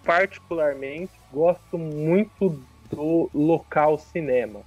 particularmente, 0.03 1.12
gosto 1.32 1.78
muito 1.78 2.59
do 2.89 3.30
local 3.34 3.97
cinema. 3.97 4.62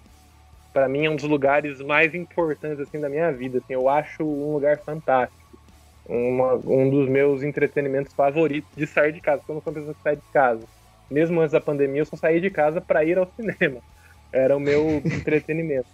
Para 0.75 0.89
mim, 0.89 1.07
é 1.07 1.11
um 1.11 1.17
dos 1.17 1.25
lugares 1.25 1.81
mais 1.81 2.15
importantes 2.15 2.81
assim 2.81 3.01
da 3.01 3.09
minha 3.09 3.33
vida. 3.33 3.59
Assim, 3.59 3.73
eu 3.73 3.89
acho 3.89 4.23
um 4.23 4.53
lugar 4.53 4.79
fantástico. 4.85 5.43
Uma, 6.07 6.57
um 6.57 6.91
dos 6.91 7.09
meus 7.09 7.43
entretenimentos 7.43 8.13
favoritos 8.13 8.71
de 8.77 8.87
sair 8.87 9.13
de 9.13 9.23
casa, 9.23 9.39
porque 9.39 9.53
eu 9.53 9.55
não 9.55 9.63
sou 9.63 9.73
uma 9.73 9.79
pessoa 9.79 9.95
que 9.95 10.03
sai 10.03 10.17
de 10.17 10.33
casa. 10.33 10.67
Mesmo 11.11 11.41
antes 11.41 11.53
da 11.53 11.61
pandemia, 11.61 12.03
eu 12.03 12.07
só 12.07 12.17
saí 12.17 12.41
de 12.41 12.51
casa 12.51 12.81
para 12.81 13.05
ir 13.05 13.17
ao 13.17 13.31
cinema. 13.41 13.81
Era 14.33 14.55
o 14.55 14.61
meu 14.61 15.01
entretenimento 15.07 15.87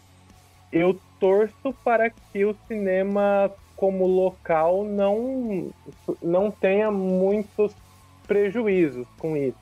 eu 0.73 0.99
torço 1.19 1.75
para 1.85 2.11
que 2.11 2.45
o 2.45 2.55
cinema 2.67 3.51
como 3.77 4.07
local 4.07 4.85
não, 4.85 5.73
não 6.23 6.51
tenha 6.51 6.91
muitos 6.91 7.75
prejuízos 8.27 9.07
com 9.19 9.37
isso. 9.37 9.59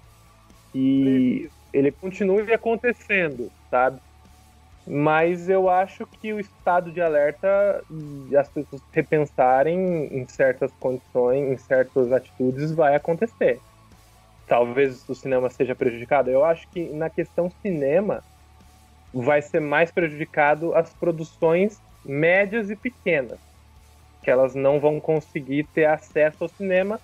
E 0.75 1.49
ele 1.73 1.91
continue 1.93 2.53
acontecendo, 2.53 3.51
sabe? 3.71 4.01
Mas 4.91 5.51
eu 5.51 5.69
acho 5.69 6.07
que 6.07 6.33
o 6.33 6.41
estado 6.41 6.91
de 6.91 7.01
alerta 7.01 7.85
as 8.39 8.49
pessoas 8.49 8.81
repensarem 8.91 10.07
em 10.07 10.27
certas 10.27 10.73
condições, 10.81 11.53
em 11.53 11.59
certas 11.59 12.11
atitudes, 12.11 12.73
vai 12.73 12.95
acontecer. 12.95 13.61
Talvez 14.47 15.07
o 15.07 15.15
cinema 15.15 15.51
seja 15.51 15.75
prejudicado. 15.75 16.31
Eu 16.31 16.43
acho 16.43 16.67
que 16.69 16.89
na 16.95 17.11
questão 17.11 17.51
cinema, 17.61 18.23
vai 19.13 19.43
ser 19.43 19.61
mais 19.61 19.91
prejudicado 19.91 20.75
as 20.75 20.93
produções 20.95 21.79
médias 22.05 22.71
e 22.71 22.77
pequenas, 22.77 23.39
que 24.23 24.31
elas 24.31 24.55
não 24.55 24.81
vão 24.81 25.01
conseguir 25.01 25.65
ter 25.75 25.85
acesso 25.85 26.45
ao 26.45 26.49
cinema, 26.49 26.99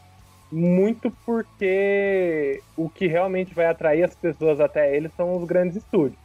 muito 0.50 1.12
porque 1.26 2.62
o 2.76 2.88
que 2.88 3.06
realmente 3.06 3.54
vai 3.54 3.66
atrair 3.66 4.04
as 4.04 4.14
pessoas 4.14 4.60
até 4.60 4.96
eles 4.96 5.12
são 5.16 5.36
os 5.36 5.44
grandes 5.44 5.76
estúdios. 5.76 6.23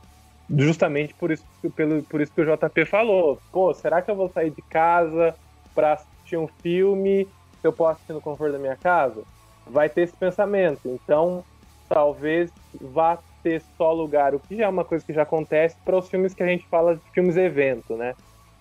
Justamente 0.58 1.14
por 1.14 1.32
isso, 1.32 1.46
pelo, 1.76 2.02
por 2.04 2.22
isso 2.22 2.32
que 2.34 2.42
o 2.42 2.46
JP 2.46 2.86
falou. 2.86 3.40
Pô, 3.52 3.74
será 3.74 4.02
que 4.02 4.10
eu 4.10 4.16
vou 4.16 4.30
sair 4.30 4.50
de 4.50 4.62
casa 4.64 5.36
para 5.76 5.94
assistir 5.94 6.38
um 6.38 6.48
filme 6.62 7.26
se 7.26 7.68
eu 7.68 7.74
posso 7.74 7.92
assistir 7.92 8.14
no 8.14 8.22
conforto 8.22 8.54
da 8.54 8.60
minha 8.60 8.76
casa? 8.76 9.22
Vai 9.68 9.90
ter 9.90 10.02
esse 10.02 10.16
pensamento. 10.18 10.82
Então, 10.86 11.44
talvez 11.88 12.52
vá 12.82 13.20
ter 13.44 13.62
só 13.78 13.94
lugar, 13.94 14.36
o 14.36 14.40
que 14.40 14.58
já 14.58 14.66
é 14.66 14.68
uma 14.68 14.84
coisa 14.84 15.06
que 15.06 15.14
já 15.14 15.22
acontece 15.22 15.76
para 15.86 15.98
os 15.98 16.10
filmes 16.10 16.34
que 16.34 16.44
a 16.44 16.48
gente 16.48 16.68
fala 16.68 16.96
de 16.96 17.02
filmes 17.14 17.38
evento, 17.38 17.96
né? 17.96 18.14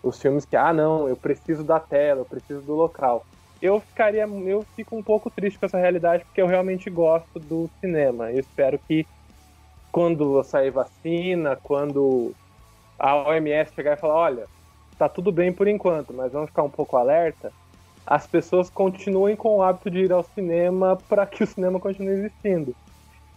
Os 0.03 0.21
filmes 0.21 0.45
que, 0.45 0.57
ah, 0.57 0.73
não, 0.73 1.09
eu 1.09 1.17
preciso 1.17 1.65
da 1.65 1.81
tela, 1.81 2.21
eu 2.21 2.25
preciso 2.25 2.63
do 2.63 2.75
local. 2.75 3.25
Eu 3.61 3.81
ficaria, 3.81 4.23
eu 4.23 4.65
fico 4.77 4.97
um 4.97 5.03
pouco 5.03 5.31
triste 5.31 5.59
com 5.59 5.67
essa 5.67 5.79
realidade 5.79 6.25
porque 6.25 6.41
eu 6.41 6.47
realmente 6.47 6.89
gosto 6.89 7.41
do 7.41 7.69
cinema. 7.81 8.31
Eu 8.31 8.39
espero 8.39 8.79
que 8.87 9.05
quando 9.99 10.45
sair 10.45 10.71
vacina, 10.71 11.57
quando 11.61 12.33
a 12.97 13.17
OMS 13.17 13.75
chegar 13.75 13.95
e 13.97 14.01
falar, 14.01 14.15
olha, 14.15 14.47
tá 14.97 15.09
tudo 15.09 15.33
bem 15.33 15.53
por 15.53 15.67
enquanto, 15.67 16.15
mas 16.15 16.31
vamos 16.31 16.51
ficar 16.51 16.63
um 16.63 16.71
pouco 16.71 16.97
alerta. 16.97 17.53
As 18.07 18.25
pessoas 18.25 18.71
continuem 18.71 19.35
com 19.35 19.57
o 19.57 19.63
hábito 19.63 19.91
de 19.91 19.99
ir 20.05 20.13
ao 20.13 20.23
cinema 20.23 20.97
para 21.09 21.27
que 21.27 21.43
o 21.43 21.47
cinema 21.49 21.81
continue 21.81 22.13
existindo. 22.13 22.77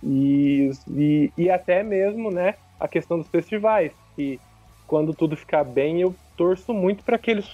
E, 0.04 0.70
e, 0.88 1.34
e 1.36 1.50
até 1.50 1.82
mesmo, 1.82 2.30
né, 2.30 2.54
a 2.80 2.88
questão 2.88 3.18
dos 3.18 3.28
festivais, 3.28 3.92
que 4.16 4.40
quando 4.86 5.16
tudo 5.16 5.36
ficar 5.36 5.64
bem, 5.64 6.00
eu 6.00 6.14
torço 6.38 6.76
muito 6.76 7.04
para 7.04 7.18
que 7.18 7.32
eles 7.32 7.50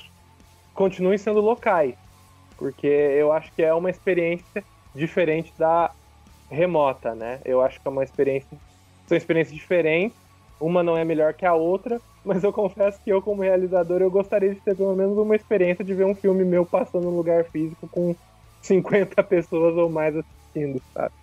continuem 0.73 1.17
sendo 1.17 1.39
locais, 1.39 1.95
porque 2.57 2.87
eu 2.87 3.31
acho 3.31 3.53
que 3.53 3.63
é 3.63 3.73
uma 3.73 3.89
experiência 3.89 4.65
diferente 4.93 5.53
da 5.57 5.91
remota, 6.49 7.13
né? 7.13 7.39
Eu 7.45 7.61
acho 7.61 7.79
que 7.79 7.87
é 7.87 7.91
uma 7.91 8.03
experiência, 8.03 8.57
são 9.07 9.17
experiências 9.17 9.55
diferentes, 9.55 10.17
uma 10.59 10.83
não 10.83 10.97
é 10.97 11.05
melhor 11.05 11.33
que 11.33 11.45
a 11.45 11.53
outra, 11.53 12.01
mas 12.23 12.43
eu 12.43 12.51
confesso 12.53 12.99
que 13.03 13.11
eu 13.11 13.21
como 13.21 13.41
realizador 13.41 14.01
eu 14.01 14.11
gostaria 14.11 14.53
de 14.53 14.61
ter 14.61 14.75
pelo 14.75 14.95
menos 14.95 15.17
uma 15.17 15.35
experiência 15.35 15.83
de 15.85 15.93
ver 15.93 16.05
um 16.05 16.15
filme 16.15 16.43
meu 16.45 16.65
passando 16.65 17.05
num 17.05 17.15
lugar 17.15 17.45
físico 17.51 17.87
com 17.89 18.15
50 18.61 19.23
pessoas 19.23 19.75
ou 19.77 19.89
mais 19.89 20.15
assistindo, 20.15 20.81
sabe? 20.97 21.13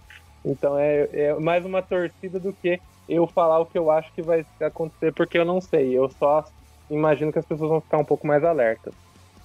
Então 0.44 0.78
é, 0.78 1.08
é 1.12 1.34
mais 1.40 1.64
uma 1.64 1.82
torcida 1.82 2.40
do 2.40 2.54
que 2.54 2.80
eu 3.08 3.26
falar 3.28 3.60
o 3.60 3.66
que 3.66 3.78
eu 3.78 3.90
acho 3.90 4.12
que 4.14 4.22
vai 4.22 4.44
acontecer, 4.60 5.12
porque 5.14 5.38
eu 5.38 5.44
não 5.44 5.60
sei. 5.60 5.96
Eu 5.96 6.08
só 6.10 6.44
imagino 6.90 7.32
que 7.32 7.38
as 7.38 7.46
pessoas 7.46 7.70
vão 7.70 7.80
ficar 7.80 7.98
um 7.98 8.04
pouco 8.04 8.26
mais 8.26 8.44
alertas. 8.44 8.94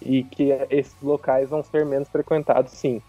E 0.01 0.23
que 0.25 0.49
esses 0.69 0.95
locais 1.01 1.49
vão 1.49 1.63
ser 1.63 1.85
menos 1.85 2.09
frequentados, 2.09 2.73
sim. 2.73 3.01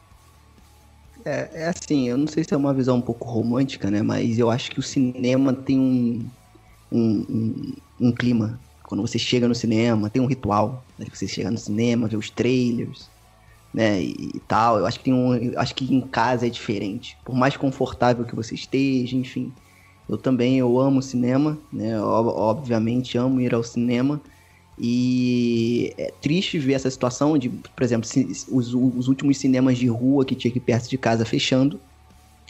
É, 1.25 1.65
é 1.65 1.69
assim, 1.69 2.09
eu 2.09 2.17
não 2.17 2.27
sei 2.27 2.45
se 2.45 2.55
é 2.55 2.57
uma 2.57 2.73
visão 2.75 2.97
um 2.97 3.03
pouco 3.03 3.29
romântica, 3.29 3.91
né? 3.91 4.03
Mas 4.03 4.39
eu 4.39 4.51
acho 4.51 4.71
que 4.71 4.81
o 4.81 4.83
cinema 4.83 5.53
tem 5.55 5.79
um, 5.79 6.33
um, 6.93 7.27
um, 7.31 8.09
um 8.11 8.15
clima. 8.15 8.65
Quando 8.85 9.03
você 9.03 9.19
chega 9.19 9.49
no 9.49 9.55
cinema, 9.55 10.11
tem 10.11 10.23
um 10.23 10.27
ritual. 10.27 10.87
Né? 10.99 11.07
Você 11.13 11.29
chega 11.29 11.51
no 11.51 11.59
cinema, 11.59 12.09
vê 12.09 12.17
os 12.17 12.31
trailers, 12.31 13.13
né? 13.73 14.03
E, 14.03 14.33
e 14.37 14.41
tal. 14.41 14.79
Eu 14.79 14.87
acho 14.87 14.99
que 14.99 15.05
tem 15.07 15.15
um. 15.15 15.59
acho 15.59 15.75
que 15.75 15.95
em 15.95 16.09
casa 16.11 16.47
é 16.47 16.51
diferente. 16.51 17.21
Por 17.25 17.35
mais 17.37 17.57
confortável 17.57 18.27
que 18.27 18.37
você 18.37 18.55
esteja, 18.55 19.17
enfim. 19.17 19.55
Eu 20.09 20.19
também 20.19 20.59
eu 20.59 20.79
amo 20.79 21.03
cinema, 21.03 21.63
né? 21.73 22.01
Obviamente 22.03 23.19
amo 23.19 23.41
ir 23.41 23.55
ao 23.55 23.63
cinema. 23.65 24.23
E 24.83 25.93
é 25.99 26.11
triste 26.23 26.59
ver 26.59 26.73
essa 26.73 26.91
situação 26.91 27.37
de, 27.37 27.51
por 27.51 27.83
exemplo, 27.83 28.09
os, 28.49 28.73
os 28.73 29.09
últimos 29.09 29.37
cinemas 29.37 29.77
de 29.77 29.87
rua 29.87 30.25
que 30.25 30.35
tinha 30.35 30.51
aqui 30.51 30.59
perto 30.59 30.89
de 30.89 30.97
casa 30.97 31.27
fechando. 31.27 31.79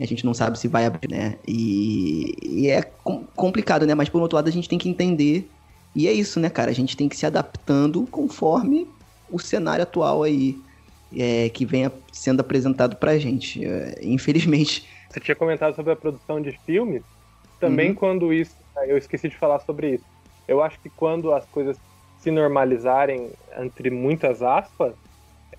A 0.00 0.06
gente 0.06 0.24
não 0.24 0.32
sabe 0.32 0.56
se 0.56 0.68
vai 0.68 0.86
abrir, 0.86 1.10
né? 1.10 1.34
E, 1.46 2.36
e 2.40 2.70
é 2.70 2.82
com, 2.82 3.24
complicado, 3.34 3.84
né? 3.84 3.96
Mas 3.96 4.08
por 4.08 4.22
outro 4.22 4.36
lado 4.36 4.48
a 4.48 4.52
gente 4.52 4.68
tem 4.68 4.78
que 4.78 4.88
entender. 4.88 5.50
E 5.92 6.06
é 6.06 6.12
isso, 6.12 6.38
né, 6.38 6.48
cara? 6.48 6.70
A 6.70 6.74
gente 6.74 6.96
tem 6.96 7.08
que 7.08 7.16
se 7.16 7.26
adaptando 7.26 8.06
conforme 8.06 8.86
o 9.28 9.40
cenário 9.40 9.82
atual 9.82 10.22
aí 10.22 10.56
é, 11.12 11.48
que 11.48 11.66
vem 11.66 11.90
sendo 12.12 12.40
apresentado 12.40 12.94
pra 12.94 13.18
gente. 13.18 13.64
É, 13.66 13.98
infelizmente. 14.02 14.88
Você 15.08 15.18
tinha 15.18 15.34
comentado 15.34 15.74
sobre 15.74 15.92
a 15.92 15.96
produção 15.96 16.40
de 16.40 16.56
filmes. 16.64 17.02
Também 17.58 17.88
uhum. 17.90 17.96
quando 17.96 18.32
isso. 18.32 18.54
Eu 18.86 18.96
esqueci 18.96 19.28
de 19.28 19.36
falar 19.36 19.58
sobre 19.58 19.94
isso. 19.94 20.04
Eu 20.46 20.62
acho 20.62 20.78
que 20.78 20.88
quando 20.88 21.34
as 21.34 21.44
coisas 21.46 21.76
se 22.20 22.30
normalizarem, 22.30 23.30
entre 23.58 23.90
muitas 23.90 24.42
aspas, 24.42 24.94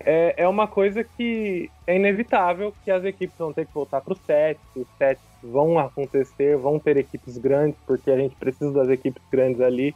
é, 0.00 0.34
é 0.36 0.48
uma 0.48 0.66
coisa 0.66 1.04
que 1.04 1.70
é 1.86 1.96
inevitável 1.96 2.74
que 2.84 2.90
as 2.90 3.04
equipes 3.04 3.36
vão 3.38 3.52
ter 3.52 3.66
que 3.66 3.74
voltar 3.74 4.00
para 4.00 4.12
o 4.12 4.16
set, 4.16 4.58
os 4.74 4.86
sets 4.98 5.22
vão 5.42 5.78
acontecer, 5.78 6.56
vão 6.56 6.78
ter 6.78 6.96
equipes 6.96 7.36
grandes, 7.38 7.78
porque 7.86 8.10
a 8.10 8.16
gente 8.16 8.34
precisa 8.36 8.72
das 8.72 8.88
equipes 8.88 9.22
grandes 9.30 9.60
ali, 9.60 9.94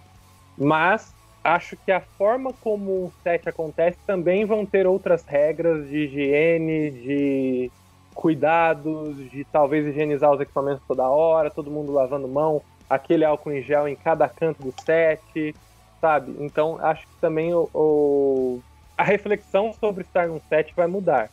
mas 0.56 1.14
acho 1.42 1.76
que 1.76 1.92
a 1.92 2.00
forma 2.00 2.52
como 2.60 2.90
o 2.90 3.12
set 3.22 3.48
acontece 3.48 3.98
também 4.06 4.44
vão 4.44 4.66
ter 4.66 4.86
outras 4.86 5.24
regras 5.24 5.88
de 5.88 5.98
higiene, 5.98 6.90
de 6.90 7.70
cuidados, 8.14 9.16
de 9.30 9.44
talvez 9.44 9.86
higienizar 9.86 10.32
os 10.32 10.40
equipamentos 10.40 10.82
toda 10.88 11.08
hora, 11.08 11.50
todo 11.50 11.70
mundo 11.70 11.92
lavando 11.92 12.26
mão, 12.26 12.62
aquele 12.88 13.24
álcool 13.24 13.52
em 13.52 13.62
gel 13.62 13.86
em 13.86 13.94
cada 13.94 14.28
canto 14.28 14.62
do 14.62 14.74
set, 14.82 15.54
sabe? 16.00 16.34
Então 16.38 16.78
acho 16.80 17.06
que 17.06 17.14
também 17.20 17.54
o, 17.54 17.68
o, 17.74 18.60
a 18.96 19.02
reflexão 19.02 19.72
sobre 19.72 20.02
estar 20.02 20.28
num 20.28 20.40
set 20.48 20.72
vai 20.74 20.86
mudar. 20.86 21.30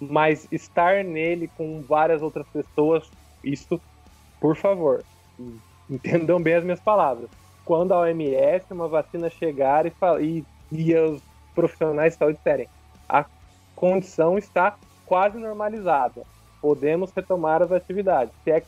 Mas 0.00 0.46
estar 0.52 1.02
nele 1.04 1.48
com 1.56 1.80
várias 1.80 2.20
outras 2.20 2.46
pessoas, 2.48 3.10
isso, 3.42 3.80
por 4.40 4.54
favor, 4.56 5.02
entendam 5.88 6.40
bem 6.40 6.54
as 6.54 6.64
minhas 6.64 6.80
palavras. 6.80 7.30
Quando 7.64 7.92
a 7.92 8.00
OMS, 8.00 8.64
uma 8.70 8.88
vacina 8.88 9.30
chegar 9.30 9.86
e, 9.86 9.92
e, 10.20 10.44
e 10.70 10.94
os 10.94 11.22
profissionais 11.54 12.12
de 12.12 12.18
saúde 12.18 12.36
disserem 12.36 12.68
a 13.08 13.24
condição 13.74 14.36
está 14.36 14.76
quase 15.04 15.38
normalizada, 15.38 16.22
podemos 16.60 17.12
retomar 17.12 17.62
as 17.62 17.70
atividades. 17.70 18.34
Se 18.44 18.50
é 18.50 18.62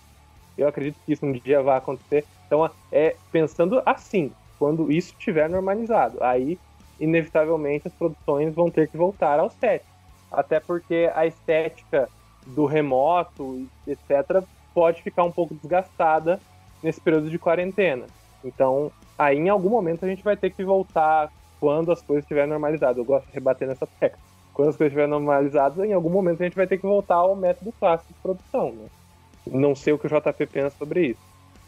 eu 0.56 0.66
acredito 0.66 0.98
que 1.06 1.12
isso 1.12 1.24
um 1.24 1.32
dia 1.32 1.62
vai 1.62 1.78
acontecer. 1.78 2.24
Então, 2.46 2.68
é 2.90 3.14
pensando 3.30 3.80
assim, 3.86 4.32
quando 4.58 4.90
isso 4.90 5.12
estiver 5.12 5.48
normalizado. 5.48 6.22
Aí, 6.22 6.58
inevitavelmente, 6.98 7.88
as 7.88 7.94
produções 7.94 8.54
vão 8.54 8.70
ter 8.70 8.88
que 8.88 8.96
voltar 8.96 9.38
ao 9.38 9.50
set. 9.50 9.84
Até 10.30 10.60
porque 10.60 11.10
a 11.14 11.26
estética 11.26 12.08
do 12.46 12.66
remoto, 12.66 13.66
etc., 13.86 14.42
pode 14.74 15.02
ficar 15.02 15.24
um 15.24 15.32
pouco 15.32 15.54
desgastada 15.54 16.40
nesse 16.82 17.00
período 17.00 17.30
de 17.30 17.38
quarentena. 17.38 18.06
Então, 18.44 18.92
aí 19.18 19.36
em 19.36 19.48
algum 19.48 19.68
momento 19.68 20.04
a 20.04 20.08
gente 20.08 20.22
vai 20.22 20.36
ter 20.36 20.50
que 20.50 20.64
voltar 20.64 21.32
quando 21.58 21.90
as 21.90 22.00
coisas 22.00 22.24
estiverem 22.24 22.48
normalizadas. 22.48 22.96
Eu 22.96 23.04
gosto 23.04 23.26
de 23.26 23.32
rebater 23.32 23.66
nessa 23.66 23.86
tecla. 23.86 24.18
Quando 24.54 24.68
as 24.68 24.76
coisas 24.76 24.92
estiverem 24.92 25.10
normalizadas, 25.10 25.84
em 25.84 25.92
algum 25.92 26.10
momento 26.10 26.40
a 26.40 26.44
gente 26.44 26.56
vai 26.56 26.66
ter 26.66 26.78
que 26.78 26.86
voltar 26.86 27.16
ao 27.16 27.34
método 27.34 27.72
clássico 27.78 28.12
de 28.12 28.18
produção. 28.20 28.72
Né? 28.72 28.86
Não 29.46 29.74
sei 29.74 29.92
o 29.92 29.98
que 29.98 30.06
o 30.06 30.10
JP 30.10 30.46
pensa 30.46 30.70
sobre 30.78 31.08
isso. 31.08 31.20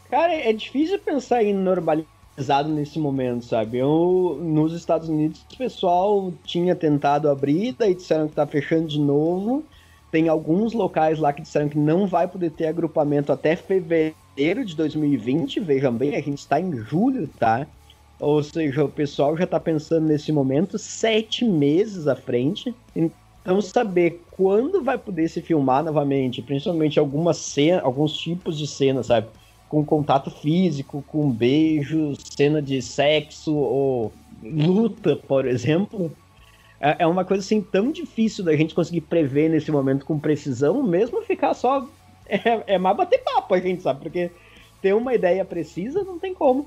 Cara, 0.09 0.33
é 0.33 0.51
difícil 0.51 0.99
pensar 0.99 1.43
em 1.43 1.53
normalizar 1.53 2.20
pesado 2.35 2.69
nesse 2.69 2.97
momento, 2.99 3.45
sabe? 3.45 3.77
Eu, 3.77 4.39
nos 4.41 4.73
Estados 4.73 5.09
Unidos, 5.09 5.45
o 5.53 5.57
pessoal 5.57 6.33
tinha 6.43 6.75
tentado 6.75 7.29
abrir, 7.29 7.75
daí 7.77 7.93
disseram 7.93 8.27
que 8.27 8.35
tá 8.35 8.47
fechando 8.47 8.87
de 8.87 8.99
novo. 8.99 9.63
Tem 10.11 10.27
alguns 10.27 10.73
locais 10.73 11.19
lá 11.19 11.31
que 11.31 11.41
disseram 11.41 11.69
que 11.69 11.77
não 11.77 12.05
vai 12.05 12.27
poder 12.27 12.51
ter 12.51 12.67
agrupamento 12.67 13.31
até 13.31 13.55
fevereiro 13.55 14.65
de 14.65 14.75
2020. 14.75 15.59
Vejam 15.61 15.93
bem, 15.93 16.15
a 16.15 16.21
gente 16.21 16.39
está 16.39 16.59
em 16.59 16.75
julho, 16.77 17.29
tá? 17.39 17.65
Ou 18.19 18.43
seja, 18.43 18.83
o 18.83 18.89
pessoal 18.89 19.35
já 19.35 19.45
está 19.45 19.59
pensando 19.59 20.07
nesse 20.07 20.31
momento 20.31 20.77
sete 20.77 21.43
meses 21.45 22.07
à 22.07 22.15
frente. 22.15 22.75
Então, 22.95 23.61
saber 23.61 24.21
quando 24.31 24.83
vai 24.83 24.97
poder 24.97 25.27
se 25.27 25.41
filmar 25.41 25.83
novamente, 25.83 26.41
principalmente 26.41 26.99
algumas 26.99 27.37
cenas, 27.37 27.83
alguns 27.83 28.13
tipos 28.13 28.57
de 28.57 28.67
cenas, 28.67 29.07
sabe? 29.07 29.27
Com 29.71 29.85
contato 29.85 30.29
físico, 30.29 31.01
com 31.07 31.31
beijos, 31.31 32.17
cena 32.35 32.61
de 32.61 32.81
sexo 32.81 33.55
ou 33.55 34.11
luta, 34.43 35.15
por 35.15 35.47
exemplo, 35.47 36.11
é, 36.77 36.97
é 36.99 37.07
uma 37.07 37.23
coisa 37.23 37.41
assim 37.41 37.61
tão 37.61 37.89
difícil 37.89 38.43
da 38.43 38.53
gente 38.53 38.75
conseguir 38.75 38.99
prever 38.99 39.49
nesse 39.49 39.71
momento 39.71 40.05
com 40.05 40.19
precisão, 40.19 40.83
mesmo 40.83 41.21
ficar 41.21 41.53
só. 41.53 41.87
É, 42.33 42.75
é 42.75 42.77
mais 42.77 42.95
bater 42.95 43.21
papo, 43.21 43.53
a 43.53 43.59
gente 43.59 43.81
sabe, 43.81 44.03
porque 44.03 44.31
ter 44.81 44.93
uma 44.93 45.13
ideia 45.13 45.43
precisa 45.43 46.01
não 46.01 46.17
tem 46.17 46.33
como. 46.33 46.65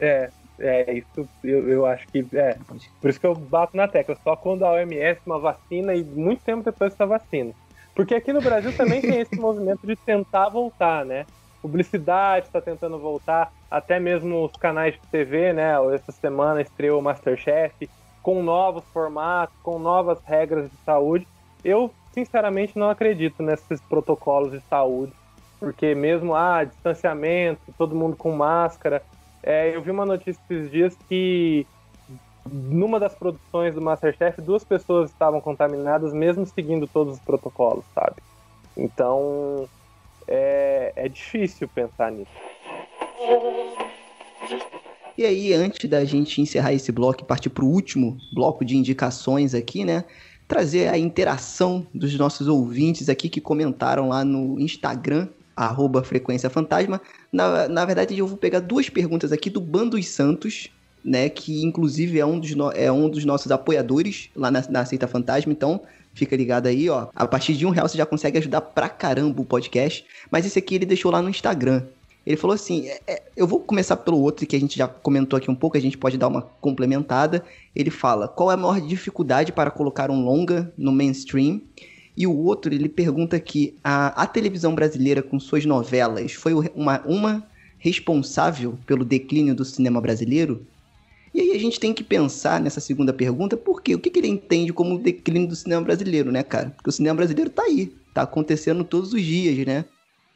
É, 0.00 0.28
é 0.58 0.92
isso 0.92 1.28
eu, 1.44 1.68
eu 1.68 1.86
acho 1.86 2.04
que. 2.08 2.26
É, 2.32 2.58
por 3.00 3.08
isso 3.08 3.20
que 3.20 3.26
eu 3.26 3.32
bato 3.32 3.76
na 3.76 3.86
tecla, 3.86 4.18
só 4.24 4.34
quando 4.34 4.64
a 4.64 4.72
OMS 4.72 5.20
uma 5.24 5.38
vacina 5.38 5.94
e 5.94 6.02
muito 6.02 6.42
tempo 6.42 6.64
depois 6.64 6.90
dessa 6.90 7.06
vacina. 7.06 7.52
Porque 7.94 8.12
aqui 8.12 8.32
no 8.32 8.40
Brasil 8.40 8.76
também 8.76 9.00
tem 9.00 9.20
esse 9.20 9.36
movimento 9.38 9.86
de 9.86 9.94
tentar 9.94 10.48
voltar, 10.48 11.04
né? 11.04 11.26
Publicidade 11.64 12.44
está 12.44 12.60
tentando 12.60 12.98
voltar, 12.98 13.50
até 13.70 13.98
mesmo 13.98 14.44
os 14.44 14.52
canais 14.52 14.92
de 14.92 15.00
TV, 15.10 15.54
né? 15.54 15.72
Essa 15.94 16.12
semana 16.12 16.60
estreou 16.60 17.00
o 17.00 17.02
Masterchef, 17.02 17.88
com 18.22 18.42
novos 18.42 18.84
formatos, 18.92 19.56
com 19.62 19.78
novas 19.78 20.18
regras 20.26 20.70
de 20.70 20.76
saúde. 20.84 21.26
Eu, 21.64 21.90
sinceramente, 22.12 22.78
não 22.78 22.90
acredito 22.90 23.42
nesses 23.42 23.80
protocolos 23.80 24.52
de 24.52 24.60
saúde, 24.68 25.14
porque 25.58 25.94
mesmo, 25.94 26.34
ah, 26.34 26.64
distanciamento, 26.64 27.62
todo 27.78 27.96
mundo 27.96 28.14
com 28.14 28.30
máscara. 28.32 29.02
É, 29.42 29.74
eu 29.74 29.80
vi 29.80 29.90
uma 29.90 30.04
notícia 30.04 30.38
esses 30.50 30.70
dias 30.70 30.94
que 31.08 31.66
numa 32.46 33.00
das 33.00 33.14
produções 33.14 33.74
do 33.74 33.80
Masterchef, 33.80 34.42
duas 34.42 34.62
pessoas 34.62 35.10
estavam 35.10 35.40
contaminadas, 35.40 36.12
mesmo 36.12 36.44
seguindo 36.44 36.86
todos 36.86 37.14
os 37.14 37.20
protocolos, 37.20 37.86
sabe? 37.94 38.16
Então, 38.76 39.66
é, 40.28 40.92
é 40.96 41.08
difícil 41.08 41.68
pensar 41.68 42.10
nisso. 42.10 42.30
E 45.16 45.24
aí, 45.24 45.52
antes 45.52 45.88
da 45.88 46.04
gente 46.04 46.40
encerrar 46.40 46.72
esse 46.72 46.90
bloco 46.90 47.22
e 47.22 47.24
partir 47.24 47.48
para 47.48 47.64
o 47.64 47.68
último 47.68 48.18
bloco 48.32 48.64
de 48.64 48.76
indicações 48.76 49.54
aqui, 49.54 49.84
né? 49.84 50.04
Trazer 50.48 50.88
a 50.88 50.98
interação 50.98 51.86
dos 51.94 52.14
nossos 52.18 52.48
ouvintes 52.48 53.08
aqui 53.08 53.28
que 53.28 53.40
comentaram 53.40 54.08
lá 54.08 54.24
no 54.24 54.58
Instagram, 54.58 55.28
arroba 55.56 56.02
Frequência 56.02 56.50
Fantasma. 56.50 57.00
Na, 57.32 57.68
na 57.68 57.84
verdade, 57.84 58.18
eu 58.18 58.26
vou 58.26 58.36
pegar 58.36 58.58
duas 58.58 58.90
perguntas 58.90 59.30
aqui 59.30 59.48
do 59.48 59.60
Bandos 59.60 60.08
Santos, 60.08 60.68
né? 61.04 61.28
Que 61.28 61.62
inclusive 61.62 62.18
é 62.18 62.26
um 62.26 62.40
dos, 62.40 62.54
no... 62.54 62.72
é 62.72 62.90
um 62.90 63.08
dos 63.08 63.24
nossos 63.24 63.52
apoiadores 63.52 64.30
lá 64.34 64.50
na, 64.50 64.64
na 64.68 64.84
Seita 64.84 65.06
Fantasma. 65.06 65.52
Então, 65.52 65.80
fica 66.14 66.36
ligado 66.36 66.66
aí, 66.66 66.88
ó. 66.88 67.08
A 67.14 67.26
partir 67.26 67.54
de 67.54 67.66
um 67.66 67.70
real 67.70 67.88
você 67.88 67.98
já 67.98 68.06
consegue 68.06 68.38
ajudar 68.38 68.60
pra 68.60 68.88
caramba 68.88 69.42
o 69.42 69.44
podcast. 69.44 70.04
Mas 70.30 70.46
esse 70.46 70.58
aqui 70.58 70.76
ele 70.76 70.86
deixou 70.86 71.10
lá 71.10 71.20
no 71.20 71.28
Instagram. 71.28 71.82
Ele 72.26 72.36
falou 72.36 72.54
assim: 72.54 72.86
é, 72.88 73.00
é, 73.06 73.22
eu 73.36 73.46
vou 73.46 73.60
começar 73.60 73.96
pelo 73.96 74.18
outro 74.18 74.46
que 74.46 74.56
a 74.56 74.60
gente 74.60 74.78
já 74.78 74.88
comentou 74.88 75.36
aqui 75.36 75.50
um 75.50 75.54
pouco, 75.54 75.76
a 75.76 75.80
gente 75.80 75.98
pode 75.98 76.16
dar 76.16 76.28
uma 76.28 76.42
complementada. 76.42 77.44
Ele 77.74 77.90
fala: 77.90 78.28
qual 78.28 78.50
é 78.50 78.54
a 78.54 78.56
maior 78.56 78.80
dificuldade 78.80 79.52
para 79.52 79.70
colocar 79.70 80.10
um 80.10 80.24
longa 80.24 80.72
no 80.78 80.92
mainstream? 80.92 81.60
E 82.16 82.26
o 82.26 82.36
outro, 82.36 82.72
ele 82.72 82.88
pergunta 82.88 83.36
aqui: 83.36 83.74
a, 83.82 84.22
a 84.22 84.26
televisão 84.26 84.74
brasileira 84.74 85.22
com 85.22 85.38
suas 85.38 85.66
novelas 85.66 86.32
foi 86.32 86.54
uma, 86.74 87.00
uma 87.04 87.46
responsável 87.78 88.78
pelo 88.86 89.04
declínio 89.04 89.54
do 89.54 89.64
cinema 89.64 90.00
brasileiro? 90.00 90.64
E 91.34 91.40
aí 91.40 91.50
a 91.50 91.58
gente 91.58 91.80
tem 91.80 91.92
que 91.92 92.04
pensar 92.04 92.60
nessa 92.60 92.80
segunda 92.80 93.12
pergunta, 93.12 93.56
por 93.56 93.82
quê? 93.82 93.96
O 93.96 93.98
que, 93.98 94.08
que 94.08 94.20
ele 94.20 94.28
entende 94.28 94.72
como 94.72 94.98
declínio 94.98 95.48
do 95.48 95.56
cinema 95.56 95.82
brasileiro, 95.82 96.30
né, 96.30 96.44
cara? 96.44 96.70
Porque 96.70 96.88
o 96.88 96.92
cinema 96.92 97.16
brasileiro 97.16 97.50
tá 97.50 97.64
aí, 97.64 97.92
tá 98.14 98.22
acontecendo 98.22 98.84
todos 98.84 99.12
os 99.12 99.20
dias, 99.20 99.66
né? 99.66 99.84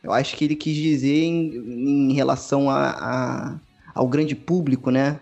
Eu 0.02 0.12
acho 0.12 0.36
que 0.36 0.44
ele 0.44 0.56
quis 0.56 0.74
dizer 0.74 1.22
em, 1.22 2.10
em 2.10 2.12
relação 2.12 2.68
a, 2.68 2.90
a, 2.90 3.60
ao 3.94 4.08
grande 4.08 4.34
público, 4.34 4.90
né? 4.90 5.20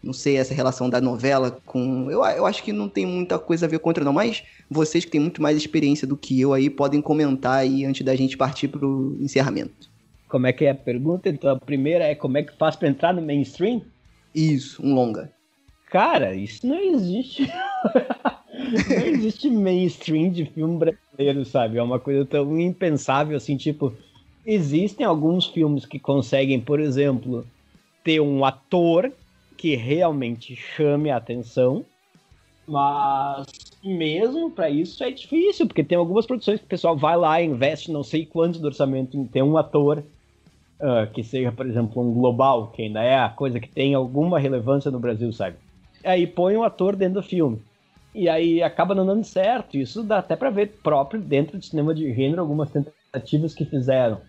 Não 0.00 0.12
sei 0.12 0.36
essa 0.36 0.54
relação 0.54 0.88
da 0.88 1.00
novela 1.00 1.50
com. 1.66 2.08
Eu, 2.08 2.24
eu 2.24 2.46
acho 2.46 2.62
que 2.62 2.72
não 2.72 2.88
tem 2.88 3.04
muita 3.04 3.36
coisa 3.36 3.66
a 3.66 3.68
ver 3.68 3.80
contra, 3.80 4.04
não, 4.04 4.12
mas 4.12 4.44
vocês 4.70 5.04
que 5.04 5.10
têm 5.10 5.20
muito 5.20 5.42
mais 5.42 5.56
experiência 5.56 6.06
do 6.06 6.16
que 6.16 6.40
eu 6.40 6.52
aí 6.52 6.70
podem 6.70 7.00
comentar 7.00 7.58
aí 7.58 7.84
antes 7.84 8.04
da 8.04 8.14
gente 8.14 8.36
partir 8.36 8.68
pro 8.68 9.16
encerramento. 9.20 9.90
Como 10.28 10.46
é 10.46 10.52
que 10.52 10.64
é 10.64 10.70
a 10.70 10.74
pergunta? 10.74 11.28
Então, 11.28 11.50
a 11.50 11.58
primeira 11.58 12.04
é 12.04 12.14
como 12.14 12.38
é 12.38 12.44
que 12.44 12.56
faz 12.56 12.76
para 12.76 12.88
entrar 12.88 13.12
no 13.12 13.22
mainstream? 13.22 13.82
Isso, 14.36 14.82
um 14.84 14.94
longa. 14.94 15.32
Cara, 15.90 16.34
isso 16.34 16.66
não 16.66 16.78
existe. 16.78 17.50
não 18.52 19.06
existe 19.06 19.48
mainstream 19.48 20.30
de 20.30 20.44
filme 20.44 20.76
brasileiro, 20.76 21.42
sabe? 21.46 21.78
É 21.78 21.82
uma 21.82 21.98
coisa 21.98 22.26
tão 22.26 22.60
impensável 22.60 23.34
assim, 23.34 23.56
tipo, 23.56 23.94
existem 24.44 25.06
alguns 25.06 25.46
filmes 25.46 25.86
que 25.86 25.98
conseguem, 25.98 26.60
por 26.60 26.80
exemplo, 26.80 27.46
ter 28.04 28.20
um 28.20 28.44
ator 28.44 29.10
que 29.56 29.74
realmente 29.74 30.54
chame 30.54 31.10
a 31.10 31.16
atenção, 31.16 31.82
mas 32.68 33.46
mesmo 33.82 34.50
para 34.50 34.68
isso 34.68 35.02
é 35.02 35.10
difícil, 35.10 35.66
porque 35.66 35.82
tem 35.82 35.96
algumas 35.96 36.26
produções 36.26 36.60
que 36.60 36.66
o 36.66 36.68
pessoal 36.68 36.94
vai 36.94 37.16
lá 37.16 37.40
investe 37.40 37.90
não 37.90 38.02
sei 38.02 38.26
quanto 38.26 38.58
do 38.58 38.66
orçamento 38.66 39.16
em 39.16 39.24
ter 39.24 39.42
um 39.42 39.56
ator 39.56 40.04
uh, 40.80 41.10
que 41.12 41.22
seja, 41.22 41.52
por 41.52 41.66
exemplo, 41.66 42.02
um 42.02 42.12
global, 42.12 42.68
que 42.68 42.82
ainda 42.82 43.02
é 43.02 43.18
a 43.18 43.28
coisa 43.28 43.60
que 43.60 43.68
tem 43.68 43.94
alguma 43.94 44.38
relevância 44.38 44.90
no 44.90 44.98
Brasil, 44.98 45.32
sabe? 45.32 45.56
Aí 46.04 46.26
põe 46.26 46.56
um 46.56 46.62
ator 46.62 46.96
dentro 46.96 47.20
do 47.20 47.22
filme. 47.22 47.60
E 48.14 48.28
aí 48.28 48.62
acaba 48.62 48.94
não 48.94 49.04
dando 49.04 49.24
certo. 49.24 49.76
Isso 49.76 50.02
dá 50.02 50.18
até 50.18 50.34
para 50.36 50.50
ver 50.50 50.78
próprio 50.82 51.20
dentro 51.20 51.58
do 51.58 51.64
cinema 51.64 51.94
de 51.94 52.14
gênero 52.14 52.40
algumas 52.40 52.70
tentativas 52.70 53.54
que 53.54 53.64
fizeram 53.64 54.20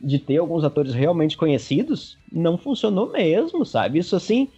de 0.00 0.18
ter 0.18 0.38
alguns 0.38 0.64
atores 0.64 0.92
realmente 0.92 1.36
conhecidos, 1.36 2.18
não 2.30 2.58
funcionou 2.58 3.10
mesmo, 3.10 3.64
sabe? 3.64 4.00
Isso 4.00 4.16
assim 4.16 4.48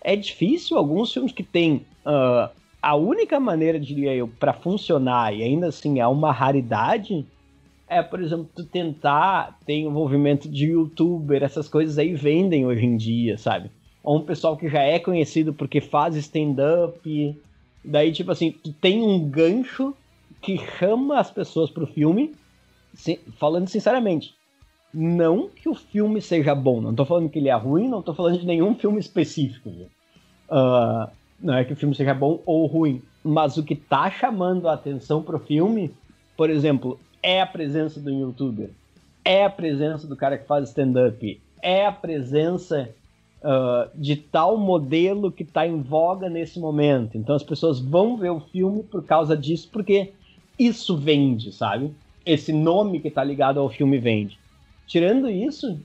é 0.00 0.14
difícil. 0.14 0.76
Alguns 0.76 1.12
filmes 1.12 1.32
que 1.32 1.42
tem 1.42 1.84
uh, 2.06 2.48
a 2.80 2.94
única 2.96 3.38
maneira, 3.38 3.78
diria 3.78 4.14
eu, 4.14 4.28
para 4.28 4.52
funcionar 4.52 5.34
e 5.34 5.42
ainda 5.42 5.68
assim 5.68 6.00
é 6.00 6.06
uma 6.06 6.32
raridade, 6.32 7.26
é, 7.92 8.02
por 8.02 8.22
exemplo, 8.22 8.48
tu 8.54 8.64
tentar 8.64 9.58
ter 9.66 9.74
envolvimento 9.74 10.48
de 10.48 10.66
youtuber, 10.66 11.42
essas 11.42 11.68
coisas 11.68 11.98
aí 11.98 12.14
vendem 12.14 12.64
hoje 12.66 12.86
em 12.86 12.96
dia, 12.96 13.36
sabe? 13.36 13.70
Ou 14.02 14.18
um 14.18 14.24
pessoal 14.24 14.56
que 14.56 14.68
já 14.68 14.80
é 14.80 14.98
conhecido 14.98 15.52
porque 15.52 15.80
faz 15.80 16.16
stand-up. 16.16 17.38
Daí, 17.84 18.10
tipo 18.10 18.32
assim, 18.32 18.50
tu 18.50 18.72
tem 18.72 19.02
um 19.02 19.28
gancho 19.28 19.94
que 20.40 20.58
chama 20.78 21.20
as 21.20 21.30
pessoas 21.30 21.70
pro 21.70 21.86
filme, 21.86 22.34
falando 23.38 23.68
sinceramente. 23.68 24.34
Não 24.92 25.48
que 25.48 25.68
o 25.68 25.74
filme 25.74 26.20
seja 26.20 26.54
bom, 26.54 26.80
não 26.80 26.94
tô 26.94 27.04
falando 27.04 27.28
que 27.28 27.38
ele 27.38 27.48
é 27.48 27.54
ruim, 27.54 27.88
não 27.88 28.02
tô 28.02 28.14
falando 28.14 28.38
de 28.38 28.46
nenhum 28.46 28.74
filme 28.74 28.98
específico. 28.98 29.68
Uh, 29.68 31.10
não 31.40 31.54
é 31.54 31.64
que 31.64 31.72
o 31.72 31.76
filme 31.76 31.94
seja 31.94 32.14
bom 32.14 32.40
ou 32.44 32.66
ruim, 32.66 33.02
mas 33.22 33.56
o 33.56 33.62
que 33.62 33.74
tá 33.74 34.10
chamando 34.10 34.68
a 34.68 34.74
atenção 34.74 35.22
pro 35.22 35.38
filme, 35.38 35.94
por 36.36 36.50
exemplo, 36.50 36.98
é 37.22 37.40
a 37.40 37.46
presença 37.46 38.00
do 38.00 38.10
youtuber, 38.10 38.70
é 39.24 39.44
a 39.44 39.50
presença 39.50 40.06
do 40.06 40.16
cara 40.16 40.36
que 40.36 40.46
faz 40.46 40.68
stand-up, 40.68 41.40
é 41.62 41.86
a 41.86 41.92
presença 41.92 42.90
uh, 43.42 43.88
de 43.94 44.16
tal 44.16 44.56
modelo 44.56 45.30
que 45.30 45.42
está 45.42 45.66
em 45.66 45.80
voga 45.80 46.28
nesse 46.28 46.58
momento. 46.58 47.16
Então 47.16 47.34
as 47.34 47.42
pessoas 47.42 47.78
vão 47.78 48.16
ver 48.16 48.30
o 48.30 48.40
filme 48.40 48.82
por 48.82 49.04
causa 49.04 49.36
disso, 49.36 49.68
porque 49.72 50.12
isso 50.58 50.96
vende, 50.96 51.52
sabe? 51.52 51.92
Esse 52.24 52.52
nome 52.52 53.00
que 53.00 53.08
está 53.08 53.22
ligado 53.22 53.60
ao 53.60 53.68
filme 53.68 53.98
vende. 53.98 54.38
Tirando 54.86 55.30
isso, 55.30 55.78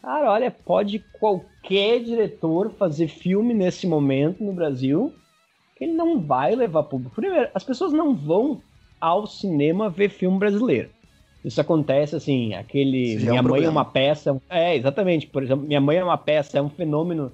cara, 0.00 0.30
olha, 0.30 0.50
pode 0.50 0.98
qualquer 1.18 2.02
diretor 2.02 2.70
fazer 2.72 3.08
filme 3.08 3.54
nesse 3.54 3.86
momento 3.86 4.42
no 4.44 4.52
Brasil 4.52 5.12
que 5.76 5.84
ele 5.84 5.94
não 5.94 6.20
vai 6.20 6.54
levar 6.54 6.84
público. 6.84 7.14
Primeiro, 7.14 7.48
as 7.54 7.64
pessoas 7.64 7.92
não 7.92 8.14
vão 8.14 8.62
ao 9.02 9.26
cinema 9.26 9.90
ver 9.90 10.10
filme 10.10 10.38
brasileiro. 10.38 10.88
Isso 11.44 11.60
acontece 11.60 12.14
assim, 12.14 12.54
aquele 12.54 13.16
Minha 13.16 13.40
é 13.40 13.42
um 13.42 13.48
Mãe 13.48 13.64
é 13.64 13.68
uma 13.68 13.84
peça. 13.84 14.40
É, 14.48 14.76
exatamente. 14.76 15.26
Por 15.26 15.42
exemplo, 15.42 15.66
Minha 15.66 15.80
Mãe 15.80 15.96
é 15.96 16.04
uma 16.04 16.16
peça, 16.16 16.56
é 16.56 16.62
um 16.62 16.70
fenômeno 16.70 17.32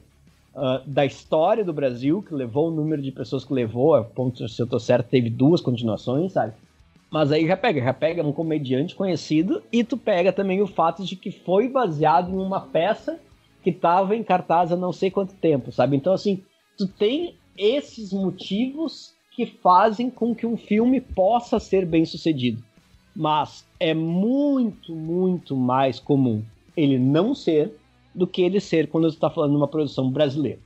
uh, 0.54 0.80
da 0.86 1.04
história 1.04 1.62
do 1.62 1.74
Brasil, 1.74 2.22
que 2.22 2.34
levou 2.34 2.68
o 2.68 2.70
número 2.70 3.02
de 3.02 3.12
pessoas 3.12 3.44
que 3.44 3.52
levou, 3.52 3.94
a 3.94 4.02
ponto, 4.02 4.48
se 4.48 4.62
eu 4.62 4.66
tô 4.66 4.78
certo, 4.80 5.10
teve 5.10 5.28
duas 5.28 5.60
continuações, 5.60 6.32
sabe? 6.32 6.54
Mas 7.10 7.30
aí 7.30 7.46
já 7.46 7.56
pega, 7.56 7.82
já 7.82 7.92
pega 7.92 8.22
um 8.22 8.32
comediante 8.32 8.94
conhecido 8.94 9.62
e 9.70 9.84
tu 9.84 9.98
pega 9.98 10.32
também 10.32 10.62
o 10.62 10.66
fato 10.66 11.04
de 11.04 11.16
que 11.16 11.30
foi 11.30 11.68
baseado 11.68 12.30
em 12.30 12.38
uma 12.38 12.60
peça 12.60 13.18
que 13.62 13.70
estava 13.70 14.16
em 14.16 14.22
cartaz 14.22 14.72
há 14.72 14.76
não 14.76 14.92
sei 14.92 15.10
quanto 15.10 15.34
tempo, 15.34 15.70
sabe? 15.70 15.96
Então, 15.96 16.14
assim, 16.14 16.42
tu 16.78 16.86
tem 16.86 17.34
esses 17.56 18.12
motivos 18.12 19.17
que 19.38 19.46
fazem 19.46 20.10
com 20.10 20.34
que 20.34 20.44
um 20.44 20.56
filme 20.56 21.00
possa 21.00 21.60
ser 21.60 21.86
bem 21.86 22.04
sucedido. 22.04 22.60
Mas 23.14 23.64
é 23.78 23.94
muito, 23.94 24.96
muito 24.96 25.54
mais 25.54 26.00
comum 26.00 26.42
ele 26.76 26.98
não 26.98 27.36
ser 27.36 27.72
do 28.12 28.26
que 28.26 28.42
ele 28.42 28.58
ser 28.58 28.88
quando 28.88 29.08
você 29.08 29.16
está 29.16 29.30
falando 29.30 29.52
de 29.52 29.56
uma 29.56 29.68
produção 29.68 30.10
brasileira. 30.10 30.58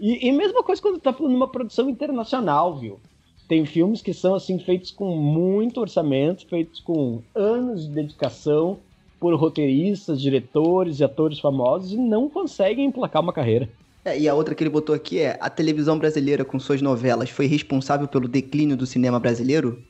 E, 0.00 0.26
e 0.26 0.32
mesma 0.32 0.62
coisa 0.62 0.80
quando 0.80 0.96
está 0.96 1.12
falando 1.12 1.32
de 1.32 1.36
uma 1.36 1.48
produção 1.48 1.90
internacional, 1.90 2.78
viu? 2.78 2.98
Tem 3.46 3.66
filmes 3.66 4.00
que 4.00 4.14
são 4.14 4.34
assim 4.34 4.58
feitos 4.58 4.90
com 4.90 5.14
muito 5.14 5.78
orçamento, 5.82 6.46
feitos 6.46 6.80
com 6.80 7.20
anos 7.34 7.86
de 7.86 7.92
dedicação 7.92 8.78
por 9.20 9.34
roteiristas, 9.34 10.18
diretores 10.18 11.00
e 11.00 11.04
atores 11.04 11.38
famosos 11.38 11.92
e 11.92 11.98
não 11.98 12.30
conseguem 12.30 12.86
emplacar 12.86 13.20
uma 13.20 13.34
carreira. 13.34 13.68
É, 14.04 14.18
e 14.18 14.28
a 14.28 14.34
outra 14.34 14.54
que 14.54 14.62
ele 14.62 14.70
botou 14.70 14.94
aqui 14.94 15.20
é: 15.20 15.38
a 15.40 15.48
televisão 15.48 15.98
brasileira 15.98 16.44
com 16.44 16.58
suas 16.58 16.82
novelas 16.82 17.30
foi 17.30 17.46
responsável 17.46 18.06
pelo 18.06 18.28
declínio 18.28 18.76
do 18.76 18.86
cinema 18.86 19.18
brasileiro? 19.18 19.82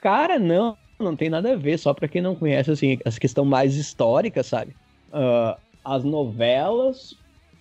Cara, 0.00 0.38
não, 0.38 0.76
não 0.98 1.16
tem 1.16 1.28
nada 1.28 1.52
a 1.52 1.56
ver. 1.56 1.78
Só 1.78 1.92
para 1.92 2.08
quem 2.08 2.22
não 2.22 2.34
conhece 2.34 2.70
assim, 2.70 2.98
essa 3.04 3.18
questão 3.18 3.44
mais 3.44 3.74
histórica, 3.74 4.42
sabe? 4.42 4.76
Uh, 5.08 5.58
as 5.84 6.04
novelas 6.04 7.16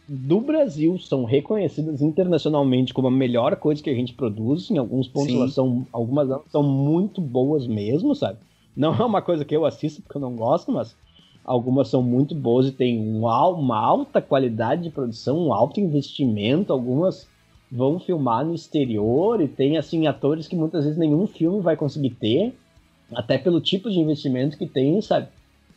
do 0.08 0.40
Brasil 0.40 0.98
são 1.00 1.26
reconhecidas 1.26 2.02
internacionalmente 2.02 2.94
como 2.94 3.08
a 3.08 3.12
melhor 3.12 3.56
coisa 3.58 3.84
que 3.84 3.90
a 3.90 3.96
gente 3.96 4.14
produz. 4.14 4.70
Em 4.70 4.78
alguns 4.78 5.08
pontos, 5.08 5.34
elas 5.34 5.54
são, 5.54 5.86
algumas 5.92 6.30
são 6.50 6.64
muito 6.64 7.20
boas 7.20 7.68
mesmo, 7.68 8.16
sabe? 8.16 8.40
Não 8.76 8.94
é 8.94 9.04
uma 9.04 9.22
coisa 9.22 9.44
que 9.44 9.56
eu 9.56 9.66
assisto 9.66 10.02
porque 10.02 10.18
eu 10.18 10.22
não 10.22 10.36
gosto, 10.36 10.72
mas 10.72 10.96
Algumas 11.48 11.88
são 11.88 12.04
muito 12.04 12.36
boas 12.36 12.68
e 12.68 12.74
tem 12.74 13.00
uma 13.00 13.80
alta 13.80 14.22
qualidade 14.22 14.84
de 14.84 14.90
produção, 14.90 15.48
um 15.48 15.54
alto 15.54 15.80
investimento. 15.80 16.74
Algumas 16.74 17.26
vão 17.72 18.00
filmar 18.02 18.46
no 18.46 18.54
exterior 18.54 19.42
e 19.42 19.48
tem 19.48 19.78
assim 19.78 20.08
atores 20.08 20.46
que 20.46 20.58
muitas 20.58 20.84
vezes 20.84 21.00
nenhum 21.00 21.26
filme 21.26 21.62
vai 21.62 21.78
conseguir 21.78 22.10
ter, 22.12 22.54
até 23.14 23.38
pelo 23.38 23.62
tipo 23.62 23.90
de 23.90 23.98
investimento 23.98 24.58
que 24.58 24.68
tem, 24.68 25.02
sabe? 25.02 25.30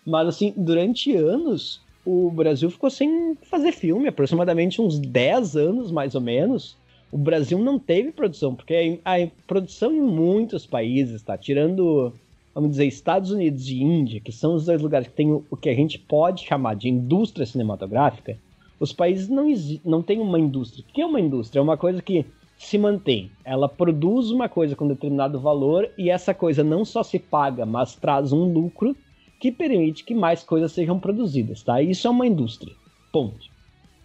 Mas 0.04 0.26
assim, 0.26 0.52
durante 0.56 1.14
anos 1.14 1.80
o 2.04 2.30
Brasil 2.30 2.68
ficou 2.68 2.90
sem 2.90 3.36
fazer 3.42 3.70
filme, 3.70 4.08
aproximadamente 4.08 4.82
uns 4.82 4.98
10 4.98 5.56
anos 5.56 5.92
mais 5.92 6.16
ou 6.16 6.20
menos. 6.20 6.76
O 7.12 7.18
Brasil 7.18 7.58
não 7.58 7.78
teve 7.78 8.10
produção, 8.10 8.54
porque 8.54 9.00
a, 9.04 9.14
produção 9.46 9.92
em 9.92 10.00
muitos 10.00 10.66
países, 10.66 11.22
tá? 11.22 11.36
Tirando 11.36 12.12
vamos 12.54 12.70
dizer, 12.70 12.86
Estados 12.86 13.30
Unidos 13.30 13.68
e 13.68 13.82
Índia, 13.82 14.20
que 14.20 14.32
são 14.32 14.54
os 14.54 14.66
dois 14.66 14.82
lugares 14.82 15.08
que 15.08 15.14
tem 15.14 15.32
o 15.32 15.56
que 15.56 15.68
a 15.68 15.74
gente 15.74 15.98
pode 15.98 16.44
chamar 16.44 16.74
de 16.74 16.88
indústria 16.88 17.46
cinematográfica, 17.46 18.38
os 18.78 18.92
países 18.92 19.28
não, 19.28 19.46
não 19.84 20.02
têm 20.02 20.20
uma 20.20 20.38
indústria. 20.38 20.84
O 20.88 20.92
que 20.92 21.02
é 21.02 21.06
uma 21.06 21.20
indústria? 21.20 21.60
É 21.60 21.62
uma 21.62 21.76
coisa 21.76 22.00
que 22.00 22.24
se 22.60 22.76
mantém. 22.76 23.30
Ela 23.44 23.68
produz 23.68 24.30
uma 24.30 24.48
coisa 24.48 24.76
com 24.76 24.86
determinado 24.86 25.40
valor 25.40 25.90
e 25.96 26.10
essa 26.10 26.34
coisa 26.34 26.62
não 26.62 26.84
só 26.84 27.02
se 27.02 27.18
paga, 27.18 27.64
mas 27.64 27.94
traz 27.94 28.32
um 28.32 28.52
lucro 28.52 28.94
que 29.38 29.50
permite 29.50 30.04
que 30.04 30.14
mais 30.14 30.42
coisas 30.42 30.72
sejam 30.72 31.00
produzidas, 31.00 31.62
tá? 31.62 31.80
Isso 31.80 32.06
é 32.06 32.10
uma 32.10 32.26
indústria. 32.26 32.74
Ponto. 33.10 33.48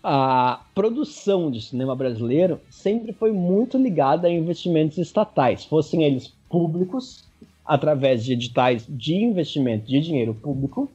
a 0.04 0.62
produção 0.74 1.52
de 1.52 1.62
cinema 1.62 1.96
brasileiro 1.96 2.60
sempre 2.70 3.12
foi 3.12 3.32
muito 3.32 3.78
ligada 3.78 4.28
a 4.28 4.32
investimentos 4.32 4.98
estatais, 4.98 5.66
fossem 5.66 6.04
eles 6.04 6.34
públicos, 6.50 7.24
através 7.66 8.24
de 8.24 8.34
editais 8.34 8.86
de 8.88 9.16
investimento 9.16 9.88
de 9.88 10.00
dinheiro 10.00 10.34
público, 10.34 10.92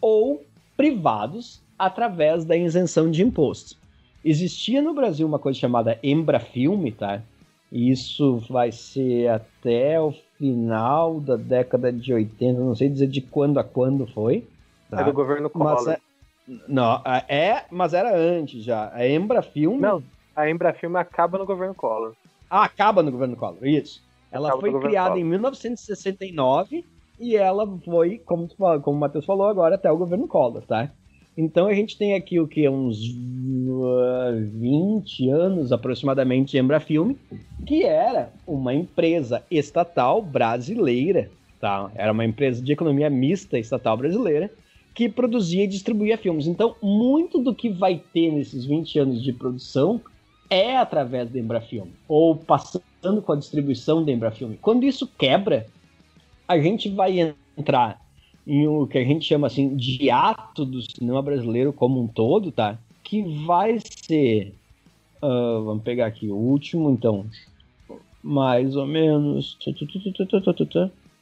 ou 0.00 0.44
privados, 0.76 1.60
através 1.78 2.44
da 2.44 2.56
isenção 2.56 3.10
de 3.10 3.22
imposto. 3.22 3.76
Existia 4.24 4.80
no 4.80 4.94
Brasil 4.94 5.26
uma 5.26 5.38
coisa 5.38 5.58
chamada 5.58 5.98
Embrafilme, 6.02 6.92
tá? 6.92 7.20
Isso 7.72 8.36
vai 8.48 8.70
ser 8.70 9.28
até 9.28 10.00
o 10.00 10.12
final 10.38 11.18
da 11.20 11.36
década 11.36 11.92
de 11.92 12.12
80, 12.12 12.60
não 12.60 12.74
sei 12.74 12.88
dizer 12.88 13.08
de 13.08 13.20
quando 13.20 13.58
a 13.58 13.64
quando 13.64 14.06
foi. 14.06 14.46
Tá? 14.90 15.00
É 15.00 15.04
do 15.04 15.12
governo 15.12 15.48
Collor. 15.48 15.90
É, 15.90 15.98
não, 16.68 17.00
é, 17.28 17.64
mas 17.70 17.94
era 17.94 18.14
antes 18.14 18.62
já. 18.62 18.92
A 18.94 19.08
Embrafilme. 19.08 19.80
Não, 19.80 20.02
a 20.36 20.50
Embrafilme 20.50 20.98
acaba 20.98 21.38
no 21.38 21.46
governo 21.46 21.74
Collor. 21.74 22.14
Ah, 22.50 22.64
acaba 22.64 23.02
no 23.02 23.10
governo 23.10 23.36
Collor, 23.36 23.66
isso. 23.66 24.02
Ela 24.32 24.58
foi 24.58 24.72
criada 24.80 25.18
em 25.18 25.24
1969 25.24 26.84
e 27.20 27.36
ela 27.36 27.66
foi, 27.84 28.18
como, 28.18 28.48
como 28.48 28.96
o 28.96 29.00
Matheus 29.00 29.26
falou 29.26 29.46
agora, 29.46 29.74
até 29.74 29.92
o 29.92 29.96
governo 29.96 30.26
Collor, 30.26 30.62
tá? 30.62 30.90
Então 31.36 31.66
a 31.66 31.74
gente 31.74 31.96
tem 31.96 32.14
aqui 32.14 32.40
o 32.40 32.48
que? 32.48 32.68
Uns 32.68 32.98
20 34.58 35.30
anos 35.30 35.72
aproximadamente 35.72 36.52
de 36.52 36.58
Embrafilme, 36.58 37.16
que 37.66 37.84
era 37.84 38.32
uma 38.46 38.74
empresa 38.74 39.42
estatal 39.50 40.20
brasileira, 40.20 41.30
tá? 41.60 41.90
Era 41.94 42.12
uma 42.12 42.24
empresa 42.24 42.62
de 42.62 42.72
economia 42.72 43.08
mista 43.08 43.58
estatal 43.58 43.96
brasileira 43.96 44.50
que 44.94 45.08
produzia 45.08 45.64
e 45.64 45.68
distribuía 45.68 46.18
filmes. 46.18 46.46
Então, 46.46 46.76
muito 46.82 47.38
do 47.38 47.54
que 47.54 47.70
vai 47.70 48.02
ter 48.12 48.30
nesses 48.30 48.66
20 48.66 48.98
anos 48.98 49.22
de 49.22 49.32
produção 49.32 50.00
é 50.52 50.76
através 50.76 51.30
da 51.30 51.38
Embrafilme, 51.38 51.92
ou 52.06 52.36
passando 52.36 53.22
com 53.24 53.32
a 53.32 53.36
distribuição 53.36 54.04
da 54.04 54.12
Embrafilme. 54.12 54.58
Quando 54.60 54.84
isso 54.84 55.06
quebra, 55.18 55.66
a 56.46 56.58
gente 56.58 56.90
vai 56.90 57.34
entrar 57.56 58.00
em 58.46 58.68
o 58.68 58.86
que 58.86 58.98
a 58.98 59.04
gente 59.04 59.24
chama 59.24 59.46
assim 59.46 59.74
de 59.74 60.10
ato 60.10 60.66
do 60.66 60.82
cinema 60.82 61.22
brasileiro 61.22 61.72
como 61.72 62.02
um 62.02 62.06
todo, 62.06 62.52
tá? 62.52 62.78
Que 63.02 63.22
vai 63.46 63.78
ser, 63.80 64.54
uh, 65.22 65.64
vamos 65.64 65.82
pegar 65.82 66.06
aqui 66.06 66.28
o 66.28 66.36
último, 66.36 66.90
então, 66.90 67.24
mais 68.22 68.76
ou 68.76 68.86
menos, 68.86 69.56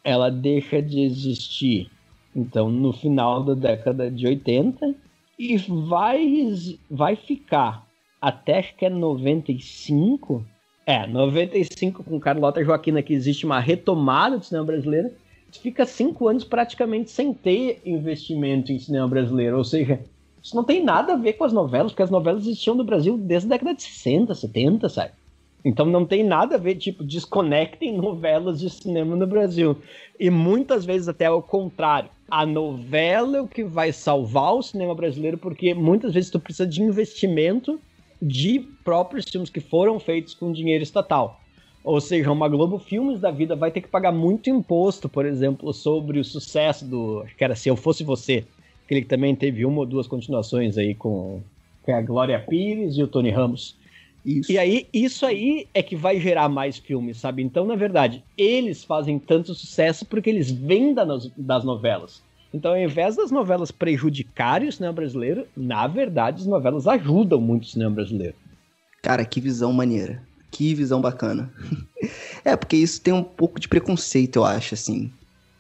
ela 0.02 0.31
deixa 0.31 0.82
de 0.82 1.02
existir, 1.02 1.89
então, 2.35 2.69
no 2.69 2.93
final 2.93 3.44
da 3.44 3.55
década 3.55 4.11
de 4.11 4.27
80 4.27 4.94
e 5.39 5.57
vai 5.57 6.52
vai 6.90 7.16
ficar 7.16 7.89
até 8.20 8.59
acho 8.59 8.74
que 8.76 8.84
é 8.84 8.90
95, 8.90 10.44
é, 10.86 11.06
95 11.06 12.05
com 12.05 12.20
Carlota 12.20 12.62
Joaquina 12.64 13.02
que 13.02 13.14
existe 13.14 13.47
uma 13.47 13.60
retomada 13.60 14.38
do 14.38 14.44
cinema 14.44 14.66
brasileiro 14.66 15.10
fica 15.59 15.84
cinco 15.84 16.28
anos 16.28 16.44
praticamente 16.44 17.10
sem 17.10 17.32
ter 17.32 17.80
investimento 17.84 18.70
em 18.70 18.78
cinema 18.78 19.09
brasileiro. 19.09 19.56
Ou 19.56 19.64
seja, 19.64 20.01
isso 20.42 20.55
não 20.55 20.62
tem 20.62 20.84
nada 20.84 21.14
a 21.14 21.16
ver 21.16 21.32
com 21.32 21.44
as 21.44 21.52
novelas, 21.52 21.92
porque 21.92 22.02
as 22.02 22.10
novelas 22.10 22.42
existiam 22.42 22.74
no 22.74 22.84
Brasil 22.84 23.18
desde 23.18 23.47
a 23.48 23.51
década 23.51 23.74
de 23.74 23.82
60, 23.82 24.34
70, 24.34 24.88
sabe? 24.88 25.12
Então 25.64 25.84
não 25.84 26.06
tem 26.06 26.24
nada 26.24 26.55
a 26.55 26.59
ver, 26.59 26.76
tipo, 26.76 27.05
desconectem 27.05 27.97
novelas 27.97 28.60
de 28.60 28.70
cinema 28.70 29.14
no 29.16 29.26
Brasil. 29.26 29.76
E 30.18 30.30
muitas 30.30 30.84
vezes 30.84 31.09
até 31.09 31.26
ao 31.26 31.42
contrário. 31.42 32.10
A 32.30 32.47
novela 32.47 33.38
é 33.38 33.40
o 33.40 33.48
que 33.48 33.64
vai 33.64 33.92
salvar 33.92 34.55
o 34.55 34.62
cinema 34.62 34.94
brasileiro, 34.94 35.36
porque 35.36 35.74
muitas 35.74 36.14
vezes 36.14 36.30
tu 36.30 36.38
precisa 36.38 36.66
de 36.66 36.80
investimento 36.80 37.80
de 38.20 38.60
próprios 38.84 39.24
filmes 39.28 39.51
que 39.51 39.60
foram 39.60 39.98
feitos 39.98 40.34
com 40.34 40.52
dinheiro 40.52 40.82
estatal. 40.82 41.40
Ou 41.82 42.01
seja, 42.01 42.30
uma 42.30 42.48
Globo 42.48 42.78
Filmes 42.78 43.20
da 43.20 43.30
vida 43.30 43.56
vai 43.56 43.70
ter 43.70 43.80
que 43.80 43.88
pagar 43.88 44.12
muito 44.12 44.51
imposto, 44.51 45.09
por 45.09 45.24
exemplo, 45.24 45.72
sobre 45.72 46.18
o 46.18 46.24
sucesso 46.24 46.84
do. 46.84 47.22
Acho 47.24 47.34
que 47.34 47.44
era 47.44 47.56
Se 47.56 47.68
Eu 47.68 47.76
Fosse 47.76 48.05
Você. 48.05 48.44
Aquele 48.84 49.02
que 49.02 49.09
também 49.09 49.34
teve 49.34 49.64
uma 49.64 49.80
ou 49.80 49.86
duas 49.86 50.06
continuações 50.06 50.76
aí 50.76 50.94
com, 50.94 51.40
com 51.82 51.94
a 51.94 52.02
Glória 52.02 52.38
Pires 52.38 52.97
e 52.97 53.02
o 53.02 53.09
Tony 53.09 53.30
Ramos. 53.30 53.76
Isso. 54.26 54.52
E 54.52 54.59
aí, 54.59 54.86
isso 54.92 55.24
aí 55.24 55.66
é 55.72 55.82
que 55.82 55.97
vai 55.97 56.20
gerar 56.20 56.48
mais 56.48 56.76
filmes, 56.76 57.16
sabe? 57.16 57.42
Então, 57.42 57.64
na 57.64 57.74
verdade, 57.74 58.22
eles 58.36 58.84
fazem 58.84 59.18
tanto 59.18 59.55
sucesso 59.55 60.05
porque 60.05 60.28
eles 60.28 60.51
vêm 60.51 60.94
das 60.94 61.64
novelas. 61.64 62.22
Então, 62.52 62.72
ao 62.72 62.78
invés 62.78 63.16
das 63.16 63.31
novelas 63.31 63.70
prejudicarem 63.70 64.68
o 64.68 64.72
cinema 64.72 64.93
brasileiro, 64.93 65.47
na 65.56 65.86
verdade, 65.86 66.43
as 66.43 66.47
novelas 66.47 66.86
ajudam 66.86 67.40
muito 67.40 67.64
o 67.64 67.66
cinema 67.66 67.94
brasileiro. 67.94 68.35
Cara, 69.02 69.24
que 69.24 69.40
visão 69.40 69.72
maneira. 69.72 70.22
Que 70.51 70.74
visão 70.74 71.01
bacana. 71.01 71.52
é, 72.44 72.56
porque 72.56 72.77
isso 72.77 73.01
tem 73.01 73.14
um 73.14 73.22
pouco 73.22 73.60
de 73.60 73.68
preconceito, 73.68 74.36
eu 74.36 74.44
acho, 74.44 74.74
assim. 74.74 75.12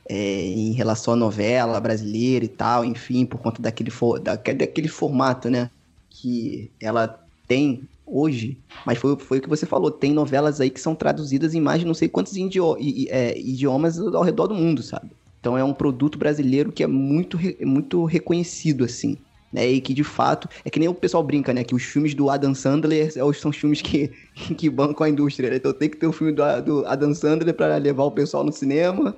É, 0.08 0.42
em 0.42 0.72
relação 0.72 1.14
à 1.14 1.16
novela 1.16 1.80
brasileira 1.80 2.44
e 2.44 2.48
tal, 2.48 2.84
enfim, 2.84 3.24
por 3.24 3.38
conta 3.38 3.62
daquele, 3.62 3.90
for, 3.90 4.18
daquele, 4.18 4.58
daquele 4.58 4.88
formato, 4.88 5.48
né? 5.48 5.70
Que 6.10 6.68
ela 6.80 7.24
tem 7.46 7.88
hoje, 8.04 8.58
mas 8.84 8.98
foi, 8.98 9.16
foi 9.16 9.38
o 9.38 9.42
que 9.42 9.48
você 9.48 9.64
falou, 9.64 9.88
tem 9.88 10.12
novelas 10.12 10.60
aí 10.60 10.68
que 10.68 10.80
são 10.80 10.96
traduzidas 10.96 11.54
em 11.54 11.60
mais 11.60 11.78
de 11.78 11.86
não 11.86 11.94
sei 11.94 12.08
quantos 12.08 12.36
idio 12.36 12.76
é, 13.08 13.38
idiomas 13.38 13.98
ao 14.00 14.24
redor 14.24 14.48
do 14.48 14.54
mundo, 14.54 14.82
sabe? 14.82 15.10
Então 15.40 15.56
é 15.56 15.64
um 15.64 15.72
produto 15.72 16.18
brasileiro 16.18 16.70
que 16.70 16.82
é 16.82 16.86
muito, 16.86 17.38
muito 17.64 18.04
reconhecido, 18.04 18.84
assim 18.84 19.16
né? 19.52 19.68
E 19.68 19.80
que 19.80 19.92
de 19.92 20.04
fato 20.04 20.48
é 20.64 20.70
que 20.70 20.78
nem 20.78 20.88
o 20.88 20.94
pessoal 20.94 21.22
brinca, 21.22 21.52
né? 21.52 21.64
Que 21.64 21.74
os 21.74 21.82
filmes 21.82 22.14
do 22.14 22.30
Adam 22.30 22.54
Sandler 22.54 23.12
são 23.12 23.50
os 23.50 23.56
filmes 23.56 23.82
que, 23.82 24.10
que 24.56 24.70
bancam 24.70 25.06
a 25.06 25.10
indústria. 25.10 25.50
Né? 25.50 25.56
Então 25.56 25.72
tem 25.72 25.88
que 25.88 25.96
ter 25.96 26.06
o 26.06 26.10
um 26.10 26.12
filme 26.12 26.32
do, 26.32 26.42
do 26.62 26.86
Adam 26.86 27.14
Sandler 27.14 27.54
para 27.54 27.76
levar 27.76 28.04
o 28.04 28.10
pessoal 28.10 28.44
no 28.44 28.52
cinema, 28.52 29.16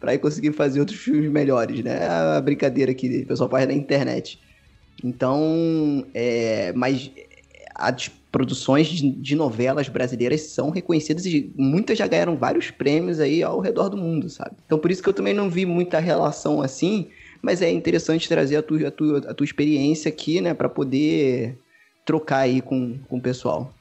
para 0.00 0.16
conseguir 0.18 0.52
fazer 0.52 0.80
outros 0.80 0.98
filmes 0.98 1.30
melhores, 1.30 1.82
né? 1.82 2.04
É 2.04 2.36
a 2.36 2.40
brincadeira 2.40 2.94
que 2.94 3.22
o 3.22 3.26
pessoal 3.26 3.50
faz 3.50 3.66
na 3.66 3.74
internet. 3.74 4.40
Então, 5.02 6.06
é, 6.14 6.72
mas 6.74 7.10
as 7.74 8.10
produções 8.32 8.88
de, 8.88 9.10
de, 9.10 9.36
novelas 9.36 9.88
brasileiras 9.88 10.40
são 10.40 10.70
reconhecidas 10.70 11.24
e 11.26 11.52
muitas 11.56 11.98
já 11.98 12.06
ganharam 12.08 12.34
vários 12.34 12.70
prêmios 12.70 13.20
aí 13.20 13.42
ao 13.42 13.60
redor 13.60 13.90
do 13.90 13.96
mundo, 13.96 14.28
sabe? 14.28 14.56
Então 14.66 14.78
por 14.78 14.90
isso 14.90 15.02
que 15.02 15.08
eu 15.08 15.12
também 15.12 15.34
não 15.34 15.48
vi 15.48 15.64
muita 15.64 16.00
relação 16.00 16.60
assim 16.62 17.08
mas 17.42 17.60
é 17.60 17.68
interessante 17.68 18.28
trazer 18.28 18.56
a 18.56 18.62
tua, 18.62 18.86
a 18.86 18.90
tua, 18.90 19.18
a 19.18 19.34
tua 19.34 19.44
experiência 19.44 20.08
aqui, 20.08 20.40
né, 20.40 20.54
para 20.54 20.68
poder 20.68 21.58
trocar 22.04 22.38
aí 22.38 22.62
com, 22.62 22.96
com 23.08 23.16
o 23.16 23.20
pessoal. 23.20 23.74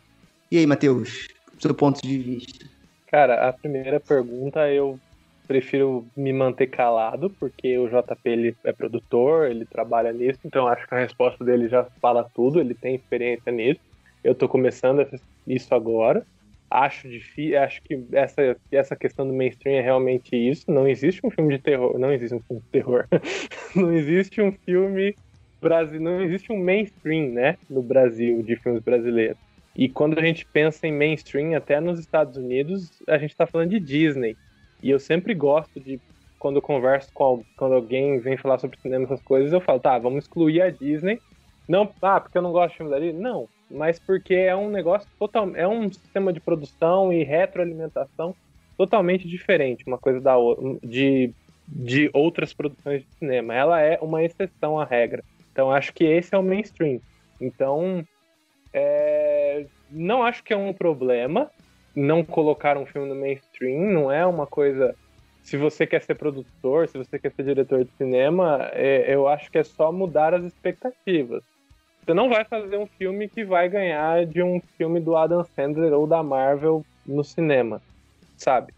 E 0.52 0.58
aí, 0.58 0.66
Matheus, 0.66 1.28
seu 1.60 1.74
ponto 1.74 2.02
de 2.02 2.18
vista? 2.18 2.66
Cara, 3.08 3.48
a 3.48 3.54
primeira 3.54 4.00
pergunta 4.00 4.68
eu 4.70 5.00
prefiro 5.48 6.08
me 6.16 6.34
manter 6.34 6.68
calado, 6.68 7.30
porque 7.30 7.78
o 7.78 7.88
JP 7.88 8.20
ele 8.26 8.56
é 8.64 8.72
produtor, 8.72 9.50
ele 9.50 9.66
trabalha 9.66 10.12
nisso, 10.12 10.40
então 10.46 10.68
acho 10.68 10.88
que 10.88 10.96
a 10.96 11.00
resposta 11.00 11.44
dele 11.44 11.68
já 11.68 11.86
fala 12.02 12.28
tudo, 12.34 12.60
ele 12.60 12.74
tem 12.74 12.96
experiência 12.96 13.52
nisso. 13.52 13.82
Eu 14.24 14.36
tô 14.36 14.48
começando 14.48 15.06
isso 15.48 15.74
agora 15.74 16.26
acho 16.72 17.10
difícil, 17.10 17.60
acho 17.60 17.82
que 17.84 18.02
essa, 18.14 18.56
essa 18.72 18.96
questão 18.96 19.28
do 19.28 19.34
mainstream 19.34 19.76
é 19.76 19.82
realmente 19.82 20.36
isso. 20.36 20.72
Não 20.72 20.88
existe 20.88 21.20
um 21.26 21.30
filme 21.30 21.58
de 21.58 21.62
terror, 21.62 22.00
não 22.00 22.14
existe 22.14 22.34
um 22.34 22.40
filme 22.40 22.62
de 22.62 22.70
terror. 22.70 23.08
não 23.76 23.92
existe 23.92 24.42
um 24.42 24.54
filme 24.54 25.14
brasileiro, 25.62 26.04
não 26.04 26.22
existe 26.22 26.52
um 26.52 26.58
mainstream, 26.58 27.34
né, 27.34 27.58
no 27.70 27.84
Brasil 27.84 28.42
de 28.42 28.56
filmes 28.56 28.82
brasileiros. 28.82 29.38
E 29.76 29.90
quando 29.90 30.18
a 30.18 30.22
gente 30.22 30.46
pensa 30.46 30.88
em 30.88 30.94
mainstream, 30.94 31.56
até 31.56 31.80
nos 31.80 32.00
Estados 32.00 32.38
Unidos, 32.38 33.04
a 33.08 33.18
gente 33.18 33.32
está 33.32 33.46
falando 33.46 33.70
de 33.70 33.80
Disney. 33.80 34.38
E 34.82 34.90
eu 34.90 35.00
sempre 35.00 35.34
gosto 35.34 35.80
de 35.80 36.00
quando 36.40 36.56
eu 36.56 36.62
converso 36.62 37.10
com 37.14 37.44
quando 37.56 37.76
alguém 37.76 38.20
vem 38.20 38.36
falar 38.38 38.58
sobre 38.58 38.80
cinema 38.80 39.06
essas 39.06 39.22
coisas, 39.22 39.54
eu 39.54 39.62
falo, 39.62 39.80
tá, 39.80 39.98
vamos 40.00 40.24
excluir 40.24 40.62
a 40.62 40.70
Disney. 40.70 41.20
Não, 41.68 41.90
ah, 42.02 42.20
porque 42.20 42.38
eu 42.38 42.42
não 42.42 42.52
gosto 42.52 42.72
de 42.72 42.78
filme 42.78 42.92
da 42.92 43.00
Disney? 43.00 43.22
Não, 43.22 43.48
mas 43.74 44.00
porque 44.00 44.34
é 44.34 44.56
um 44.56 44.70
negócio 44.70 45.08
total, 45.18 45.56
é 45.56 45.68
um 45.68 45.92
sistema 45.92 46.32
de 46.32 46.40
produção 46.40 47.12
e 47.12 47.24
retroalimentação 47.24 48.36
totalmente 48.78 49.28
diferente, 49.28 49.84
uma 49.86 49.98
coisa 49.98 50.20
da 50.20 50.36
de, 50.84 51.32
de 51.68 52.10
outras 52.14 52.54
produções 52.54 53.02
de 53.02 53.08
cinema. 53.16 53.54
Ela 53.54 53.82
é 53.82 53.98
uma 54.02 54.24
exceção 54.24 54.80
à 54.80 54.86
regra. 54.86 55.24
Então 55.52 55.72
acho 55.72 55.94
que 55.94 56.04
esse 56.04 56.34
é 56.34 56.38
o 56.38 56.44
mainstream. 56.44 57.00
Então 57.40 58.04
é, 58.74 59.66
não 59.90 60.24
acho 60.24 60.44
que 60.44 60.54
é 60.54 60.58
um 60.58 60.74
problema 60.74 61.50
não 61.96 62.24
colocar 62.24 62.78
um 62.78 62.86
filme 62.86 63.08
no 63.08 63.16
mainstream. 63.16 63.92
Não 63.92 64.12
é 64.12 64.26
uma 64.26 64.48
coisa. 64.48 64.96
Se 65.44 65.58
você 65.58 65.86
quer 65.86 66.02
ser 66.02 66.16
produtor, 66.16 66.88
se 66.88 66.98
você 66.98 67.18
quer 67.20 67.32
ser 67.32 67.44
diretor 67.44 67.84
de 67.84 67.92
cinema, 67.98 68.70
é, 68.74 69.14
eu 69.14 69.28
acho 69.28 69.52
que 69.52 69.58
é 69.58 69.64
só 69.64 69.92
mudar 69.92 70.34
as 70.34 70.44
expectativas. 70.44 71.44
Você 72.04 72.14
não 72.14 72.30
vai 72.30 72.44
fazer 72.44 72.78
um 72.78 72.88
filme 72.88 73.30
que 73.30 73.46
vai 73.46 73.70
ganhar 73.70 74.26
de 74.26 74.42
um 74.42 74.60
filme 74.78 75.00
do 75.00 75.16
Adam 75.16 75.44
Sandler 75.44 75.94
ou 75.94 76.08
da 76.08 76.24
Marvel 76.24 76.84
no 77.06 77.24
cinema, 77.24 77.82
sabe? 78.38 78.74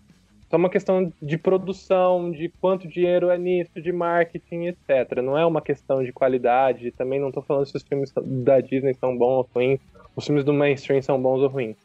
Então 0.54 0.60
é 0.60 0.64
uma 0.64 0.70
questão 0.70 1.12
de 1.20 1.38
produção, 1.38 2.32
de 2.32 2.48
quanto 2.62 2.88
dinheiro 2.88 3.32
é 3.32 3.38
nisso, 3.40 3.82
de 3.82 3.92
marketing, 3.92 4.66
etc. 4.66 5.22
Não 5.24 5.36
é 5.36 5.44
uma 5.44 5.62
questão 5.62 6.04
de 6.04 6.14
qualidade. 6.14 6.92
Também 6.92 7.20
não 7.20 7.30
estou 7.30 7.42
falando 7.42 7.66
se 7.66 7.76
os 7.76 7.82
filmes 7.82 8.14
da 8.16 8.62
Disney 8.62 8.94
são 8.94 9.18
bons 9.18 9.38
ou 9.38 9.50
ruins, 9.56 9.80
os 10.16 10.26
filmes 10.26 10.44
do 10.44 10.54
mainstream 10.54 11.02
são 11.02 11.20
bons 11.20 11.42
ou 11.42 11.48
ruins. 11.48 11.76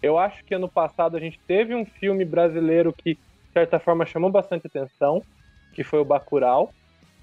Eu 0.00 0.18
acho 0.18 0.44
que 0.44 0.54
ano 0.54 0.68
passado 0.68 1.16
a 1.16 1.20
gente 1.20 1.40
teve 1.48 1.74
um 1.74 1.84
filme 1.84 2.24
brasileiro 2.24 2.92
que, 2.92 3.14
de 3.14 3.52
certa 3.52 3.80
forma, 3.80 4.06
chamou 4.06 4.30
bastante 4.30 4.68
atenção, 4.68 5.20
que 5.72 5.82
foi 5.82 5.98
o 5.98 6.04
Bacurau. 6.04 6.70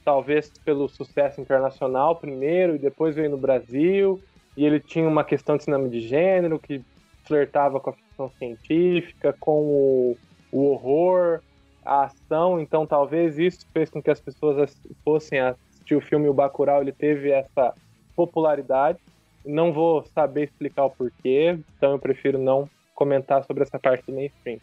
Talvez 0.03 0.51
pelo 0.63 0.87
sucesso 0.87 1.39
internacional 1.41 2.15
primeiro 2.15 2.75
e 2.75 2.79
depois 2.79 3.15
veio 3.15 3.29
no 3.29 3.37
Brasil. 3.37 4.21
E 4.57 4.65
ele 4.65 4.79
tinha 4.79 5.07
uma 5.07 5.23
questão 5.23 5.57
de 5.57 5.63
cinema 5.63 5.87
de 5.87 6.01
gênero 6.01 6.59
que 6.59 6.83
flertava 7.23 7.79
com 7.79 7.91
a 7.91 7.93
ficção 7.93 8.29
científica, 8.37 9.35
com 9.39 9.61
o 9.61 10.17
o 10.51 10.65
horror, 10.71 11.41
a 11.85 12.03
ação, 12.03 12.59
então 12.59 12.85
talvez 12.85 13.37
isso 13.37 13.65
fez 13.71 13.89
com 13.89 14.01
que 14.01 14.09
as 14.09 14.19
pessoas 14.19 14.75
fossem 15.03 15.39
assistir 15.39 15.95
o 15.95 16.01
filme 16.01 16.27
O 16.27 16.33
Bacurau, 16.33 16.81
ele 16.81 16.91
teve 16.91 17.31
essa 17.31 17.73
popularidade. 18.15 18.99
Não 19.45 19.71
vou 19.71 20.03
saber 20.03 20.43
explicar 20.45 20.85
o 20.85 20.89
porquê, 20.89 21.57
então 21.77 21.93
eu 21.93 21.99
prefiro 21.99 22.37
não 22.37 22.69
comentar 22.93 23.43
sobre 23.45 23.63
essa 23.63 23.79
parte 23.79 24.05
do 24.05 24.13
mainstream. 24.13 24.59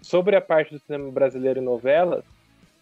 Sobre 0.00 0.36
a 0.36 0.40
parte 0.40 0.72
do 0.72 0.78
cinema 0.78 1.10
brasileiro 1.10 1.60
e 1.60 1.64
novelas, 1.64 2.24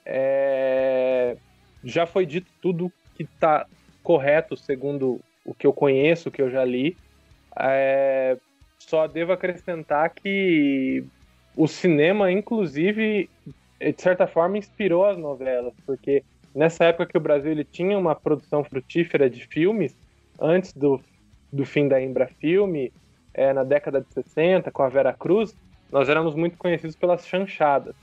é... 0.05 1.37
já 1.85 2.07
foi 2.07 2.27
dito 2.27 2.51
tudo 2.61 2.93
que 3.15 3.25
está 3.25 3.67
correto, 4.03 4.57
segundo 4.57 5.21
o 5.45 5.55
que 5.55 5.67
eu 5.67 5.73
conheço, 5.73 6.29
o 6.29 6.33
que 6.33 6.43
eu 6.43 6.51
já 6.51 6.65
li. 6.65 6.97
É... 7.59 8.37
Só 8.79 9.07
devo 9.07 9.33
acrescentar 9.33 10.11
que 10.11 11.05
o 11.57 11.69
cinema, 11.69 12.33
inclusive, 12.33 13.29
de 13.81 14.03
certa 14.03 14.27
forma, 14.27 14.59
inspirou 14.59 15.05
as 15.05 15.17
novelas, 15.17 15.73
porque 15.87 16.25
nessa 16.55 16.85
época 16.85 17.07
que 17.07 17.17
o 17.17 17.21
Brasil 17.21 17.53
ele 17.53 17.65
tinha 17.65 17.97
uma 17.97 18.15
produção 18.15 18.65
frutífera 18.65 19.31
de 19.31 19.47
filmes, 19.47 19.97
antes 20.41 20.73
do, 20.73 21.01
do 21.53 21.65
fim 21.65 21.89
da 21.89 22.03
Embrafilme, 22.03 22.93
é, 23.35 23.53
na 23.53 23.65
década 23.65 24.01
de 24.01 24.13
60, 24.13 24.71
com 24.71 24.83
a 24.83 24.89
Vera 24.89 25.13
Cruz, 25.13 25.55
nós 25.91 26.09
éramos 26.09 26.35
muito 26.35 26.57
conhecidos 26.57 26.97
pelas 26.97 27.27
chanchadas, 27.27 27.95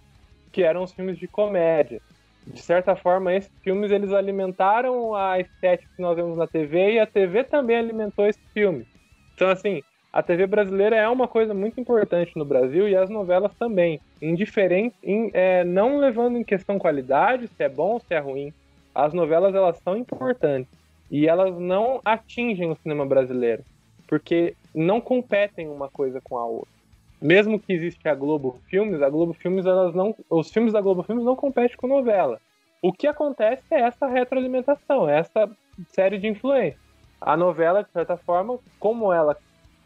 que 0.52 0.64
eram 0.64 0.84
os 0.84 0.92
filmes 0.92 1.18
de 1.18 1.28
comédia. 1.28 2.02
De 2.48 2.62
certa 2.62 2.96
forma, 2.96 3.34
esses 3.34 3.52
filmes 3.62 3.92
eles 3.92 4.12
alimentaram 4.12 5.14
a 5.16 5.40
estética 5.40 5.92
que 5.96 6.02
nós 6.02 6.16
vemos 6.16 6.38
na 6.38 6.48
TV 6.48 6.94
e 6.94 7.00
a 7.00 7.06
TV 7.06 7.44
também 7.44 7.78
alimentou 7.78 8.26
esse 8.26 8.40
filme. 8.54 8.88
Então, 9.36 9.50
assim, 9.50 9.84
a 10.12 10.24
TV 10.24 10.48
brasileira 10.48 10.96
é 10.96 11.08
uma 11.08 11.28
coisa 11.28 11.54
muito 11.54 11.80
importante 11.80 12.32
no 12.36 12.44
Brasil 12.44 12.90
e 12.90 12.96
as 12.96 13.10
novelas 13.10 13.54
também. 13.60 14.02
Indiferente, 14.20 14.96
in, 15.04 15.30
é, 15.34 15.64
não 15.64 16.00
levando 16.00 16.38
em 16.38 16.44
questão 16.44 16.80
qualidade, 16.80 17.48
se 17.48 17.64
é 17.64 17.70
bom 17.70 17.94
ou 17.94 18.00
se 18.00 18.14
é 18.14 18.20
ruim. 18.20 18.52
As 18.94 19.14
novelas 19.14 19.54
elas 19.54 19.78
são 19.78 19.96
importantes 19.96 20.72
e 21.12 21.28
elas 21.28 21.56
não 21.58 22.02
atingem 22.04 22.72
o 22.72 22.76
cinema 22.76 23.06
brasileiro, 23.06 23.64
porque 24.08 24.56
não 24.74 25.00
competem 25.00 25.68
uma 25.68 25.90
coisa 25.90 26.20
com 26.22 26.38
a 26.38 26.46
outra. 26.46 26.79
Mesmo 27.22 27.60
que 27.60 27.74
existe 27.74 28.08
a 28.08 28.16
Globo 28.16 28.60
Filmes, 28.68 29.02
a 29.02 29.10
Globo 29.10 29.34
Filmes 29.34 29.66
elas 29.66 29.94
não, 29.94 30.16
os 30.30 30.50
filmes 30.52 30.72
da 30.72 30.82
Globo 30.82 31.04
Filmes 31.04 31.26
não 31.26 31.36
competem 31.36 31.76
com 31.76 31.88
novela. 31.88 32.40
O 32.82 32.94
que 32.94 33.08
acontece 33.08 33.64
é 33.72 33.82
essa 33.82 34.08
retroalimentação, 34.08 35.10
essa 35.10 35.50
série 35.90 36.18
de 36.18 36.28
influência. 36.28 36.80
A 37.20 37.36
novela, 37.36 37.84
de 37.84 37.92
certa 37.92 38.16
forma, 38.16 38.58
como 38.80 39.12
ela 39.12 39.36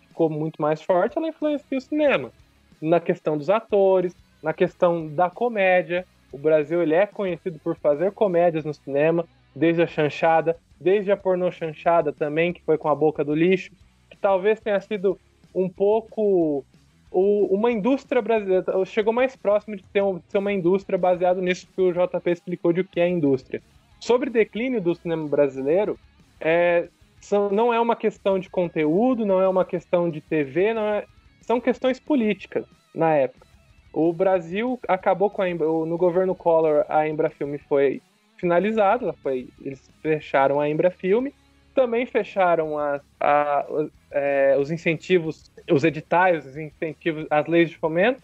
ficou 0.07 0.29
muito 0.29 0.61
mais 0.61 0.81
forte, 0.81 1.17
ela 1.17 1.27
influencia 1.27 1.77
o 1.77 1.81
cinema. 1.81 2.31
Na 2.79 2.99
questão 2.99 3.35
dos 3.35 3.49
atores, 3.49 4.15
na 4.43 4.53
questão 4.53 5.07
da 5.07 5.29
comédia. 5.29 6.05
O 6.31 6.37
Brasil 6.37 6.83
ele 6.83 6.93
é 6.93 7.07
conhecido 7.07 7.57
por 7.59 7.75
fazer 7.77 8.11
comédias 8.11 8.65
no 8.65 8.73
cinema, 8.73 9.25
desde 9.55 9.81
a 9.81 9.87
chanchada, 9.87 10.57
desde 10.79 11.11
a 11.11 11.17
pornô 11.17 11.49
chanchada 11.49 12.11
também, 12.11 12.51
que 12.51 12.61
foi 12.61 12.77
com 12.77 12.89
a 12.89 12.95
boca 12.95 13.23
do 13.23 13.33
lixo, 13.33 13.71
que 14.09 14.17
talvez 14.17 14.59
tenha 14.59 14.81
sido 14.81 15.17
um 15.55 15.69
pouco 15.69 16.65
o, 17.13 17.45
uma 17.53 17.71
indústria 17.71 18.21
brasileira, 18.21 18.65
chegou 18.85 19.13
mais 19.13 19.35
próximo 19.35 19.75
de 19.75 19.83
ter, 19.83 20.01
um, 20.01 20.17
de 20.17 20.23
ser 20.29 20.39
uma 20.39 20.51
indústria 20.51 20.97
baseado 20.97 21.41
nisso 21.41 21.67
que 21.73 21.81
o 21.81 21.93
JP 21.93 22.31
explicou 22.31 22.73
de 22.73 22.81
o 22.81 22.83
que 22.83 22.99
é 22.99 23.03
a 23.03 23.09
indústria. 23.09 23.61
Sobre 23.99 24.29
declínio 24.29 24.81
do 24.81 24.95
cinema 24.95 25.27
brasileiro, 25.27 25.97
é, 26.41 26.89
são, 27.21 27.49
não 27.49 27.73
é 27.73 27.79
uma 27.79 27.95
questão 27.95 28.39
de 28.39 28.49
conteúdo, 28.49 29.25
não 29.25 29.39
é 29.39 29.47
uma 29.47 29.63
questão 29.63 30.09
de 30.09 30.19
TV, 30.19 30.69
é, 30.69 31.05
são 31.41 31.61
questões 31.61 31.99
políticas 31.99 32.65
na 32.93 33.13
época. 33.13 33.47
O 33.93 34.11
Brasil 34.11 34.79
acabou 34.87 35.29
com 35.29 35.43
a 35.43 35.47
no 35.47 35.97
governo 35.97 36.33
Collor 36.33 36.83
a 36.89 37.07
Embrafilme 37.07 37.59
foi 37.59 38.01
finalizada, 38.37 39.13
foi 39.21 39.47
eles 39.61 39.87
fecharam 40.01 40.59
a 40.59 40.67
Embrafilme, 40.67 41.33
também 41.73 42.05
fecharam 42.05 42.77
a, 42.77 43.01
a, 43.19 43.65
é, 44.11 44.55
os 44.59 44.71
incentivos, 44.71 45.51
os 45.69 45.83
editais, 45.83 46.45
os 46.45 46.57
incentivos, 46.57 47.25
as 47.29 47.47
leis 47.47 47.69
de 47.69 47.77
fomento 47.77 48.21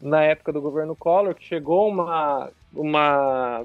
na 0.00 0.22
época 0.22 0.52
do 0.52 0.60
governo 0.60 0.96
Collor, 0.96 1.34
que 1.34 1.44
chegou 1.44 1.88
uma 1.88 2.50
uma 2.74 3.64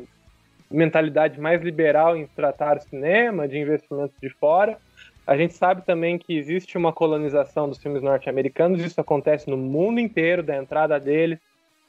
mentalidade 0.70 1.40
mais 1.40 1.62
liberal 1.62 2.18
em 2.18 2.26
tratar 2.28 2.78
o 2.78 2.82
cinema, 2.82 3.48
de 3.48 3.58
investimentos 3.58 4.16
de 4.22 4.30
fora. 4.30 4.78
A 5.26 5.38
gente 5.38 5.54
sabe 5.54 5.84
também 5.84 6.18
que 6.18 6.38
existe 6.38 6.78
uma 6.78 6.94
colonização 6.94 7.68
dos 7.68 7.78
filmes 7.80 8.02
norte-americanos, 8.02 8.84
isso 8.84 9.00
acontece 9.00 9.50
no 9.50 9.58
mundo 9.58 10.00
inteiro, 10.00 10.44
da 10.44 10.56
entrada 10.58 11.00
deles, 11.00 11.40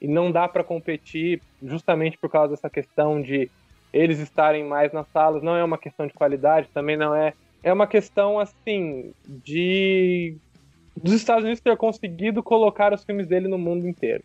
e 0.00 0.06
não 0.06 0.30
dá 0.30 0.46
para 0.46 0.64
competir 0.64 1.40
justamente 1.62 2.18
por 2.18 2.30
causa 2.30 2.54
dessa 2.54 2.70
questão 2.70 3.20
de 3.20 3.50
eles 3.92 4.18
estarem 4.18 4.64
mais 4.64 4.92
nas 4.92 5.06
salas. 5.08 5.42
Não 5.42 5.56
é 5.56 5.64
uma 5.64 5.78
questão 5.78 6.06
de 6.06 6.12
qualidade, 6.12 6.68
também 6.72 6.96
não 6.96 7.14
é. 7.14 7.32
É 7.62 7.72
uma 7.72 7.86
questão, 7.86 8.38
assim, 8.38 9.12
de. 9.26 10.36
dos 10.96 11.12
Estados 11.12 11.44
Unidos 11.44 11.60
ter 11.60 11.76
conseguido 11.76 12.42
colocar 12.42 12.92
os 12.92 13.04
filmes 13.04 13.26
dele 13.26 13.48
no 13.48 13.58
mundo 13.58 13.86
inteiro. 13.88 14.22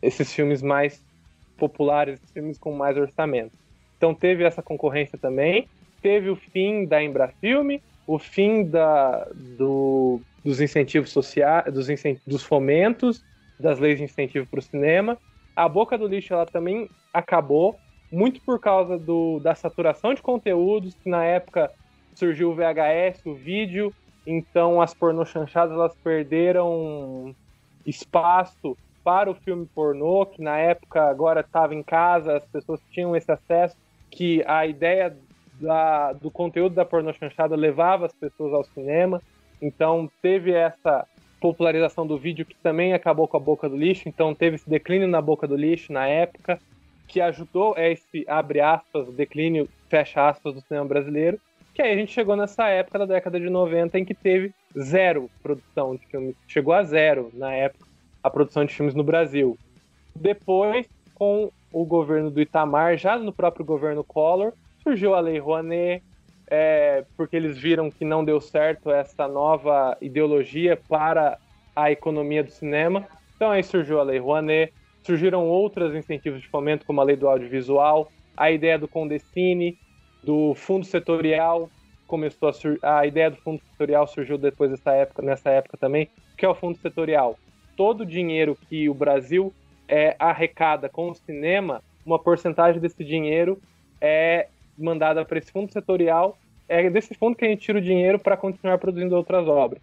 Esses 0.00 0.32
filmes 0.32 0.62
mais 0.62 1.02
populares, 1.56 2.14
esses 2.14 2.32
filmes 2.32 2.58
com 2.58 2.72
mais 2.72 2.96
orçamento. 2.96 3.52
Então 3.96 4.14
teve 4.14 4.42
essa 4.42 4.60
concorrência 4.60 5.16
também. 5.16 5.68
Teve 6.00 6.28
o 6.28 6.34
fim 6.34 6.84
da 6.84 7.00
Embrafilme, 7.00 7.80
o 8.04 8.18
fim 8.18 8.64
da, 8.64 9.28
do, 9.56 10.20
dos 10.44 10.60
incentivos 10.60 11.10
sociais, 11.10 11.72
dos, 11.72 11.88
incentivos, 11.88 12.26
dos 12.26 12.42
fomentos, 12.42 13.22
das 13.60 13.78
leis 13.78 13.98
de 13.98 14.04
incentivo 14.04 14.44
para 14.46 14.58
o 14.58 14.62
cinema. 14.62 15.16
A 15.54 15.68
Boca 15.68 15.96
do 15.96 16.08
Lixo 16.08 16.34
ela 16.34 16.46
também 16.46 16.90
acabou, 17.14 17.78
muito 18.12 18.40
por 18.42 18.60
causa 18.60 18.98
do, 18.98 19.40
da 19.40 19.54
saturação 19.54 20.12
de 20.12 20.20
conteúdos, 20.20 20.94
que 20.94 21.08
na 21.08 21.24
época 21.24 21.70
surgiu 22.14 22.50
o 22.50 22.54
VHS, 22.54 23.24
o 23.24 23.34
vídeo, 23.34 23.92
então 24.26 24.80
as 24.80 24.92
pornochanchadas 24.92 25.72
elas 25.72 25.94
perderam 25.96 27.34
espaço 27.86 28.76
para 29.02 29.30
o 29.30 29.34
filme 29.34 29.66
pornô, 29.74 30.26
que 30.26 30.42
na 30.42 30.58
época 30.58 31.02
agora 31.02 31.40
estava 31.40 31.74
em 31.74 31.82
casa, 31.82 32.36
as 32.36 32.44
pessoas 32.44 32.80
tinham 32.92 33.16
esse 33.16 33.32
acesso 33.32 33.76
que 34.10 34.44
a 34.46 34.66
ideia 34.66 35.16
da, 35.60 36.12
do 36.12 36.30
conteúdo 36.30 36.74
da 36.74 36.84
porno 36.84 37.12
chanchada 37.14 37.56
levava 37.56 38.06
as 38.06 38.12
pessoas 38.12 38.52
ao 38.52 38.64
cinema. 38.64 39.22
Então 39.60 40.10
teve 40.20 40.52
essa 40.52 41.06
popularização 41.40 42.06
do 42.06 42.18
vídeo 42.18 42.44
que 42.44 42.54
também 42.56 42.92
acabou 42.92 43.26
com 43.26 43.36
a 43.36 43.40
boca 43.40 43.68
do 43.68 43.76
lixo. 43.76 44.08
Então 44.08 44.34
teve 44.34 44.56
esse 44.56 44.68
declínio 44.68 45.08
na 45.08 45.20
boca 45.20 45.48
do 45.48 45.56
lixo 45.56 45.92
na 45.92 46.06
época, 46.06 46.60
que 47.12 47.20
ajudou 47.20 47.74
a 47.76 47.90
esse, 47.90 48.24
abre 48.26 48.60
aspas, 48.60 49.06
declínio, 49.12 49.68
fecha 49.90 50.30
aspas, 50.30 50.54
do 50.54 50.62
cinema 50.62 50.86
brasileiro. 50.86 51.38
Que 51.74 51.82
aí 51.82 51.92
a 51.92 51.96
gente 51.96 52.10
chegou 52.10 52.34
nessa 52.34 52.68
época 52.68 53.00
da 53.00 53.04
década 53.04 53.38
de 53.38 53.50
90 53.50 53.98
em 53.98 54.04
que 54.04 54.14
teve 54.14 54.54
zero 54.78 55.30
produção 55.42 55.94
de 55.94 56.06
filmes. 56.06 56.34
Chegou 56.48 56.72
a 56.72 56.82
zero 56.82 57.30
na 57.34 57.52
época 57.52 57.84
a 58.22 58.30
produção 58.30 58.64
de 58.64 58.74
filmes 58.74 58.94
no 58.94 59.04
Brasil. 59.04 59.58
Depois, 60.16 60.86
com 61.14 61.50
o 61.70 61.84
governo 61.84 62.30
do 62.30 62.40
Itamar, 62.40 62.96
já 62.96 63.18
no 63.18 63.32
próprio 63.32 63.64
governo 63.64 64.02
Collor, 64.02 64.54
surgiu 64.82 65.14
a 65.14 65.20
Lei 65.20 65.38
Rouanet, 65.38 66.02
é, 66.46 67.04
porque 67.14 67.36
eles 67.36 67.58
viram 67.58 67.90
que 67.90 68.06
não 68.06 68.24
deu 68.24 68.40
certo 68.40 68.90
essa 68.90 69.28
nova 69.28 69.98
ideologia 70.00 70.78
para 70.88 71.36
a 71.76 71.90
economia 71.90 72.42
do 72.42 72.50
cinema. 72.50 73.06
Então 73.36 73.50
aí 73.50 73.62
surgiu 73.62 74.00
a 74.00 74.02
Lei 74.02 74.18
Rouanet, 74.18 74.72
surgiram 75.02 75.46
outros 75.46 75.94
incentivos 75.94 76.40
de 76.40 76.48
fomento, 76.48 76.86
como 76.86 77.00
a 77.00 77.04
Lei 77.04 77.16
do 77.16 77.28
Audiovisual, 77.28 78.10
a 78.36 78.50
ideia 78.50 78.78
do 78.78 78.88
Condecine, 78.88 79.78
do 80.22 80.54
Fundo 80.54 80.86
Setorial, 80.86 81.68
começou 82.06 82.48
a, 82.48 82.52
sur... 82.52 82.78
a 82.82 83.06
ideia 83.06 83.30
do 83.30 83.36
Fundo 83.36 83.60
Setorial 83.70 84.06
surgiu 84.06 84.38
depois 84.38 84.70
dessa 84.70 84.92
época, 84.92 85.22
nessa 85.22 85.50
época 85.50 85.76
também, 85.76 86.08
que 86.36 86.44
é 86.44 86.48
o 86.48 86.54
Fundo 86.54 86.78
Setorial. 86.78 87.38
Todo 87.76 88.02
o 88.02 88.06
dinheiro 88.06 88.56
que 88.68 88.88
o 88.88 88.94
Brasil 88.94 89.52
é, 89.88 90.14
arrecada 90.18 90.88
com 90.88 91.10
o 91.10 91.14
cinema, 91.14 91.82
uma 92.04 92.18
porcentagem 92.18 92.80
desse 92.80 93.04
dinheiro 93.04 93.60
é 94.00 94.48
mandada 94.76 95.24
para 95.24 95.38
esse 95.38 95.52
fundo 95.52 95.72
setorial. 95.72 96.36
É 96.68 96.88
desse 96.88 97.14
fundo 97.14 97.36
que 97.36 97.44
a 97.44 97.48
gente 97.48 97.60
tira 97.62 97.78
o 97.78 97.82
dinheiro 97.82 98.18
para 98.18 98.36
continuar 98.36 98.78
produzindo 98.78 99.14
outras 99.14 99.46
obras. 99.46 99.82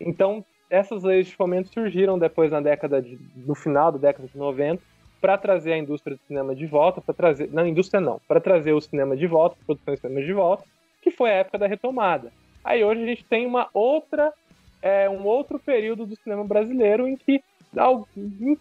Então, 0.00 0.44
essas 0.70 1.02
leis 1.02 1.26
de 1.26 1.34
fomento 1.34 1.68
surgiram 1.68 2.18
depois 2.18 2.50
na 2.50 2.60
década 2.60 3.02
de, 3.02 3.18
no 3.36 3.54
final 3.54 3.90
da 3.90 3.98
década 3.98 4.28
de 4.28 4.38
90 4.38 4.80
para 5.20 5.36
trazer 5.36 5.72
a 5.72 5.78
indústria 5.78 6.16
do 6.16 6.22
cinema 6.26 6.54
de 6.54 6.64
volta, 6.64 7.00
para 7.00 7.12
trazer, 7.12 7.50
não, 7.52 7.66
indústria 7.66 8.00
não, 8.00 8.20
para 8.26 8.40
trazer 8.40 8.72
o 8.72 8.80
cinema 8.80 9.16
de 9.16 9.26
volta, 9.26 9.56
a 9.60 9.64
produção 9.66 9.94
de 9.94 10.00
cinema 10.00 10.22
de 10.22 10.32
volta, 10.32 10.64
que 11.02 11.10
foi 11.10 11.30
a 11.30 11.34
época 11.34 11.58
da 11.58 11.66
retomada. 11.66 12.32
Aí 12.64 12.82
hoje 12.82 13.02
a 13.02 13.06
gente 13.06 13.24
tem 13.24 13.46
uma 13.46 13.68
outra, 13.74 14.32
é, 14.80 15.10
um 15.10 15.24
outro 15.24 15.58
período 15.58 16.06
do 16.06 16.16
cinema 16.16 16.44
brasileiro 16.44 17.06
em 17.06 17.16
que 17.16 17.42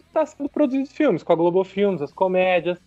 está 0.07 0.25
sendo 0.25 0.49
produzidos 0.49 0.91
filmes, 0.91 1.23
com 1.23 1.31
a 1.31 1.35
Globo 1.35 1.63
Filmes, 1.63 2.01
as 2.01 2.11
comédias. 2.11 2.77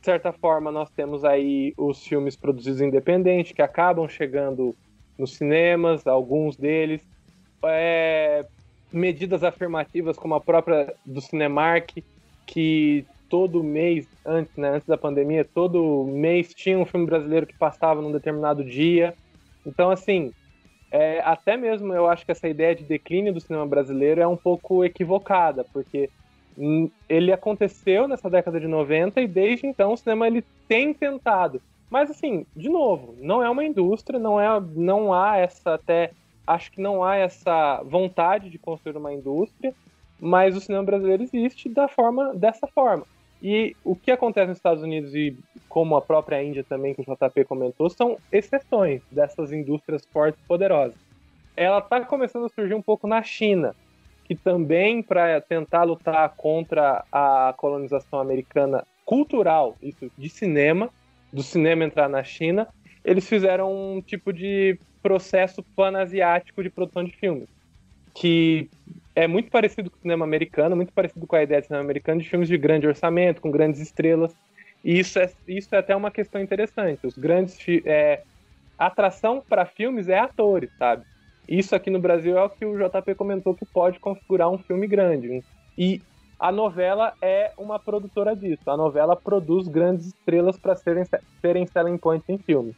De 0.00 0.06
certa 0.06 0.32
forma, 0.32 0.72
nós 0.72 0.90
temos 0.90 1.24
aí 1.24 1.74
os 1.76 2.04
filmes 2.06 2.34
produzidos 2.34 2.80
independentes, 2.80 3.52
que 3.52 3.62
acabam 3.62 4.08
chegando 4.08 4.74
nos 5.18 5.36
cinemas, 5.36 6.06
alguns 6.06 6.56
deles. 6.56 7.06
É, 7.62 8.46
medidas 8.92 9.42
afirmativas 9.44 10.16
como 10.16 10.34
a 10.34 10.40
própria 10.40 10.94
do 11.04 11.20
Cinemark, 11.20 12.02
que 12.46 13.04
todo 13.28 13.62
mês, 13.62 14.08
antes, 14.26 14.56
né, 14.56 14.70
antes 14.70 14.88
da 14.88 14.98
pandemia, 14.98 15.44
todo 15.44 16.04
mês 16.04 16.52
tinha 16.52 16.78
um 16.78 16.84
filme 16.84 17.06
brasileiro 17.06 17.46
que 17.46 17.56
passava 17.56 18.02
num 18.02 18.10
determinado 18.10 18.64
dia. 18.64 19.14
Então, 19.64 19.90
assim, 19.90 20.32
é, 20.90 21.20
até 21.24 21.56
mesmo 21.56 21.94
eu 21.94 22.08
acho 22.08 22.26
que 22.26 22.32
essa 22.32 22.48
ideia 22.48 22.74
de 22.74 22.82
declínio 22.82 23.32
do 23.32 23.40
cinema 23.40 23.66
brasileiro 23.66 24.20
é 24.20 24.26
um 24.26 24.36
pouco 24.36 24.84
equivocada, 24.84 25.64
porque 25.72 26.10
ele 27.08 27.32
aconteceu 27.32 28.08
nessa 28.08 28.28
década 28.28 28.58
de 28.58 28.66
90 28.66 29.20
e 29.20 29.28
desde 29.28 29.66
então 29.66 29.92
o 29.92 29.96
cinema 29.96 30.26
ele 30.26 30.44
tem 30.66 30.92
tentado. 30.92 31.62
Mas 31.88 32.10
assim, 32.10 32.44
de 32.54 32.68
novo, 32.68 33.14
não 33.20 33.42
é 33.42 33.48
uma 33.48 33.64
indústria, 33.64 34.18
não 34.18 34.40
é 34.40 34.60
não 34.74 35.14
há 35.14 35.36
essa 35.38 35.74
até 35.74 36.10
acho 36.50 36.72
que 36.72 36.80
não 36.80 37.04
há 37.04 37.16
essa 37.16 37.82
vontade 37.84 38.50
de 38.50 38.58
construir 38.58 38.96
uma 38.96 39.12
indústria, 39.12 39.72
mas 40.20 40.56
o 40.56 40.60
cinema 40.60 40.84
brasileiro 40.84 41.22
existe 41.22 41.68
da 41.68 41.86
forma 41.86 42.34
dessa 42.34 42.66
forma. 42.66 43.06
E 43.42 43.74
o 43.84 43.94
que 43.94 44.10
acontece 44.10 44.48
nos 44.48 44.58
Estados 44.58 44.82
Unidos 44.82 45.14
e 45.14 45.36
como 45.68 45.96
a 45.96 46.02
própria 46.02 46.42
Índia 46.42 46.64
também, 46.64 46.92
que 46.92 47.00
o 47.00 47.04
JP 47.04 47.44
comentou, 47.44 47.88
são 47.88 48.18
exceções 48.30 49.00
dessas 49.10 49.52
indústrias 49.52 50.04
fortes 50.12 50.40
e 50.42 50.46
poderosas. 50.46 50.98
Ela 51.56 51.78
está 51.78 52.04
começando 52.04 52.46
a 52.46 52.48
surgir 52.50 52.74
um 52.74 52.82
pouco 52.82 53.06
na 53.06 53.22
China, 53.22 53.74
que 54.24 54.34
também, 54.34 55.02
para 55.02 55.40
tentar 55.40 55.84
lutar 55.84 56.28
contra 56.36 57.04
a 57.10 57.54
colonização 57.56 58.18
americana 58.18 58.84
cultural, 59.04 59.76
isso 59.80 60.10
de 60.18 60.28
cinema, 60.28 60.90
do 61.32 61.42
cinema 61.42 61.84
entrar 61.84 62.08
na 62.08 62.22
China, 62.22 62.68
eles 63.04 63.26
fizeram 63.28 63.72
um 63.72 64.02
tipo 64.02 64.32
de 64.32 64.78
processo 65.02 65.62
panasiático 65.74 66.62
de 66.62 66.70
produção 66.70 67.04
de 67.04 67.12
filmes, 67.12 67.48
que 68.14 68.68
é 69.14 69.26
muito 69.26 69.50
parecido 69.50 69.90
com 69.90 69.96
o 69.96 70.00
cinema 70.00 70.24
americano, 70.24 70.76
muito 70.76 70.92
parecido 70.92 71.26
com 71.26 71.36
a 71.36 71.42
ideia 71.42 71.60
do 71.60 71.66
cinema 71.66 71.84
americano 71.84 72.20
de 72.20 72.28
filmes 72.28 72.48
de 72.48 72.56
grande 72.56 72.86
orçamento, 72.86 73.40
com 73.40 73.50
grandes 73.50 73.80
estrelas. 73.80 74.34
E 74.84 74.98
isso 74.98 75.18
é, 75.18 75.30
isso 75.46 75.74
é 75.74 75.78
até 75.78 75.94
uma 75.94 76.10
questão 76.10 76.40
interessante. 76.40 77.06
Os 77.06 77.16
grandes. 77.16 77.58
É, 77.84 78.22
atração 78.78 79.42
para 79.46 79.66
filmes 79.66 80.08
é 80.08 80.18
atores, 80.18 80.70
sabe? 80.78 81.04
Isso 81.46 81.74
aqui 81.74 81.90
no 81.90 81.98
Brasil 81.98 82.38
é 82.38 82.42
o 82.42 82.48
que 82.48 82.64
o 82.64 82.78
JP 82.78 83.14
comentou 83.14 83.54
que 83.54 83.66
pode 83.66 83.98
configurar 83.98 84.48
um 84.48 84.56
filme 84.56 84.86
grande. 84.86 85.44
E 85.76 86.00
a 86.38 86.50
novela 86.50 87.12
é 87.20 87.52
uma 87.58 87.78
produtora 87.78 88.34
disso. 88.34 88.70
A 88.70 88.76
novela 88.76 89.14
produz 89.14 89.68
grandes 89.68 90.06
estrelas 90.06 90.56
para 90.56 90.74
serem, 90.76 91.04
serem 91.40 91.66
selling 91.66 91.98
points 91.98 92.26
em 92.28 92.38
filmes. 92.38 92.74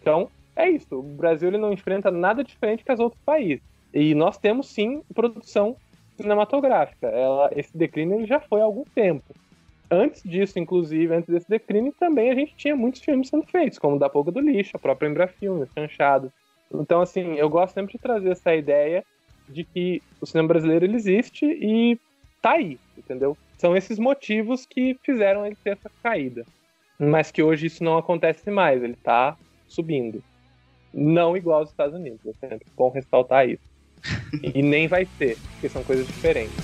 Então, 0.00 0.28
é 0.56 0.68
isso. 0.70 0.98
O 0.98 1.02
Brasil 1.02 1.48
ele 1.48 1.58
não 1.58 1.72
enfrenta 1.72 2.10
nada 2.10 2.44
diferente 2.44 2.84
que 2.84 2.92
os 2.92 3.00
outros 3.00 3.20
países. 3.24 3.62
E 3.92 4.14
nós 4.14 4.38
temos 4.38 4.68
sim 4.68 5.02
produção 5.14 5.76
cinematográfica. 6.16 7.06
Ela, 7.08 7.50
esse 7.54 7.76
declínio 7.76 8.18
ele 8.18 8.26
já 8.26 8.40
foi 8.40 8.60
há 8.60 8.64
algum 8.64 8.84
tempo. 8.84 9.34
Antes 9.90 10.22
disso, 10.22 10.58
inclusive, 10.58 11.14
antes 11.14 11.28
desse 11.28 11.48
declínio, 11.48 11.94
também 11.98 12.30
a 12.30 12.34
gente 12.34 12.54
tinha 12.56 12.74
muitos 12.74 13.00
filmes 13.00 13.28
sendo 13.28 13.44
feitos, 13.46 13.78
como 13.78 13.98
Da 13.98 14.08
Polga 14.08 14.32
do 14.32 14.40
Lixo, 14.40 14.76
a 14.76 14.78
própria 14.78 15.08
Embrafilme, 15.08 15.66
Chanchado. 15.74 16.32
Então, 16.72 17.00
assim, 17.00 17.34
eu 17.34 17.48
gosto 17.48 17.74
sempre 17.74 17.92
de 17.92 17.98
trazer 17.98 18.30
essa 18.30 18.54
ideia 18.54 19.04
de 19.48 19.62
que 19.62 20.02
o 20.20 20.26
cinema 20.26 20.48
brasileiro 20.48 20.84
ele 20.84 20.96
existe 20.96 21.44
e 21.44 21.98
tá 22.40 22.52
aí, 22.52 22.78
entendeu? 22.96 23.36
São 23.58 23.76
esses 23.76 23.98
motivos 23.98 24.66
que 24.66 24.98
fizeram 25.02 25.46
ele 25.46 25.56
ter 25.62 25.70
essa 25.70 25.90
caída. 26.02 26.44
Mas 26.98 27.30
que 27.30 27.42
hoje 27.42 27.66
isso 27.66 27.84
não 27.84 27.98
acontece 27.98 28.50
mais, 28.50 28.82
ele 28.82 28.96
tá 28.96 29.36
subindo. 29.68 30.22
Não 30.96 31.36
igual 31.36 31.58
aos 31.58 31.70
Estados 31.70 31.96
Unidos, 31.96 32.20
é 32.24 32.48
sempre 32.48 32.68
bom 32.76 32.88
ressaltar 32.88 33.48
isso 33.48 33.62
e 34.40 34.62
nem 34.62 34.86
vai 34.86 35.08
ser, 35.18 35.36
porque 35.54 35.68
são 35.68 35.82
coisas 35.82 36.06
diferentes. 36.06 36.54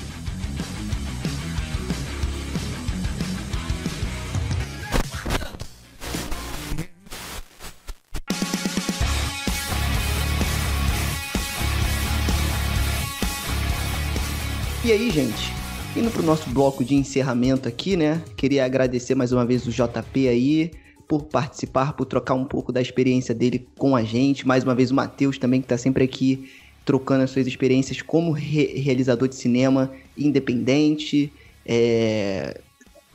E 14.84 14.92
aí, 14.92 15.10
gente? 15.10 15.52
Indo 15.96 16.10
pro 16.12 16.22
nosso 16.22 16.48
bloco 16.50 16.84
de 16.84 16.94
encerramento 16.94 17.68
aqui, 17.68 17.96
né? 17.96 18.22
Queria 18.36 18.64
agradecer 18.64 19.16
mais 19.16 19.32
uma 19.32 19.44
vez 19.44 19.66
o 19.66 19.72
JP 19.72 20.28
aí 20.28 20.70
por 21.10 21.24
participar, 21.24 21.94
por 21.94 22.04
trocar 22.04 22.34
um 22.34 22.44
pouco 22.44 22.70
da 22.70 22.80
experiência 22.80 23.34
dele 23.34 23.66
com 23.76 23.96
a 23.96 24.04
gente. 24.04 24.46
Mais 24.46 24.62
uma 24.62 24.76
vez 24.76 24.92
o 24.92 24.94
Matheus 24.94 25.38
também, 25.38 25.60
que 25.60 25.66
tá 25.66 25.76
sempre 25.76 26.04
aqui 26.04 26.48
trocando 26.84 27.24
as 27.24 27.30
suas 27.32 27.48
experiências 27.48 28.00
como 28.00 28.30
re 28.30 28.66
realizador 28.78 29.26
de 29.26 29.34
cinema 29.34 29.90
independente, 30.16 31.32
é, 31.66 32.60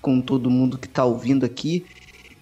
com 0.02 0.20
todo 0.20 0.50
mundo 0.50 0.78
que 0.78 0.88
está 0.88 1.06
ouvindo 1.06 1.46
aqui. 1.46 1.86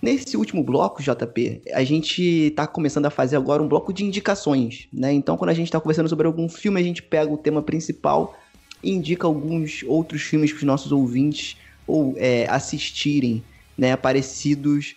Nesse 0.02 0.36
último 0.36 0.64
bloco, 0.64 1.04
JP, 1.04 1.62
a 1.72 1.84
gente 1.84 2.48
está 2.48 2.66
começando 2.66 3.06
a 3.06 3.12
fazer 3.12 3.36
agora 3.36 3.62
um 3.62 3.68
bloco 3.68 3.94
de 3.94 4.04
indicações, 4.04 4.88
né? 4.92 5.14
Então, 5.14 5.38
quando 5.38 5.52
a 5.52 5.54
gente 5.54 5.68
está 5.68 5.80
conversando 5.80 6.10
sobre 6.10 6.26
algum 6.26 6.50
filme, 6.50 6.80
a 6.80 6.84
gente 6.84 7.04
pega 7.04 7.32
o 7.32 7.38
tema 7.38 7.62
principal 7.62 8.36
e 8.82 8.92
indica 8.92 9.28
alguns 9.28 9.84
outros 9.86 10.24
filmes 10.24 10.52
para 10.52 10.58
os 10.58 10.64
nossos 10.64 10.92
ouvintes 10.92 11.58
ou 11.86 12.16
é, 12.18 12.48
assistirem, 12.50 13.44
né? 13.78 13.96
Parecidos 13.96 14.96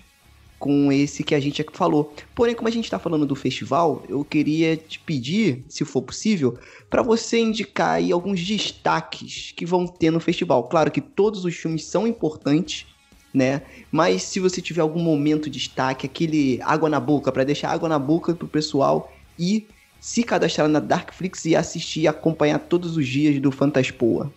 com 0.59 0.91
esse 0.91 1.23
que 1.23 1.35
a 1.35 1.41
gente 1.41 1.65
falou. 1.73 2.12
Porém, 2.35 2.55
como 2.55 2.69
a 2.69 2.70
gente 2.70 2.85
está 2.85 2.99
falando 2.99 3.27
do 3.27 3.35
festival, 3.35 4.03
eu 4.09 4.24
queria 4.24 4.77
te 4.77 4.99
pedir, 4.99 5.65
se 5.69 5.85
for 5.85 6.03
possível, 6.03 6.59
para 6.89 7.03
você 7.03 7.39
indicar 7.39 7.97
aí 7.97 8.12
alguns 8.12 8.45
destaques 8.45 9.53
que 9.57 9.66
vão 9.66 9.87
ter 9.87 10.11
no 10.11 10.20
festival. 10.20 10.65
Claro 10.65 10.91
que 10.91 11.01
todos 11.01 11.45
os 11.45 11.55
filmes 11.55 11.85
são 11.85 12.07
importantes, 12.07 12.87
né? 13.33 13.62
Mas 13.91 14.23
se 14.23 14.41
você 14.41 14.62
tiver 14.62 14.81
algum 14.81 15.03
momento 15.03 15.51
de 15.51 15.59
destaque, 15.59 16.07
aquele 16.07 16.61
água 16.62 16.89
na 16.89 17.01
boca, 17.01 17.31
para 17.31 17.45
deixar 17.45 17.70
água 17.70 17.89
na 17.89 17.99
boca 17.99 18.35
pro 18.35 18.49
pessoal 18.49 19.12
e 19.39 19.66
se 20.01 20.23
cadastrar 20.23 20.69
na 20.69 20.81
Darkflix 20.81 21.45
e 21.45 21.57
assistir 21.57 22.03
e 22.03 22.09
acompanhar 22.09 22.59
todos 22.59 22.97
os 22.97 23.07
dias 23.07 23.41
do 23.41 23.51
Fantaspoa. 23.51 24.33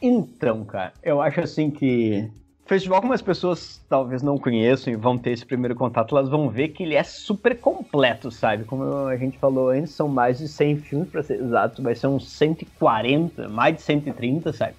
Então, 0.00 0.64
cara, 0.64 0.92
eu 1.02 1.22
acho 1.22 1.40
assim 1.40 1.70
que 1.70 2.28
festival, 2.72 3.02
como 3.02 3.12
as 3.12 3.20
pessoas 3.20 3.84
talvez 3.86 4.22
não 4.22 4.38
conheçam 4.38 4.90
e 4.90 4.96
vão 4.96 5.18
ter 5.18 5.32
esse 5.32 5.44
primeiro 5.44 5.74
contato, 5.74 6.16
elas 6.16 6.30
vão 6.30 6.48
ver 6.48 6.68
que 6.68 6.82
ele 6.82 6.94
é 6.94 7.02
super 7.02 7.58
completo, 7.60 8.30
sabe? 8.30 8.64
Como 8.64 8.84
a 9.06 9.16
gente 9.18 9.36
falou 9.36 9.68
antes, 9.68 9.92
são 9.92 10.08
mais 10.08 10.38
de 10.38 10.48
100 10.48 10.76
filmes, 10.78 11.10
para 11.10 11.22
ser 11.22 11.38
exato, 11.38 11.82
vai 11.82 11.94
ser 11.94 12.06
uns 12.06 12.30
140, 12.30 13.46
mais 13.50 13.76
de 13.76 13.82
130, 13.82 14.54
sabe? 14.54 14.74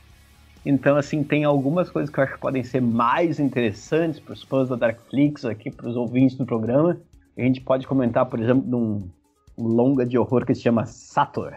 Então, 0.65 0.97
assim, 0.97 1.23
tem 1.23 1.43
algumas 1.43 1.87
coisas 1.91 2.09
que 2.09 2.19
eu 2.19 2.23
acho 2.23 2.33
que 2.33 2.39
podem 2.39 2.63
ser 2.63 2.81
mais 2.81 3.39
interessantes 3.39 4.19
para 4.19 4.33
os 4.33 4.41
fãs 4.41 4.69
da 4.69 4.75
Darkflix, 4.75 5.45
aqui 5.45 5.69
para 5.69 5.87
os 5.87 5.95
ouvintes 5.95 6.35
do 6.35 6.47
programa. 6.47 6.97
A 7.37 7.41
gente 7.41 7.61
pode 7.61 7.85
comentar, 7.85 8.25
por 8.25 8.39
exemplo, 8.39 8.63
de 8.63 8.75
um 8.75 9.07
longa 9.55 10.03
de 10.03 10.17
horror 10.17 10.47
que 10.47 10.55
se 10.55 10.61
chama 10.61 10.87
Sator, 10.87 11.53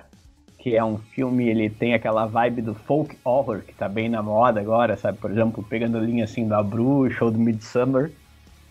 que 0.66 0.74
é 0.74 0.84
um 0.84 0.98
filme, 0.98 1.48
ele 1.48 1.70
tem 1.70 1.94
aquela 1.94 2.26
vibe 2.26 2.60
do 2.60 2.74
folk 2.74 3.16
horror, 3.22 3.60
que 3.60 3.72
tá 3.72 3.88
bem 3.88 4.08
na 4.08 4.20
moda 4.20 4.58
agora, 4.60 4.96
sabe? 4.96 5.16
Por 5.16 5.30
exemplo, 5.30 5.62
pegando 5.62 5.96
a 5.96 6.00
linha 6.00 6.24
assim 6.24 6.48
da 6.48 6.60
Bruxa 6.60 7.24
ou 7.24 7.30
do 7.30 7.38
Midsummer, 7.38 8.10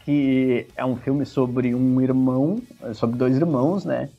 que 0.03 0.67
é 0.75 0.83
um 0.83 0.97
filme 0.97 1.25
sobre 1.25 1.73
um 1.73 2.01
irmão, 2.01 2.61
sobre 2.93 3.15
dois 3.17 3.37
irmãos, 3.37 3.85
né? 3.85 4.09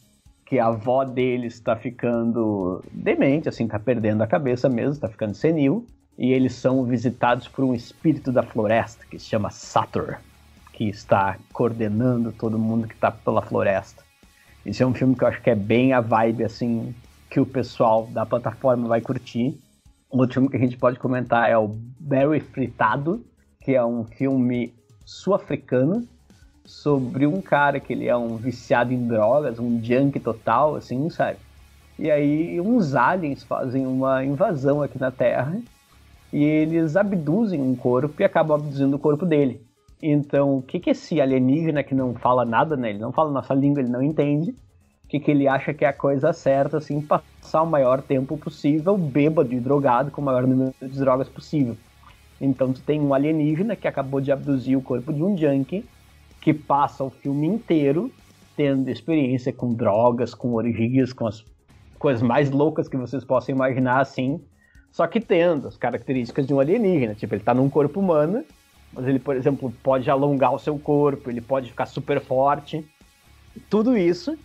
Que 0.47 0.59
a 0.59 0.69
avó 0.69 1.05
deles 1.05 1.53
está 1.53 1.77
ficando 1.77 2.83
demente, 2.91 3.47
assim, 3.47 3.69
tá 3.69 3.79
perdendo 3.79 4.23
a 4.23 4.27
cabeça 4.27 4.71
mesmo, 4.71 4.99
tá 4.99 5.09
ficando 5.11 5.35
senil, 5.35 5.85
e 6.17 6.33
eles 6.33 6.55
são 6.55 6.83
visitados 6.83 7.47
por 7.47 7.63
um 7.63 7.75
espírito 7.75 8.33
da 8.33 8.43
floresta 8.43 9.05
que 9.05 9.19
se 9.19 9.27
chama 9.27 9.51
Sator, 9.51 10.17
que 10.73 10.89
está 10.89 11.37
coordenando 11.53 12.33
todo 12.33 12.59
mundo 12.59 12.89
que 12.89 12.95
está 12.95 13.11
pela 13.11 13.43
floresta. 13.43 14.03
Esse 14.65 14.83
é 14.83 14.87
um 14.87 14.95
filme 14.95 15.15
que 15.15 15.25
eu 15.25 15.29
acho 15.29 15.43
que 15.43 15.51
é 15.51 15.55
bem 15.55 15.93
a 15.93 16.01
vibe, 16.01 16.43
assim, 16.43 16.95
que 17.31 17.41
o 17.41 17.47
pessoal 17.47 18.07
da 18.07 18.25
plataforma 18.25 18.89
vai 18.89 19.01
curtir. 19.01 19.59
Outro 20.09 20.35
filme 20.35 20.49
que 20.49 20.57
a 20.57 20.61
gente 20.61 20.77
pode 20.77 20.99
comentar 20.99 21.51
é 21.51 21.59
o 21.59 21.69
Barry 21.99 22.41
Fritado, 22.41 23.25
que 23.61 23.75
é 23.75 23.85
um 23.85 24.05
filme 24.05 24.73
sul-africano 25.05 26.07
sobre 26.65 27.27
um 27.27 27.41
cara 27.41 27.79
que 27.79 27.93
ele 27.93 28.07
é 28.07 28.17
um 28.17 28.37
viciado 28.37 28.93
em 28.93 29.07
drogas, 29.07 29.59
um 29.59 29.83
junk 29.83 30.19
total, 30.21 30.77
assim, 30.77 31.09
sabe? 31.11 31.39
E 31.99 32.11
aí 32.11 32.61
uns 32.61 32.95
aliens 32.95 33.43
fazem 33.43 33.87
uma 33.87 34.25
invasão 34.25 34.83
aqui 34.83 34.99
na 34.99 35.11
Terra 35.11 35.59
e 36.33 36.45
eles 36.45 36.97
abduzem 36.97 37.61
um 37.61 37.75
corpo 37.75 38.21
e 38.21 38.25
acabam 38.25 38.61
abduzindo 38.61 38.97
o 38.97 38.99
corpo 38.99 39.25
dele. 39.25 39.65
Então, 40.03 40.59
o 40.59 40.63
que, 40.63 40.79
que 40.79 40.91
esse 40.91 41.21
alienígena 41.21 41.83
que 41.83 41.95
não 41.95 42.15
fala 42.15 42.45
nada, 42.45 42.77
né? 42.77 42.91
Ele 42.91 42.99
não 42.99 43.13
fala 43.13 43.31
nossa 43.31 43.55
língua, 43.55 43.81
ele 43.81 43.89
não 43.89 44.03
entende. 44.03 44.55
Que 45.19 45.31
ele 45.31 45.49
acha 45.49 45.73
que 45.73 45.85
é 45.85 45.89
a 45.89 45.93
coisa 45.93 46.33
certa, 46.33 46.77
assim, 46.77 47.01
passar 47.01 47.63
o 47.63 47.67
maior 47.67 48.03
tempo 48.03 48.37
possível 48.37 48.99
bêbado 48.99 49.53
e 49.55 49.61
drogado 49.61 50.11
com 50.11 50.21
o 50.21 50.25
maior 50.25 50.47
número 50.47 50.75
de 50.81 50.99
drogas 50.99 51.29
possível. 51.29 51.77
Então, 52.41 52.73
tu 52.73 52.83
tem 52.83 53.01
um 53.01 53.15
alienígena 53.15 53.75
que 53.75 53.89
acabou 53.89 54.21
de 54.21 54.31
abduzir 54.31 54.77
o 54.77 54.83
corpo 54.83 55.13
de 55.13 55.23
um 55.23 55.37
junkie, 55.37 55.85
que 56.41 56.53
passa 56.53 57.03
o 57.03 57.11
filme 57.11 57.47
inteiro 57.47 58.11
tendo 58.57 58.91
experiência 58.91 59.53
com 59.53 59.73
drogas, 59.75 60.35
com 60.35 60.55
orgias, 60.55 61.13
com 61.13 61.27
as 61.27 61.45
coisas 61.99 62.23
mais 62.23 62.51
loucas 62.51 62.89
que 62.89 62.97
vocês 62.97 63.25
possam 63.25 63.55
imaginar, 63.55 64.01
assim, 64.01 64.41
só 64.93 65.07
que 65.07 65.21
tendo 65.21 65.69
as 65.69 65.77
características 65.77 66.47
de 66.47 66.55
um 66.55 66.61
alienígena. 66.61 67.15
Tipo, 67.15 67.35
ele 67.35 67.43
tá 67.43 67.53
num 67.53 67.69
corpo 67.69 68.01
humano, 68.01 68.45
mas 68.93 69.07
ele, 69.07 69.19
por 69.19 69.37
exemplo, 69.37 69.73
pode 69.83 70.11
alongar 70.11 70.55
o 70.55 70.59
seu 70.59 70.79
corpo, 70.79 71.31
ele 71.31 71.41
pode 71.41 71.69
ficar 71.69 71.87
super 71.87 72.21
forte. 72.21 72.83
Tudo 73.69 73.97
isso 73.97 74.39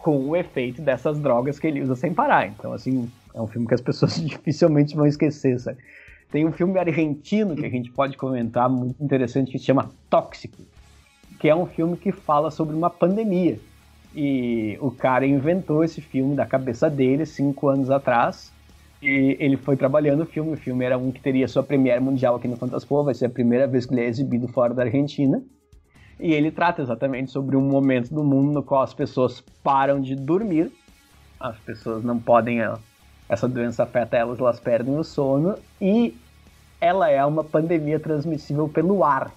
com 0.00 0.28
o 0.28 0.36
efeito 0.36 0.82
dessas 0.82 1.18
drogas 1.18 1.58
que 1.58 1.66
ele 1.66 1.82
usa 1.82 1.96
sem 1.96 2.12
parar. 2.12 2.46
Então, 2.46 2.72
assim, 2.72 3.10
é 3.34 3.40
um 3.40 3.46
filme 3.46 3.66
que 3.66 3.74
as 3.74 3.80
pessoas 3.80 4.14
dificilmente 4.20 4.94
vão 4.94 5.06
esquecer, 5.06 5.58
sabe? 5.58 5.78
Tem 6.30 6.44
um 6.44 6.52
filme 6.52 6.78
argentino 6.78 7.54
que 7.54 7.64
a 7.64 7.70
gente 7.70 7.90
pode 7.90 8.16
comentar, 8.16 8.68
muito 8.68 9.02
interessante, 9.02 9.52
que 9.52 9.58
se 9.58 9.64
chama 9.64 9.90
Tóxico, 10.10 10.58
que 11.38 11.48
é 11.48 11.54
um 11.54 11.66
filme 11.66 11.96
que 11.96 12.10
fala 12.10 12.50
sobre 12.50 12.74
uma 12.74 12.90
pandemia. 12.90 13.58
E 14.14 14.78
o 14.80 14.90
cara 14.90 15.26
inventou 15.26 15.84
esse 15.84 16.00
filme 16.00 16.34
da 16.34 16.46
cabeça 16.46 16.88
dele 16.88 17.26
cinco 17.26 17.68
anos 17.68 17.90
atrás. 17.90 18.52
E 19.02 19.36
ele 19.38 19.56
foi 19.56 19.76
trabalhando 19.76 20.22
o 20.22 20.26
filme. 20.26 20.54
O 20.54 20.56
filme 20.56 20.84
era 20.84 20.96
um 20.96 21.12
que 21.12 21.20
teria 21.20 21.46
sua 21.46 21.62
premiere 21.62 22.00
mundial 22.00 22.34
aqui 22.34 22.48
no 22.48 22.56
Fantaspoa. 22.56 23.04
Vai 23.04 23.14
ser 23.14 23.26
a 23.26 23.30
primeira 23.30 23.66
vez 23.66 23.84
que 23.84 23.92
ele 23.92 24.00
é 24.00 24.06
exibido 24.06 24.48
fora 24.48 24.72
da 24.72 24.84
Argentina. 24.84 25.42
E 26.18 26.32
ele 26.32 26.50
trata 26.50 26.82
exatamente 26.82 27.30
sobre 27.30 27.56
um 27.56 27.62
momento 27.62 28.12
do 28.12 28.24
mundo 28.24 28.52
no 28.52 28.62
qual 28.62 28.82
as 28.82 28.94
pessoas 28.94 29.42
param 29.62 30.00
de 30.00 30.14
dormir. 30.14 30.72
As 31.38 31.58
pessoas 31.58 32.02
não 32.02 32.18
podem. 32.18 32.58
Essa 33.28 33.48
doença 33.48 33.82
afeta 33.82 34.16
elas, 34.16 34.38
elas 34.38 34.58
perdem 34.58 34.96
o 34.96 35.04
sono. 35.04 35.56
E 35.80 36.16
ela 36.80 37.10
é 37.10 37.24
uma 37.24 37.44
pandemia 37.44 38.00
transmissível 38.00 38.68
pelo 38.68 39.04
ar. 39.04 39.30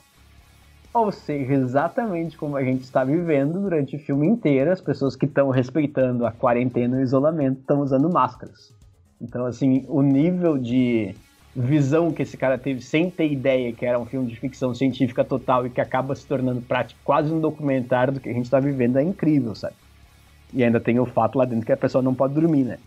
Ou 0.94 1.12
seja, 1.12 1.54
exatamente 1.54 2.38
como 2.38 2.56
a 2.56 2.64
gente 2.64 2.82
está 2.84 3.04
vivendo 3.04 3.60
durante 3.60 3.96
o 3.96 4.00
filme 4.00 4.28
inteiro, 4.28 4.72
as 4.72 4.82
pessoas 4.82 5.16
que 5.16 5.26
estão 5.26 5.50
respeitando 5.50 6.26
a 6.26 6.32
quarentena 6.32 6.98
e 6.98 7.02
o 7.02 7.04
isolamento 7.04 7.60
estão 7.60 7.82
usando 7.82 8.10
máscaras. 8.10 8.74
Então, 9.22 9.46
assim, 9.46 9.86
o 9.88 10.02
nível 10.02 10.58
de 10.58 11.16
visão 11.60 12.12
que 12.12 12.22
esse 12.22 12.38
cara 12.38 12.58
teve 12.58 12.82
sem 12.82 13.12
ter 13.12 13.30
ideia 13.30 13.74
que 13.74 13.86
era 13.86 14.00
um 14.00 14.06
filme 14.06 14.28
de 14.28 14.40
ficção 14.40 14.74
científica 14.74 15.26
total 15.26 15.68
e 15.68 15.70
que 15.70 15.82
acaba 15.82 16.16
se 16.16 16.26
tornando 16.26 16.62
prático, 16.62 17.02
quase 17.04 17.34
um 17.34 17.42
documentário 17.42 18.14
do 18.14 18.20
que 18.22 18.30
a 18.30 18.34
gente 18.34 18.46
está 18.46 18.62
vivendo 18.62 18.98
é 18.98 19.04
incrível, 19.04 19.54
sabe? 19.54 19.76
E 20.54 20.64
ainda 20.64 20.80
tem 20.80 21.00
o 21.00 21.06
fato 21.06 21.38
lá 21.38 21.44
dentro 21.44 21.66
que 21.66 21.72
a 21.74 21.78
pessoa 21.78 22.02
não 22.02 22.16
pode 22.16 22.34
dormir, 22.34 22.64
né? 22.64 22.78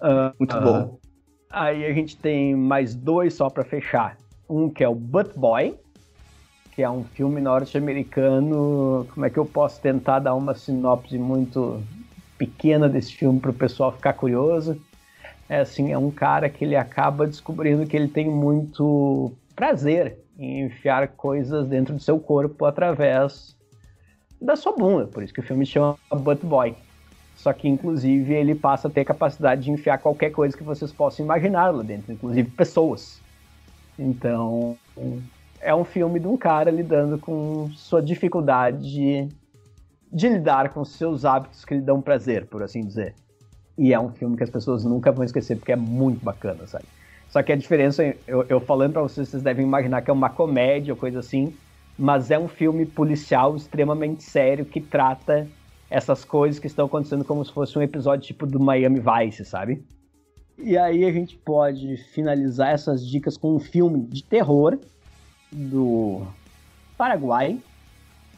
uh, 0.00 0.32
Muito 0.40 0.56
uh, 0.56 0.62
bom. 0.62 0.98
Aí 1.50 1.84
a 1.84 1.92
gente 1.92 2.16
tem 2.16 2.56
mais 2.56 2.94
dois 2.94 3.34
só 3.34 3.50
para 3.50 3.62
fechar. 3.62 4.16
Um 4.48 4.70
que 4.70 4.82
é 4.82 4.88
o 4.88 4.94
Butt 4.94 5.38
Boy, 5.38 5.74
que 6.72 6.82
é 6.82 6.88
um 6.90 7.04
filme 7.04 7.42
norte-americano. 7.42 9.06
Como 9.12 9.26
é 9.26 9.30
que 9.30 9.38
eu 9.38 9.44
posso 9.44 9.80
tentar 9.82 10.18
dar 10.18 10.34
uma 10.34 10.54
sinopse 10.54 11.18
muito 11.18 11.82
pequena 12.38 12.88
desse 12.88 13.12
filme 13.12 13.38
para 13.38 13.50
o 13.50 13.54
pessoal 13.54 13.92
ficar 13.92 14.14
curioso? 14.14 14.80
É 15.54 15.60
assim, 15.60 15.92
é 15.92 15.96
um 15.96 16.10
cara 16.10 16.50
que 16.50 16.64
ele 16.64 16.74
acaba 16.74 17.28
descobrindo 17.28 17.86
que 17.86 17.96
ele 17.96 18.08
tem 18.08 18.28
muito 18.28 19.30
prazer 19.54 20.18
em 20.36 20.64
enfiar 20.64 21.06
coisas 21.06 21.68
dentro 21.68 21.94
do 21.94 22.00
seu 22.00 22.18
corpo 22.18 22.64
através 22.64 23.56
da 24.40 24.56
sua 24.56 24.72
bunda, 24.72 25.06
por 25.06 25.22
isso 25.22 25.32
que 25.32 25.38
o 25.38 25.44
filme 25.44 25.64
chama 25.64 25.96
Butt 26.10 26.44
Boy. 26.44 26.74
Só 27.36 27.52
que, 27.52 27.68
inclusive, 27.68 28.34
ele 28.34 28.52
passa 28.52 28.88
a 28.88 28.90
ter 28.90 29.04
capacidade 29.04 29.62
de 29.62 29.70
enfiar 29.70 29.98
qualquer 29.98 30.30
coisa 30.30 30.56
que 30.56 30.64
vocês 30.64 30.90
possam 30.90 31.24
imaginar 31.24 31.72
lá 31.72 31.84
dentro, 31.84 32.12
inclusive 32.12 32.50
pessoas. 32.50 33.20
Então, 33.96 34.76
é 35.60 35.72
um 35.72 35.84
filme 35.84 36.18
de 36.18 36.26
um 36.26 36.36
cara 36.36 36.68
lidando 36.68 37.16
com 37.16 37.70
sua 37.76 38.02
dificuldade 38.02 38.90
de, 38.90 39.28
de 40.12 40.28
lidar 40.28 40.70
com 40.70 40.84
seus 40.84 41.24
hábitos 41.24 41.64
que 41.64 41.74
lhe 41.74 41.80
dão 41.80 42.02
prazer, 42.02 42.44
por 42.46 42.60
assim 42.60 42.80
dizer. 42.80 43.14
E 43.76 43.92
é 43.92 43.98
um 43.98 44.10
filme 44.10 44.36
que 44.36 44.44
as 44.44 44.50
pessoas 44.50 44.84
nunca 44.84 45.10
vão 45.10 45.24
esquecer 45.24 45.56
porque 45.56 45.72
é 45.72 45.76
muito 45.76 46.24
bacana, 46.24 46.66
sabe? 46.66 46.84
Só 47.28 47.42
que 47.42 47.52
a 47.52 47.56
diferença, 47.56 48.14
eu, 48.26 48.44
eu 48.48 48.60
falando 48.60 48.92
para 48.92 49.02
vocês, 49.02 49.28
vocês 49.28 49.42
devem 49.42 49.66
imaginar 49.66 50.02
que 50.02 50.10
é 50.10 50.12
uma 50.12 50.30
comédia 50.30 50.94
ou 50.94 50.98
coisa 50.98 51.18
assim, 51.18 51.52
mas 51.98 52.30
é 52.30 52.38
um 52.38 52.46
filme 52.46 52.86
policial 52.86 53.56
extremamente 53.56 54.22
sério 54.22 54.64
que 54.64 54.80
trata 54.80 55.48
essas 55.90 56.24
coisas 56.24 56.60
que 56.60 56.66
estão 56.66 56.86
acontecendo 56.86 57.24
como 57.24 57.44
se 57.44 57.52
fosse 57.52 57.76
um 57.78 57.82
episódio 57.82 58.26
tipo 58.26 58.46
do 58.46 58.60
Miami 58.60 59.00
Vice, 59.00 59.44
sabe? 59.44 59.84
E 60.56 60.78
aí 60.78 61.04
a 61.04 61.12
gente 61.12 61.36
pode 61.36 61.96
finalizar 61.96 62.72
essas 62.72 63.04
dicas 63.04 63.36
com 63.36 63.56
um 63.56 63.58
filme 63.58 64.02
de 64.06 64.22
terror 64.22 64.78
do 65.52 66.22
Paraguai. 66.96 67.58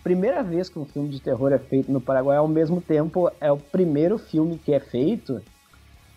Primeira 0.06 0.40
vez 0.40 0.68
que 0.68 0.78
um 0.78 0.84
filme 0.84 1.08
de 1.08 1.18
terror 1.18 1.52
é 1.52 1.58
feito 1.58 1.90
no 1.90 2.00
Paraguai, 2.00 2.36
ao 2.36 2.46
mesmo 2.46 2.80
tempo 2.80 3.28
é 3.40 3.50
o 3.50 3.56
primeiro 3.56 4.18
filme 4.18 4.56
que 4.56 4.72
é 4.72 4.78
feito 4.78 5.42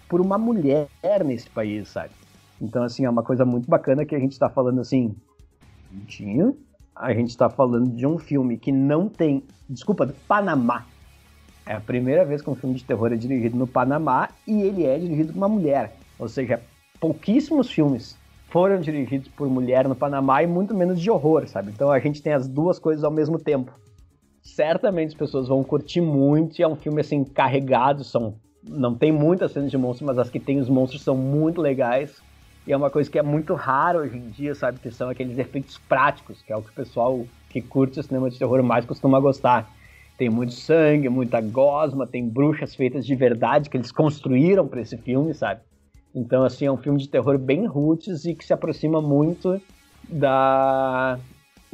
por 0.07 0.21
uma 0.21 0.37
mulher 0.37 0.87
nesse 1.25 1.49
país, 1.49 1.89
sabe? 1.89 2.11
Então, 2.61 2.83
assim, 2.83 3.05
é 3.05 3.09
uma 3.09 3.23
coisa 3.23 3.43
muito 3.45 3.67
bacana 3.67 4.05
que 4.05 4.13
a 4.13 4.19
gente 4.19 4.33
está 4.33 4.47
falando 4.47 4.79
assim. 4.79 5.15
Tinha. 6.05 6.53
A 6.95 7.11
gente 7.15 7.29
está 7.29 7.49
falando 7.49 7.89
de 7.89 8.05
um 8.05 8.19
filme 8.19 8.59
que 8.59 8.71
não 8.71 9.09
tem. 9.09 9.41
Desculpa, 9.67 10.05
do 10.05 10.13
Panamá. 10.13 10.85
É 11.65 11.73
a 11.73 11.81
primeira 11.81 12.23
vez 12.23 12.43
que 12.43 12.49
um 12.51 12.55
filme 12.55 12.75
de 12.75 12.83
terror 12.83 13.11
é 13.11 13.15
dirigido 13.15 13.57
no 13.57 13.65
Panamá 13.65 14.29
e 14.45 14.61
ele 14.61 14.85
é 14.85 14.99
dirigido 14.99 15.33
por 15.33 15.39
uma 15.39 15.49
mulher. 15.49 15.95
Ou 16.19 16.29
seja, 16.29 16.61
pouquíssimos 16.99 17.71
filmes 17.71 18.18
foram 18.49 18.79
dirigidos 18.79 19.27
por 19.29 19.49
mulher 19.49 19.87
no 19.87 19.95
Panamá 19.95 20.43
e 20.43 20.47
muito 20.47 20.75
menos 20.75 20.99
de 20.99 21.09
horror, 21.09 21.47
sabe? 21.47 21.71
Então 21.71 21.91
a 21.91 21.99
gente 21.99 22.21
tem 22.21 22.33
as 22.33 22.47
duas 22.47 22.79
coisas 22.79 23.03
ao 23.03 23.11
mesmo 23.11 23.39
tempo. 23.39 23.71
Certamente 24.41 25.09
as 25.09 25.15
pessoas 25.15 25.47
vão 25.47 25.63
curtir 25.63 26.01
muito 26.01 26.59
e 26.59 26.63
é 26.63 26.67
um 26.67 26.75
filme 26.75 27.01
assim 27.01 27.23
carregado, 27.23 28.03
são 28.03 28.35
não 28.63 28.93
tem 28.93 29.11
muitas 29.11 29.51
cenas 29.51 29.71
de 29.71 29.77
monstros, 29.77 30.07
mas 30.07 30.17
as 30.17 30.29
que 30.29 30.39
tem 30.39 30.59
os 30.59 30.69
monstros 30.69 31.01
são 31.01 31.15
muito 31.15 31.61
legais. 31.61 32.21
E 32.67 32.73
é 32.73 32.77
uma 32.77 32.89
coisa 32.89 33.09
que 33.09 33.17
é 33.17 33.23
muito 33.23 33.53
raro 33.55 33.99
hoje 33.99 34.17
em 34.17 34.29
dia, 34.29 34.53
sabe? 34.53 34.79
Que 34.79 34.91
são 34.91 35.09
aqueles 35.09 35.37
efeitos 35.37 35.77
práticos, 35.77 36.41
que 36.41 36.51
é 36.51 36.55
o 36.55 36.61
que 36.61 36.69
o 36.69 36.73
pessoal 36.73 37.25
que 37.49 37.61
curte 37.61 37.99
o 37.99 38.03
cinema 38.03 38.29
de 38.29 38.37
terror 38.37 38.61
mais 38.61 38.85
costuma 38.85 39.19
gostar. 39.19 39.71
Tem 40.17 40.29
muito 40.29 40.51
sangue, 40.51 41.07
muita 41.09 41.39
gosma, 41.41 42.05
tem 42.05 42.27
bruxas 42.27 42.75
feitas 42.75 43.05
de 43.05 43.15
verdade 43.15 43.69
que 43.69 43.77
eles 43.77 43.91
construíram 43.91 44.67
para 44.67 44.81
esse 44.81 44.97
filme, 44.97 45.33
sabe? 45.33 45.61
Então, 46.13 46.43
assim, 46.43 46.65
é 46.65 46.71
um 46.71 46.77
filme 46.77 46.99
de 46.99 47.07
terror 47.07 47.37
bem 47.37 47.65
roots 47.65 48.25
e 48.25 48.33
que 48.33 48.45
se 48.45 48.53
aproxima 48.53 49.01
muito 49.01 49.61
da, 50.07 51.19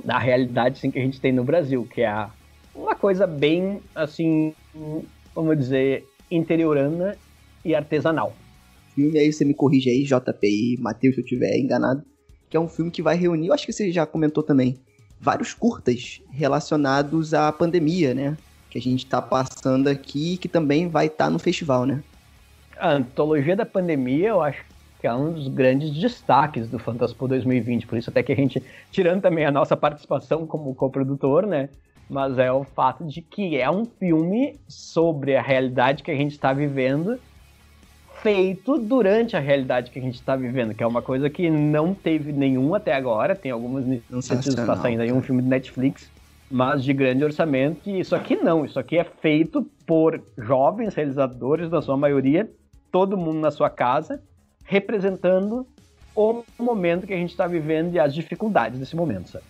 da 0.03 0.19
realidade 0.19 0.77
assim, 0.77 0.91
que 0.91 0.99
a 0.99 1.01
gente 1.01 1.21
tem 1.21 1.31
no 1.31 1.43
Brasil, 1.43 1.87
que 1.89 2.01
é 2.01 2.27
uma 2.73 2.95
coisa 2.95 3.25
bem, 3.25 3.81
assim, 3.93 4.53
vamos 5.33 5.57
dizer, 5.57 6.05
interiorana 6.29 7.15
e 7.63 7.73
artesanal. 7.73 8.35
Filme 8.93 9.17
aí, 9.17 9.31
você 9.31 9.45
me 9.45 9.53
corrige 9.53 9.89
aí, 9.89 10.03
JPI, 10.03 10.77
Matheus, 10.79 11.15
se 11.15 11.21
eu 11.21 11.23
estiver 11.23 11.57
enganado, 11.57 12.03
que 12.49 12.57
é 12.57 12.59
um 12.59 12.67
filme 12.67 12.91
que 12.91 13.01
vai 13.01 13.15
reunir, 13.15 13.47
eu 13.47 13.53
acho 13.53 13.65
que 13.65 13.73
você 13.73 13.91
já 13.91 14.05
comentou 14.05 14.43
também, 14.43 14.77
vários 15.19 15.53
curtas 15.53 16.21
relacionados 16.29 17.33
à 17.33 17.51
pandemia, 17.51 18.13
né? 18.13 18.37
Que 18.69 18.77
a 18.77 18.81
gente 18.81 19.05
está 19.05 19.21
passando 19.21 19.87
aqui, 19.87 20.37
que 20.37 20.47
também 20.47 20.87
vai 20.87 21.07
estar 21.07 21.25
tá 21.25 21.29
no 21.29 21.39
festival, 21.39 21.85
né? 21.85 22.03
A 22.77 22.91
antologia 22.91 23.55
da 23.55 23.65
pandemia, 23.65 24.29
eu 24.29 24.41
acho 24.41 24.63
que 24.99 25.07
é 25.07 25.13
um 25.13 25.31
dos 25.33 25.47
grandes 25.47 25.91
destaques 25.91 26.67
do 26.67 26.79
Fantaspo 26.79 27.27
2020, 27.27 27.85
por 27.85 27.97
isso 27.97 28.09
até 28.09 28.23
que 28.23 28.31
a 28.31 28.35
gente, 28.35 28.61
tirando 28.91 29.21
também 29.21 29.45
a 29.45 29.51
nossa 29.51 29.77
participação 29.77 30.47
como 30.47 30.73
coprodutor, 30.73 31.45
né, 31.45 31.69
mas 32.09 32.37
é 32.37 32.51
o 32.51 32.63
fato 32.63 33.05
de 33.05 33.21
que 33.21 33.57
é 33.57 33.69
um 33.69 33.85
filme 33.85 34.55
sobre 34.67 35.35
a 35.35 35.41
realidade 35.41 36.03
que 36.03 36.11
a 36.11 36.15
gente 36.15 36.31
está 36.31 36.53
vivendo, 36.53 37.19
feito 38.21 38.77
durante 38.79 39.35
a 39.37 39.39
realidade 39.39 39.91
que 39.91 39.99
a 39.99 40.01
gente 40.01 40.15
está 40.15 40.35
vivendo, 40.35 40.73
que 40.73 40.83
é 40.83 40.87
uma 40.87 41.01
coisa 41.01 41.29
que 41.29 41.49
não 41.49 41.93
teve 41.93 42.31
nenhum 42.31 42.73
até 42.73 42.93
agora, 42.93 43.35
tem 43.35 43.51
algumas 43.51 43.85
iniciativas 43.85 44.57
está 44.59 44.75
saindo 44.75 45.01
aí, 45.01 45.11
um 45.11 45.21
filme 45.21 45.43
de 45.43 45.47
Netflix, 45.47 46.09
mas 46.49 46.83
de 46.83 46.93
grande 46.93 47.23
orçamento, 47.23 47.89
e 47.89 47.99
isso 47.99 48.15
aqui 48.15 48.35
não, 48.35 48.65
isso 48.65 48.79
aqui 48.79 48.97
é 48.97 49.03
feito 49.03 49.61
por 49.85 50.19
jovens 50.37 50.95
realizadores, 50.95 51.69
na 51.69 51.81
sua 51.81 51.97
maioria, 51.97 52.49
todo 52.95 53.17
mundo 53.17 53.41
na 53.41 53.51
sua 53.51 53.69
casa, 53.69 54.23
representando 54.63 55.67
o 56.15 56.45
momento 56.57 57.05
que 57.05 57.13
a 57.13 57.17
gente 57.17 57.31
está 57.31 57.45
vivendo 57.45 57.93
e 57.93 57.99
as 57.99 58.15
dificuldades 58.15 58.79
desse 58.79 58.95
momento, 58.95 59.31
sabe? 59.31 59.43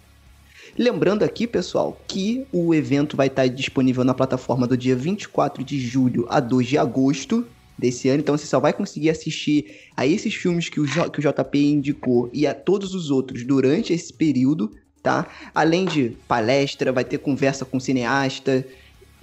Lembrando 0.76 1.22
aqui, 1.22 1.45
pessoal, 1.45 1.95
que 2.07 2.47
o 2.51 2.73
evento 2.73 3.15
vai 3.15 3.27
estar 3.27 3.45
disponível 3.45 4.03
na 4.03 4.15
plataforma 4.15 4.65
do 4.65 4.76
dia 4.76 4.95
24 4.95 5.63
de 5.63 5.80
julho 5.80 6.26
a 6.27 6.39
2 6.39 6.65
de 6.65 6.77
agosto. 6.80 7.45
desse 7.77 8.09
ano, 8.09 8.22
então 8.22 8.35
você 8.35 8.47
só 8.47 8.59
vai 8.59 8.73
conseguir 8.73 9.11
assistir 9.11 9.91
a 9.95 10.07
esses 10.07 10.34
filmes 10.34 10.67
que 10.67 10.80
o, 10.80 10.85
que 11.11 11.19
o 11.19 11.22
JP 11.22 11.55
indicou 11.59 12.31
e 12.34 12.47
a 12.47 12.53
todos 12.55 12.95
os 12.95 13.11
outros 13.11 13.45
durante 13.45 13.93
esse 13.93 14.11
período, 14.11 14.72
tá? 15.03 15.27
Além 15.53 15.85
de 15.85 16.17
palestra, 16.27 16.91
vai 16.91 17.03
ter 17.03 17.19
conversa 17.19 17.63
com 17.63 17.80
cineasta, 17.80 18.65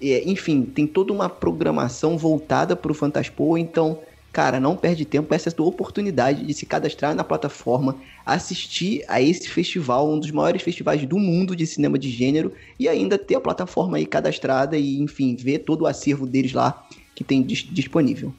é, 0.01 0.23
enfim, 0.31 0.63
tem 0.63 0.87
toda 0.87 1.13
uma 1.13 1.29
programação 1.29 2.17
voltada 2.17 2.77
para 2.77 2.93
o 2.93 2.95
Fantaspoa, 2.95 3.59
então, 3.59 3.99
cara, 4.33 4.59
não 4.59 4.77
perde 4.77 5.05
tempo, 5.05 5.35
essa 5.35 5.51
é 5.51 5.53
a 5.53 5.55
tua 5.55 5.67
oportunidade 5.67 6.47
de 6.47 6.55
se 6.55 6.65
cadastrar 6.65 7.15
na 7.15 7.23
plataforma, 7.23 7.97
assistir 8.25 9.05
a 9.07 9.21
esse 9.21 9.49
festival, 9.49 10.11
um 10.11 10.19
dos 10.19 10.31
maiores 10.31 10.63
festivais 10.63 11.05
do 11.05 11.19
mundo 11.19 11.55
de 11.55 11.67
cinema 11.67 11.99
de 11.99 12.11
gênero, 12.11 12.53
e 12.79 12.89
ainda 12.89 13.19
ter 13.19 13.35
a 13.35 13.41
plataforma 13.41 13.99
aí 13.99 14.07
cadastrada 14.07 14.79
e, 14.79 14.99
enfim, 15.01 15.37
ver 15.37 15.59
todo 15.59 15.83
o 15.83 15.87
acervo 15.87 16.27
deles 16.27 16.53
lá 16.53 16.87
que 17.15 17.23
tem 17.23 17.43
dis 17.43 17.59
disponível. 17.71 18.35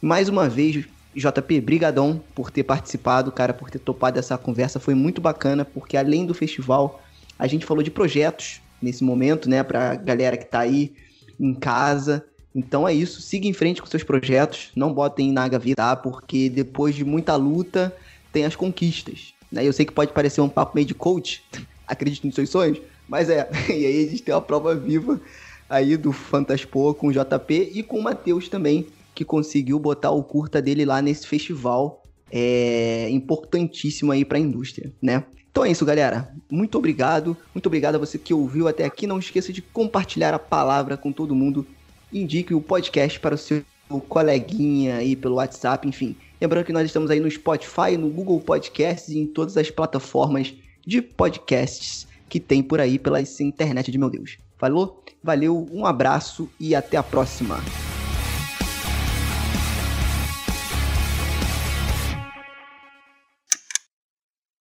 Mais 0.00 0.28
uma 0.28 0.48
vez, 0.48 0.84
JP, 1.14 1.60
brigadão 1.60 2.22
por 2.34 2.50
ter 2.50 2.62
participado, 2.62 3.32
cara, 3.32 3.52
por 3.52 3.68
ter 3.68 3.80
topado 3.80 4.18
essa 4.18 4.38
conversa, 4.38 4.78
foi 4.78 4.94
muito 4.94 5.20
bacana, 5.20 5.64
porque 5.64 5.96
além 5.96 6.24
do 6.24 6.34
festival, 6.34 7.02
a 7.38 7.48
gente 7.48 7.66
falou 7.66 7.82
de 7.82 7.90
projetos 7.90 8.60
nesse 8.80 9.02
momento, 9.02 9.48
né, 9.48 9.62
pra 9.62 9.96
galera 9.96 10.36
que 10.36 10.46
tá 10.46 10.60
aí 10.60 10.92
em 11.38 11.54
casa. 11.54 12.24
Então 12.54 12.86
é 12.86 12.92
isso, 12.92 13.22
siga 13.22 13.46
em 13.46 13.52
frente 13.52 13.80
com 13.80 13.86
seus 13.86 14.02
projetos, 14.02 14.70
não 14.76 14.92
botem 14.92 15.32
na 15.32 15.48
gaveta, 15.48 15.76
tá? 15.76 15.96
porque 15.96 16.50
depois 16.50 16.94
de 16.94 17.04
muita 17.04 17.34
luta, 17.34 17.94
tem 18.32 18.44
as 18.44 18.54
conquistas. 18.54 19.34
Né? 19.50 19.66
Eu 19.66 19.72
sei 19.72 19.86
que 19.86 19.92
pode 19.92 20.12
parecer 20.12 20.40
um 20.40 20.48
papo 20.48 20.74
meio 20.74 20.86
de 20.86 20.94
coach, 20.94 21.42
acredite 21.86 22.26
nos 22.26 22.34
seus 22.34 22.50
sonhos, 22.50 22.80
mas 23.08 23.30
é. 23.30 23.48
E 23.68 23.86
aí 23.86 24.06
a 24.06 24.10
gente 24.10 24.22
tem 24.22 24.34
uma 24.34 24.40
prova 24.40 24.74
viva 24.74 25.20
aí 25.68 25.96
do 25.96 26.12
Fantaspo 26.12 26.94
com 26.94 27.08
o 27.08 27.12
JP 27.12 27.72
e 27.74 27.82
com 27.82 27.98
o 27.98 28.02
Matheus 28.02 28.48
também, 28.48 28.86
que 29.14 29.24
conseguiu 29.24 29.78
botar 29.78 30.10
o 30.10 30.22
curta 30.22 30.60
dele 30.60 30.84
lá 30.84 31.00
nesse 31.00 31.26
festival 31.26 32.02
é, 32.30 33.08
importantíssimo 33.10 34.12
aí 34.12 34.24
para 34.24 34.38
a 34.38 34.40
indústria, 34.40 34.92
né? 35.00 35.24
Então 35.50 35.66
é 35.66 35.70
isso, 35.70 35.84
galera. 35.84 36.34
Muito 36.50 36.78
obrigado. 36.78 37.36
Muito 37.54 37.66
obrigado 37.66 37.96
a 37.96 37.98
você 37.98 38.16
que 38.18 38.32
ouviu 38.32 38.66
até 38.66 38.86
aqui. 38.86 39.06
Não 39.06 39.18
esqueça 39.18 39.52
de 39.52 39.60
compartilhar 39.60 40.32
a 40.32 40.38
palavra 40.38 40.96
com 40.96 41.12
todo 41.12 41.34
mundo. 41.34 41.66
Indique 42.12 42.54
o 42.54 42.60
podcast 42.60 43.18
para 43.18 43.34
o 43.34 43.38
seu 43.38 43.64
coleguinha 44.08 44.96
aí 44.96 45.16
pelo 45.16 45.36
WhatsApp, 45.36 45.86
enfim. 45.86 46.16
Lembrando 46.40 46.64
que 46.64 46.72
nós 46.72 46.86
estamos 46.86 47.10
aí 47.10 47.20
no 47.20 47.30
Spotify, 47.30 47.96
no 47.98 48.08
Google 48.08 48.40
Podcasts 48.40 49.08
e 49.08 49.18
em 49.18 49.26
todas 49.26 49.56
as 49.56 49.70
plataformas 49.70 50.52
de 50.86 51.00
podcasts 51.00 52.06
que 52.28 52.40
tem 52.40 52.62
por 52.62 52.80
aí 52.80 52.98
pela 52.98 53.20
internet 53.20 53.90
de 53.90 53.98
meu 53.98 54.10
Deus. 54.10 54.38
Falou? 54.58 55.04
Valeu, 55.22 55.68
um 55.72 55.86
abraço 55.86 56.48
e 56.58 56.74
até 56.74 56.96
a 56.96 57.02
próxima. 57.02 57.58